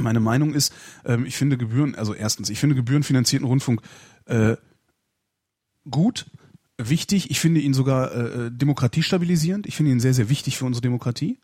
[0.00, 0.72] Meine Meinung ist,
[1.04, 3.82] ähm, ich finde Gebühren, also erstens, ich finde gebührenfinanzierten Rundfunk
[4.26, 4.56] äh,
[5.88, 6.26] gut,
[6.78, 7.30] wichtig.
[7.30, 9.66] Ich finde ihn sogar äh, demokratiestabilisierend.
[9.66, 11.38] Ich finde ihn sehr, sehr wichtig für unsere Demokratie.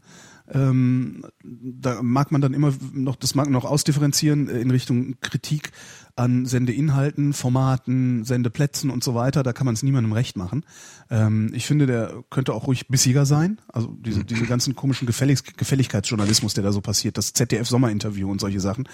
[0.52, 5.72] Ähm, da mag man dann immer noch, das mag noch ausdifferenzieren äh, in Richtung Kritik
[6.16, 9.42] an Sendeinhalten, Formaten, Sendeplätzen und so weiter.
[9.42, 10.64] Da kann man es niemandem recht machen.
[11.10, 13.60] Ähm, ich finde, der könnte auch ruhig bissiger sein.
[13.68, 18.60] Also diese, diese ganzen komischen Gefällig Gefälligkeitsjournalismus, der da so passiert, das ZDF-Sommerinterview und solche
[18.60, 18.88] Sachen.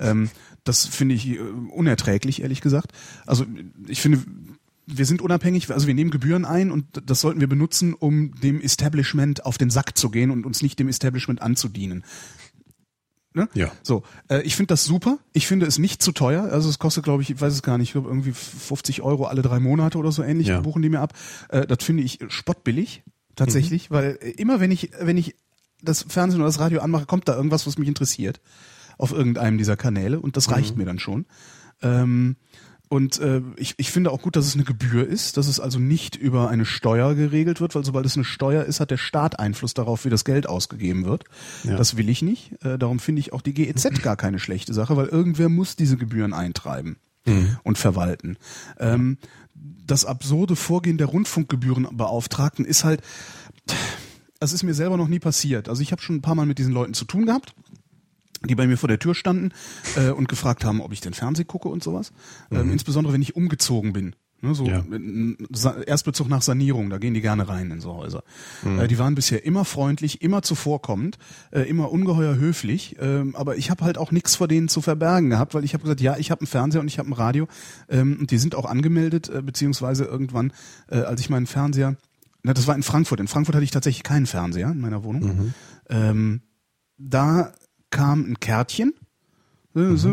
[0.00, 0.30] Ähm,
[0.64, 2.92] das finde ich äh, unerträglich, ehrlich gesagt.
[3.26, 3.44] Also
[3.86, 4.20] ich finde,
[4.94, 8.60] wir sind unabhängig, also wir nehmen Gebühren ein und das sollten wir benutzen, um dem
[8.60, 12.04] Establishment auf den Sack zu gehen und uns nicht dem Establishment anzudienen.
[13.34, 13.48] Ne?
[13.54, 13.72] Ja.
[13.82, 15.18] So, äh, ich finde das super.
[15.32, 16.44] Ich finde es nicht zu teuer.
[16.52, 19.24] Also es kostet, glaube ich, ich weiß es gar nicht, ich glaube irgendwie 50 Euro
[19.24, 20.60] alle drei Monate oder so ähnlich Ja.
[20.60, 21.14] buchen die mir ab.
[21.48, 23.02] Äh, das finde ich spottbillig
[23.34, 25.34] tatsächlich, weil äh, immer wenn ich wenn ich
[25.80, 28.40] das Fernsehen oder das Radio anmache, kommt da irgendwas, was mich interessiert
[28.98, 31.26] auf irgendeinem dieser Kanäle und das reicht mir dann schon.
[31.80, 32.36] Ähm,
[32.92, 35.78] und äh, ich, ich finde auch gut, dass es eine Gebühr ist, dass es also
[35.78, 39.38] nicht über eine Steuer geregelt wird, weil sobald es eine Steuer ist, hat der Staat
[39.38, 41.24] Einfluss darauf, wie das Geld ausgegeben wird.
[41.64, 41.78] Ja.
[41.78, 42.52] Das will ich nicht.
[42.62, 45.96] Äh, darum finde ich auch die GEZ gar keine schlechte Sache, weil irgendwer muss diese
[45.96, 46.98] Gebühren eintreiben
[47.62, 48.36] und verwalten.
[48.78, 49.16] Ähm,
[49.54, 53.00] das absurde Vorgehen der Rundfunkgebührenbeauftragten ist halt,
[54.38, 55.70] das ist mir selber noch nie passiert.
[55.70, 57.54] Also ich habe schon ein paar Mal mit diesen Leuten zu tun gehabt
[58.48, 59.50] die bei mir vor der Tür standen
[59.96, 62.12] äh, und gefragt haben, ob ich den Fernseh gucke und sowas.
[62.50, 64.14] Ähm, insbesondere wenn ich umgezogen bin.
[64.44, 64.84] Ne, so Ja.
[65.86, 68.24] Erstbezug nach Sanierung, da gehen die gerne rein in so Häuser.
[68.66, 71.16] Äh, die waren bisher immer freundlich, immer zuvorkommend,
[71.52, 75.30] äh, immer ungeheuer höflich, ähm, aber ich habe halt auch nichts vor denen zu verbergen
[75.30, 77.46] gehabt, weil ich habe gesagt, ja, ich habe einen Fernseher und ich habe ein Radio
[77.88, 80.52] ähm, und die sind auch angemeldet, äh, beziehungsweise irgendwann,
[80.88, 81.94] äh, als ich meinen Fernseher,
[82.42, 85.54] na, das war in Frankfurt, in Frankfurt hatte ich tatsächlich keinen Fernseher in meiner Wohnung.
[85.88, 86.40] Ähm,
[86.98, 87.52] da
[87.92, 88.92] kam ein Kärtchen.
[89.76, 90.10] Äh, so,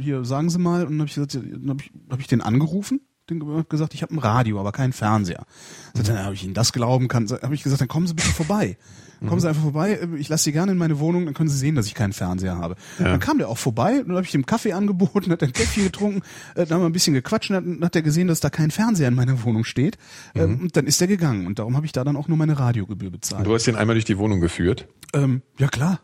[0.00, 0.82] Hier, sagen Sie mal.
[0.84, 3.00] Und dann habe ich gesagt, dann habe ich, hab ich den angerufen.
[3.30, 5.46] Den ge- hab gesagt, ich habe ein Radio, aber keinen Fernseher.
[5.94, 7.26] Er, dann habe ich Ihnen das glauben kann.
[7.28, 8.76] Habe ich gesagt, dann kommen Sie bitte vorbei.
[9.24, 9.92] Kommen Sie einfach vorbei.
[9.92, 12.12] äh, Ich lasse Sie gerne in meine Wohnung, dann können Sie sehen, dass ich keinen
[12.12, 12.74] Fernseher habe.
[12.98, 14.00] Dann kam der auch vorbei.
[14.00, 16.22] und Dann habe ich dem Kaffee angeboten, hat ein Käffchen getrunken,
[16.56, 17.50] äh, dann haben wir ein bisschen gequatscht.
[17.52, 19.96] und Dann hat er gesehen, dass da kein Fernseher in meiner Wohnung steht.
[20.34, 21.46] Ähm, Und dann ist er gegangen.
[21.46, 23.46] Und darum habe ich da dann auch nur meine Radiogebühr bezahlt.
[23.46, 24.88] Du hast den einmal durch die Wohnung geführt.
[25.14, 26.00] Ähm, ja klar.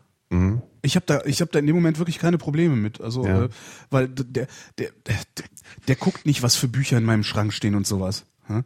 [0.81, 3.01] Ich habe da, ich habe da in dem Moment wirklich keine Probleme mit.
[3.01, 3.43] Also, Ja.
[3.45, 3.49] äh,
[3.89, 4.47] weil der, der,
[4.77, 5.45] der, der,
[5.87, 8.25] der guckt nicht, was für Bücher in meinem Schrank stehen und sowas.
[8.47, 8.63] Hm?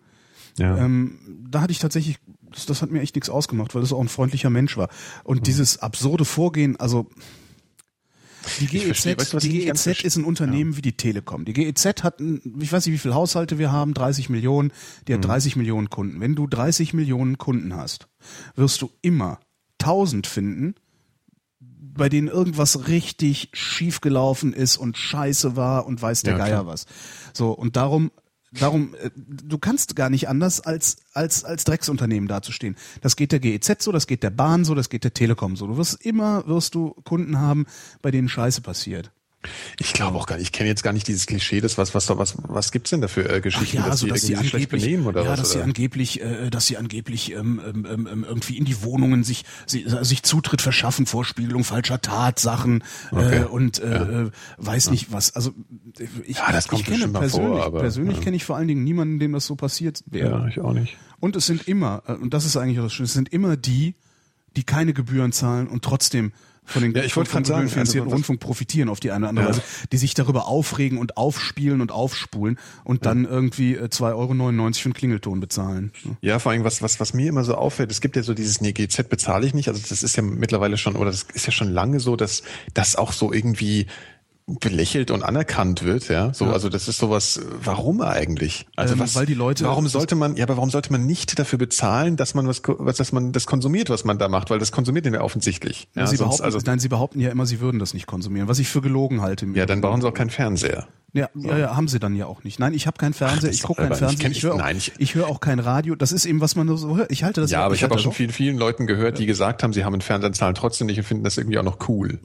[0.57, 0.77] Ja.
[0.77, 1.17] Ähm,
[1.49, 2.17] da hatte ich tatsächlich,
[2.51, 4.89] das, das hat mir echt nichts ausgemacht, weil das auch ein freundlicher Mensch war.
[5.23, 5.43] Und Mhm.
[5.43, 7.09] dieses absurde Vorgehen, also
[8.59, 10.05] die GEZ, verstehe, weißt du, die GEZ verstehe?
[10.07, 11.45] ist ein Unternehmen wie die Telekom.
[11.45, 14.71] Die GEZ hat, ein, ich weiß nicht, wie viele Haushalte wir haben, 30 Millionen,
[15.07, 15.27] die hat Mhm.
[15.27, 16.19] 30 Millionen Kunden.
[16.19, 18.07] Wenn du 30 Millionen Kunden hast,
[18.55, 19.39] wirst du immer
[19.79, 20.75] 1000 finden,
[21.95, 26.47] bei denen irgendwas richtig schief gelaufen ist und scheiße war und weiß der Ja, Geier
[26.47, 26.67] klar.
[26.67, 26.85] was.
[27.33, 28.11] So, und darum,
[28.51, 32.75] darum, äh, du kannst gar nicht anders als, als, als Drecksunternehmen dazustehen.
[33.01, 35.67] Das geht der GEZ so, das geht der Bahn so, das geht der Telekom so.
[35.67, 37.65] Du wirst immer, wirst du Kunden haben,
[38.01, 39.11] bei denen Scheiße passiert.
[39.79, 40.45] Ich glaube auch gar nicht.
[40.45, 43.07] Ich kenne jetzt gar nicht dieses Klischee, das was was was was gibt's denn da
[43.07, 45.39] für äh, Geschichten, ja, dass so, die dass sie angeblich, benehmen oder ja, was?
[45.39, 45.65] dass sie oder?
[45.65, 49.85] angeblich, äh, dass sie angeblich ähm, ähm, ähm, ähm, irgendwie in die Wohnungen sich sie,
[50.01, 53.41] sich Zutritt verschaffen, Vorspiegelung falscher Tatsachen Okay.
[53.41, 55.35] äh, und äh, äh, weiß nicht was.
[55.35, 55.51] Also
[55.99, 58.23] äh, ich, Ja, das kommt ich kenne persönlich, vor, aber, persönlich ja.
[58.23, 60.39] kenne ich vor allen Dingen niemanden, dem das so passiert wäre.
[60.39, 60.97] ja, ich auch nicht.
[61.19, 63.95] Und es sind immer, und das ist eigentlich auch das Schöne, es sind immer die,
[64.55, 66.31] die keine Gebühren zahlen und trotzdem
[66.65, 69.29] von den Ja, ich wollte gerade sagen, gebührenfinanzierten also Rundfunk profitieren auf die eine oder
[69.29, 69.51] andere Ja.
[69.51, 69.61] Weise,
[69.91, 74.85] die sich darüber aufregen und aufspielen und aufspulen und dann irgendwie äh, 2,99 Euro für
[74.85, 75.91] einen Klingelton bezahlen.
[76.21, 78.61] Ja, vor allem was, was, was mir immer so auffällt, es gibt ja so dieses,
[78.61, 79.67] nee, GZ bezahle ich nicht.
[79.67, 82.95] Also das ist ja mittlerweile schon, oder das ist ja schon lange so, dass das
[82.95, 83.87] auch so irgendwie
[84.45, 86.33] belächelt und anerkannt wird, ja.
[86.33, 88.65] So, also das ist sowas, warum eigentlich?
[88.75, 91.39] Also Ähm, was, weil die Leute- warum sollte man, ja, aber warum sollte man nicht
[91.39, 94.49] dafür bezahlen, dass man was, was, dass man das konsumiert, was man da macht?
[94.49, 95.87] Weil das konsumiert den ja offensichtlich.
[95.95, 98.49] Ja, sie, sonst, behaupten, also, nein, sie behaupten ja immer, sie würden das nicht konsumieren,
[98.49, 99.45] was ich für gelogen halte.
[99.53, 100.87] ja, dann brauchen sie auch keinen Fernseher.
[101.15, 102.59] Ja, ja, ja, haben sie dann ja auch nicht.
[102.59, 103.91] Nein, ich habe keinen Fernseher, das ich gucke keinen.
[103.93, 105.93] Ich Fernseher, kenn- ich höre auch, nein, ich- ich höre auch kein Radio.
[105.95, 107.11] Das ist eben, was man so hört.
[107.11, 109.61] Ich halte das Ja, aber ich habe auch schon vielen, vielen Leuten gehört, die gesagt
[109.63, 112.19] haben, sie haben einen Fernseher, zahlen trotzdem nicht und finden das irgendwie auch noch cool.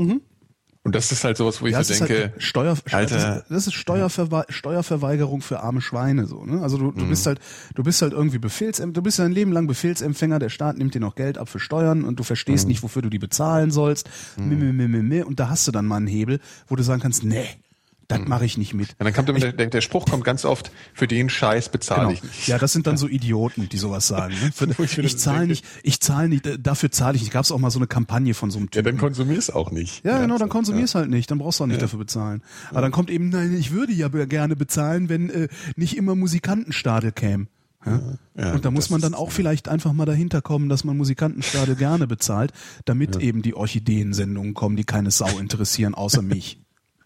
[0.89, 1.78] Und das ist halt sowas, wo ich Mhm.
[1.78, 3.44] Ja, so denke, halt Steuer, Alter.
[3.48, 6.44] das, ist Steuerverwe Steuerverweigerung für arme Schweine so.
[6.44, 6.60] Ne?
[6.62, 7.09] Also du, du Mhm.
[7.10, 7.39] bist halt,
[7.74, 10.39] du bist halt irgendwie Befehlsempfänger, du bist dein Leben lang Befehlsempfänger.
[10.39, 12.69] Der Staat nimmt dir noch Geld ab für Steuern und du verstehst Mhm.
[12.70, 14.09] nicht, wofür du die bezahlen sollst.
[14.36, 15.23] Meh.
[15.23, 17.44] Und da hast du dann mal einen Hebel, wo du sagen kannst, nee,
[18.09, 18.97] Das mache ich nicht mit.
[18.98, 22.12] Und dann kommt der, der Spruch kommt ganz oft, für den Scheiß bezahle Genau.
[22.14, 22.48] ich nicht.
[22.48, 24.35] Ja, das sind dann so Idioten, die sowas sagen.
[24.35, 24.74] Ne?
[24.78, 27.32] Ich zahle nicht, ich zahle nicht, dafür zahle ich nicht.
[27.32, 28.85] Gab es auch mal so eine Kampagne von so einem Ja, Typen.
[28.86, 30.05] dann konsumier's auch nicht.
[30.05, 32.43] Ja, genau, dann konsumierst halt nicht, dann brauchst du auch nicht dafür bezahlen.
[32.70, 37.12] Aber dann kommt eben, nein, ich würde ja gerne bezahlen, wenn äh, nicht immer Musikantenstadel
[37.12, 37.47] käme.
[37.85, 38.01] Ja?
[38.36, 41.74] Ja, und da muss man dann auch vielleicht einfach mal dahinter kommen, dass man Musikantenstadel
[41.76, 42.52] gerne bezahlt,
[42.86, 46.59] damit eben die Orchideensendungen kommen, die keine Sau interessieren, außer mich.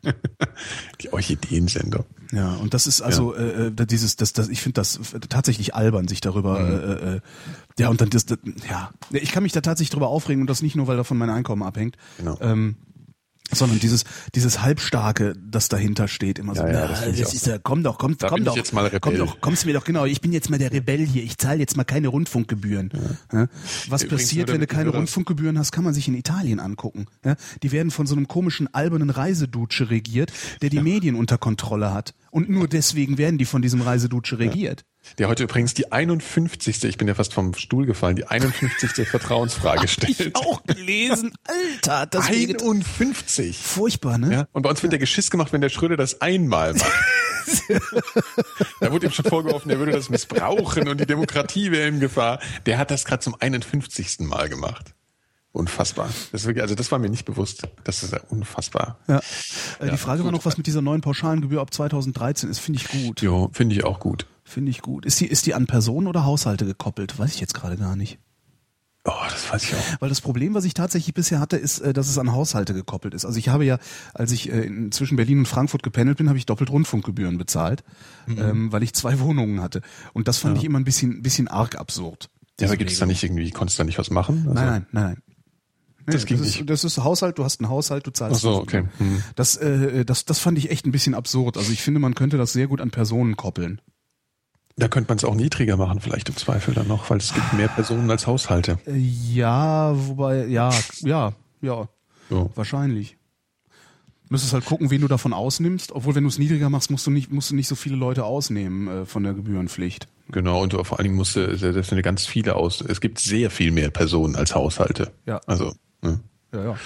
[1.01, 2.05] Die Orchideensendung.
[2.33, 4.99] Ja, und das ist also äh, äh, dieses, das, das, ich finde das
[5.29, 7.21] tatsächlich albern, sich darüber, äh, äh,
[7.79, 8.39] ja, und dann das, das,
[8.69, 11.31] ja, ich kann mich da tatsächlich drüber aufregen und das nicht nur, weil davon mein
[11.31, 12.39] Einkommen abhängt, Genau.
[12.41, 12.77] ähm,
[13.53, 14.05] sondern dieses,
[14.35, 17.83] dieses halbstarke, das dahinter steht, immer so, Ja, ja, na, das das, ist ja, komm
[17.83, 19.01] doch, komm, Da komm bin ich doch, jetzt mal Rebell.
[19.01, 21.59] komm doch, kommst mir doch genau, ich bin jetzt mal der Rebell hier, ich zahle
[21.59, 22.91] jetzt mal keine Rundfunkgebühren.
[23.33, 23.49] Ja.
[23.89, 27.07] Was Übrigens passiert, wenn du keine Hörer- Rundfunkgebühren hast, kann man sich in Italien angucken.
[27.25, 27.37] Ja.
[27.63, 32.15] Die werden von so einem komischen albernen Reisedutsche regiert, der die Medien unter Kontrolle hat.
[32.33, 34.87] Und nur deswegen werden die von diesem Reisedutsche regiert.
[35.19, 36.83] Der heute übrigens die 51.
[36.85, 39.07] Ich bin ja fast vom Stuhl gefallen, die 51.
[39.09, 40.19] Vertrauensfrage stellt.
[40.19, 43.59] Ich auch gelesen, Alter, das ist 51.
[43.59, 44.33] furchtbar, ne?
[44.33, 46.91] Ja, und bei uns wird der Geschiss gemacht, wenn der Schröder das einmal macht.
[48.81, 52.41] da wurde ihm schon vorgeworfen, er würde das missbrauchen und die Demokratie wäre in Gefahr.
[52.65, 54.21] Der hat das gerade zum 51.
[54.21, 54.95] Mal gemacht.
[55.53, 56.09] Unfassbar.
[56.33, 57.69] Das wirklich, also das war mir nicht bewusst.
[57.85, 58.99] Das ist ja unfassbar.
[59.07, 59.21] Ja.
[59.81, 62.59] Äh, die Frage war noch, was mit dieser neuen Pauschalengebühr ab 2013 ist.
[62.59, 63.21] Finde ich gut.
[63.21, 64.27] Jo, finde ich auch gut.
[64.45, 65.05] Finde ich gut.
[65.05, 67.19] Ist die, ist die an Personen oder Haushalte gekoppelt?
[67.19, 68.19] Weiß ich jetzt gerade gar nicht.
[69.05, 70.01] Oh, das weiß ich auch.
[70.01, 73.15] Weil das Problem, was ich tatsächlich bisher hatte, ist, äh, dass es an Haushalte gekoppelt
[73.15, 73.25] ist.
[73.25, 73.79] Also ich habe ja,
[74.15, 77.83] als ich äh, zwischen Berlin und Frankfurt gependelt bin, habe ich doppelt Rundfunkgebühren bezahlt,
[78.29, 79.83] ähm, weil ich zwei Wohnungen hatte.
[80.13, 82.31] Und das fand ich immer ein bisschen, bisschen arg absurd.
[82.61, 84.45] Ja, aber gibt es da nicht irgendwie, konntest du da nicht was machen?
[84.49, 85.23] Also, Nein, nein, nein, nein.
[86.07, 86.61] Das ging das nicht.
[86.61, 88.37] Ist, das ist Haushalt, du hast einen Haushalt, du zahlst.
[88.39, 88.85] Ach so, okay.
[88.99, 89.23] Hm.
[89.37, 91.57] Das, äh, das, das fand ich echt ein bisschen absurd.
[91.57, 93.81] Also ich finde, man könnte das sehr gut an Personen koppeln.
[94.77, 97.53] Da könnte man es auch niedriger machen, vielleicht im Zweifel dann noch, weil es gibt
[97.53, 98.79] mehr Personen als Haushalte.
[98.87, 100.71] Äh, ja, wobei, ja,
[101.01, 101.89] ja, ja,
[102.31, 102.51] So.
[102.55, 103.17] wahrscheinlich.
[104.31, 105.93] Müsstest halt gucken, wen du davon ausnimmst.
[105.93, 108.25] Obwohl, wenn du es niedriger machst, musst du nicht, musst du nicht so viele Leute
[108.25, 110.09] ausnehmen äh, von der Gebührenpflicht.
[110.31, 113.71] Genau, und vor allen Dingen musste, das sind ganz viele aus, es gibt sehr viel
[113.73, 115.13] mehr Personen als Haushalte.
[115.27, 115.43] Ja.
[115.47, 116.21] Also, ne?
[116.53, 116.77] Ja, ja.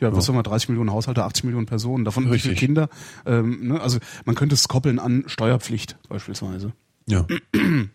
[0.00, 2.58] Ja, was haben wir, 30 Millionen Haushalte, 80 Millionen Personen, davon wie viele Richtig.
[2.58, 2.88] Kinder.
[3.24, 3.80] Ähm, ne?
[3.80, 6.72] Also man könnte es koppeln an Steuerpflicht beispielsweise.
[7.06, 7.26] Ja.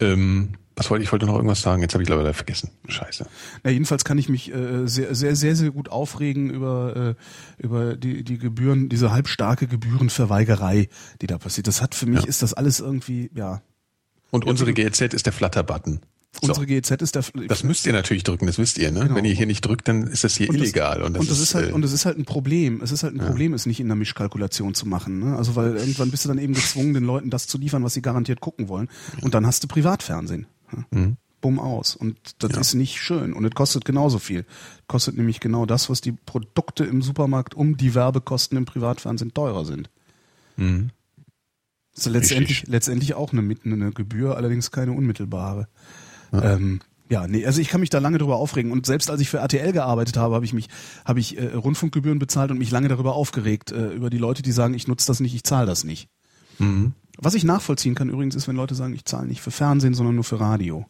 [0.00, 1.12] ähm, was wollte ich?
[1.12, 1.82] Wollte noch irgendwas sagen.
[1.82, 2.70] Jetzt habe ich leider vergessen.
[2.88, 3.26] Scheiße.
[3.64, 7.96] Ja, jedenfalls kann ich mich äh, sehr, sehr, sehr, sehr gut aufregen über, äh, über
[7.96, 10.88] die, die Gebühren, diese halbstarke Gebührenverweigerei,
[11.22, 11.68] die da passiert.
[11.68, 12.26] Das hat für mich, Ja.
[12.28, 13.62] ist das alles irgendwie, ja.
[14.30, 16.00] Und unsere GEZ ist der Flatter-Button.
[16.42, 17.24] Unsere GEZ ist der.
[17.48, 19.00] Das müsst ihr natürlich drücken, das wisst ihr, ne?
[19.00, 19.14] Genau.
[19.14, 21.02] Wenn ihr hier nicht drückt, dann ist das hier Und das- illegal.
[21.02, 22.80] und das, und das ist, halt äh, und das ist halt ein Problem.
[22.82, 25.18] Es ist halt ein Problem, es nicht in der Mischkalkulation zu machen.
[25.20, 25.36] Ne?
[25.36, 28.02] Also weil irgendwann bist du dann eben gezwungen, den Leuten das zu liefern, was sie
[28.02, 28.88] garantiert gucken wollen.
[29.22, 30.46] Und dann hast du Privatfernsehen.
[30.90, 31.16] Ne?
[31.40, 31.94] Bumm aus.
[31.94, 32.60] Und das Ja.
[32.60, 33.32] ist nicht schön.
[33.34, 34.46] Und es kostet genauso viel.
[34.86, 39.64] Kostet nämlich genau das, was die Produkte im Supermarkt um die Werbekosten im Privatfernsehen teurer
[39.66, 39.90] sind.
[40.56, 40.90] Mhm.
[41.94, 45.68] Das ist letztendlich, letztendlich auch eine, eine Gebühr, allerdings keine unmittelbare.
[46.34, 46.54] Ja.
[46.54, 46.80] Ähm,
[47.10, 48.72] ja, nee, also ich kann mich da lange drüber aufregen.
[48.72, 50.68] Und selbst als ich für RTL gearbeitet habe, habe ich mich,
[51.04, 54.52] habe ich äh, Rundfunkgebühren bezahlt und mich lange darüber aufgeregt, äh, über die Leute, die
[54.52, 56.08] sagen, ich nutze das nicht, ich zahle das nicht.
[56.58, 56.94] Mhm.
[57.18, 60.14] Was ich nachvollziehen kann übrigens ist, wenn Leute sagen, ich zahle nicht für Fernsehen, sondern
[60.14, 60.86] nur für Radio.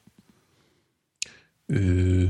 [1.69, 2.29] Äh,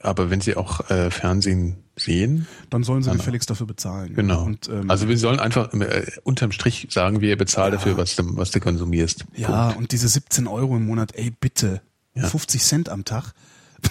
[0.00, 4.14] aber wenn sie auch äh, Fernsehen sehen, Dann sollen sie gefälligst dafür bezahlen.
[4.14, 4.44] genau.
[4.44, 7.78] Und, ähm, also wir sollen einfach äh, unterm Strich sagen, wir bezahlen Ja.
[7.78, 9.24] dafür, was du, was du konsumierst.
[9.34, 11.80] Ja, und diese 17 Euro im Monat, ey, bitte.
[12.14, 12.26] Ja.
[12.26, 13.32] 50 Cent am Tag.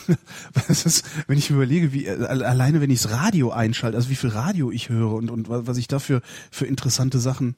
[0.67, 4.15] Ist, wenn ich mir überlege, wie äh, alleine wenn ich das Radio einschalte, also wie
[4.15, 6.21] viel Radio ich höre und, und wa- was ich dafür
[6.51, 7.55] für interessante Sachen.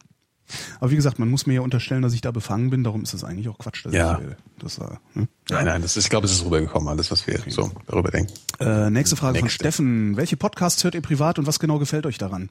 [0.80, 3.14] Aber wie gesagt, man muss mir ja unterstellen, dass ich da befangen bin, darum ist
[3.14, 4.20] es eigentlich auch Quatsch, dass Ja.
[4.20, 5.00] ich äh, das war.
[5.14, 5.28] Ne?
[5.50, 8.32] Nein, nein, das ist, ich glaube, es ist rübergekommen, alles, was wir so darüber denken.
[8.60, 9.64] Äh, nächste Frage von Nächste.
[9.64, 10.16] Steffen.
[10.18, 12.50] Welche Podcasts hört ihr privat und was genau gefällt euch daran?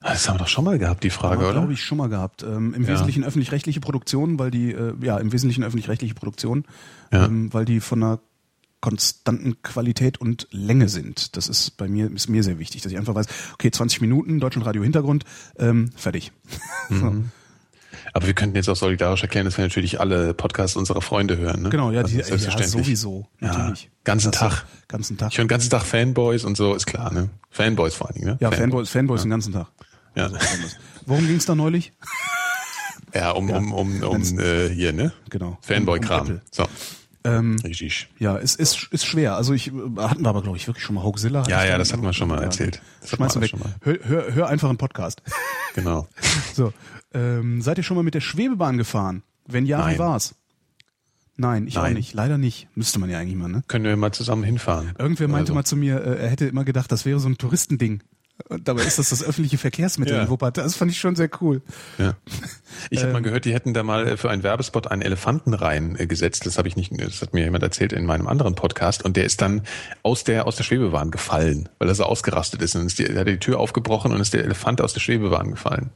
[0.00, 1.52] Ah, Das haben wir doch schon mal gehabt, die Frage, oder?
[1.54, 2.44] Glaube ich schon mal gehabt.
[2.44, 2.88] Ähm, Im Ja.
[2.88, 6.64] Wesentlichen öffentlich-rechtliche Produktionen, weil die, äh, ja, im Wesentlichen öffentlich-rechtliche Produktionen,
[7.12, 7.24] Ja.
[7.26, 8.20] ähm, weil die von einer
[8.80, 11.36] konstanten Qualität und Länge sind.
[11.36, 14.38] Das ist bei mir, ist mir sehr wichtig, dass ich einfach weiß, okay, 20 Minuten,
[14.40, 15.24] Deutschlandradio Hintergrund,
[15.58, 16.32] ähm, fertig.
[16.90, 17.30] Mhm.
[18.14, 21.62] Aber wir könnten jetzt auch solidarisch erklären, dass wir natürlich alle Podcasts unserer Freunde hören.
[21.62, 21.68] Ne?
[21.68, 23.90] Genau, ja, Also die, ja sowieso, Ja, natürlich.
[24.04, 24.66] ganzen Das- Tag.
[24.88, 25.32] Ganzen Tag.
[25.32, 27.28] Ich höre den ganzen Tag Fanboys und so, ist klar, ne?
[27.50, 28.36] Fanboys vor allen Dingen, ne?
[28.40, 29.66] Ja, Fanboys, Fanboys den ganzen Tag.
[30.14, 30.36] Ja, Also.
[31.04, 31.92] Worum ging's da neulich?
[33.14, 35.12] ja um, um, um, um Wenn's- äh, hier, ne?
[35.30, 35.48] Genau.
[35.50, 36.20] Um Fanboy-Kram.
[36.26, 36.42] Apple.
[36.50, 36.66] So.
[37.36, 38.08] Ähm, Richtig.
[38.18, 39.36] ja, es ist, ist schwer.
[39.36, 41.44] Also ich hatten wir aber, glaube ich, wirklich schon mal Hoaxilla.
[41.48, 42.80] Ja, ja, da- das hatten wir schon mal erzählt.
[43.00, 43.50] Das Schmeiß wir weg.
[43.50, 43.74] schon mal.
[43.82, 45.22] Hör, hör, hör einfach einen Podcast.
[45.74, 46.08] Genau.
[46.54, 46.72] So,
[47.14, 49.22] ähm, seid ihr schon mal mit der Schwebebahn gefahren?
[49.46, 49.94] Wenn ja, Nein.
[49.94, 50.34] wie war's?
[51.36, 51.94] Nein, ich auch Nein.
[51.94, 52.14] nicht.
[52.14, 52.66] Leider nicht.
[52.74, 53.62] Müsste man ja eigentlich mal, ne?
[53.68, 54.92] Können wir mal zusammen hinfahren.
[54.98, 55.54] Irgendwer meinte Also.
[55.54, 58.02] mal zu mir, äh, er hätte immer gedacht, das wäre so ein Touristending.
[58.48, 60.22] Und dabei ist das das öffentliche Verkehrsmittel Ja.
[60.22, 60.62] in Wuppertal.
[60.64, 61.60] Das fand ich schon sehr cool.
[61.98, 62.14] Ja.
[62.90, 63.04] Ich Ähm.
[63.06, 66.46] habe mal gehört, die hätten da mal äh, für einen Werbespot einen Elefanten reingesetzt.
[66.46, 69.04] Das habe ich nicht, das hat mir jemand erzählt in meinem anderen Podcast.
[69.04, 69.62] Und der ist dann
[70.02, 72.76] aus der aus der Schwebebahn gefallen, weil er so ausgerastet ist.
[72.76, 75.50] Und ist die, er hat die Tür aufgebrochen und ist der Elefant aus der Schwebebahn
[75.50, 75.90] gefallen.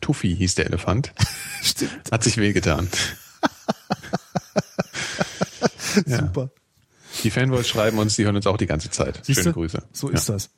[0.00, 1.12] Tuffy hieß der Elefant.
[1.62, 2.10] Stimmt.
[2.10, 2.88] Hat sich wehgetan.
[6.06, 6.18] Ja.
[6.18, 6.50] Super.
[7.24, 9.24] Die Fanboys schreiben uns, die hören uns auch die ganze Zeit.
[9.24, 9.44] Siehste?
[9.44, 9.82] Schöne Grüße.
[9.92, 10.14] So ja.
[10.16, 10.50] ist das.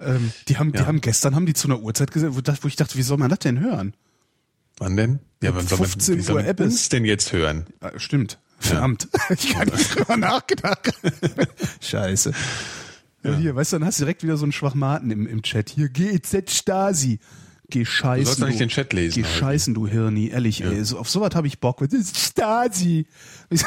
[0.00, 0.86] Ähm, die haben, die Ja.
[0.86, 3.38] haben gestern haben die zu einer Uhrzeit gesehen, wo, ich dachte, wie soll man das
[3.40, 3.94] denn hören?
[4.78, 5.20] Wann denn?
[5.42, 7.66] Ja, wann soll man, 15 wie soll Uhr man uns denn jetzt hören?
[7.80, 8.38] Ah, stimmt.
[8.58, 9.08] Verdammt.
[9.30, 10.92] Ich kann nicht drüber nachgedacht.
[11.80, 12.32] Scheiße.
[13.22, 13.36] Ja.
[13.36, 15.70] Hier, weißt du, dann hast du direkt wieder so einen Schwachmaten im, im Chat.
[15.70, 17.20] Hier, GEZ Stasi.
[17.70, 18.20] Geh scheißen.
[18.20, 19.38] Du sollst doch nicht den Chat lesen Geh heute.
[19.38, 20.28] scheißen, du Hirni.
[20.28, 20.84] Ehrlich, ey.
[20.84, 21.78] So, auf sowas habe ich Bock.
[21.80, 23.06] Das ist Stasi.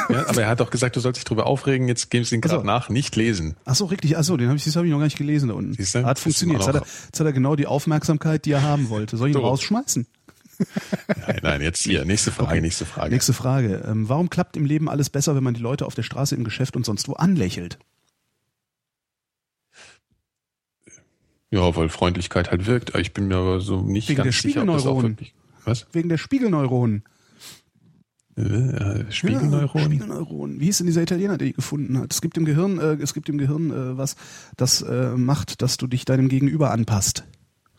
[0.08, 2.40] Ja, aber er hat doch gesagt, du sollst dich drüber aufregen, jetzt geben sie ihn
[2.40, 2.66] gerade so.
[2.66, 3.56] nach, nicht lesen.
[3.64, 4.16] Ach so, richtig.
[4.16, 5.74] Ach so, den habe ich, das habe ich noch gar nicht gelesen da unten.
[5.74, 6.04] Siehst du?
[6.04, 6.60] Hat funktioniert.
[6.60, 9.16] Jetzt hat, er, jetzt hat er genau die Aufmerksamkeit, die er haben wollte.
[9.16, 9.46] Soll ich ihn So.
[9.46, 10.06] rausschmeißen?
[11.26, 13.10] Nein, nein, jetzt hier, nächste Frage, nächste Frage.
[13.12, 13.84] Nächste Frage.
[13.88, 16.44] Ähm, warum klappt im Leben alles besser, wenn man die Leute auf der Straße, im
[16.44, 17.78] Geschäft und sonst wo anlächelt?
[21.54, 22.96] Ja, weil Freundlichkeit halt wirkt.
[22.96, 25.10] Ich bin mir aber so nicht Wegen ganz sicher, ob das auch Spiegelneuronen.
[25.12, 25.34] wirklich...
[25.64, 25.86] Was?
[25.92, 27.04] Wegen der Spiegelneuronen.
[28.36, 29.86] Äh, äh, Ja, Spiegelneuronen?
[29.86, 30.60] Spiegelneuronen.
[30.60, 32.12] Wie hieß denn dieser Italiener, der die gefunden hat?
[32.12, 34.16] Es gibt im Gehirn, äh, es gibt im Gehirn äh, was,
[34.56, 37.24] das äh, macht, dass du dich deinem Gegenüber anpasst.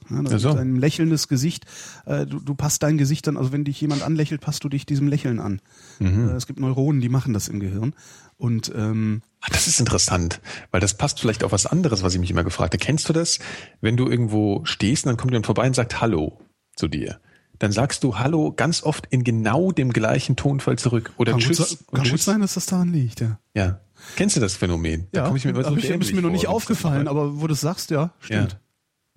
[0.10, 0.54] Ja, Ach so.
[0.54, 1.66] Dein lächelndes Gesicht,
[2.06, 4.86] äh, du, du passt dein Gesicht dann, also wenn dich jemand anlächelt, passt du dich
[4.86, 5.62] diesem Lächeln an.
[6.00, 6.30] Mhm.
[6.30, 7.94] Es gibt Neuronen, die machen das im Gehirn.
[8.38, 10.42] Und ähm, Ah, Das ist interessant,
[10.72, 12.84] weil das passt vielleicht auf was anderes, was ich mich immer gefragt habe.
[12.84, 13.38] Kennst du das,
[13.80, 16.40] wenn du irgendwo stehst und dann kommt jemand vorbei und sagt Hallo
[16.76, 17.20] zu dir?
[17.60, 21.14] Dann sagst du Hallo ganz oft in genau dem gleichen Tonfall zurück.
[21.18, 21.58] Oder kann, Tschüss.
[21.60, 22.26] gut, kann gut Tschüss.
[22.26, 23.40] sein, dass das daran liegt, ja.
[23.54, 23.80] Ja.
[24.16, 25.08] Kennst du das Phänomen?
[25.12, 27.54] Da komm ich mir immer so ich, ist mir noch nicht aufgefallen, aber wo du
[27.54, 28.54] es sagst, ja, stimmt.
[28.54, 28.60] Ja.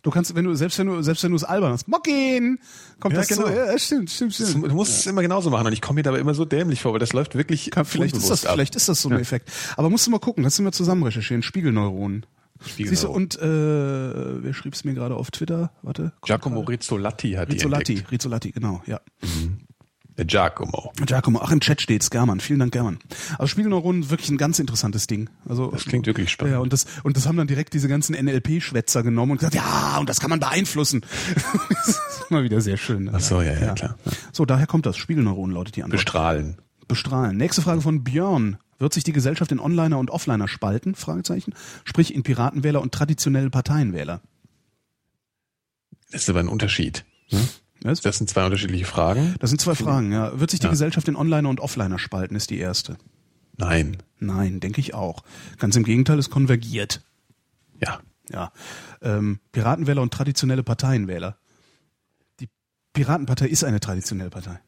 [0.08, 2.58] Du kannst, wenn du, selbst wenn du, selbst wenn du es albern hast, Mockin,
[2.98, 3.42] kommt Ja, das genau.
[3.42, 4.54] so, ja, stimmt, stimmt, stimmt.
[4.54, 6.94] Du musst es immer genauso machen und ich komme mir dabei immer so dämlich vor,
[6.94, 8.54] weil das läuft wirklich Kann, vielleicht, ist das, ab.
[8.54, 9.52] vielleicht ist das so ein Effekt.
[9.76, 11.42] Aber musst du mal gucken, das sind wir zusammen recherchieren.
[11.42, 12.24] Spiegelneuronen.
[12.74, 15.72] Siehst du, und äh, wer schrieb es mir gerade auf Twitter?
[15.82, 16.12] Warte.
[16.24, 18.12] Giacomo Rizzolatti hat Rizzolatti, die entdeckt.
[18.12, 19.02] Rizzolatti, genau, ja.
[19.20, 19.28] Der
[20.24, 20.92] Giacomo.
[21.06, 22.98] Giacomo, ach im Chat steht's, German, vielen Dank, German.
[23.32, 25.30] Also Spiegelneuronen wirklich ein ganz interessantes Ding.
[25.48, 26.54] Also Das klingt wirklich spannend.
[26.54, 29.96] Ja, und das und das haben dann direkt diese ganzen NLP-Schwätzer genommen und gesagt, ja,
[29.98, 31.02] und das kann man beeinflussen.
[31.68, 33.10] das ist immer wieder sehr schön.
[33.12, 33.96] Ach so, ja, ja, klar.
[34.04, 34.12] Ja.
[34.32, 34.96] So, daher kommt das.
[34.96, 35.98] Spiegelneuronen lautet die Antwort.
[36.04, 36.56] Bestrahlen.
[36.88, 37.36] bestrahlen.
[37.36, 38.58] Nächste Frage von Björn.
[38.80, 40.94] Wird sich die Gesellschaft in Onliner und Offliner spalten?
[40.94, 41.52] Fragezeichen.
[41.84, 44.20] Sprich in Piratenwähler und traditionelle Parteienwähler.
[46.12, 47.04] Das ist aber ein Unterschied.
[47.30, 47.40] Ne?
[47.82, 48.00] Was?
[48.00, 49.34] Das sind zwei unterschiedliche Fragen.
[49.40, 50.12] Das sind zwei Fragen.
[50.12, 50.38] Ja.
[50.38, 50.70] Wird sich die Ja.
[50.70, 52.96] Gesellschaft in Onliner und Offliner spalten, ist die erste.
[53.56, 53.98] Nein.
[54.18, 55.22] Nein, denke ich auch.
[55.58, 57.02] Ganz im Gegenteil, es konvergiert.
[57.80, 58.00] Ja.
[58.30, 58.52] Ja.
[59.00, 61.36] Ähm, Piratenwähler und traditionelle Parteienwähler.
[62.40, 62.48] Die
[62.92, 64.60] Piratenpartei ist eine traditionelle Partei.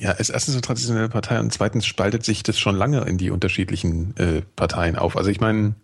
[0.00, 3.18] Ja, es ist erstens eine traditionelle Partei und zweitens spaltet sich das schon lange in
[3.18, 5.16] die unterschiedlichen äh, Parteien auf.
[5.16, 5.74] Also ich meine,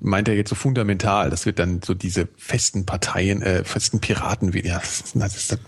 [0.00, 4.52] meint er jetzt so fundamental, das wird dann so diese festen Parteien, äh, festen Piraten
[4.54, 5.58] wie ja, das ist, das ist, das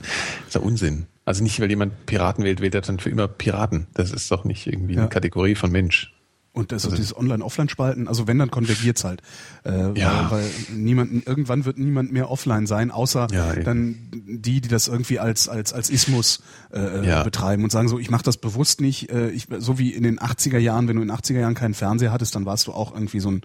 [0.48, 1.06] ist ja Unsinn.
[1.24, 3.86] Also nicht, weil jemand Piraten wählt, wählt er dann für immer Piraten.
[3.94, 5.00] Das ist doch nicht irgendwie Ja.
[5.00, 6.14] eine Kategorie von Mensch.
[6.54, 9.20] Und also dieses Online-Offline-Spalten, also wenn, dann konvergiert's halt.
[9.64, 10.28] Äh, Ja.
[10.30, 13.96] weil, weil niemand, irgendwann wird niemand mehr offline sein, außer Ja, dann
[14.26, 16.42] die, die das irgendwie als, als, als Ismus
[16.72, 17.22] äh, Ja.
[17.22, 19.10] betreiben und sagen so, ich mache das bewusst nicht.
[19.12, 21.74] Äh, ich, so wie in den 80er Jahren, wenn du in den 80er Jahren keinen
[21.74, 23.42] Fernseher hattest, dann warst du auch irgendwie so ein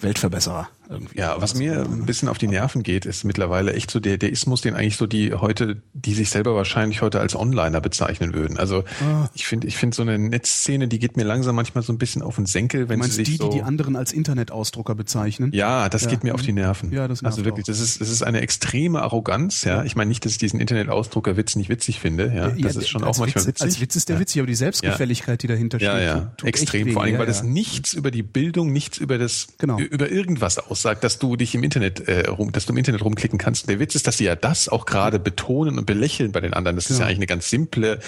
[0.00, 0.70] Weltverbesserer.
[0.90, 1.18] Irgendwie.
[1.18, 4.30] Ja, was mir ein bisschen auf die Nerven geht, ist mittlerweile echt so der, der
[4.32, 8.56] Ismus, den eigentlich so die heute, die sich selber wahrscheinlich heute als Onliner bezeichnen würden.
[8.58, 9.28] Also Ah.
[9.34, 12.22] ich finde, ich finde so eine Netzszene, die geht mir langsam manchmal so ein bisschen
[12.22, 14.94] auf den Senkel, wenn Du meinst sie sich die, so die die anderen als Internetausdrucker
[14.94, 15.50] bezeichnen?
[15.52, 16.10] ja, das Ja.
[16.10, 16.90] geht mir auf die Nerven.
[16.92, 17.68] Ja, das nervt also wirklich, auch.
[17.68, 19.84] das ist, das ist eine extreme Arroganz, ja.
[19.84, 22.48] Ich meine nicht, dass ich diesen Internetausdrucker-Witz nicht witzig finde, ja.
[22.50, 23.62] Das ist schon auch manchmal Witz, witzig.
[23.64, 24.20] Als Witz ist der ja.
[24.20, 26.92] witzig, aber die Selbstgefälligkeit, die dahinter Ja, steht, ja, echt extrem.
[26.92, 27.44] Vor allem, ja, weil das ja.
[27.46, 29.78] nichts über die Bildung, nichts über das, Genau.
[29.78, 33.38] über irgendwas aussagt, dass du dich im Internet äh, rum, dass du im Internet rumklicken
[33.38, 33.68] kannst.
[33.68, 36.76] Der Witz ist, dass sie ja das auch gerade betonen und belächeln bei den anderen.
[36.76, 37.98] Das ist ja eigentlich eine ganz simple,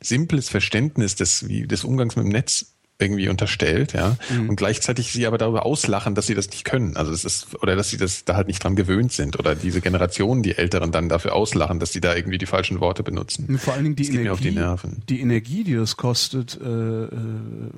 [0.00, 2.74] simples Verständnis des, wie, des Umgangs mit dem Netz.
[3.00, 4.50] Irgendwie unterstellt, ja, mhm.
[4.50, 6.96] und gleichzeitig sie aber darüber auslachen, dass sie das nicht können.
[6.96, 9.80] Also das ist, oder dass sie das da halt nicht dran gewöhnt sind oder diese
[9.80, 13.56] Generationen, die Älteren dann dafür auslachen, dass sie da irgendwie die falschen Worte benutzen.
[13.58, 15.02] Vor allen Dingen die das Energie, auf die, Nerven.
[15.08, 17.08] die Energie, die das kostet, äh, äh,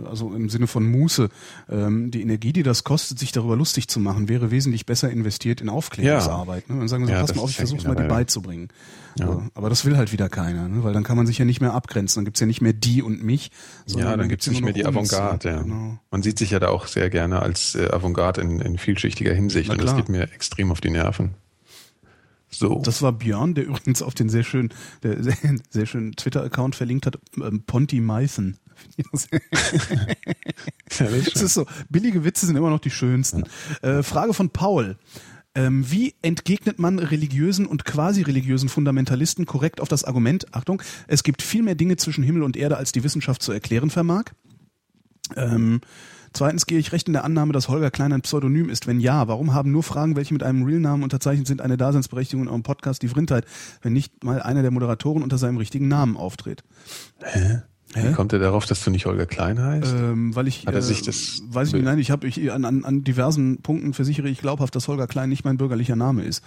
[0.08, 1.28] also im Sinne von Muße,
[1.70, 5.60] ähm, die Energie, die das kostet, sich darüber lustig zu machen, wäre wesentlich besser investiert
[5.60, 6.64] in Aufklärungsarbeit.
[6.68, 6.74] Ja.
[6.76, 6.80] Ne?
[6.80, 8.68] Und sagen so, ja, pass mal auf, ich versuche mal die beizubringen.
[9.18, 9.26] Ja.
[9.26, 10.84] So, aber das will halt wieder keiner, ne?
[10.84, 12.20] weil dann kann man sich ja nicht mehr abgrenzen.
[12.20, 13.50] Dann gibt's ja nicht mehr die und mich.
[13.86, 15.48] Ja, dann, dann gibt's nicht mehr die Avantgarde.
[15.48, 15.62] Ja.
[15.62, 15.98] Genau.
[16.10, 19.70] Man sieht sich ja da auch sehr gerne als äh, Avantgarde in, in vielschichtiger Hinsicht
[19.70, 21.34] und das geht mir extrem auf die Nerven.
[22.50, 22.82] So.
[22.84, 25.36] Das war Björn, der übrigens auf den sehr schönen, der sehr,
[25.70, 28.58] sehr schönen Twitter-Account verlinkt hat, ähm, Ponty Meißen.
[30.98, 33.44] das ist so, billige Witze sind immer noch die schönsten.
[33.82, 34.96] Äh, Frage von Paul.
[35.54, 41.24] Ähm, wie entgegnet man religiösen und quasi religiösen Fundamentalisten korrekt auf das Argument, Achtung, es
[41.24, 44.26] gibt viel mehr Dinge zwischen Himmel und Erde, als die Wissenschaft zu erklären vermag?
[45.36, 45.80] Ähm,
[46.32, 48.86] zweitens gehe ich recht in der Annahme, dass Holger Klein ein Pseudonym ist.
[48.86, 52.48] Wenn ja, warum haben nur Fragen, welche mit einem Realnamen unterzeichnet sind, eine Daseinsberechtigung in
[52.48, 53.44] eurem Podcast Die Vrindheit,
[53.82, 56.62] wenn nicht mal einer der Moderatoren unter seinem richtigen Namen auftritt?
[57.24, 57.62] Hä?
[57.94, 58.08] Hä?
[58.08, 59.92] Wie kommt er darauf, dass du nicht Holger Klein heißt?
[59.92, 62.52] Ähm, weil ich, Hat er sich das äh, weiß ich nicht, nein, ich habe ich
[62.52, 66.22] an, an, an diversen Punkten versichere ich glaubhaft, dass Holger Klein nicht mein bürgerlicher Name
[66.22, 66.44] ist.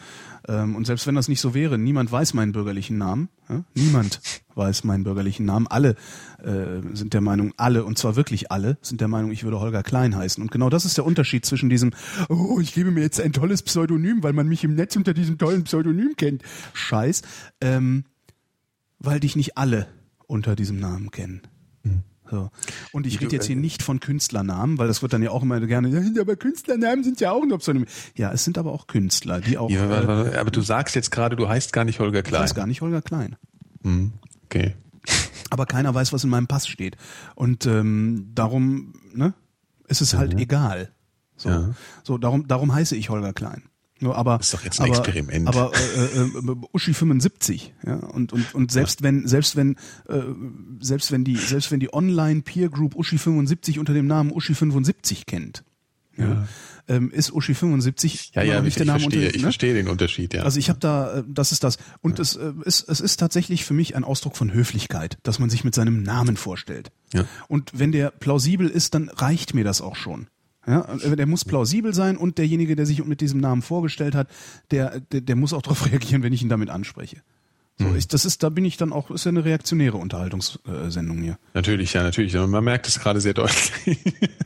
[0.48, 3.28] Ähm, und selbst wenn das nicht so wäre, niemand weiß meinen bürgerlichen Namen.
[3.49, 3.65] Ja?
[3.76, 4.22] Niemand
[4.56, 5.68] weiß meinen bürgerlichen Namen.
[5.68, 5.95] Alle
[6.41, 9.84] äh, sind der Meinung, alle, und zwar wirklich alle, sind der Meinung, ich würde Holger
[9.84, 10.41] Klein heißen.
[10.41, 11.91] Und genau das ist der Unterschied zwischen diesem,
[12.30, 15.38] oh, ich gebe mir jetzt ein tolles Pseudonym, weil man mich im Netz unter diesem
[15.38, 16.41] tollen Pseudonym kennt.
[16.72, 17.22] Scheiß.
[17.60, 18.06] Ähm,
[18.99, 19.88] weil dich nicht alle
[20.28, 21.41] unter diesem Namen kennen.
[22.30, 22.50] So.
[22.94, 25.60] Und ich rede jetzt hier nicht von Künstlernamen, weil das wird dann ja auch immer
[25.62, 27.88] gerne, ja, aber Künstlernamen sind ja auch nur Pseudonym.
[28.16, 29.70] Ja, es sind aber auch Künstler, die auch.
[29.70, 32.40] Ja, aber, äh, aber, du sagst jetzt gerade, du heißt gar nicht Holger Klein.
[32.40, 33.36] Ich heißt gar nicht Holger Klein.
[33.84, 34.14] Hm,
[34.45, 34.76] okay.
[35.50, 36.98] Aber keiner weiß, was in meinem Pass steht.
[37.36, 39.36] Und ähm, darum, ne,
[39.88, 40.40] ist es halt mhm.
[40.40, 40.91] egal.
[41.36, 41.76] So, ja.
[42.04, 43.64] so darum, darum heiße ich Holger Klein.
[44.12, 45.48] Aber, das ist doch jetzt ein aber, Experiment.
[45.48, 49.06] Aber äh, äh, äh Uschi 75, ja und und und selbst ja.
[49.06, 49.76] wenn selbst wenn
[50.10, 50.22] äh,
[50.80, 54.54] selbst wenn die selbst wenn die Online Peer Group Uschi 75 unter dem Namen Uschi
[54.54, 55.64] 75 kennt,
[56.18, 56.26] ja.
[56.26, 56.48] ja
[56.88, 59.36] ähm, ist Uschi 75 ja, ja, nicht der Name verstehe, unter, ne?
[59.36, 60.44] Ich verstehe den Unterschied, ja.
[60.44, 61.78] Also ich habe da, äh, das ist das.
[62.02, 62.24] Und ja.
[62.24, 65.64] es, äh, ist, es ist tatsächlich für mich ein Ausdruck von Höflichkeit, dass man sich
[65.64, 66.92] mit seinem Namen vorstellt.
[67.14, 67.26] Ja.
[67.48, 70.28] Und wenn der plausibel ist, dann reicht mir das auch schon.
[70.65, 74.30] Ja, äh, der muss plausibel sein und derjenige, der sich mit diesem Namen vorgestellt hat,
[74.72, 77.22] der, der, der muss auch darauf reagieren, wenn ich ihn damit anspreche.
[77.80, 77.95] So, mhm.
[77.95, 81.40] ich, das ist, da bin ich dann auch, ist ja eine reaktionäre Unterhaltungssendung hier.
[81.56, 82.34] Natürlich, ja, natürlich.
[82.35, 83.72] Man merkt es gerade sehr deutlich.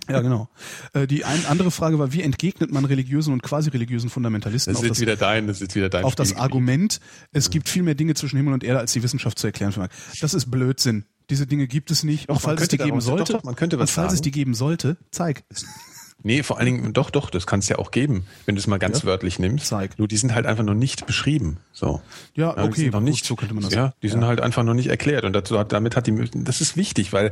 [0.10, 0.48] ja, genau.
[0.94, 4.82] Äh, die ein, andere Frage war, wie entgegnet man religiösen und quasi religiösen Fundamentalisten das
[4.82, 7.02] ist jetzt wieder dein, das ist wieder dein auf das Argument,
[7.34, 9.90] es gibt viel mehr Dinge zwischen Himmel und Erde, als die Wissenschaft zu erklären vermag.
[10.22, 11.04] Das ist Blödsinn.
[11.30, 12.30] Diese Dinge gibt es nicht.
[12.30, 14.16] Doch, und falls es die geben sollte, doch, doch, man könnte was und falls sagen.
[14.16, 15.44] es die geben sollte, zeig.
[16.28, 18.68] Nee, vor allen Dingen, doch, doch, das kann es ja auch geben, wenn du es
[18.68, 19.06] mal ganz ja?
[19.06, 19.68] wörtlich nimmst.
[19.68, 19.98] Zeig.
[19.98, 21.58] Nur die sind halt einfach noch nicht beschrieben.
[21.72, 22.02] So.
[22.36, 22.86] Ja, okay.
[22.86, 24.12] Ja, noch nicht, so könnte man das Ja, die ja.
[24.14, 25.24] sind halt einfach noch nicht erklärt.
[25.24, 27.32] Und dazu damit hat die, das ist wichtig, weil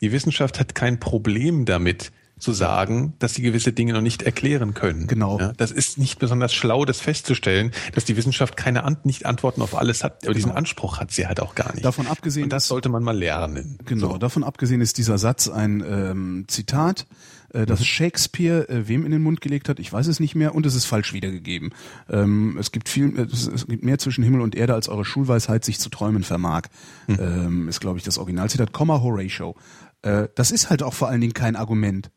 [0.00, 4.74] die Wissenschaft hat kein Problem damit, zu sagen, dass sie gewisse Dinge noch nicht erklären
[4.74, 5.06] können.
[5.06, 5.40] Genau.
[5.40, 9.62] Ja, das ist nicht besonders schlau, das festzustellen, dass die Wissenschaft keine Ant nicht Antworten
[9.62, 10.16] auf alles hat.
[10.16, 10.34] Aber genau.
[10.34, 11.84] diesen Anspruch hat sie halt auch gar nicht.
[11.84, 12.44] Davon abgesehen.
[12.44, 13.78] Und das sollte man mal lernen.
[13.86, 14.12] Genau.
[14.12, 14.18] So.
[14.18, 17.06] Davon abgesehen ist dieser Satz ein ähm, Zitat
[17.52, 17.84] äh, das mhm.
[17.84, 20.74] Shakespeare äh, wem in den Mund gelegt hat, ich weiß es nicht mehr und es
[20.74, 21.70] ist falsch wiedergegeben.
[22.08, 25.64] Ähm, es gibt viel, es, es, gibt mehr zwischen Himmel und Erde, als eure Schulweisheit
[25.64, 26.62] sich zu träumen vermag.
[27.06, 27.18] Mhm.
[27.20, 28.72] Ähm, ist, glaube ich, das Originalzitat.
[28.72, 29.56] Komma Horatio.
[30.02, 32.10] Äh, das ist halt auch vor allen Dingen kein Argument.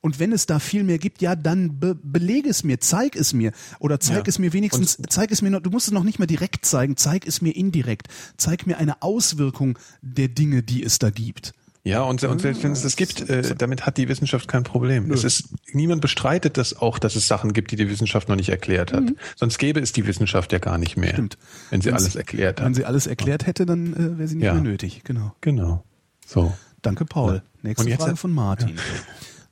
[0.00, 3.32] Und wenn es da viel mehr gibt, ja, dann be belege es mir, zeig es
[3.32, 4.24] mir oder zeig ja.
[4.26, 6.64] es mir wenigstens, und zeig es mir noch, du musst es noch nicht mal direkt
[6.64, 11.52] zeigen, zeig es mir indirekt, zeig mir eine Auswirkung der Dinge, die es da gibt.
[11.82, 15.08] Ja, und, und selbst wenn es das gibt, äh, damit hat die Wissenschaft kein Problem.
[15.08, 15.14] Nö.
[15.14, 18.50] Es ist, niemand bestreitet das auch, dass es Sachen gibt, die die Wissenschaft noch nicht
[18.50, 19.04] erklärt hat.
[19.04, 19.16] Mhm.
[19.36, 21.12] Sonst gäbe es die Wissenschaft ja gar nicht mehr.
[21.12, 21.38] Stimmt.
[21.70, 22.66] Wenn sie Wenn's, alles erklärt hat.
[22.66, 24.54] Wenn sie alles erklärt hätte, dann äh, wäre sie nicht ja.
[24.54, 25.02] mehr nötig.
[25.04, 25.34] Genau.
[25.40, 25.82] Genau.
[26.26, 26.52] So.
[26.82, 27.36] Danke, Paul.
[27.36, 27.42] Ja.
[27.62, 28.76] Nächste Frage von Martin.
[28.76, 28.82] Ja.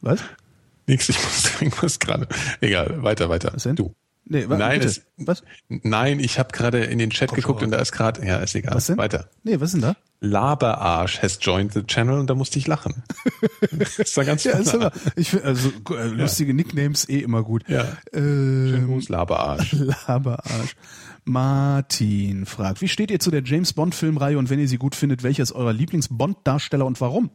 [0.02, 0.20] Was?
[0.86, 2.28] Nix, ich muss, muss gerade.
[2.60, 3.52] Egal, weiter, weiter.
[3.55, 3.76] Was denn?
[3.76, 3.94] Du.
[4.30, 5.42] Nee, nein, es, was?
[5.68, 8.55] Nein, ich habe gerade in den Chat Komm geguckt und da ist gerade, ja, ist
[8.55, 8.74] egal.
[8.74, 8.98] Was denn?
[8.98, 9.30] Weiter.
[9.42, 9.96] Nee, was ist denn da?
[10.20, 13.05] Laberarsch has joined the channel und da musste ich lachen.
[13.99, 16.57] das war ganz ja, ist aber, ich finde also äh, lustige ja.
[16.57, 17.69] Nicknames eh immer gut.
[17.69, 17.86] Ja.
[18.12, 19.73] Ähm, Laberarsch.
[20.07, 20.74] Laberarsch.
[21.24, 24.97] Martin fragt, wie steht ihr zu der James Bond Filmreihe und wenn ihr sie gut
[24.97, 27.31] findet, welcher ist euer Lieblings Bond Darsteller und warum?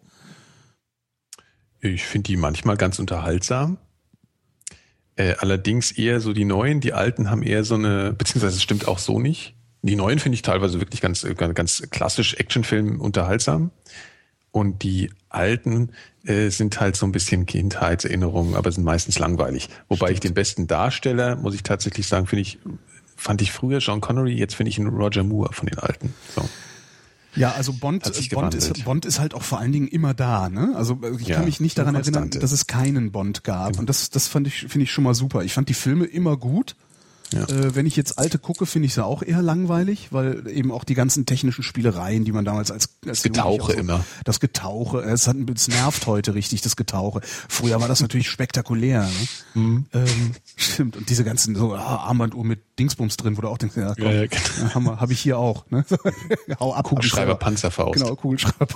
[1.80, 3.78] Ich finde die manchmal ganz unterhaltsam.
[5.16, 8.88] Äh, allerdings eher so die neuen, die alten haben eher so eine, beziehungsweise es stimmt
[8.88, 9.56] auch so nicht.
[9.84, 13.72] Die neuen finde ich teilweise wirklich ganz, ganz klassisch Actionfilm unterhaltsam.
[14.52, 15.90] Und die alten
[16.26, 19.68] äh, sind halt so ein bisschen Kindheitserinnerungen, aber sind meistens langweilig.
[19.90, 20.14] Wobei Stimmt.
[20.14, 22.60] ich den besten Darsteller, muss ich tatsächlich sagen, finde ich,
[23.18, 26.14] fand ich früher John Connery, jetzt finde ich ihn Roger Moore von den alten.
[26.36, 26.48] So.
[27.36, 30.50] Ja, also Bond, Bond, ist, Bond ist halt auch vor allen Dingen immer da.
[30.50, 30.74] Ne?
[30.76, 33.70] Also äh, ich ja, kann mich nicht daran erinnern, dass es keinen Bond gab.
[33.70, 33.80] Genau.
[33.82, 35.44] Und das, das fand ich, finde ich schon mal super.
[35.44, 36.76] Ich fand die Filme immer gut.
[37.34, 37.44] Ja.
[37.44, 40.84] Äh, wenn ich jetzt alte gucke, finde ich sie auch eher langweilig, weil eben auch
[40.84, 44.06] die ganzen technischen Spielereien, die man damals als, als das Getauche so, immer.
[44.24, 47.22] Das Getauche, es hat es nervt heute richtig, das Getauche.
[47.24, 49.04] Früher war das natürlich spektakulär.
[49.04, 49.62] Ne?
[49.62, 49.86] Mhm.
[49.94, 50.98] Ähm, stimmt.
[50.98, 54.06] Und diese ganzen so ah, Armbanduhr mit Dingsbums drin, wo du auch denkst, ja, komm,
[54.06, 54.74] ja, ja, genau.
[54.76, 55.70] habe hab ich hier auch.
[55.70, 55.86] Ne?
[56.60, 56.86] Hau ab.
[56.86, 57.94] Kugelschreiber Panzerfaust.
[57.94, 58.68] Genau, Kugelschreiber.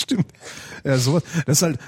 [0.00, 0.26] Stimmt.
[0.84, 1.22] Ja, sowas.
[1.46, 1.78] Das ist halt,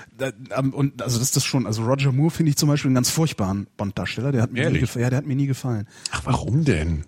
[0.73, 3.11] und also das ist das schon, also Roger Moore finde ich zum Beispiel einen ganz
[3.11, 4.33] furchtbaren Bond-Darsteller.
[4.33, 5.03] Der hat mir nie gefallen.
[5.03, 5.87] Ja, der hat mir nie gefallen.
[6.11, 7.05] Ach, warum denn?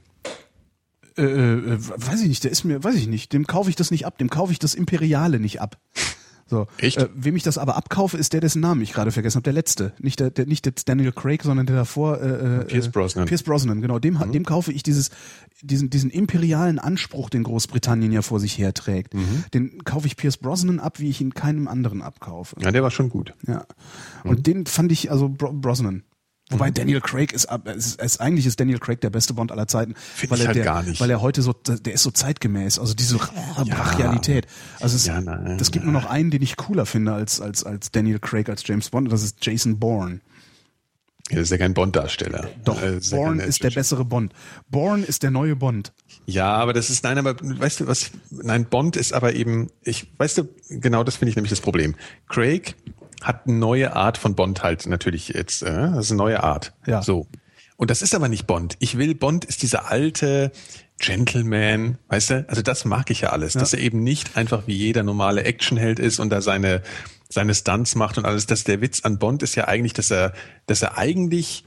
[1.17, 3.91] Äh, äh, weiß ich nicht, der ist mir, weiß ich nicht, dem kaufe ich das
[3.91, 5.79] nicht ab, dem kaufe ich das Imperiale nicht ab.
[6.51, 6.67] So.
[6.79, 6.99] Echt?
[6.99, 9.53] Äh, wem ich das aber abkaufe, ist der, dessen Namen ich gerade vergessen habe, der
[9.53, 9.93] letzte.
[10.01, 12.21] Nicht der, der nicht jetzt Daniel Craig, sondern der davor.
[12.21, 13.27] Äh, äh, Pierce Brosnan.
[13.27, 14.01] Pierce Brosnan, genau.
[14.01, 14.33] Dem, mhm.
[14.33, 15.11] dem kaufe ich dieses,
[15.63, 19.15] diesen, diesen imperialen Anspruch, den Großbritannien ja vor sich herträgt.
[19.15, 19.45] Mhm.
[19.55, 22.57] Den kaufe ich Pierce Brosnan ab, wie ich ihn keinem anderen abkaufe.
[22.61, 23.33] Ja, der war schon gut.
[23.47, 23.65] Ja.
[24.25, 24.43] Und mhm.
[24.43, 26.03] den fand ich, also Brosnan,
[26.51, 26.75] Wobei mhm.
[26.75, 30.33] Daniel Craig ist, ist, ist, eigentlich ist Daniel Craig der beste Bond aller Zeiten, Find
[30.33, 31.01] weil er halt der, gar nicht.
[31.01, 33.65] weil er heute so, der ist so zeitgemäß, also diese ja.
[33.65, 34.47] Brachialität.
[34.81, 37.65] Also es, ja, nein, das gibt nur noch einen, den ich cooler finde als als
[37.65, 40.21] als Daniel Craig als James Bond, und das ist Jason Bourne.
[41.31, 42.49] Ja, das ist ja kein Bond-Darsteller.
[42.65, 44.33] Doch, äh, Bourne ist der bessere Bond.
[44.69, 45.93] Bourne ist der neue Bond.
[46.27, 50.09] Ja, aber das ist, nein, aber weißt du was, nein, Bond ist aber eben, ich,
[50.19, 51.95] weißt du, genau das finde ich nämlich das Problem.
[52.29, 52.75] Craig
[53.23, 55.63] hat eine neue Art von Bond halt natürlich jetzt.
[55.63, 56.73] Äh, das ist eine neue Art.
[56.87, 57.03] Ja.
[57.03, 57.27] So.
[57.77, 58.77] Und das ist aber nicht Bond.
[58.79, 60.53] Ich will, Bond ist dieser alte
[60.99, 62.45] Gentleman, weißt du?
[62.47, 63.61] Also das mag ich ja alles, ja.
[63.61, 66.83] dass er eben nicht einfach wie jeder normale Actionheld ist und da seine,
[67.31, 68.47] seine Stunts macht und alles.
[68.47, 70.35] Das, der Witz an Bond ist ja eigentlich, dass er,
[70.67, 71.65] dass er eigentlich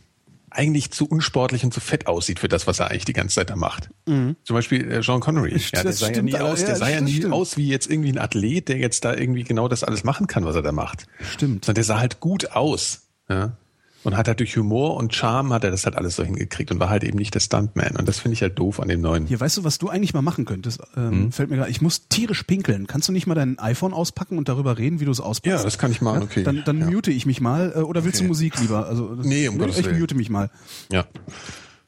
[0.53, 3.49] eigentlich zu unsportlich und zu fett aussieht für das, was er eigentlich die ganze Zeit
[3.49, 3.89] da macht.
[4.05, 4.35] Mhm.
[4.43, 5.57] Zum Beispiel äh, Sean Connery.
[5.73, 7.33] Ja, der sah ja nie aus, der sah ja nie stimmt.
[7.33, 10.45] aus wie jetzt irgendwie ein Athlet, der jetzt da irgendwie genau das alles machen kann,
[10.45, 11.07] was er da macht.
[11.21, 11.65] Stimmt.
[11.65, 13.07] Sondern der sah halt gut aus.
[13.29, 13.57] Ja
[14.03, 16.79] und hat halt durch Humor und Charme hat er das halt alles so hingekriegt und
[16.79, 17.95] war halt eben nicht der Stuntman.
[17.95, 19.25] Und das finde ich halt doof an dem neuen.
[19.25, 20.81] Hier, weißt du, was du eigentlich mal machen könntest?
[20.95, 21.31] Ähm, hm?
[21.31, 22.87] Fällt mir gerade, ich muss tierisch pinkeln.
[22.87, 25.59] Kannst du nicht mal dein iPhone auspacken und darüber reden, wie du es auspackst?
[25.59, 26.25] Ja, das kann ich machen, ja?
[26.25, 26.43] okay.
[26.43, 26.91] Dann, dann ja.
[26.91, 27.73] mute ich mich mal.
[27.75, 28.25] Äh, oder willst okay.
[28.25, 28.87] du Musik lieber?
[28.87, 30.49] Also, das, nee, um Gottes Ich mute mich mal.
[30.91, 31.05] Ja.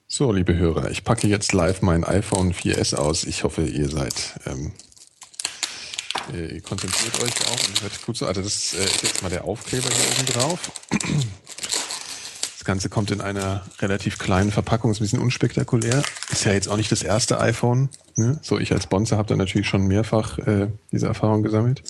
[0.08, 3.24] So, liebe Hörer, ich packe jetzt live mein iPhone 4S aus.
[3.24, 4.72] Ich hoffe, ihr seid ähm,
[6.34, 8.26] ihr konzentriert euch auch und hört gut so.
[8.26, 10.72] Also das äh, ist jetzt mal der Aufkleber hier oben drauf.
[12.66, 16.02] Das Ganze kommt in einer relativ kleinen Verpackung, ist ein bisschen unspektakulär.
[16.32, 17.90] Ist ja jetzt auch nicht das erste iPhone.
[18.16, 18.40] Ne?
[18.42, 21.84] So, ich als Bonzer habe da natürlich schon mehrfach äh, diese Erfahrung gesammelt.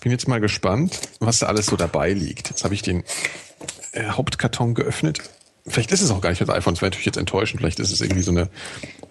[0.00, 2.48] Bin jetzt mal gespannt, was da alles so dabei liegt.
[2.48, 3.04] Jetzt habe ich den
[3.92, 5.18] äh, Hauptkarton geöffnet.
[5.66, 7.60] Vielleicht ist es auch gar nicht das iPhone, das wäre natürlich jetzt enttäuschend.
[7.60, 8.48] Vielleicht ist es irgendwie so eine,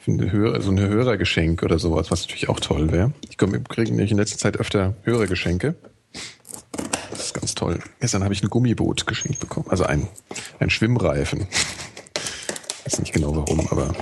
[0.08, 3.14] eine Hörer, so eine Hörergeschenk oder sowas, was natürlich auch toll wäre.
[3.30, 5.76] Ich kriege nämlich in letzter Zeit öfter Hörergeschenke.
[7.12, 7.80] Das ist ganz toll.
[8.00, 9.68] Gestern habe ich ein Gummiboot geschenkt bekommen.
[9.70, 10.08] Also ein,
[10.60, 11.48] ein Schwimmreifen.
[12.80, 13.94] Ich weiß nicht genau warum, aber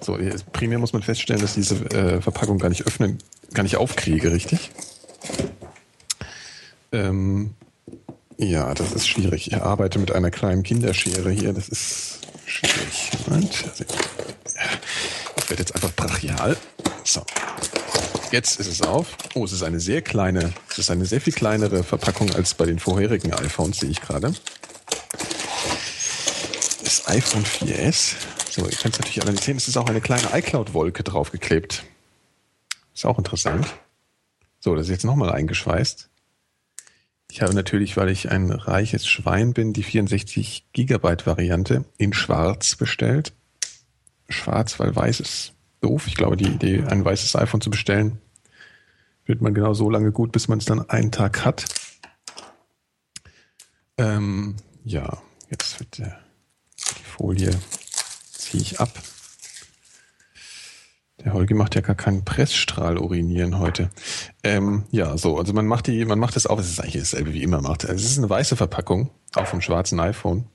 [0.00, 0.18] so,
[0.52, 3.18] primär muss man feststellen, dass diese äh, Verpackung gar nicht öffnen,
[3.52, 4.70] gar nicht aufkriege, richtig?
[6.92, 7.54] Ähm,
[8.38, 9.48] ja, das ist schwierig.
[9.48, 11.52] Ich arbeite mit einer kleinen Kinderschere hier.
[11.52, 13.10] Das ist schwierig.
[13.26, 13.64] Moment.
[15.38, 16.56] Ich werde jetzt einfach brachial.
[17.04, 17.22] So.
[18.32, 19.16] Jetzt ist es auf.
[19.34, 22.66] Oh, es ist eine sehr kleine, es ist eine sehr viel kleinere Verpackung als bei
[22.66, 24.34] den vorherigen iPhones, sehe ich gerade.
[26.82, 28.14] Das iPhone 4S.
[28.50, 29.56] So, ihr könnt es natürlich alle nicht sehen.
[29.56, 31.84] Es ist auch eine kleine iCloud-Wolke draufgeklebt.
[32.94, 33.66] Ist auch interessant.
[34.58, 36.08] So, das ist jetzt nochmal eingeschweißt.
[37.30, 42.76] Ich habe natürlich, weil ich ein reiches Schwein bin, die 64 Gigabyte Variante in schwarz
[42.76, 43.32] bestellt.
[44.28, 45.55] Schwarz, weil weiß ist
[45.86, 46.06] doof.
[46.06, 48.18] Ich glaube, die Idee, ein weißes iPhone zu bestellen,
[49.24, 51.64] wird man genau so lange gut, bis man es dann einen Tag hat.
[53.98, 55.18] Ähm, ja,
[55.50, 56.18] jetzt wird der,
[56.96, 57.50] die Folie
[58.32, 58.90] ziehe ich ab.
[61.24, 63.90] Der Holgi macht ja gar keinen Pressstrahl urinieren heute.
[64.44, 67.32] Ähm, ja, so, also man macht die, man macht das auf, es ist eigentlich dasselbe
[67.32, 67.84] wie immer macht.
[67.84, 70.46] Es ist eine weiße Verpackung, auch vom schwarzen iPhone.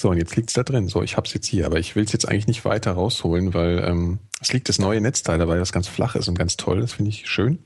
[0.00, 0.88] So, und jetzt liegt's da drin.
[0.88, 4.18] So, ich hab's jetzt hier, aber ich will's jetzt eigentlich nicht weiter rausholen, weil ähm,
[4.40, 6.80] es liegt das neue Netzteil dabei, das ganz flach ist und ganz toll.
[6.80, 7.58] Das finde ich schön.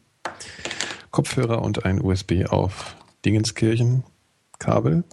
[1.12, 4.02] Kopfhörer und ein USB auf Dingenskirchen
[4.58, 5.04] Kabel.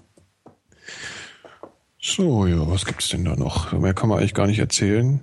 [1.99, 3.71] So, ja, was gibt's denn da noch?
[3.71, 5.19] Mehr kann man eigentlich gar nicht erzählen.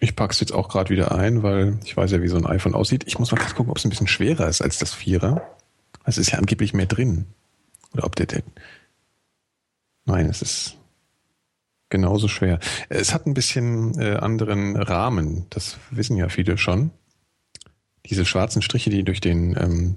[0.00, 2.74] Ich pack's jetzt auch gerade wieder ein, weil ich weiß ja, wie so ein iPhone
[2.74, 3.04] aussieht.
[3.06, 5.42] Ich muss mal kurz gucken, ob es ein bisschen schwerer ist als das Vierer.
[6.02, 7.26] Es ist ja angeblich mehr drin.
[7.92, 8.42] Oder ob der, der
[10.04, 10.77] Nein, es ist
[11.90, 12.58] genauso schwer.
[12.88, 15.46] Es hat ein bisschen äh, anderen Rahmen.
[15.50, 16.90] Das wissen ja viele schon.
[18.06, 19.96] Diese schwarzen Striche, die durch den ähm,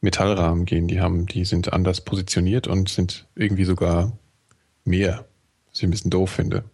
[0.00, 4.12] Metallrahmen gehen, die haben, die sind anders positioniert und sind irgendwie sogar
[4.84, 5.24] mehr.
[5.68, 6.64] Was ich ein bisschen doof finde.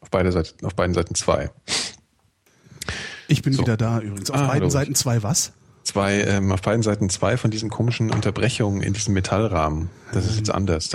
[0.00, 1.50] Auf, beide Seiten, auf beiden Seiten zwei.
[3.28, 3.62] Ich bin so.
[3.62, 4.30] wieder da übrigens.
[4.30, 4.70] Auf ah, beiden.
[4.70, 5.52] Seiten zwei was?
[5.84, 9.90] Zwei, ähm, auf beiden Seiten zwei von diesen komischen Unterbrechungen in diesem Metallrahmen.
[10.12, 10.88] Das ist jetzt anders.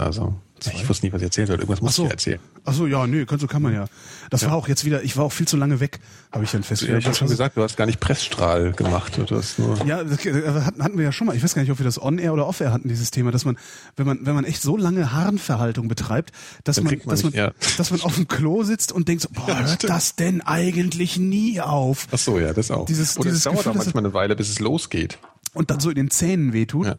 [0.68, 1.60] Also ich wusste nie, was ich erzählt hat.
[1.60, 2.06] Irgendwas muss so.
[2.06, 2.40] ich erzählen.
[2.66, 3.86] Ach so, ja, nö, kann, so kann man ja.
[4.30, 4.50] Das ja.
[4.50, 6.00] war auch jetzt wieder, ich war auch viel zu lange weg,
[6.32, 6.96] habe ich dann festgestellt.
[6.96, 9.20] Ja, ich habe schon gesagt, du hast gar nicht Pressstrahl gemacht.
[9.26, 11.36] Du hast nur ja, das hatten wir ja schon mal.
[11.36, 13.58] Ich weiß gar nicht, ob wir das On-Air oder Off-Air hatten, dieses Thema, dass man,
[13.96, 16.32] wenn man, wenn man echt so lange Harnverhaltung betreibt,
[16.64, 17.52] dass man, man, dass, nicht, man ja.
[17.78, 21.18] dass man auf dem Klo sitzt und denkt so, boah, ja, hört das denn eigentlich
[21.18, 22.08] nie auf?
[22.12, 22.86] Ach so, ja, das auch.
[22.86, 25.18] Dieses, Oder dieses es dauert Gefühl, auch manchmal eine Weile, bis es losgeht.
[25.54, 26.88] Und dann so in den Zähnen wehtut.
[26.88, 26.96] Ja.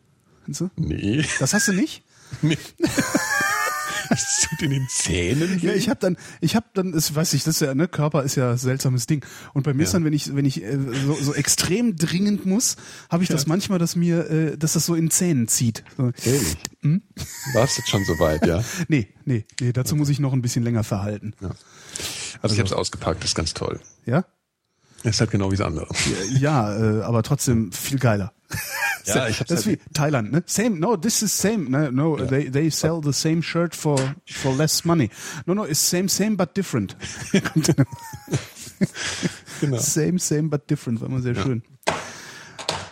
[0.77, 1.25] Nee.
[1.39, 2.03] Das hast du nicht?
[2.43, 2.57] Nee.
[4.11, 5.63] Es tut in den Zähnen.
[5.63, 5.67] Weh?
[5.69, 8.23] Ja, ich habe dann, ich habe dann, das weiß ich, das ist ja, ne, Körper
[8.25, 9.25] ist ja ein seltsames Ding.
[9.55, 9.85] Und bei mir ja.
[9.85, 12.77] ist dann, wenn ich, wenn ich äh, so, so extrem dringend muss,
[13.09, 13.37] habe ich ja.
[13.37, 15.85] das manchmal, dass mir, äh, dass das so in Zähnen zieht.
[15.97, 16.13] So.
[16.25, 16.57] Ehrlich?
[16.83, 17.03] Hm?
[17.55, 18.65] War es jetzt schon soweit, ja?
[18.89, 21.35] nee, nee, nee, dazu muss ich noch ein bisschen länger verhalten.
[21.41, 21.49] Ja.
[21.49, 21.59] Also,
[22.43, 23.81] also ich habe es ausgepackt, das ist ganz toll.
[24.07, 24.25] Ja?
[25.03, 25.87] ist halt genau wie das andere.
[26.39, 28.33] Ja, äh, aber trotzdem viel geiler.
[29.07, 30.43] Ja, ich hab's das ist halt wie Thailand, ne?
[30.47, 31.71] Same, no, this is same.
[31.71, 32.27] No, no ja.
[32.27, 35.11] they they sell the same shirt for for less money.
[35.47, 36.97] No, no, it's same, same but different.
[39.61, 39.79] genau.
[39.79, 41.43] Same, same but different, war immer sehr ja.
[41.43, 41.63] schön.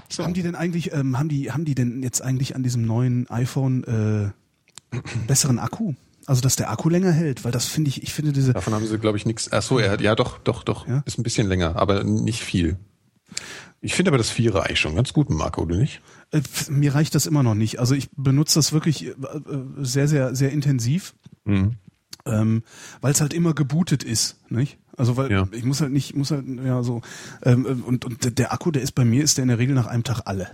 [0.08, 0.24] So.
[0.24, 3.28] Haben die denn eigentlich, ähm, haben die, haben die denn jetzt eigentlich an diesem neuen
[3.30, 5.94] iPhone äh, besseren Akku?
[6.26, 8.52] Also, dass der Akku länger hält, weil das finde ich, ich finde diese.
[8.52, 9.50] Davon haben sie, glaube ich, nichts.
[9.52, 10.86] Ach so, er hat, ja, doch, doch, doch.
[10.86, 11.02] Ja?
[11.06, 12.76] Ist ein bisschen länger, aber nicht viel.
[13.80, 16.00] Ich finde aber das Vierer eigentlich schon ganz gut, Marco, oder nicht?
[16.32, 17.78] Äh, mir reicht das immer noch nicht.
[17.78, 19.14] Also ich benutze das wirklich äh,
[19.78, 21.14] sehr, sehr, sehr intensiv,
[21.44, 21.76] mhm.
[22.26, 22.62] ähm,
[23.00, 24.78] weil es halt immer gebootet ist, nicht?
[24.96, 25.48] Also weil ja.
[25.52, 27.02] ich muss halt nicht, muss halt ja so
[27.44, 29.86] ähm, und, und der Akku, der ist bei mir, ist der in der Regel nach
[29.86, 30.50] einem Tag alle.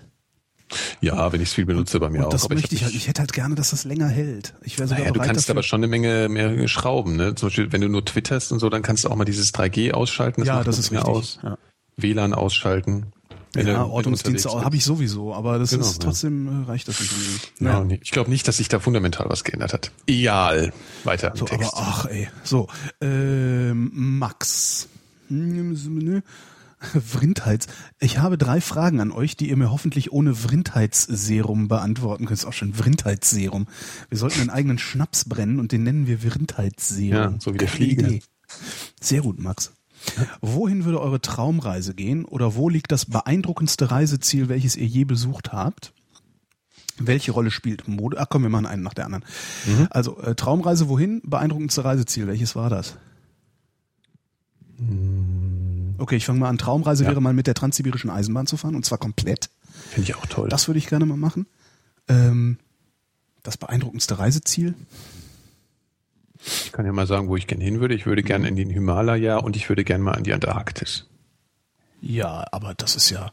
[1.00, 2.30] Ja, wenn ich es viel benutze, bei mir und auch.
[2.30, 2.94] Das möchte ich, ich halt.
[2.94, 4.54] Ich hätte halt gerne, dass das länger hält.
[4.62, 5.54] Ich wäre sogar naja, du kannst dafür.
[5.54, 7.16] aber schon eine Menge mehr schrauben.
[7.16, 7.34] Ne?
[7.34, 9.92] Zum Beispiel, wenn du nur twitterst und so, dann kannst du auch mal dieses 3G
[9.92, 10.42] ausschalten.
[10.42, 11.08] Das ja, das ist richtig.
[11.08, 11.38] Aus.
[11.42, 11.58] Ja.
[11.96, 13.12] WLAN ausschalten.
[13.54, 16.62] Ja, Ortungsdienste habe ich sowieso, aber das genau, ist trotzdem ja.
[16.62, 17.52] Äh, reicht das nicht.
[17.60, 17.84] Ja.
[17.84, 19.92] Ja, ich glaube nicht, dass sich da fundamental was geändert hat.
[20.06, 20.72] Egal.
[21.04, 21.32] Weiter.
[21.34, 22.28] So, aber ach ey.
[22.42, 22.68] So,
[23.00, 24.88] ähm, Max.
[27.00, 27.66] Vrindheits.
[27.98, 32.38] Ich habe drei Fragen an euch, die ihr mir hoffentlich ohne Vrindheitsserum beantworten könnt.
[32.38, 33.66] Das ist auch schon Vrindheitsserum.
[34.08, 37.10] Wir sollten einen eigenen Schnaps brennen und den nennen wir Vrindheitsserum.
[37.10, 38.20] Ja, so wie der Fliege.
[39.00, 39.72] Sehr gut, Max.
[40.40, 45.52] Wohin würde eure Traumreise gehen oder wo liegt das beeindruckendste Reiseziel, welches ihr je besucht
[45.52, 45.92] habt?
[46.96, 48.18] Welche Rolle spielt Mode?
[48.20, 49.24] Ach komm, wir machen einen nach der anderen.
[49.66, 49.88] Mhm.
[49.90, 51.22] Also äh, Traumreise wohin?
[51.24, 52.96] Beeindruckendste Reiseziel, welches war das?
[54.78, 55.94] Mhm.
[55.98, 56.58] Okay, ich fange mal an.
[56.58, 57.10] Traumreise ja.
[57.10, 59.50] wäre mal mit der transsibirischen Eisenbahn zu fahren und zwar komplett.
[59.90, 60.48] Finde ich auch toll.
[60.48, 61.46] Das würde ich gerne mal machen.
[62.08, 62.58] Ähm,
[63.42, 64.74] das beeindruckendste Reiseziel?
[66.46, 67.94] Ich kann ja mal sagen, wo ich gerne hin würde.
[67.94, 71.06] Ich würde gerne in den Himalaya und ich würde gerne mal an die Antarktis.
[72.00, 73.32] Ja, aber das ist ja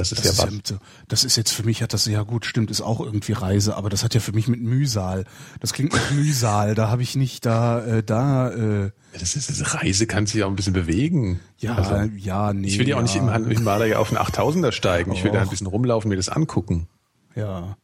[0.00, 0.78] das ist das ja ist Ja,
[1.08, 3.90] das ist jetzt für mich hat das ja gut, stimmt, ist auch irgendwie Reise, aber
[3.90, 5.24] das hat ja für mich mit Mühsal.
[5.60, 9.74] Das klingt nach Mühsal, da habe ich nicht da äh, da äh, das ist das
[9.74, 11.40] Reise kann sich auch ein bisschen bewegen.
[11.58, 12.68] Ja, also, ja, nee.
[12.68, 15.12] Ich will ja auch nicht im Himalaya auf einen 8000er steigen.
[15.12, 16.88] Ich will da ein bisschen rumlaufen, mir das angucken.
[17.34, 17.76] Ja.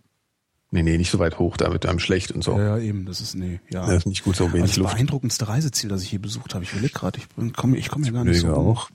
[0.76, 2.58] Nee, nee, nicht so weit hoch, da wird einem schlecht und so.
[2.58, 3.86] Ja, eben, das ist nee, ja.
[3.86, 4.90] Das ist nicht gut so wenig das Luft.
[4.90, 6.64] Das beeindruckendste Reiseziel, das ich hier besucht habe.
[6.64, 8.52] Ich will gerade, ich komme ich komme ja gar nicht so.
[8.52, 8.90] auch.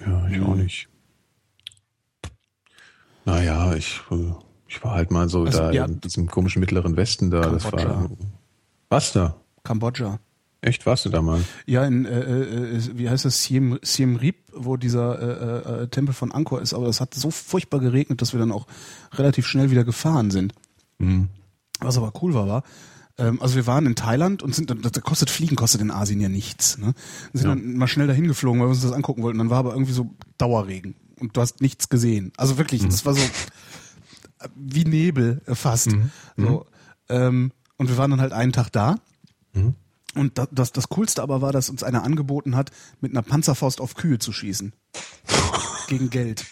[0.00, 0.46] Ja, ich hm.
[0.46, 0.88] auch nicht.
[3.26, 4.32] Naja, ich, äh,
[4.66, 5.84] ich war halt mal so also, da ja.
[5.84, 7.42] in diesem komischen mittleren Westen da.
[7.42, 7.76] Kambodscha.
[7.76, 8.10] Das war.
[8.88, 9.36] Was da?
[9.64, 10.18] Kambodscha.
[10.64, 11.44] Echt, warst du da mal?
[11.66, 16.14] Ja, in, äh, äh, wie heißt das, Siem, Siem Reap, wo dieser äh, äh, Tempel
[16.14, 18.66] von Angkor ist, aber es hat so furchtbar geregnet, dass wir dann auch
[19.12, 20.54] relativ schnell wieder gefahren sind.
[20.96, 21.28] Mhm.
[21.80, 22.62] Was aber cool war, war,
[23.18, 26.30] ähm, also wir waren in Thailand und sind, da kostet Fliegen, kostet in Asien ja
[26.30, 26.78] nichts.
[26.78, 26.94] Ne?
[27.32, 27.54] Wir sind ja.
[27.54, 29.36] dann mal schnell dahin geflogen, weil wir uns das angucken wollten.
[29.36, 32.32] Dann war aber irgendwie so Dauerregen und du hast nichts gesehen.
[32.38, 32.88] Also wirklich, mhm.
[32.88, 33.20] das war so
[34.54, 35.92] wie Nebel fast.
[35.92, 36.10] Mhm.
[36.38, 36.64] So, mhm.
[37.10, 38.96] ähm, und wir waren dann halt einen Tag da.
[39.52, 39.74] Mhm.
[40.14, 42.70] Und das, das, das Coolste aber war, dass uns einer angeboten hat,
[43.00, 44.72] mit einer Panzerfaust auf Kühe zu schießen.
[45.88, 46.44] Gegen Geld.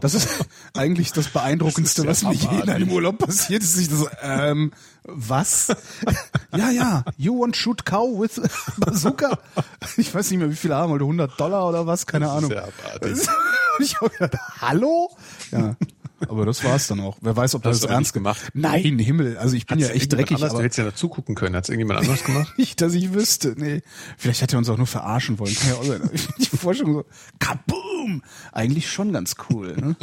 [0.00, 3.62] Das ist, eigentlich das Beeindruckendste, Das ist was ja mir je in einem Urlaub passiert
[3.62, 3.76] ist.
[3.76, 4.72] Ich so, ähm,
[5.04, 5.68] was?
[6.56, 8.40] ja, ja, you want shoot cow with
[8.78, 9.38] bazooka?
[9.96, 12.06] Ich weiß nicht mehr, wie viel haben wollte, 100 Dollar oder was?
[12.06, 12.52] Keine Ahnung.
[13.80, 15.10] Und ich habe gedacht, hallo?
[15.50, 15.76] Ja.
[16.28, 17.16] Aber das war's dann auch.
[17.20, 18.50] Wer weiß, ob das du aber ernst gemacht?
[18.54, 19.38] Nein, Himmel.
[19.38, 21.56] Also ich bin Hat's ja echt dreckig, Anders, du aber hättest ja dazu gucken können.
[21.56, 22.52] Hat es irgendjemand anders gemacht?
[22.58, 23.54] nicht, dass ich wüsste.
[23.56, 23.82] Nee.
[24.18, 25.54] Vielleicht hat er uns auch nur verarschen wollen.
[25.54, 26.10] Kann ja auch sein.
[26.38, 27.04] Die Vorstellung so,
[27.38, 28.22] kaboom!
[28.52, 29.96] Eigentlich schon ganz cool, ne?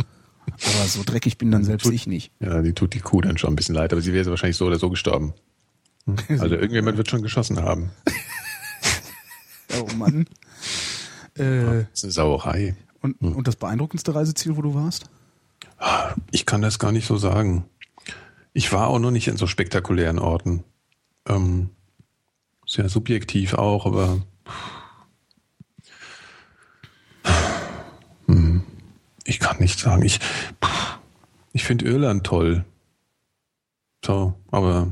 [0.48, 2.32] Aber so dreckig bin dann selbst ich nicht.
[2.40, 4.66] Ja, die tut die Kuh dann schon ein bisschen leid, aber sie wäre wahrscheinlich so
[4.66, 5.34] oder so gestorben.
[6.06, 6.16] Hm?
[6.40, 7.92] Also irgendjemand wird schon geschossen haben.
[9.80, 10.26] Oh Mann.
[11.36, 12.76] Äh, Das ist eine Sauerei.
[13.02, 15.10] und, und das beeindruckendste Reiseziel, wo du warst?
[16.32, 17.66] Ich kann das gar nicht so sagen.
[18.54, 20.64] Ich war auch noch nicht in so spektakulären Orten.
[21.28, 21.70] Ähm,
[22.66, 24.22] sehr subjektiv auch, aber
[28.28, 28.64] Hm,
[29.24, 30.04] ich kann nicht sagen.
[30.04, 30.20] Ich,
[31.54, 32.66] ich finde Irland toll.
[34.06, 34.92] So, aber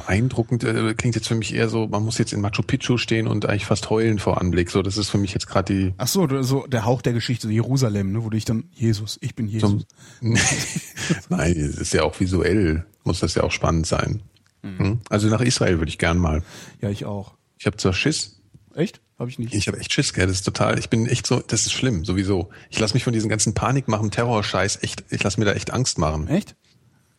[0.00, 3.26] beeindruckend äh, klingt jetzt für mich eher so, man muss jetzt in Machu Picchu stehen
[3.26, 4.70] und eigentlich fast heulen vor Anblick.
[4.70, 7.46] So, das ist für mich jetzt gerade die Ach so, so der Hauch der Geschichte,
[7.46, 9.70] so Jerusalem, ne, wo du dich dann Jesus, ich bin Jesus.
[9.70, 9.84] Zum,
[11.28, 14.22] Nein, es ist ja auch visuell, muss das ja auch spannend sein.
[14.62, 15.00] Hm?
[15.08, 16.42] Also nach Israel würde ich gern mal.
[16.80, 17.34] Ja, ich auch.
[17.58, 18.40] Ich habe zwar Schiss,
[18.74, 19.00] Echt?
[19.18, 19.54] Habe ich nicht.
[19.54, 22.04] ich habe echt Schiss, gell, das ist total, ich bin echt so, das ist schlimm,
[22.04, 22.48] sowieso.
[22.70, 25.72] Ich lasse mich von diesen ganzen Panik machen, Terrorscheiß, echt, ich lasse mir da echt
[25.72, 26.28] Angst machen.
[26.28, 26.56] Echt?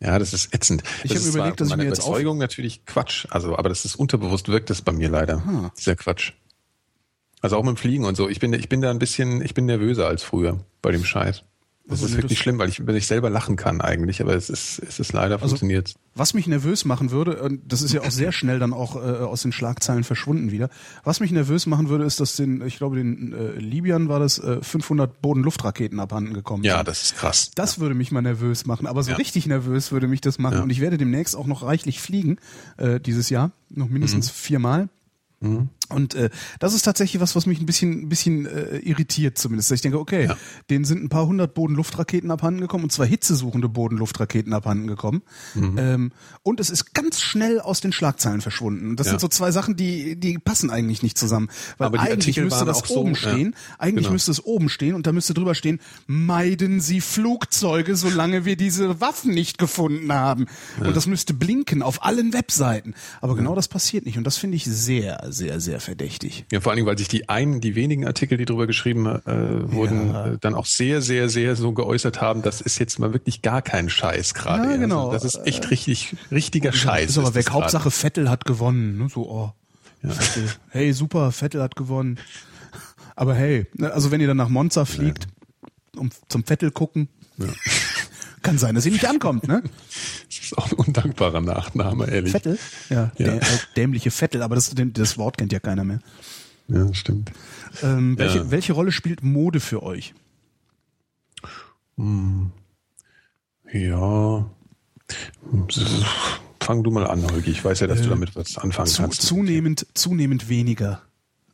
[0.04, 0.82] Ja, das ist ätzend.
[1.04, 3.56] Ich das hab ist mir überlegt, dass ich mir jetzt auf- Überzeugung natürlich Quatsch, also,
[3.56, 5.36] aber das ist unterbewusst wirkt das bei mir leider.
[5.46, 5.70] Ah.
[5.78, 6.32] Dieser Quatsch.
[7.40, 8.28] Also auch mit dem Fliegen und so.
[8.28, 11.42] Ich bin, ich bin da ein bisschen, ich bin nervöser als früher bei dem Scheiß.
[11.84, 14.36] Das Also ist wirklich das- schlimm, weil ich über sich selber lachen kann eigentlich, aber
[14.36, 15.94] es ist, es ist leider Also- funktioniert.
[16.14, 18.98] Was mich nervös machen würde, und das ist ja auch sehr schnell dann auch äh,
[19.00, 20.68] aus den Schlagzeilen verschwunden wieder.
[21.04, 24.38] Was mich nervös machen würde, ist, dass den, ich glaube, den äh, Libyern war das
[24.38, 26.62] äh, 500 Boden-Luftraketen abhanden gekommen.
[26.64, 26.88] Ja, sind.
[26.88, 27.50] das ist krass.
[27.56, 29.16] Das würde mich mal nervös machen, aber so Ja.
[29.16, 30.58] richtig nervös würde mich das machen.
[30.58, 30.62] Ja.
[30.62, 32.36] Und ich werde demnächst auch noch reichlich fliegen
[32.76, 34.32] äh, dieses Jahr, noch mindestens Mhm.
[34.34, 34.88] viermal.
[35.92, 39.70] Und äh, das ist tatsächlich was, was mich ein bisschen, ein bisschen äh, irritiert zumindest.
[39.72, 40.36] Ich denke, okay, Ja.
[40.70, 45.22] denen sind ein paar hundert Bodenluftraketen abhanden gekommen und zwar hitzesuchende Bodenluftraketen abhanden gekommen.
[45.54, 45.78] Mhm.
[45.78, 46.12] Ähm,
[46.42, 48.90] und es ist ganz schnell aus den Schlagzeilen verschwunden.
[48.90, 49.12] Und Das Ja.
[49.12, 51.48] sind so zwei Sachen, die, die passen eigentlich nicht zusammen.
[51.78, 53.16] Weil Aber eigentlich müsste das auch so, oben ja.
[53.16, 53.54] stehen.
[53.78, 54.12] Eigentlich Genau.
[54.14, 59.00] müsste es oben stehen und da müsste drüber stehen, meiden Sie Flugzeuge, solange wir diese
[59.00, 60.46] Waffen nicht gefunden haben.
[60.80, 62.94] Und das müsste blinken auf allen Webseiten.
[63.20, 66.44] Aber genau das passiert nicht und das finde ich sehr, sehr, sehr verdächtig.
[66.50, 69.72] Ja, vor allen Dingen, weil sich die einen, die wenigen Artikel, die drüber geschrieben äh,
[69.72, 70.26] wurden, Ja.
[70.26, 73.62] äh, dann auch sehr, sehr, sehr so geäußert haben, das ist jetzt mal wirklich gar
[73.62, 74.70] kein Scheiß gerade.
[74.70, 75.10] Ja, genau.
[75.10, 77.10] Also das ist echt richtig, richtiger Scheiß.
[77.10, 77.50] ist aber weg.
[77.50, 78.98] Hauptsache Vettel hat gewonnen.
[78.98, 79.08] Ne?
[79.08, 79.52] So, oh.
[80.02, 80.48] Vettel.
[80.70, 82.18] Hey, super, Vettel hat gewonnen.
[83.14, 85.28] Aber hey, ne, also wenn ihr dann nach Monza fliegt,
[85.96, 87.08] um zum Vettel gucken,
[88.42, 89.62] kann sein, dass ihr nicht ankommt, ne?
[90.28, 92.32] Das ist auch ein undankbarer Nachname, ehrlich.
[92.32, 92.58] Vettel?
[92.90, 93.26] Ja, Ja.
[93.26, 93.46] Der, äh,
[93.76, 96.00] dämliche Vettel, aber das, das Wort kennt ja keiner mehr.
[96.68, 97.30] Ja, stimmt.
[97.82, 98.50] Ähm, welche, Ja.
[98.50, 100.14] welche Rolle spielt Mode für euch?
[103.72, 104.46] Ja.
[106.60, 107.50] Fang du mal an, Holgi.
[107.50, 109.22] Ich weiß ja, dass du damit was anfangen Zu, kannst.
[109.22, 111.02] zunehmend, zunehmend weniger.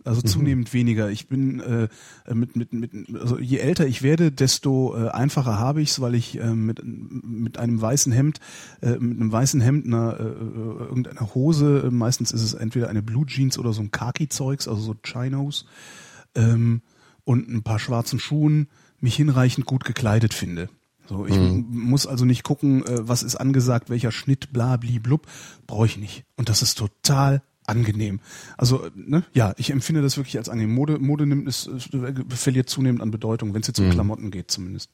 [0.04, 1.10] Also zunehmend weniger.
[1.10, 1.88] Ich bin äh,
[2.32, 6.38] mit, mit, mit, also je älter ich werde, desto äh, einfacher habe ich's, weil ich
[6.40, 8.40] äh, mit, mit einem weißen Hemd,
[8.80, 12.88] äh, mit einem weißen Hemd, einer, äh, äh, irgendeiner Hose, äh, meistens ist es entweder
[12.88, 15.66] eine Blue Jeans oder so ein Khaki-Zeugs, also so Chinos,
[16.34, 16.80] ähm,
[17.24, 18.68] und ein paar schwarzen Schuhen
[19.00, 20.70] mich hinreichend gut gekleidet finde.
[21.06, 24.98] So, ich m- muss also nicht gucken, äh, was ist angesagt, welcher Schnitt, bla, bli,
[25.00, 25.26] blub,
[25.66, 26.24] brauche ich nicht.
[26.36, 28.20] Und das ist total angenehm.
[28.56, 30.74] Also, ne, ja, ich empfinde das wirklich als angenehm.
[30.74, 31.68] Mode, Mode nimmt es,
[32.30, 34.90] verliert zunehmend an Bedeutung, wenn es jetzt um Klamotten geht zumindest.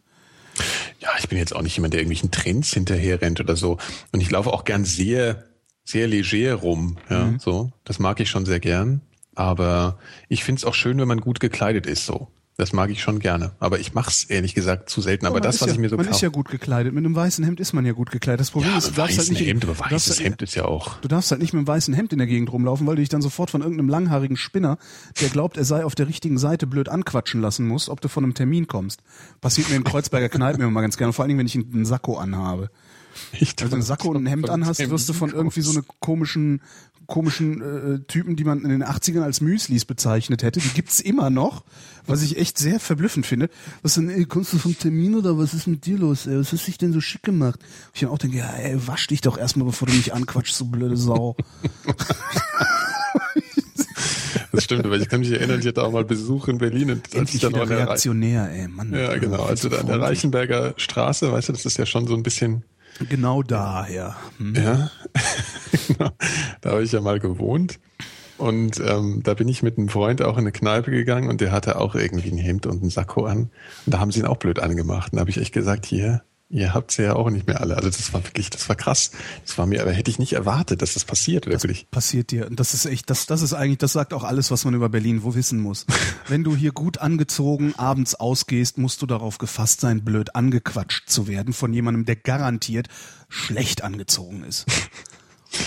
[1.00, 3.78] Ja, ich bin jetzt auch nicht jemand, der irgendwelchen Trends hinterher rennt oder so.
[4.12, 5.44] Und ich laufe auch gern sehr,
[5.84, 6.96] sehr leger rum.
[7.10, 7.38] Ja, Mhm.
[7.40, 7.72] so.
[7.84, 9.00] Das mag ich schon sehr gern.
[9.34, 9.98] Aber
[10.28, 12.28] ich find's auch schön, wenn man gut gekleidet ist, so.
[12.56, 13.50] Das mag ich schon gerne.
[13.58, 15.26] Aber ich mach's ehrlich gesagt zu selten.
[15.26, 16.14] Aber man das, was ja, ich mir so Man kaufe.
[16.14, 16.94] ist ja gut gekleidet.
[16.94, 18.38] Mit einem weißen Hemd ist man ja gut gekleidet.
[18.40, 20.26] Das Problem ja, ist, du aber darfst halt nicht, Hemd, aber du darfst weißes halt-
[20.26, 21.00] Hemd ist ja auch.
[21.00, 23.08] Du darfst halt nicht mit einem weißen Hemd in der Gegend rumlaufen, weil du dich
[23.08, 24.78] dann sofort von irgendeinem langhaarigen Spinner,
[25.20, 28.22] der glaubt, er sei auf der richtigen Seite blöd anquatschen lassen musst, ob du von
[28.22, 29.00] einem Termin kommst.
[29.40, 31.84] Passiert mir in Kreuzberger Kneipen immer mal ganz gerne, vor allen Dingen, wenn ich einen
[31.84, 32.70] Sakko anhabe.
[33.32, 36.60] Ich Also ein Sakko und ein Hemd anhast, wirst du von irgendwie so eine komischen,
[37.06, 41.30] komischen äh, Typen, die man in den 80ern als Müslis bezeichnet hätte, die gibt's immer
[41.30, 41.64] noch,
[42.06, 43.48] was ich echt sehr verblüffend finde.
[43.82, 46.38] Was denn, ey, kommst du vom Termin oder was ist mit dir los, ey?
[46.38, 47.60] Was hast du dich denn so schick gemacht?
[47.94, 50.66] Ich dann auch denke, ja, ey, wasch dich doch erstmal, bevor du mich anquatschst, so
[50.66, 51.36] blöde Sau.
[54.52, 57.16] Das stimmt, aber ich kann mich erinnern, ich hatte auch mal Besuch in Berlin und
[57.16, 58.92] als ich dann wieder reaktionär, ey, Mann.
[58.92, 62.06] ja, genau, als du da an der Reichenberger Straße, weißt du, das ist ja schon
[62.06, 62.62] so ein bisschen,
[63.08, 64.16] Genau daher.
[64.38, 64.54] Hm.
[64.54, 64.90] ja,
[65.88, 66.10] genau,
[66.60, 67.80] da habe ich ja mal gewohnt.
[68.36, 71.52] Und ähm, da bin ich mit einem Freund auch in eine Kneipe gegangen und der
[71.52, 73.50] hatte auch irgendwie ein Hemd und einen Sakko an.
[73.86, 75.12] Und da haben sie ihn auch blöd angemacht.
[75.12, 76.22] Und da habe ich echt gesagt, hier,
[76.54, 77.76] ihr habt sie ja auch nicht mehr alle.
[77.76, 79.10] Also das war wirklich, das war krass.
[79.44, 81.90] Das war mir, aber hätte ich nicht erwartet, dass das passiert, wirklich.
[81.90, 82.46] passiert dir.
[82.46, 84.88] Und das ist echt, das, das ist eigentlich, das sagt auch alles, was man über
[84.88, 85.84] Berlin wo wissen muss.
[86.28, 91.26] Wenn du hier gut angezogen abends ausgehst, musst du darauf gefasst sein, blöd angequatscht zu
[91.26, 92.88] werden von jemandem, der garantiert
[93.28, 94.66] schlecht angezogen ist.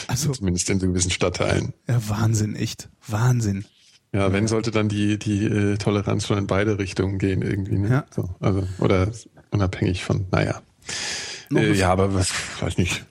[0.07, 1.73] Also, Zumindest in so gewissen Stadtteilen.
[1.87, 2.89] ja, Wahnsinn, echt.
[3.07, 3.63] Wahnsinn.
[4.11, 7.77] Ja, wenn sollte dann die, die äh, Toleranz schon in beide Richtungen gehen irgendwie.
[7.77, 7.89] Ne?
[7.89, 8.05] Ja.
[8.13, 9.09] So, also, oder
[9.51, 10.61] unabhängig von, naja.
[11.53, 13.05] Äh, ja, aber was, weiß nicht.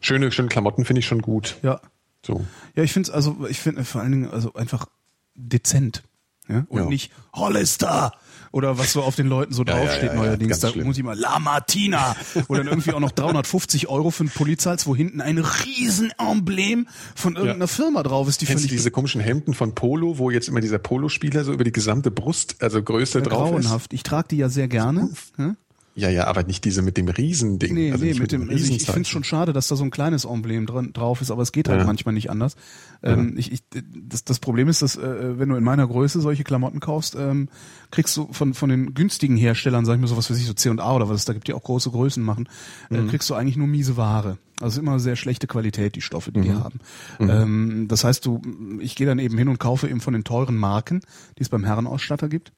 [0.00, 1.56] Schöne, schöne Klamotten finde ich schon gut.
[1.62, 1.80] Ja.
[2.24, 2.44] So.
[2.76, 4.86] Ja, ich finde es also, ich finde vor allen Dingen also einfach
[5.34, 6.02] dezent.
[6.48, 6.66] Ja?
[6.68, 6.86] Und Ja.
[6.86, 8.12] nicht Hollister
[8.52, 10.58] oder was so auf den Leuten so draufsteht ja, ja, neuerdings.
[10.58, 10.86] Da schlimm.
[10.86, 12.16] muss ich mal La Martina,
[12.48, 16.12] wo dann irgendwie auch noch 350 Euro für ein Pulli zahlst, wo hinten ein riesen
[16.18, 20.18] Emblem von irgendeiner Firma drauf ist, die Kennst du völlig diese komischen Hemden von Polo,
[20.18, 23.64] wo jetzt immer dieser Polospieler so über die gesamte Brust, also Größe drauf ist?
[23.66, 23.92] grauenhaft.
[23.92, 25.10] Ich trage die ja sehr gerne.
[25.38, 25.54] Ja?
[25.96, 27.74] Ja, ja, aber nicht diese mit dem Riesending.
[27.74, 29.82] Nee, also nee, mit dem, also ich, ich finde es schon schade, dass da so
[29.82, 31.86] ein kleines Emblem dran, drauf ist, aber es geht halt Ja.
[31.86, 32.54] manchmal nicht anders.
[33.02, 33.62] Ähm, ich, ich,
[34.08, 37.48] das, das Problem ist, dass äh, wenn du in meiner Größe solche Klamotten kaufst, ähm,
[37.90, 40.54] kriegst du von, von den günstigen Herstellern, sag ich mal so was weiß ich, so
[40.54, 42.48] C&A oder was, da gibt ja auch große Größen machen,
[42.90, 43.08] äh, Mhm.
[43.08, 44.38] kriegst du eigentlich nur miese Ware.
[44.60, 46.58] Also immer sehr schlechte Qualität, die Stoffe, die die Mhm.
[46.64, 46.78] haben.
[47.18, 48.40] Ähm, das heißt, du,
[48.80, 51.00] ich gehe dann eben hin und kaufe eben von den teuren Marken,
[51.38, 52.52] die es beim Herrenausstatter gibt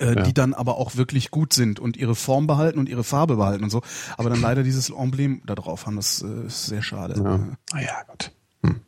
[0.00, 0.22] äh, Ja.
[0.22, 3.64] die dann aber auch wirklich gut sind und ihre Form behalten und ihre Farbe behalten
[3.64, 3.82] und so.
[4.16, 7.14] Aber dann leider dieses Emblem da drauf haben, das äh, ist sehr schade.
[7.22, 7.40] Ja.
[7.72, 8.32] Ah ja, Gott.
[8.62, 8.80] Hm.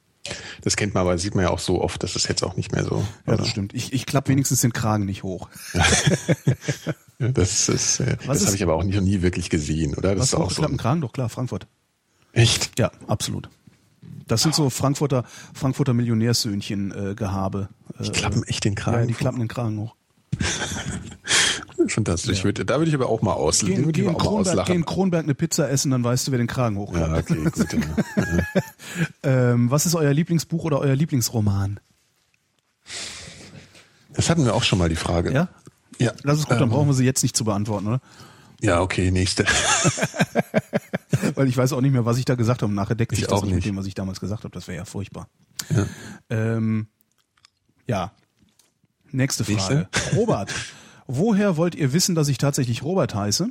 [0.63, 2.73] Das kennt man, aber sieht man ja auch so oft, dass es jetzt auch nicht
[2.73, 3.05] mehr so.
[3.27, 3.75] Ja, das stimmt.
[3.75, 5.49] Ich, ich klappe wenigstens den Kragen nicht hoch.
[7.19, 10.11] ja, das ist, äh, Was das habe ich aber auch nie, nie wirklich gesehen, oder?
[10.15, 10.45] Das Was ist auch so.
[10.47, 11.01] hochgeklappten Kragen?
[11.01, 11.67] Doch klar, Frankfurt.
[12.33, 12.79] Echt?
[12.79, 13.49] Ja, absolut.
[14.27, 15.25] Das sind so Frankfurter,
[15.55, 17.69] Frankfurter Millionärssöhnchen äh, Gehabe.
[17.99, 19.01] Äh, Die klappen echt den Kragen.
[19.01, 19.97] Ja, die klappen den Kragen hoch.
[21.89, 22.45] Fantastisch.
[22.45, 23.61] Würd, da würde ich aber auch mal aus.
[23.61, 26.47] Geh, geh, in Kronberg, geh in Kronberg eine Pizza essen, dann weißt du, wer den
[26.47, 27.31] Kragen hochklappt.
[27.31, 27.67] Ja, okay, gut.
[28.17, 29.53] Ja.
[29.53, 31.81] Ähm, was ist euer Lieblingsbuch oder euer Lieblingsroman?
[34.13, 35.33] Das hatten wir auch schon mal die Frage.
[35.33, 35.49] Ja?
[35.99, 36.13] Ja.
[36.25, 38.01] Das ist gut, dann Ähm, brauchen wir sie jetzt nicht zu beantworten, oder?
[38.61, 39.45] Ja, okay, nächste.
[41.35, 42.73] Weil ich weiß auch nicht mehr, was ich da gesagt habe.
[42.73, 44.53] Nachher deckt Ich sich das auch nicht mit dem, was ich damals gesagt habe.
[44.53, 45.29] Das wäre ja furchtbar.
[45.75, 45.87] Ja.
[46.29, 46.89] Ähm,
[47.87, 48.13] ja.
[49.13, 49.89] Nächste Frage.
[49.93, 50.17] Nächste.
[50.17, 50.53] Robert,
[51.07, 53.51] woher wollt ihr wissen, dass ich tatsächlich Robert heiße?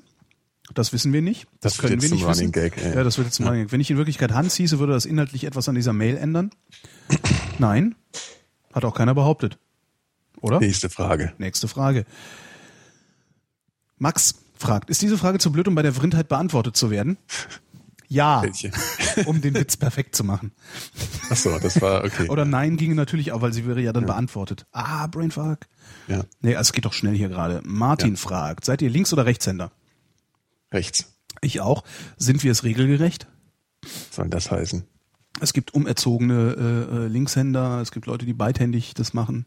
[0.74, 1.48] Das wissen wir nicht.
[1.62, 2.28] Das, Das können wir nicht wissen.
[2.28, 2.78] Running Gag.
[2.78, 3.72] Ja, das wird jetzt zum Running Gag.
[3.72, 6.52] Wenn ich in Wirklichkeit Hans hieße, würde das inhaltlich etwas an dieser Mail ändern?
[7.58, 7.96] Nein.
[8.74, 9.58] Hat auch keiner behauptet.
[10.42, 10.60] Oder?
[10.60, 11.34] Nächste Frage.
[11.38, 12.06] Nächste Frage.
[13.98, 17.18] Max fragt, ist diese Frage zu blöd, um bei der Vrindheit beantwortet zu werden?
[18.10, 18.72] Ja, Welche?
[19.28, 20.52] um den Witz perfekt zu machen.
[21.30, 22.28] Ach so, das war okay.
[22.28, 24.66] Oder nein ginge natürlich auch, weil sie wäre ja dann beantwortet.
[24.72, 25.60] Ah, Brainfuck.
[26.08, 27.62] Ja, Nee, also es geht doch schnell hier gerade.
[27.66, 28.16] Martin Ja.
[28.18, 29.72] fragt, seid ihr Links- oder Rechtshänder?
[30.72, 31.14] rechts.
[31.42, 31.84] Ich auch.
[32.18, 33.28] Sind wir es regelgerecht?
[33.82, 34.84] Was soll das heißen?
[35.40, 39.46] Es gibt umerzogene äh, äh, Linkshänder, es gibt Leute, die beidhändig das machen.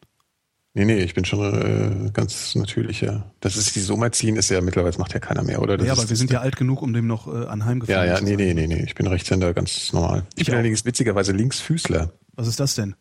[0.75, 3.31] Nee, nee, ich bin schon äh, ganz natürlicher.
[3.41, 5.77] Das ist die Umerziehen ist ja mittlerweile das macht ja keiner mehr, oder?
[5.77, 8.17] Das ja, aber wir sind ja alt genug, um dem noch äh, Ja, anheimgefallen ja,
[8.17, 8.39] zu nee, sein.
[8.39, 8.83] nee, nee, nee.
[8.85, 10.25] Ich bin Rechtshänder ganz normal.
[10.35, 10.59] Ich, Ich bin auch.
[10.59, 12.13] allerdings witzigerweise Linksfüßler.
[12.37, 12.95] Was ist das denn?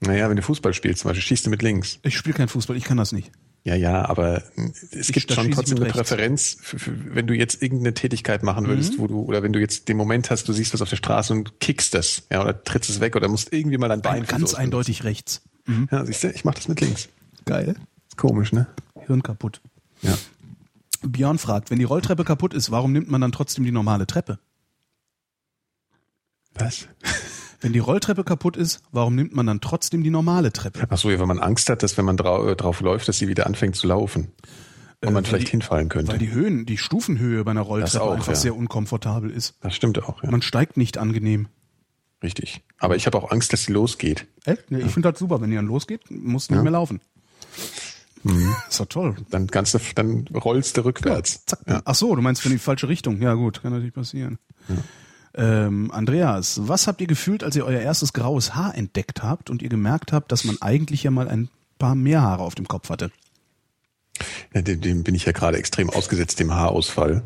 [0.00, 2.00] Naja, wenn du Fußball spielst, zum Beispiel, schießt du mit links.
[2.02, 3.32] Ich spiele kein Fußball, ich kann das nicht.
[3.64, 4.42] Ja, ja, aber
[4.92, 5.96] es Ich- gibt schon trotzdem eine rechts.
[5.96, 8.98] Präferenz, für, für, wenn du jetzt irgendeine Tätigkeit machen würdest, Mhm.
[8.98, 11.32] wo du, oder wenn du jetzt den Moment hast, du siehst was auf der Straße
[11.32, 14.52] und kickst das, ja, oder trittst es weg oder musst irgendwie mal dein Bein ganz
[14.52, 15.40] eindeutig rechts.
[15.66, 15.88] Benutzen.
[15.90, 17.08] Ja, siehst du, ich mach das mit links.
[17.44, 17.76] Geil.
[18.08, 18.66] Ist komisch, ne?
[19.06, 19.60] Hirn kaputt.
[20.02, 20.16] Ja.
[21.02, 24.38] Björn fragt, wenn die Rolltreppe kaputt ist, warum nimmt man dann trotzdem die normale Treppe?
[26.54, 26.88] Was?
[27.60, 30.86] Wenn die Rolltreppe kaputt ist, warum nimmt man dann trotzdem die normale Treppe?
[30.88, 33.18] Ach so, ja, wenn man Angst hat, dass wenn man drau äh, drauf läuft, dass
[33.18, 34.32] sie wieder anfängt zu laufen.
[35.02, 36.12] Und man weil vielleicht die- hinfallen könnte.
[36.12, 38.34] Weil die Höhen, die Stufenhöhe bei einer Rolltreppe auch, einfach ja.
[38.34, 39.54] sehr unkomfortabel ist.
[39.60, 40.30] das stimmt auch, ja.
[40.30, 41.48] Man steigt nicht angenehm.
[42.22, 42.62] Richtig.
[42.78, 44.26] Aber ich habe auch Angst, dass sie losgeht.
[44.44, 44.70] Echt?
[44.70, 47.00] Nee, ich finde das super, wenn die dann losgeht, musst du nicht mehr laufen.
[48.68, 49.16] Ist doch toll.
[49.30, 51.44] Dann kannst du, dann rollst du rückwärts.
[51.46, 51.60] Zack.
[51.66, 51.82] Ja.
[51.84, 53.20] Ach so, du meinst in die falsche Richtung.
[53.20, 54.38] Ja gut, kann natürlich passieren.
[55.34, 59.62] Ähm, Andreas, was habt ihr gefühlt, als ihr euer erstes graues Haar entdeckt habt und
[59.62, 62.88] ihr gemerkt habt, dass man eigentlich ja mal ein paar mehr Haare auf dem Kopf
[62.88, 63.12] hatte?
[64.54, 67.22] Ja, dem, dem bin ich ja gerade extrem ausgesetzt, dem Haarausfall.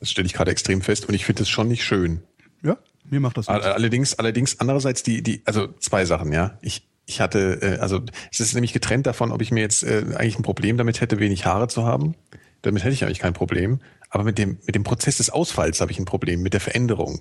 [0.00, 2.22] Das stelle ich gerade extrem fest und ich finde das schon nicht schön.
[2.62, 2.78] Ja,
[3.10, 3.64] mir macht das nichts.
[3.64, 6.58] Allerdings, allerdings andererseits die, die, also zwei Sachen, ja.
[6.60, 10.04] Ich, ich hatte, äh, also es ist nämlich getrennt davon, ob ich mir jetzt äh,
[10.14, 12.14] eigentlich ein Problem damit hätte, wenig Haare zu haben.
[12.62, 13.80] Damit hätte ich eigentlich kein Problem.
[14.10, 17.20] Aber mit dem, mit dem Prozess des Ausfalls habe ich ein Problem, mit der Veränderung.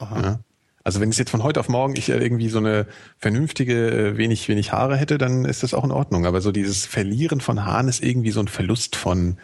[0.00, 0.40] Ja?
[0.84, 2.86] Also wenn es jetzt von heute auf morgen ich irgendwie so eine
[3.18, 6.26] vernünftige, äh, wenig, wenig Haare hätte, dann ist das auch in Ordnung.
[6.26, 9.38] Aber so dieses Verlieren von Haaren ist irgendwie so ein Verlust von,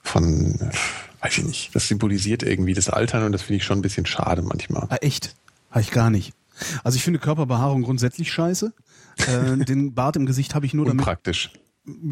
[0.00, 0.70] von,
[1.20, 1.74] weiß ich nicht.
[1.74, 4.86] Das symbolisiert irgendwie das Altern und das finde ich schon ein bisschen schade manchmal.
[4.90, 5.34] Ah, echt?
[5.70, 6.32] Habe ich gar nicht.
[6.84, 8.72] Also ich finde Körperbehaarung grundsätzlich scheiße.
[9.26, 11.04] Äh, den Bart im Gesicht habe ich nur damit.
[11.04, 11.52] Praktisch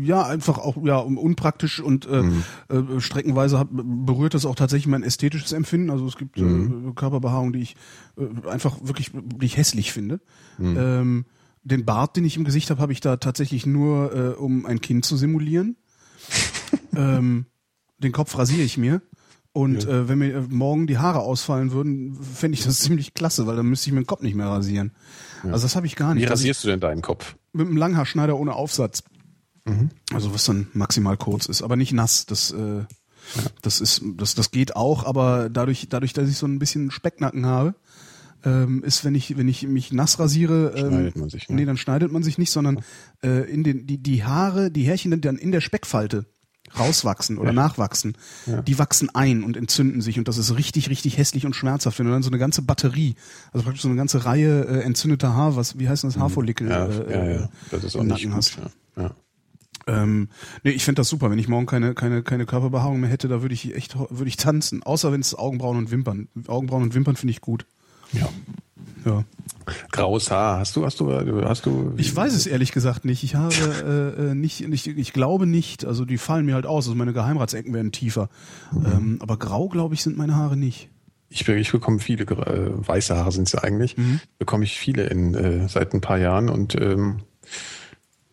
[0.00, 2.44] ja, einfach auch ja unpraktisch und äh, mhm.
[2.68, 5.90] äh, streckenweise hat, berührt das auch tatsächlich mein ästhetisches Empfinden.
[5.90, 6.90] Also es gibt mhm.
[6.90, 7.76] äh, Körperbehaarung, die ich
[8.16, 10.20] äh, einfach wirklich, die ich hässlich finde.
[10.58, 10.76] Mhm.
[10.78, 11.24] Ähm,
[11.62, 14.80] den Bart, den ich im Gesicht habe, habe ich da tatsächlich nur, äh, um ein
[14.80, 15.76] Kind zu simulieren.
[16.96, 17.46] ähm,
[17.98, 19.02] den Kopf rasiere ich mir.
[19.52, 19.90] Und ja.
[19.90, 23.66] äh, wenn mir morgen die Haare ausfallen würden, fände ich das ziemlich klasse, weil dann
[23.66, 24.92] müsste ich mir den Kopf nicht mehr rasieren.
[25.44, 25.52] Ja.
[25.52, 26.24] Also das habe ich gar nicht.
[26.24, 27.36] Wie rasierst du denn deinen Kopf?
[27.52, 29.02] Mit einem Langhaarschneider ohne Aufsatz.
[29.64, 29.90] Mhm.
[30.12, 32.26] Also was dann maximal kurz ist, aber nicht nass.
[32.26, 32.86] Das, äh, ja.
[33.62, 37.46] das ist, das, das geht auch, aber dadurch, dadurch, dass ich so ein bisschen Specknacken
[37.46, 37.74] habe,
[38.44, 41.56] ähm, ist, wenn ich, wenn ich mich nass rasiere, ähm, schneidet man sich, ne?
[41.56, 42.80] nee, dann schneidet man sich nicht, sondern
[43.24, 46.26] äh, in den, die, die Haare, die Härchen die dann in der Speckfalte
[46.78, 47.54] rauswachsen oder ja.
[47.54, 48.62] nachwachsen, ja.
[48.62, 52.06] die wachsen ein und entzünden sich und das ist richtig, richtig hässlich und schmerzhaft, wenn
[52.06, 53.14] du dann so eine ganze Batterie,
[53.52, 56.22] also praktisch so eine ganze Reihe äh, entzündeter Haar, was, wie heißt das, mhm.
[56.22, 57.48] Haarfollikel ja, äh, ja, ja.
[57.70, 58.58] Das ist auch nicht gut, hast.
[58.96, 59.02] Ja.
[59.02, 59.14] Ja.
[59.88, 60.30] Ähm,
[60.64, 61.30] nee, ich finde das super.
[61.30, 64.36] Wenn ich morgen keine, keine, keine Körperbehaarung mehr hätte, da würde ich echt, würde ich
[64.36, 64.82] tanzen.
[64.82, 66.28] Außer wenn es Augenbrauen und Wimpern.
[66.48, 67.66] Augenbrauen und Wimpern finde ich gut.
[68.12, 68.28] Ja.
[69.06, 69.24] Ja.
[69.92, 71.10] Graues Haar, hast du, hast du,
[71.44, 71.92] hast du?
[71.96, 73.22] Ich weiß es ehrlich gesagt nicht.
[73.24, 73.54] Ich habe
[74.18, 75.84] äh, äh, nicht, nicht, ich glaube nicht.
[75.84, 76.86] Also die fallen mir halt aus.
[76.86, 78.28] Also meine Geheimratsecken werden tiefer.
[78.72, 80.88] Ähm, aber grau, glaube ich, sind meine Haare nicht.
[81.28, 83.96] Ich, ich bekomme viele äh, weiße Haare sind es ja eigentlich.
[83.96, 84.20] Mhm.
[84.38, 87.22] Bekomme ich viele in äh, seit ein paar Jahren und ähm,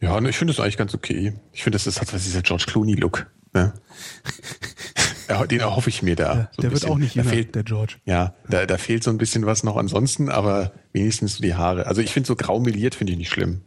[0.02, 1.34] ja, ne, ich finde das eigentlich ganz okay.
[1.52, 3.28] Ich finde, das ist halt dieser George Clooney-Look.
[3.54, 3.74] Ne?
[5.50, 6.34] Den erhoffe ich mir da.
[6.34, 7.96] Ja, so der wird auch nicht jünger, fehlt, der George.
[8.06, 11.88] Ja, da, da fehlt so ein bisschen was noch ansonsten, aber wenigstens die Haare.
[11.88, 13.62] Also ich finde so grau meliert finde ich nicht schlimm.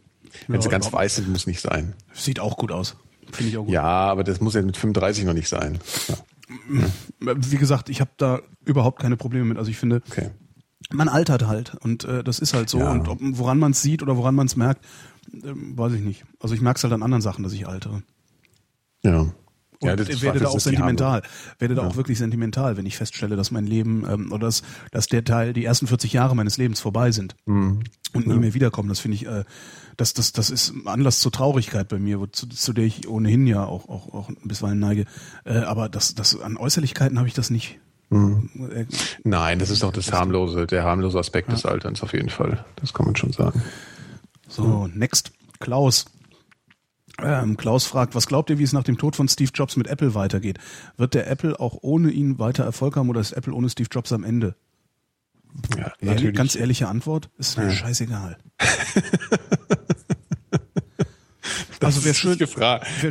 [0.47, 1.95] Wenn ja, sie ganz weiß sind, muss nicht sein.
[2.13, 2.95] Sieht auch gut aus.
[3.31, 3.73] Finde ich auch gut.
[3.73, 5.79] Ja, aber das muss ja mit 35 noch nicht sein.
[6.07, 6.15] Ja.
[7.19, 9.57] Wie gesagt, ich habe da überhaupt keine Probleme mit.
[9.57, 10.29] Also ich finde, okay.
[10.91, 12.79] man altert halt und äh, das ist halt so.
[12.79, 12.91] Ja.
[12.91, 14.85] Und ob, woran man es sieht oder woran man es merkt,
[15.33, 16.23] ähm, weiß ich nicht.
[16.39, 18.03] Also ich merke es halt an anderen Sachen, dass ich altere.
[19.03, 19.27] Ja.
[19.79, 21.21] Und ja, das werde da auch sentimental,
[21.59, 21.87] werde da ja.
[21.87, 25.53] auch wirklich sentimental, wenn ich feststelle, dass mein Leben ähm, oder dass, dass der Teil,
[25.53, 27.81] die ersten 40 Jahre meines Lebens vorbei sind mhm.
[28.13, 28.39] und nie ja.
[28.39, 28.89] mehr wiederkommen.
[28.89, 29.43] Das finde ich, äh,
[29.95, 33.45] das, das, das ist Anlass zur Traurigkeit bei mir, wo, zu, zu der ich ohnehin
[33.45, 35.05] ja auch, auch, auch bisweilen neige.
[35.45, 37.79] Äh, aber das, das an Äußerlichkeiten habe ich das nicht.
[38.09, 38.49] Mhm.
[38.73, 38.85] Äh,
[39.23, 42.65] Nein, das ist auch das harmlose, der harmlose Aspekt des Alterns auf jeden Fall.
[42.77, 43.61] Das kann man schon sagen.
[44.47, 45.31] So, next.
[45.59, 46.05] Klaus.
[47.19, 49.87] Ähm, Klaus fragt, was glaubt ihr, wie es nach dem Tod von Steve Jobs mit
[49.87, 50.59] Apple weitergeht?
[50.97, 54.11] Wird der Apple auch ohne ihn weiter Erfolg haben oder ist Apple ohne Steve Jobs
[54.11, 54.55] am Ende?
[55.75, 56.35] Ja, natürlich.
[56.35, 57.71] Ganz ehrliche Antwort, ist mir ja.
[57.71, 58.37] scheißegal.
[61.81, 62.47] also wäre schön, wär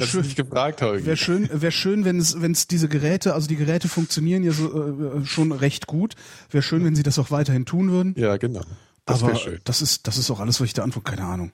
[0.07, 3.89] schön, gefragt, Wäre schön, wäre schön, wenn es, wenn es diese Geräte, also die Geräte
[3.89, 6.15] funktionieren ja so, äh, schon recht gut.
[6.51, 8.15] Wäre schön, wenn sie das auch weiterhin tun würden.
[8.17, 8.63] Ja, genau.
[9.05, 9.61] Das Aber schön.
[9.65, 11.11] das ist, das ist auch alles, was ich da antworte.
[11.11, 11.53] Keine Ahnung.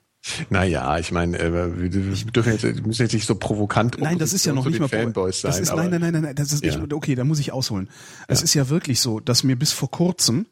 [0.50, 4.32] Naja, ich meine, äh, wir, dürfen jetzt, wir müssen jetzt nicht so provokant Nein, das
[4.32, 5.50] ist ja noch nicht mal Fanboys sein.
[5.50, 6.78] Das ist, nein, nein, nein, nein, das ist ja.
[6.78, 7.88] nicht, okay, da muss ich ausholen.
[8.28, 8.44] Es ja.
[8.44, 10.46] ist ja wirklich so, dass mir bis vor kurzem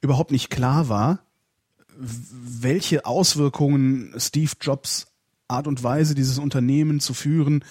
[0.00, 1.20] überhaupt nicht klar war,
[1.98, 5.08] welche Auswirkungen Steve Jobs
[5.48, 7.64] Art und Weise, dieses Unternehmen zu führen,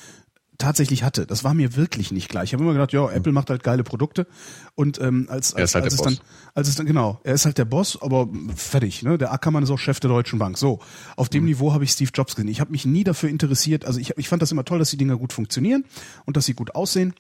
[0.58, 1.26] tatsächlich hatte.
[1.26, 2.44] Das war mir wirklich nicht klar.
[2.44, 4.28] Ich habe immer gedacht, ja, Apple macht halt geile Produkte
[4.76, 6.16] und ähm, als als, halt als es Boss.
[6.16, 9.04] dann als es dann genau, er ist halt der Boss, aber fertig.
[9.04, 10.58] Ne, der Ackermann ist auch Chef der Deutschen Bank.
[10.58, 10.80] So,
[11.16, 11.50] auf dem mhm.
[11.50, 12.50] Niveau habe ich Steve Jobs gesehen.
[12.50, 13.86] Ich habe mich nie dafür interessiert.
[13.86, 15.86] Also ich ich fand das immer toll, dass die Dinger gut funktionieren
[16.26, 17.14] und dass sie gut aussehen.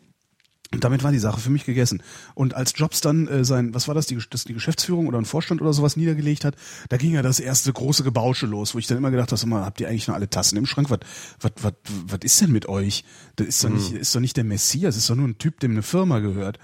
[0.73, 2.01] Und damit war die Sache für mich gegessen.
[2.33, 5.25] Und als Jobs dann äh, sein, was war das, die, das, die Geschäftsführung oder ein
[5.25, 6.55] Vorstand oder sowas niedergelegt hat,
[6.89, 9.79] da ging ja das erste große Gebausche los, wo ich dann immer gedacht habe, habt
[9.79, 10.89] ihr eigentlich noch alle Tassen im Schrank?
[10.89, 10.99] Was,
[11.39, 11.73] was, was,
[12.07, 13.03] was ist denn mit euch?
[13.35, 13.97] Das ist doch nicht, mhm.
[13.97, 16.57] ist doch nicht der Messias, ist doch nur ein Typ, dem eine Firma gehört.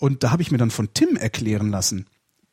[0.00, 2.06] Und da habe ich mir dann von Tim erklären lassen,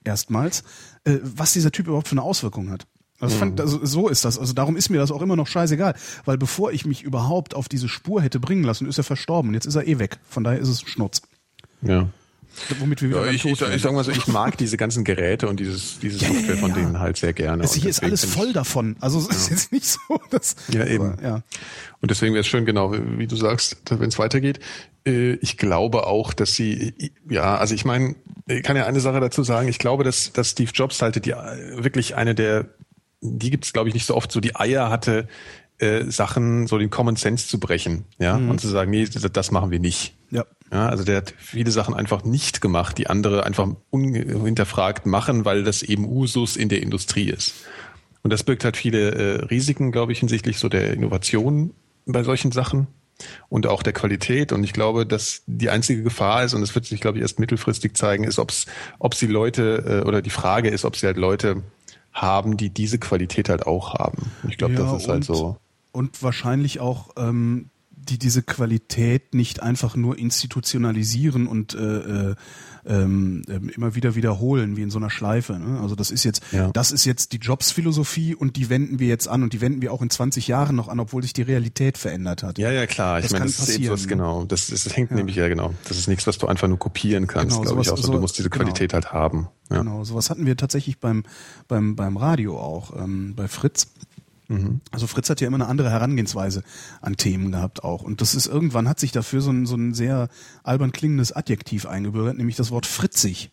[0.03, 0.63] erstmals,
[1.05, 2.87] äh, was dieser Typ überhaupt für eine Auswirkung hat.
[3.19, 3.39] Also, mhm.
[3.39, 4.37] fand, also so ist das.
[4.37, 5.95] Also darum ist mir das auch immer noch scheißegal.
[6.25, 9.49] Weil bevor ich mich überhaupt auf diese Spur hätte bringen lassen, ist er verstorben.
[9.49, 10.17] Und jetzt ist er eh weg.
[10.29, 11.21] Von daher ist es ein Schnurz.
[11.81, 12.09] Ja.
[12.79, 15.47] Womit wir wieder ja, ich, ich, ich sag mal so, ich mag diese ganzen Geräte
[15.47, 17.63] und dieses, dieses ja, Software ja, von denen halt sehr gerne.
[17.63, 18.95] Es hier ist alles voll davon.
[18.99, 20.55] Also es ist jetzt nicht so, dass.
[20.69, 21.13] Ja, eben.
[21.13, 21.35] Aber, ja.
[22.01, 24.59] Und deswegen wäre es schön, genau, wie du sagst, wenn es weitergeht.
[25.05, 28.15] Äh, ich glaube auch, dass sie, ja, also ich meine,
[28.47, 29.67] ich kann ja eine Sache dazu sagen.
[29.67, 32.65] Ich glaube, dass, dass Steve Jobs halt die wirklich eine der
[33.21, 35.27] die gibt es, glaube ich, nicht so oft, so die Eier hatte,
[35.79, 38.51] äh, Sachen, so den Common Sense zu brechen, ja, mhm.
[38.51, 40.13] und zu sagen, nee, das, das machen wir nicht.
[40.29, 40.45] Ja.
[40.71, 45.63] Ja, also der hat viele Sachen einfach nicht gemacht, die andere einfach unhinterfragt machen, weil
[45.63, 47.55] das eben Usus in der Industrie ist.
[48.21, 51.73] Und das birgt halt viele äh, Risiken, glaube ich, hinsichtlich so der Innovation
[52.05, 52.87] bei solchen Sachen
[53.47, 54.51] und auch der Qualität.
[54.51, 57.39] Und ich glaube, dass die einzige Gefahr ist, und das wird sich, glaube ich, erst
[57.39, 58.67] mittelfristig zeigen, ist, ob's,
[58.99, 61.63] ob sie Leute, äh, oder die Frage ist, ob sie halt Leute
[62.13, 64.31] haben, die diese Qualität halt auch haben.
[64.47, 65.57] Ich glaube, ja, das ist halt so.
[65.91, 67.69] Und wahrscheinlich auch ähm,
[68.09, 72.35] die diese Qualität nicht einfach nur institutionalisieren und äh, äh,
[72.85, 73.43] ähm,
[73.75, 75.53] immer wieder wiederholen, wie in so einer Schleife.
[75.53, 75.79] Ne?
[75.79, 76.71] Also das ist jetzt, ja.
[76.71, 79.93] das ist jetzt die Jobs-Philosophie und die wenden wir jetzt an und die wenden wir
[79.93, 82.57] auch in 20 Jahren noch an, obwohl sich die Realität verändert hat.
[82.57, 83.19] Ja, ja, klar.
[83.19, 84.45] Ich das meine, das ist eben was, genau.
[84.45, 85.17] Das, das, hängt ja.
[85.17, 85.73] nämlich ja genau.
[85.87, 87.91] Das ist nichts, was du einfach nur kopieren kannst, genau, glaube ich.
[87.91, 88.63] Auch so, du musst diese genau.
[88.63, 89.49] Qualität halt haben.
[89.69, 89.79] Ja.
[89.79, 91.23] Genau, sowas hatten wir tatsächlich beim
[91.67, 93.87] beim beim Radio auch, ähm, bei Fritz.
[94.49, 94.81] Mhm.
[94.91, 96.63] Also Fritz hat ja immer eine andere Herangehensweise
[97.01, 98.01] an Themen gehabt auch.
[98.01, 100.27] Und das ist irgendwann hat sich dafür so ein, so ein sehr
[100.63, 103.51] albern klingendes Adjektiv eingebürgert, nämlich das Wort fritzig.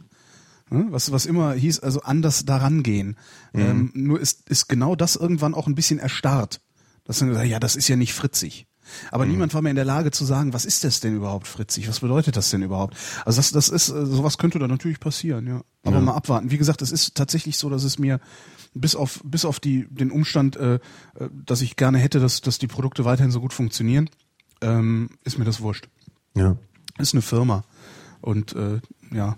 [0.69, 3.17] Was, was immer hieß, also anders daran gehen.
[3.53, 3.61] Mhm.
[3.61, 6.61] Ähm, nur ist, ist genau das irgendwann auch ein bisschen erstarrt.
[7.05, 8.67] Dass dann gesagt, ja, das ist ja nicht fritzig.
[9.13, 9.33] Aber mhm.
[9.33, 11.89] niemand war mehr in der Lage zu sagen, was ist das denn überhaupt, fritzig?
[11.89, 12.97] Was bedeutet das denn überhaupt?
[13.25, 15.61] Also das, das ist, äh, sowas könnte da natürlich passieren, ja.
[15.85, 16.03] Aber ja.
[16.03, 16.51] mal abwarten.
[16.51, 18.21] Wie gesagt, es ist tatsächlich so, dass es mir
[18.81, 20.79] bis auf bis auf die den Umstand, äh, äh,
[21.31, 24.11] dass ich gerne hätte, dass dass die Produkte weiterhin so gut funktionieren,
[24.61, 25.89] ähm, ist mir das wurscht.
[26.35, 26.57] Ja.
[26.99, 27.65] Ist eine Firma
[28.21, 28.81] und äh,
[29.13, 29.37] ja.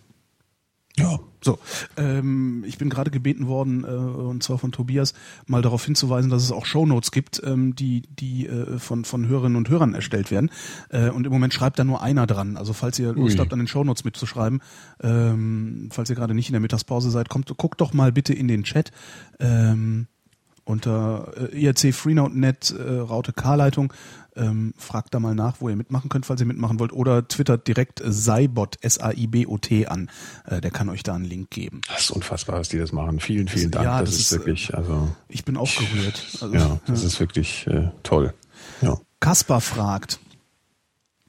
[0.97, 1.19] Ja.
[1.41, 1.59] So,
[1.97, 5.15] ähm, ich bin gerade gebeten worden, äh, und zwar von Tobias,
[5.47, 9.57] mal darauf hinzuweisen, dass es auch Shownotes gibt, ähm, die, die äh, von, von Hörerinnen
[9.57, 10.51] und Hörern erstellt werden.
[10.91, 12.57] Äh, und im Moment schreibt da nur einer dran.
[12.57, 13.41] Also falls ihr Lust Ui.
[13.41, 14.61] habt, an den Shownotes mitzuschreiben,
[15.01, 18.49] ähm, falls ihr gerade nicht in der Mittagspause seid, kommt, guckt doch mal bitte in
[18.49, 18.91] den Chat.
[19.39, 20.09] Ähm,
[20.69, 23.93] unter äh, IRC-Freenode.net, äh, Raute K-Leitung.
[24.37, 26.93] Ähm, fragt da mal nach, wo ihr mitmachen könnt, falls ihr mitmachen wollt.
[26.93, 30.11] Oder twittert direkt Saibot, S-A-I-B-O-T an.
[30.45, 31.81] Äh, der kann euch da einen Link geben.
[31.89, 33.19] Das ist unfassbar, dass die das machen.
[33.19, 33.85] Vielen, vielen Dank.
[33.85, 35.09] Ja, das, das ist, ist, wirklich, also.
[35.29, 36.23] Ich bin aufgerührt.
[36.41, 37.07] Also, ja, das ja.
[37.09, 38.35] ist wirklich äh, toll.
[38.81, 39.01] Ja.
[39.19, 40.21] Kaspar fragt,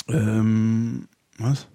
[0.08, 1.08] ähm,
[1.40, 1.66] was?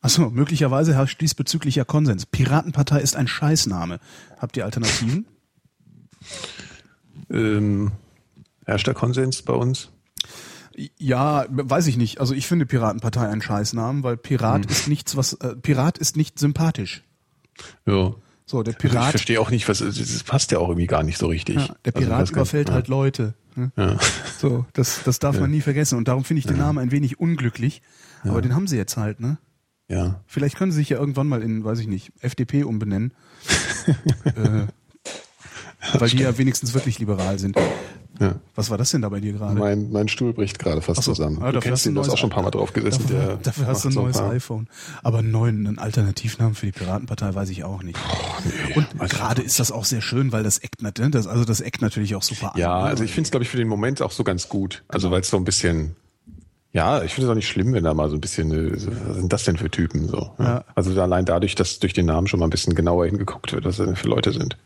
[0.00, 2.24] Achso, möglicherweise herrscht diesbezüglicher Konsens.
[2.24, 3.98] Piratenpartei ist ein Scheißname.
[4.38, 5.26] Habt ihr Alternativen?
[7.30, 7.92] Ähm,
[8.64, 9.90] herrscht der Konsens bei uns?
[10.98, 12.20] Ja, weiß ich nicht.
[12.20, 14.70] Also ich finde Piratenpartei einen Scheißnamen, weil Pirat hm.
[14.70, 17.02] ist nichts, was äh, Pirat ist nicht sympathisch.
[17.86, 18.14] Ja.
[18.46, 18.96] So, der Pirat.
[18.96, 21.56] Also ich verstehe auch nicht, was das passt ja auch irgendwie gar nicht so richtig.
[21.56, 22.94] Ja, der also Pirat also, überfällt kann, halt ja.
[22.94, 23.34] Leute.
[23.54, 23.72] Ne?
[23.76, 23.98] Ja.
[24.38, 25.96] So, das, das darf man nie vergessen.
[25.96, 27.82] Und darum finde ich den Namen ein wenig unglücklich.
[28.24, 29.38] Aber den haben sie jetzt halt, ne?
[29.88, 30.22] Ja.
[30.26, 33.12] Vielleicht können sie sich ja irgendwann mal in, weiß ich nicht, FDP umbenennen.
[34.24, 34.66] äh,
[35.98, 37.56] weil die ja wenigstens wirklich liberal sind.
[38.20, 38.36] Ja.
[38.54, 39.58] Was war das denn da bei dir gerade?
[39.58, 41.42] Mein, mein Stuhl bricht gerade fast so, zusammen.
[41.42, 43.06] Ah, du kennst ihn, du hast auch schon ein paar Mal drauf gesessen.
[43.08, 44.68] Dafür, dafür hast du ein neues iPhone.
[45.02, 47.98] Aber einen neuen einen Alternativnamen für die Piratenpartei weiß ich auch nicht.
[47.98, 51.44] Oh, nee, Und gerade ist das auch sehr schön, weil das Eckt, ne, das, also
[51.44, 53.68] das Eckt natürlich auch super Ja, an, also ich finde es, glaube ich, für den
[53.68, 54.84] Moment auch so ganz gut.
[54.86, 55.14] Also genau.
[55.14, 55.96] weil es so ein bisschen
[56.74, 59.16] ja, ich finde es auch nicht schlimm, wenn da mal so ein bisschen, äh, was
[59.16, 60.32] sind das denn für Typen so?
[60.40, 60.64] Ja.
[60.74, 63.76] Also allein dadurch, dass durch den Namen schon mal ein bisschen genauer hingeguckt wird, was
[63.76, 64.56] das denn für Leute sind.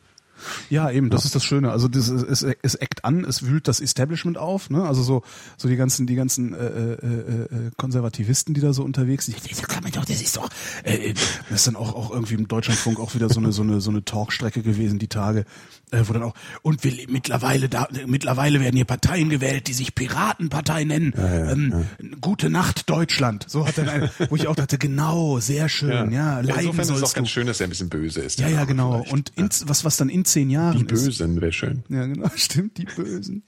[0.71, 1.27] Ja, eben, das ja.
[1.27, 1.71] ist das Schöne.
[1.71, 4.85] Also das ist, es, es eckt an, es wühlt das Establishment auf, ne?
[4.85, 5.23] Also so
[5.57, 9.39] so die ganzen die ganzen äh, äh, äh, äh Konservativisten, die da so unterwegs sind.
[9.51, 10.49] Das kann man doch, das ist doch
[10.85, 11.15] äh, äh,
[11.49, 13.91] das ist dann auch auch irgendwie im Deutschlandfunk auch wieder so eine so eine so
[13.91, 15.45] eine Talkstrecke gewesen die Tage,
[15.91, 19.95] äh, wo dann auch und wir mittlerweile da mittlerweile werden hier Parteien gewählt, die sich
[19.95, 21.13] Piratenpartei nennen.
[21.17, 21.87] Ja, ja, ähm,
[22.21, 23.45] Gute Nacht Deutschland.
[23.49, 26.41] So hat dann wo ich auch dachte, genau, sehr schön, ja.
[26.41, 28.39] ja Insofern ist es auch ganz schön, dass er ein bisschen böse ist.
[28.39, 29.05] Ja, ja, genau.
[29.11, 31.83] Und in, was was dann in zehn Jahren Die Bösen wäre schön.
[31.89, 33.43] Ja, genau, stimmt, die Bösen.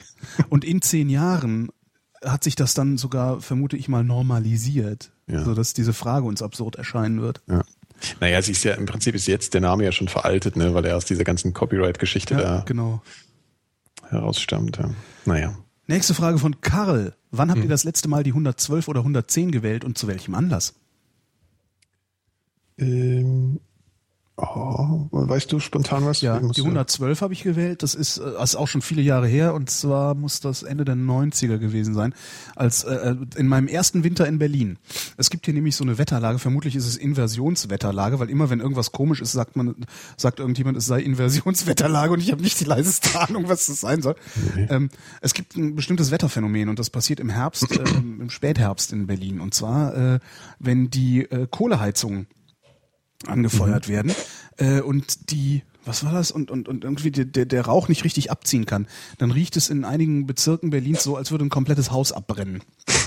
[0.48, 1.70] Und in zehn Jahren
[2.24, 5.44] hat sich das dann sogar, vermute ich mal, normalisiert, ja.
[5.44, 7.40] sodass diese Frage uns absurd erscheinen wird.
[7.48, 7.62] Ja.
[8.20, 10.84] Naja, sie ist ja im Prinzip ist jetzt der Name ja schon veraltet, ne, weil
[10.86, 13.02] er aus dieser ganzen Copyright-Geschichte ja, da genau.
[14.08, 14.78] herausstammt.
[14.78, 14.90] Ja.
[15.26, 15.58] Naja.
[15.86, 17.14] Nächste Frage von Karl.
[17.30, 17.64] Wann habt hm.
[17.64, 20.74] ihr das letzte Mal die 112 oder 110 gewählt und zu welchem Anlass?
[22.78, 23.60] Ähm,
[24.42, 26.22] Oh, weißt du spontan was?
[26.22, 27.82] Ja, die 112 habe ich gewählt.
[27.82, 30.84] Das ist, das äh, ist auch schon viele Jahre her und zwar muss das Ende
[30.84, 32.14] der 90er gewesen sein,
[32.56, 34.78] als äh, äh, in meinem ersten Winter in Berlin.
[35.18, 38.92] Es gibt hier nämlich so eine Wetterlage, vermutlich ist es Inversionswetterlage, weil immer wenn irgendwas
[38.92, 39.74] komisch ist, sagt man,
[40.16, 44.00] sagt irgendjemand, es sei Inversionswetterlage und ich habe nicht die leiseste Ahnung, was das sein
[44.00, 44.14] soll.
[44.52, 44.66] Okay.
[44.70, 49.06] Ähm, es gibt ein bestimmtes Wetterphänomen und das passiert im Herbst, äh, im Spätherbst in
[49.06, 50.18] Berlin und zwar, äh,
[50.58, 52.26] wenn die äh, Kohleheizungen
[53.26, 53.92] angefeuert mhm.
[53.92, 54.12] werden
[54.56, 56.30] äh, und die was war das?
[56.30, 58.86] Und, und, und irgendwie der, der, Rauch nicht richtig abziehen kann.
[59.16, 62.62] Dann riecht es in einigen Bezirken Berlins so, als würde ein komplettes Haus abbrennen.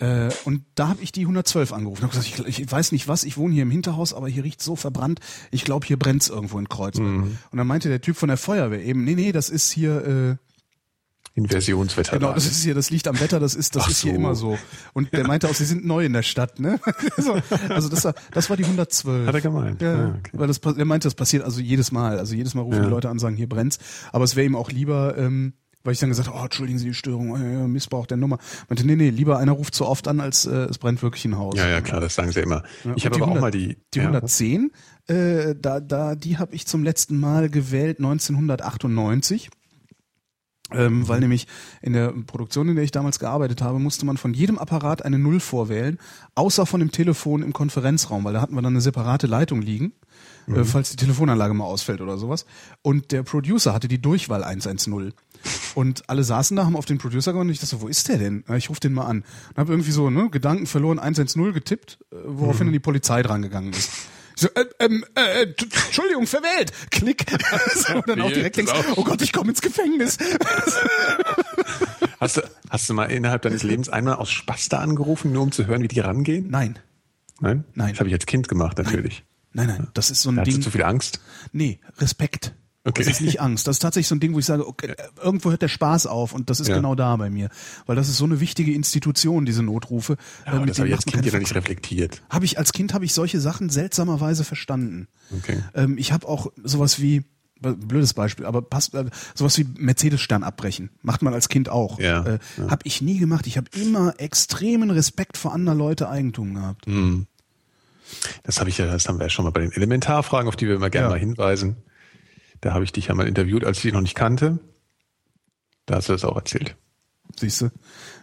[0.00, 2.04] Äh, und da habe ich die 112 angerufen.
[2.04, 4.62] Hab gesagt, ich, ich weiß nicht was, ich wohne hier im Hinterhaus, aber hier riecht
[4.62, 5.18] so verbrannt.
[5.50, 7.08] Ich glaube, hier brennt's irgendwo in Kreuzberg.
[7.08, 7.38] Mhm.
[7.50, 10.47] Und dann meinte der Typ von der Feuerwehr eben, nee, nee, das ist hier äh,
[11.38, 12.18] Inversionswetter.
[12.18, 14.16] Genau, das ist hier, das liegt am Wetter, das ist, das Ach ist hier so.
[14.18, 14.58] immer so.
[14.92, 16.78] Und der meinte auch, sie sind neu in der Stadt, ne?
[17.16, 17.36] so,
[17.68, 19.26] also das war, das war die 112.
[19.26, 19.80] Hat er gemeint.
[19.82, 20.30] Ja, Ah, okay.
[20.32, 22.18] weil das, er meinte, das passiert also jedes Mal.
[22.18, 22.84] Also jedes Mal rufen Ja.
[22.84, 23.78] die Leute an und sagen, hier brennt's.
[24.12, 26.86] Aber es wäre ihm auch lieber, ähm, weil ich dann gesagt habe, oh, entschuldigen Sie
[26.86, 28.38] die Störung, äh, Missbrauch der Nummer.
[28.68, 31.38] Meinte, nee, nee, lieber einer ruft zu oft an, als äh, es brennt wirklich ein
[31.38, 31.56] Haus.
[31.56, 32.62] Ja, ja, klar, das sagen sie immer.
[32.84, 34.70] Ja, ich habe aber auch 100 mal die, Die ja, 110,
[35.06, 39.50] äh, da, da, die habe ich zum letzten Mal gewählt 1998.
[40.70, 41.46] Ähm, weil nämlich
[41.80, 45.18] in der Produktion, in der ich damals gearbeitet habe, musste man von jedem Apparat eine
[45.18, 45.98] Null vorwählen,
[46.34, 49.92] außer von dem Telefon im Konferenzraum, weil da hatten wir dann eine separate Leitung liegen,
[50.46, 52.44] äh, falls die Telefonanlage mal ausfällt oder sowas.
[52.82, 55.14] Und der Producer hatte die Durchwahl 110.
[55.74, 58.08] Und alle saßen da, haben auf den Producer gewandt und ich dachte so, wo ist
[58.08, 58.44] der denn?
[58.56, 59.24] Ich rufe den mal an.
[59.50, 63.40] Und habe irgendwie so ne, Gedanken verloren, 110 getippt, äh, woraufhin dann die Polizei dran
[63.40, 63.90] gegangen ist.
[64.40, 66.70] So, äh, ähm, äh, t- Entschuldigung, verwählt.
[66.92, 67.24] Klick.
[67.74, 68.84] so, und dann auch direkt denkst, auch.
[68.96, 70.16] oh Gott, ich komme ins Gefängnis.
[72.20, 75.50] Hast du, hast du mal innerhalb deines Lebens einmal aus Spaß da angerufen, nur um
[75.52, 76.48] zu hören, wie die rangehen?
[76.50, 76.78] Nein,
[77.40, 77.64] Nein?
[77.74, 77.90] Nein.
[77.90, 79.24] Das habe ich als Kind gemacht, natürlich.
[79.52, 80.62] nein, nein, das ist so ein Da hast du Ding.
[80.62, 81.20] zu viel Angst?
[81.52, 82.54] Nee, Respekt.
[82.84, 83.02] Okay.
[83.02, 83.66] Das ist nicht Angst.
[83.66, 86.06] Das ist tatsächlich so ein Ding, wo ich sage, okay, äh, irgendwo hört der Spaß
[86.06, 86.76] auf und das ist Ja.
[86.76, 87.50] genau da bei mir.
[87.86, 90.16] Weil das ist so eine wichtige Institution, diese Notrufe.
[90.46, 92.22] Ja, aber das habe ich als Kind ja nicht reflektiert.
[92.30, 95.08] Habe ich als Kind habe ich solche Sachen seltsamerweise verstanden.
[95.36, 95.58] Okay.
[95.74, 97.24] Ähm, ich habe auch sowas wie
[97.60, 101.98] blödes Beispiel, aber passt äh, sowas wie Mercedes-Stern abbrechen macht man als Kind auch.
[101.98, 102.70] Ja, äh, ja.
[102.70, 103.48] Habe ich nie gemacht.
[103.48, 106.86] Ich habe immer extremen Respekt vor anderer Leute Eigentum gehabt.
[106.86, 107.26] Hm.
[108.44, 110.68] Das habe ich ja, das haben wir ja schon mal bei den Elementarfragen, auf die
[110.68, 111.10] wir immer gerne Ja.
[111.10, 111.76] mal hinweisen.
[112.60, 114.58] Da habe ich dich ja mal interviewt, als ich dich noch nicht kannte.
[115.86, 116.76] Da hast du das auch erzählt.
[117.38, 117.70] Siehst du?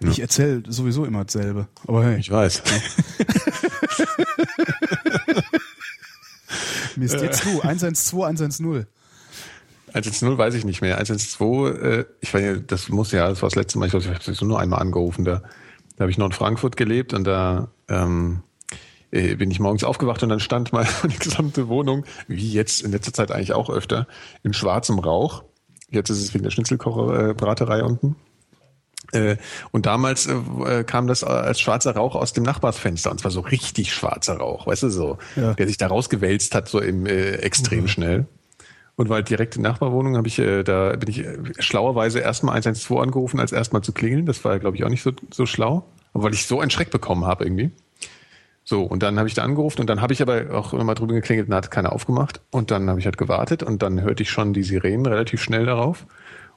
[0.01, 1.67] Ich erzähle sowieso immer dasselbe.
[1.87, 2.63] Aber hey, Ich weiß.
[6.97, 8.85] Mist, jetzt du 112 110.
[9.89, 10.95] 110 weiß ich nicht mehr.
[10.95, 14.05] 112, äh, ich weiß ja, das muss ja, das war das letzte Mal, ich glaube,
[14.05, 15.25] ich habe sowieso nur einmal angerufen.
[15.25, 15.41] Da,
[15.95, 18.43] da habe ich noch in Frankfurt gelebt und da ähm,
[19.11, 22.91] äh, bin ich morgens aufgewacht und dann stand mal die gesamte Wohnung, wie jetzt in
[22.91, 24.07] letzter Zeit eigentlich auch öfter,
[24.43, 25.43] in schwarzem Rauch.
[25.89, 28.15] Jetzt ist es wegen der Schnitzelkocher-Braterei unten.
[29.11, 29.37] Äh,
[29.71, 33.93] und damals äh, kam das als schwarzer Rauch aus dem Nachbarsfenster und zwar so richtig
[33.93, 35.53] schwarzer Rauch, weißt du so, Ja.
[35.53, 38.25] der sich da rausgewälzt hat so im äh, extrem schnell.
[38.97, 41.23] Und weil direkt in der Nachbarwohnung habe ich, äh, da bin ich
[41.63, 44.25] schlauerweise erstmal 112 angerufen, als erstmal zu klingeln.
[44.25, 45.85] Das war, glaube ich, auch nicht so, so schlau.
[46.13, 47.71] Aber weil ich so einen Schreck bekommen habe irgendwie.
[48.67, 51.13] So, und dann habe ich da angerufen und dann habe ich aber auch nochmal drüber
[51.13, 52.41] geklingelt und hat keiner aufgemacht.
[52.49, 55.67] Und dann habe ich halt gewartet und dann hörte ich schon die Sirenen relativ schnell
[55.67, 56.07] darauf.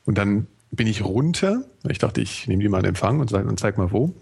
[0.07, 1.65] Und dann bin ich runter.
[1.87, 4.15] Ich dachte, ich nehme die mal in Empfang und, und zeig mal wo.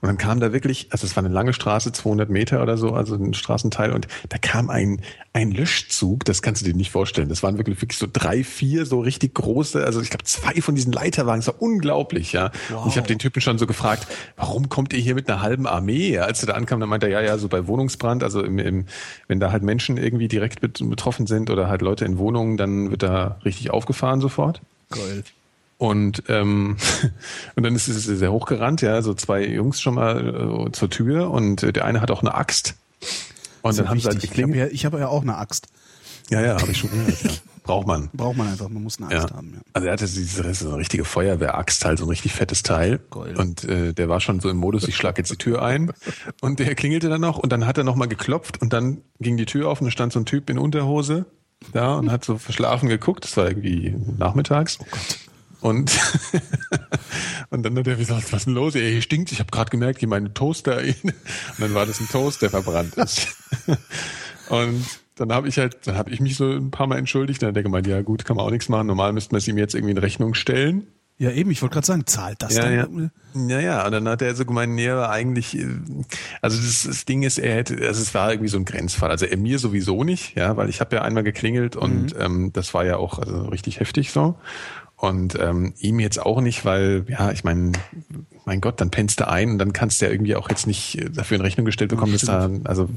[0.00, 2.92] Und dann kam da wirklich, also es war eine lange Straße, 200 Meter oder so,
[2.92, 5.00] also ein Straßenteil, und da kam ein,
[5.32, 7.28] ein Löschzug, das kannst du dir nicht vorstellen.
[7.28, 10.74] Das waren wirklich, wirklich so drei, vier so richtig große, also ich glaube zwei von
[10.74, 12.50] diesen Leiterwagen, das war unglaublich, ja.
[12.84, 15.66] Und ich habe den Typen schon so gefragt, warum kommt ihr hier mit einer halben
[15.66, 16.10] Armee?
[16.12, 18.58] Ja, Als er da ankam, dann meinte er, ja, ja, so bei Wohnungsbrand, also im,
[18.58, 18.86] im,
[19.26, 22.90] wenn da halt Menschen irgendwie direkt bet- betroffen sind oder halt Leute in Wohnungen, dann
[22.90, 24.60] wird da richtig aufgefahren sofort.
[24.90, 25.24] Geil.
[25.78, 26.76] Und, ähm,
[27.54, 31.30] und dann ist es sehr hochgerannt, ja, so zwei Jungs schon mal äh, zur Tür
[31.30, 32.74] und äh, der eine hat auch eine Axt.
[33.62, 34.38] Und dann haben sie halt wichtig.
[34.38, 35.68] Ich habe ja, ich hab ja auch eine Axt.
[36.30, 37.22] Ja, ja, habe ich schon gehört.
[37.22, 37.30] Ja.
[37.62, 38.08] Braucht man.
[38.14, 39.24] Braucht man einfach, man muss eine Ja.
[39.24, 39.52] Axt haben.
[39.54, 39.60] Ja.
[39.74, 42.62] Also er hatte diese das ist so eine richtige Feuerwehraxt, halt so ein richtig fettes
[42.62, 42.98] Teil.
[43.10, 43.36] Geil.
[43.36, 45.92] Und äh, der war schon so im Modus, ich schlag jetzt die Tür ein.
[46.40, 49.36] Und der klingelte dann noch und dann hat er noch mal geklopft und dann ging
[49.36, 51.26] die Tür auf und da stand so ein Typ in Unterhose
[51.72, 53.24] da und hat so verschlafen geguckt.
[53.24, 54.78] Das war irgendwie nachmittags.
[55.60, 55.90] Und,
[57.50, 58.74] und dann hat er gesagt, was ist denn los?
[58.74, 59.32] Ey, hier stinkt.
[59.32, 60.78] Ich habe gerade gemerkt, hier meine Toaster.
[60.82, 61.14] Und
[61.58, 63.28] dann war das ein Toast, der verbrannt ist.
[64.50, 64.84] Und
[65.16, 67.42] dann habe ich halt, dann habe ich mich so ein paar Mal entschuldigt.
[67.42, 68.86] Dann hat er gemeint, ja gut, kann man auch nichts machen.
[68.86, 70.86] Normal müsste man es ihm jetzt irgendwie in Rechnung stellen.
[71.18, 73.10] ja, eben, ich wollte gerade sagen, zahlt das Ja, dann?
[73.34, 73.48] ja.
[73.48, 73.84] ja, ja.
[73.86, 75.66] Und dann hat er so gemeint, nee, aber eigentlich, äh,
[76.40, 79.10] also das, das Ding ist, er hätte, also es war irgendwie so ein Grenzfall.
[79.10, 82.72] Also er mir sowieso nicht, ja, weil ich habe ja einmal geklingelt und ähm, das
[82.72, 84.36] war ja auch also richtig heftig so.
[84.98, 87.70] Und ähm, ihm jetzt auch nicht, weil, ja, ich meine,
[88.44, 90.98] mein Gott, dann pennst du ein und dann kannst du ja irgendwie auch jetzt nicht
[90.98, 92.88] äh, dafür in Rechnung gestellt bekommen, dass da, also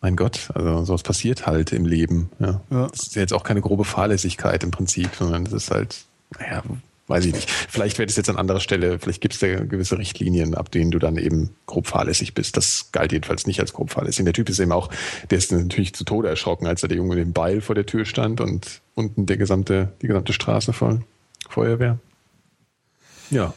[0.00, 2.30] mein Gott, also sowas passiert halt im Leben.
[2.38, 2.60] Ja.
[2.70, 2.86] Ja.
[2.86, 6.04] Das ist jetzt auch keine grobe Fahrlässigkeit im Prinzip, sondern das ist halt,
[6.38, 6.62] naja,
[7.08, 7.50] weiß ich nicht.
[7.50, 10.90] Vielleicht wäre das jetzt an anderer Stelle, vielleicht gibt es da gewisse Richtlinien, ab denen
[10.90, 12.56] du dann eben grob fahrlässig bist.
[12.56, 14.24] Das galt jedenfalls nicht als grob fahrlässig.
[14.24, 14.88] Der Typ ist eben auch,
[15.30, 17.86] der ist natürlich zu Tode erschrocken, als da der Junge mit dem Beil vor der
[17.86, 21.02] Tür stand und unten der gesamte, die gesamte Straße voll
[21.48, 21.98] Feuerwehr.
[23.30, 23.54] Ja.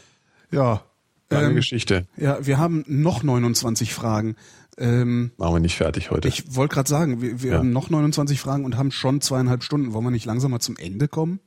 [0.52, 0.84] Ja.
[1.30, 2.06] Lange Ähm, Geschichte.
[2.18, 4.36] Ja, wir haben noch 29 Fragen.
[4.78, 6.28] Ähm, Machen wir nicht fertig heute.
[6.28, 7.58] ich wollte gerade sagen, wir, wir Ja.
[7.60, 9.94] haben noch 29 Fragen und haben schon zweieinhalb Stunden.
[9.94, 11.40] Wollen wir nicht langsam mal zum Ende kommen?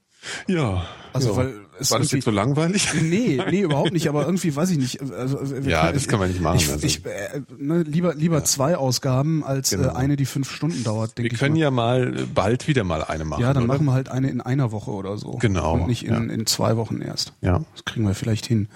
[0.47, 0.87] ja.
[1.13, 1.37] Also, ja.
[1.37, 2.89] weil es War das jetzt so langweilig?
[3.03, 5.01] Nee, nee, überhaupt nicht, aber irgendwie weiß ich nicht.
[5.13, 6.87] Also, wir Ja, können- das kann man nicht machen, Ich, also.
[6.87, 9.89] ich, äh, ne, lieber lieber zwei Ausgaben als Genau.
[9.89, 11.61] äh, eine, die fünf Stunden dauert, denke Wir ich können mal.
[11.61, 13.41] ja mal bald wieder mal eine machen.
[13.43, 13.75] ja, dann oder?
[13.75, 15.33] machen wir halt eine in einer Woche oder so.
[15.41, 16.35] Genau, Und nicht in, ja.
[16.35, 17.33] in zwei Wochen erst.
[17.41, 17.61] Ja.
[17.75, 18.69] Das kriegen wir vielleicht hin.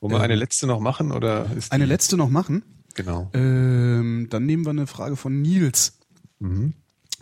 [0.00, 2.62] Wollen wir eine letzte noch machen oder ist Eine letzte noch machen.
[2.94, 3.30] Genau.
[3.34, 5.98] Ähm, dann nehmen wir eine Frage von Nils.
[6.38, 6.72] Mhm.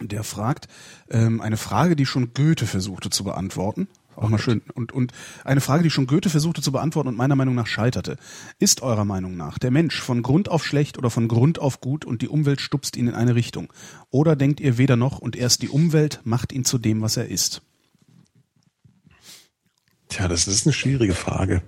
[0.01, 0.69] Der fragt,
[1.11, 3.89] ähm, eine Frage, die schon Goethe versuchte zu beantworten.
[4.19, 4.63] Auch mal schön.
[4.75, 5.13] Und, und
[5.45, 8.17] eine Frage, die schon Goethe versuchte zu beantworten und meiner Meinung nach scheiterte.
[8.59, 12.05] Ist eurer Meinung nach der Mensch von Grund auf schlecht oder von Grund auf gut
[12.05, 13.73] und die Umwelt stupst ihn in eine Richtung?
[14.11, 17.29] Oder denkt ihr weder noch und erst die Umwelt macht ihn zu dem, was er
[17.29, 17.63] ist?
[20.09, 21.63] Tja, das ist eine schwierige Frage.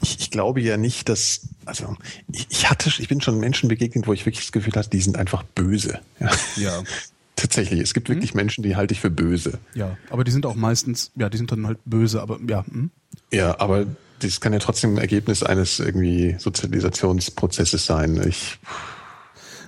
[0.00, 1.96] Ich, ich glaube ja nicht, dass, also
[2.32, 5.00] ich, ich hatte, ich bin schon Menschen begegnet, wo ich wirklich das Gefühl hatte, die
[5.00, 6.00] sind einfach böse.
[6.18, 6.30] Ja.
[6.56, 6.82] Ja.
[7.36, 9.58] Tatsächlich, es gibt wirklich Menschen, die halte ich für böse.
[9.74, 12.64] Ja, aber die sind auch meistens, ja, die sind dann halt böse, aber ja.
[12.66, 12.90] Hm?
[13.32, 13.86] Ja, aber
[14.20, 18.22] das kann ja trotzdem Ergebnis eines irgendwie Sozialisationsprozesses sein.
[18.28, 18.58] Ich,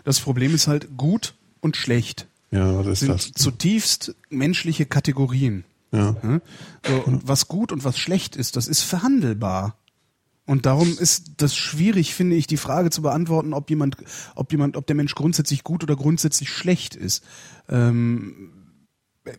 [0.04, 2.26] Das Problem ist halt gut und schlecht.
[2.52, 3.32] ja, was ist sind das?
[3.32, 5.64] zutiefst menschliche Kategorien.
[5.92, 6.16] Ja.
[6.22, 6.40] Ja?
[6.86, 9.76] So, und was gut und was schlecht ist, das ist verhandelbar.
[10.46, 13.96] Und darum ist das schwierig, finde ich, die Frage zu beantworten, ob jemand,
[14.36, 17.24] ob jemand, ob der Mensch grundsätzlich gut oder grundsätzlich schlecht ist.
[17.68, 18.52] Ähm,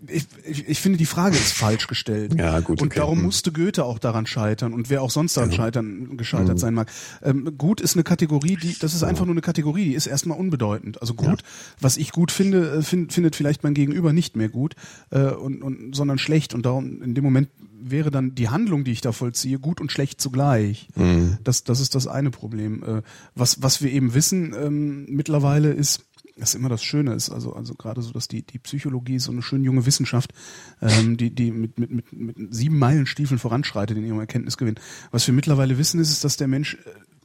[0.08, 2.36] ich, ich, ich finde, die Frage ist falsch gestellt.
[2.38, 3.00] Ja, gut, Und okay.
[3.00, 3.26] darum Hm.
[3.26, 6.58] musste Goethe auch daran scheitern und wer auch sonst daran scheitern, gescheitert Hm.
[6.58, 6.92] sein mag.
[7.24, 10.38] Ähm, gut ist eine Kategorie, die, das ist einfach nur eine Kategorie, die ist erstmal
[10.38, 11.00] unbedeutend.
[11.00, 11.42] Also gut,
[11.80, 14.76] was ich gut finde, äh, find, findet vielleicht mein Gegenüber nicht mehr gut,
[15.12, 16.54] äh, und, und, sondern schlecht.
[16.54, 17.48] Und darum, in dem Moment
[17.80, 20.88] wäre dann die Handlung, die ich da vollziehe, gut und schlecht zugleich.
[20.96, 21.38] Mhm.
[21.44, 22.84] Das, das ist das eine Problem.
[22.84, 23.02] Äh,
[23.36, 26.04] was, was wir eben wissen ähm, mittlerweile ist,
[26.40, 29.24] das ist immer das Schöne ist, also, also gerade so, dass die, die Psychologie ist
[29.24, 30.34] so eine schön junge Wissenschaft,
[30.82, 34.76] ähm, die, die mit, mit, mit, mit sieben Meilenstiefeln voranschreitet in ihrem Erkenntnisgewinn.
[35.10, 36.78] Was wir mittlerweile wissen, ist, ist, dass der Mensch äh,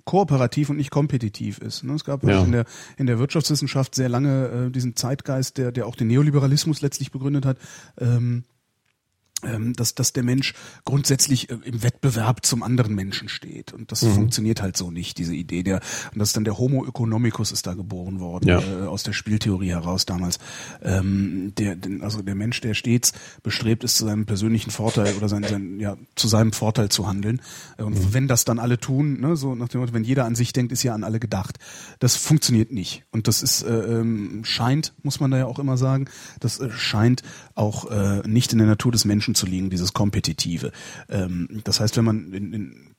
[0.05, 1.85] kooperativ und nicht kompetitiv ist.
[1.85, 1.93] ne?
[1.95, 2.43] Es gab Ja.
[2.43, 2.65] in der
[2.97, 7.45] in der Wirtschaftswissenschaft sehr lange äh, diesen Zeitgeist, der der auch den Neoliberalismus letztlich begründet
[7.47, 7.59] hat.
[8.01, 8.45] Ähm,
[9.77, 10.55] dass, dass der Mensch
[10.85, 13.73] grundsätzlich äh, im Wettbewerb zum anderen Menschen steht.
[13.73, 15.63] Und das funktioniert halt so nicht, diese Idee.
[15.63, 15.81] Der,
[16.13, 18.61] und das ist dann der Homo economicus ist da geboren worden, Ja.
[18.61, 20.39] äh, aus der Spieltheorie heraus damals.
[20.83, 23.13] Ähm, der, also der Mensch, der stets
[23.43, 27.41] bestrebt ist, zu seinem persönlichen Vorteil oder sein, sein, ja, zu seinem Vorteil zu handeln.
[27.79, 30.35] Äh, Und wenn das dann alle tun, ne, so nach dem Motto, wenn jeder an
[30.35, 31.59] sich denkt, ist ja an alle gedacht.
[31.99, 33.05] Das funktioniert nicht.
[33.11, 36.07] Und das ist, äh, ähm, scheint, muss man da ja auch immer sagen,
[36.41, 37.23] das äh, scheint
[37.55, 40.73] auch äh, nicht in der Natur des Menschen zu liegen, dieses Kompetitive.
[41.09, 42.95] Ähm, das heißt, wenn man in, in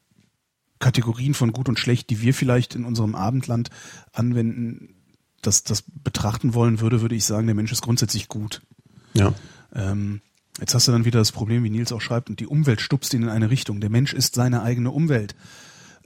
[0.80, 3.70] Kategorien von gut und schlecht, die wir vielleicht in unserem Abendland
[4.12, 4.96] anwenden,
[5.42, 8.62] das, das betrachten wollen würde, würde ich sagen, der Mensch ist grundsätzlich gut.
[9.14, 9.34] Ja.
[9.74, 10.22] Ähm,
[10.60, 13.14] jetzt hast du dann wieder das Problem, wie Nils auch schreibt, und die Umwelt stupst
[13.14, 13.80] ihn in eine Richtung.
[13.80, 15.36] Der Mensch ist seine eigene Umwelt.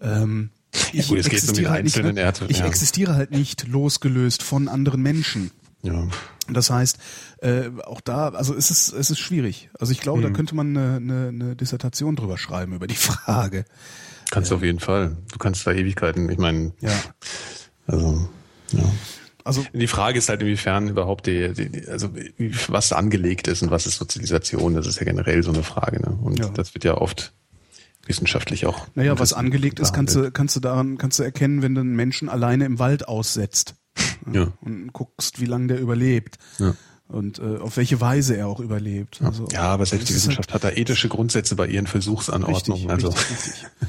[0.01, 0.51] Ähm,
[0.93, 2.21] ich gut, es geht um die halt einzelnen ne?
[2.21, 2.65] Erde, ich ja.
[2.65, 5.51] existiere halt nicht losgelöst von anderen Menschen.
[5.83, 6.07] Ja.
[6.49, 6.97] Das heißt,
[7.41, 9.69] äh, auch da, also es ist, es ist schwierig.
[9.79, 13.65] Also ich glaube, da könnte man eine, eine, eine Dissertation drüber schreiben über die Frage.
[14.31, 15.17] Kannst du auf jeden Fall.
[15.31, 16.91] Du kannst da Ewigkeiten, ich meine, Ja.
[17.85, 18.27] also,
[18.71, 18.83] ja.
[19.43, 22.09] Also Die Frage ist halt, inwiefern überhaupt die, die also
[22.67, 26.01] was angelegt ist und was ist Sozialisation, das ist ja generell so eine Frage.
[26.01, 26.17] Ne?
[26.21, 26.49] Und Ja.
[26.49, 27.31] das wird ja oft
[28.05, 28.87] wissenschaftlich auch.
[28.95, 31.95] Naja, was angelegt ist, kannst du, kannst du daran, kannst du erkennen, wenn du einen
[31.95, 33.75] Menschen alleine im Wald aussetzt.
[34.31, 34.51] Ja.
[34.61, 36.37] Und guckst, wie lange der überlebt.
[36.59, 36.75] Ja.
[37.07, 39.21] Und äh, auf welche Weise er auch überlebt.
[39.21, 42.89] Also, Ja, aber selbst die Wissenschaft hat da ethische Grundsätze bei ihren Versuchsanordnungen.
[42.89, 43.65] Richtig, also richtig, richtig.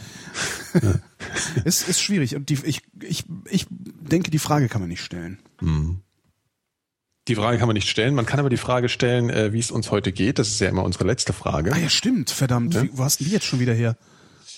[1.64, 2.36] es ist schwierig.
[2.36, 5.38] Und die, ich, ich, ich denke, die Frage kann man nicht stellen.
[7.26, 8.14] die Frage kann man nicht stellen.
[8.14, 10.38] Man kann aber die Frage stellen, äh, wie es uns heute geht.
[10.38, 11.72] Das ist ja immer unsere letzte Frage.
[11.72, 12.74] Ah ja, stimmt, verdammt.
[12.74, 12.82] Ja.
[12.84, 13.96] Wie, wo hast du die jetzt schon wieder her?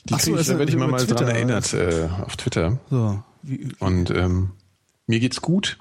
[0.09, 2.79] Die Ach so, ich, also werde ich immer mal Twitter, dran erinnert äh, auf Twitter.
[2.89, 4.53] So, wie, Und ähm,
[5.11, 5.79] mir geht's gut.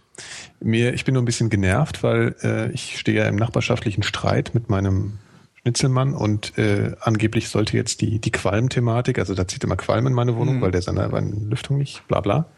[0.60, 4.54] Mir, ich bin nur ein bisschen genervt, weil äh, ich stehe ja im nachbarschaftlichen Streit
[4.54, 5.20] mit meinem
[5.62, 10.14] Schnitzelmann und äh, angeblich sollte jetzt die, die Qualm-Thematik, also da zieht immer Qualm in
[10.14, 11.08] meine Wohnung, weil der seine,
[11.50, 12.50] Lüftung nicht, bla bla.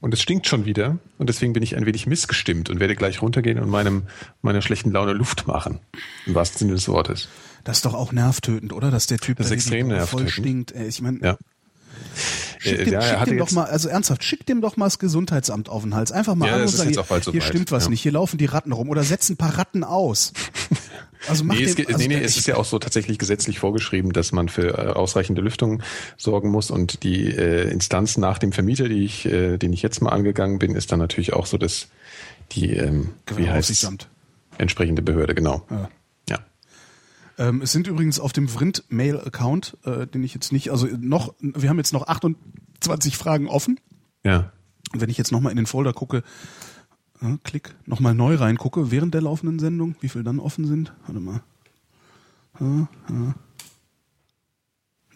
[0.00, 3.22] Und es stinkt schon wieder und deswegen bin ich ein wenig missgestimmt und werde gleich
[3.22, 4.04] runtergehen und meinem,
[4.40, 5.78] meiner schlechten Laune Luft machen.
[6.26, 7.28] Im wahrsten Sinne des Wortes.
[7.62, 8.90] Das ist doch auch nervtötend, oder?
[8.90, 10.30] Dass der Typ Das ist da extrem voll nervtötend.
[10.30, 10.72] stinkt.
[10.72, 11.36] Ey, ich meine, Ja.
[12.58, 14.98] Schick Äh, dem, ja, schick dem doch mal, also ernsthaft, schick dem doch mal das
[14.98, 16.12] Gesundheitsamt auf den Hals.
[16.12, 17.42] Einfach mal Ja, an und sagen, hier, hier soweit.
[17.44, 17.90] stimmt was Ja.
[17.90, 20.32] nicht, hier laufen die Ratten rum oder setz ein paar Ratten aus.
[21.28, 24.12] Also Nee, es, dem, also nee, nee, es ist ja auch so tatsächlich gesetzlich vorgeschrieben,
[24.12, 25.80] dass man für äh, ausreichende Lüftung
[26.16, 30.02] sorgen muss und die äh, Instanz nach dem Vermieter, die ich, äh, den ich jetzt
[30.02, 31.86] mal angegangen bin, ist dann natürlich auch so, dass
[32.50, 33.88] die, ähm, wie heißt
[34.58, 35.64] entsprechende Behörde, genau.
[35.70, 35.88] Ja.
[37.42, 40.86] Ähm, es sind übrigens auf dem Vrind Mail Account, äh, den ich jetzt nicht, also
[40.86, 43.80] noch, wir haben jetzt noch 28 Fragen offen.
[44.24, 44.52] Ja.
[44.92, 46.22] Und wenn ich jetzt nochmal in den Folder gucke,
[47.20, 51.20] äh, klick, nochmal neu reingucke, während der laufenden Sendung, wie viel dann offen sind, warte
[51.20, 51.42] mal.
[52.60, 53.32] Äh, äh.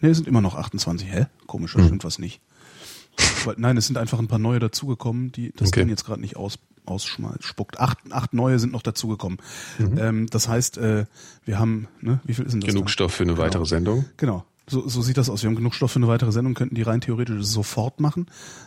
[0.01, 1.07] Ne, es sind immer noch 28.
[1.09, 1.27] Hä?
[1.45, 1.85] Komisch, Hm.
[1.85, 2.41] stimmt was nicht.
[3.45, 5.79] Weil, nein, es sind einfach ein paar neue dazugekommen, die das Okay.
[5.81, 7.79] Ding jetzt gerade nicht aus, ausspuckt.
[7.79, 9.37] Acht, acht neue sind noch dazugekommen.
[9.79, 9.97] Mhm.
[9.97, 11.05] Ähm, das heißt, äh,
[11.45, 12.69] wir haben, ne, wie viel ist denn das?
[12.69, 12.89] Genug dann?
[12.89, 14.05] Stoff für eine weitere Sendung.
[14.17, 14.45] Genau.
[14.69, 15.43] So, so sieht das aus.
[15.43, 18.25] Wir haben genug Stoff für eine weitere Sendung, könnten die rein theoretisch sofort machen.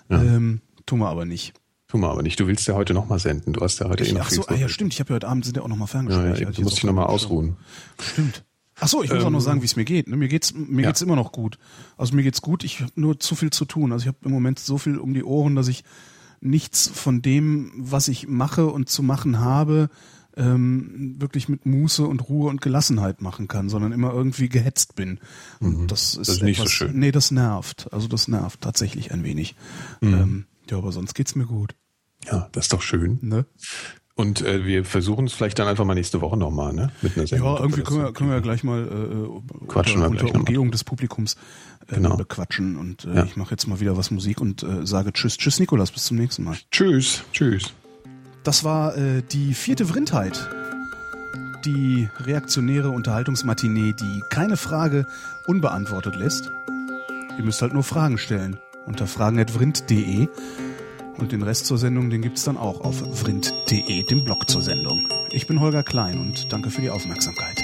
[0.09, 0.23] Ja.
[0.23, 1.53] Ähm, tun wir aber nicht.
[1.89, 2.39] Tu mal aber nicht.
[2.39, 3.53] Du willst ja heute nochmal senden.
[3.53, 4.95] Du hast ja heute eh Ich, noch ach so, ah, ja, stimmt.
[4.95, 6.29] Ich habe ja heute Abend sind ja auch nochmal Ja, Ferngespräche.
[6.43, 7.57] ja, Hatte du ich musst dich nochmal ausruhen.
[8.01, 8.45] Stimmt.
[8.79, 10.07] Ach so, ich muss auch Ähm, noch sagen, wie es mir geht.
[10.09, 10.17] ne?
[10.17, 10.89] Mir geht's, mir ja.
[10.89, 11.59] geht's immer noch gut.
[11.99, 12.63] Also mir geht's gut.
[12.65, 13.93] Ich habe nur zu viel zu tun.
[13.93, 15.83] Also ich habe im Moment so viel um die Ohren, dass ich
[16.41, 19.91] nichts von dem, was ich mache und zu machen habe,
[20.37, 25.19] ähm, wirklich mit Muße und Ruhe und Gelassenheit machen kann, sondern immer irgendwie gehetzt bin.
[25.59, 26.19] Und das ist, Mhm.
[26.19, 26.99] Das ist nicht so etwas, schön.
[26.99, 27.93] Nee, das nervt.
[27.93, 29.55] Also das nervt tatsächlich ein wenig.
[30.01, 30.15] Mhm.
[30.15, 31.75] Ähm, ja, aber sonst geht's mir gut.
[32.31, 33.19] Ja, das ist doch schön.
[33.23, 33.45] Ne?
[34.21, 36.91] Und äh, wir versuchen es vielleicht dann einfach mal nächste Woche nochmal, ne?
[37.03, 37.55] Mit einer Sendung.
[37.55, 40.39] Ja, irgendwie können wir, können wir ja gleich mal äh, Quatschen unter, unter mal.
[40.41, 41.37] Umgehung des Publikums
[41.89, 42.17] äh, Genau.
[42.17, 42.77] bequatschen.
[42.77, 43.25] Und äh, Ja.
[43.25, 46.17] ich mache jetzt mal wieder was Musik und äh, sage Tschüss, Tschüss Nikolas, bis zum
[46.19, 46.57] nächsten Mal.
[46.71, 47.73] Tschüss, tschüss.
[48.45, 50.49] Das war äh, die vierte Vrindheit.
[51.65, 55.07] Die reaktionäre Unterhaltungsmatinee, die keine Frage
[55.47, 56.51] unbeantwortet lässt.
[57.39, 60.29] Ihr müsst halt nur Fragen stellen unter fragen.vrind.de
[61.21, 65.07] und den Rest zur Sendung, den gibt's dann auch auf vrind.de, dem Blog zur Sendung.
[65.31, 67.63] Ich bin Holger Klein und danke für die Aufmerksamkeit.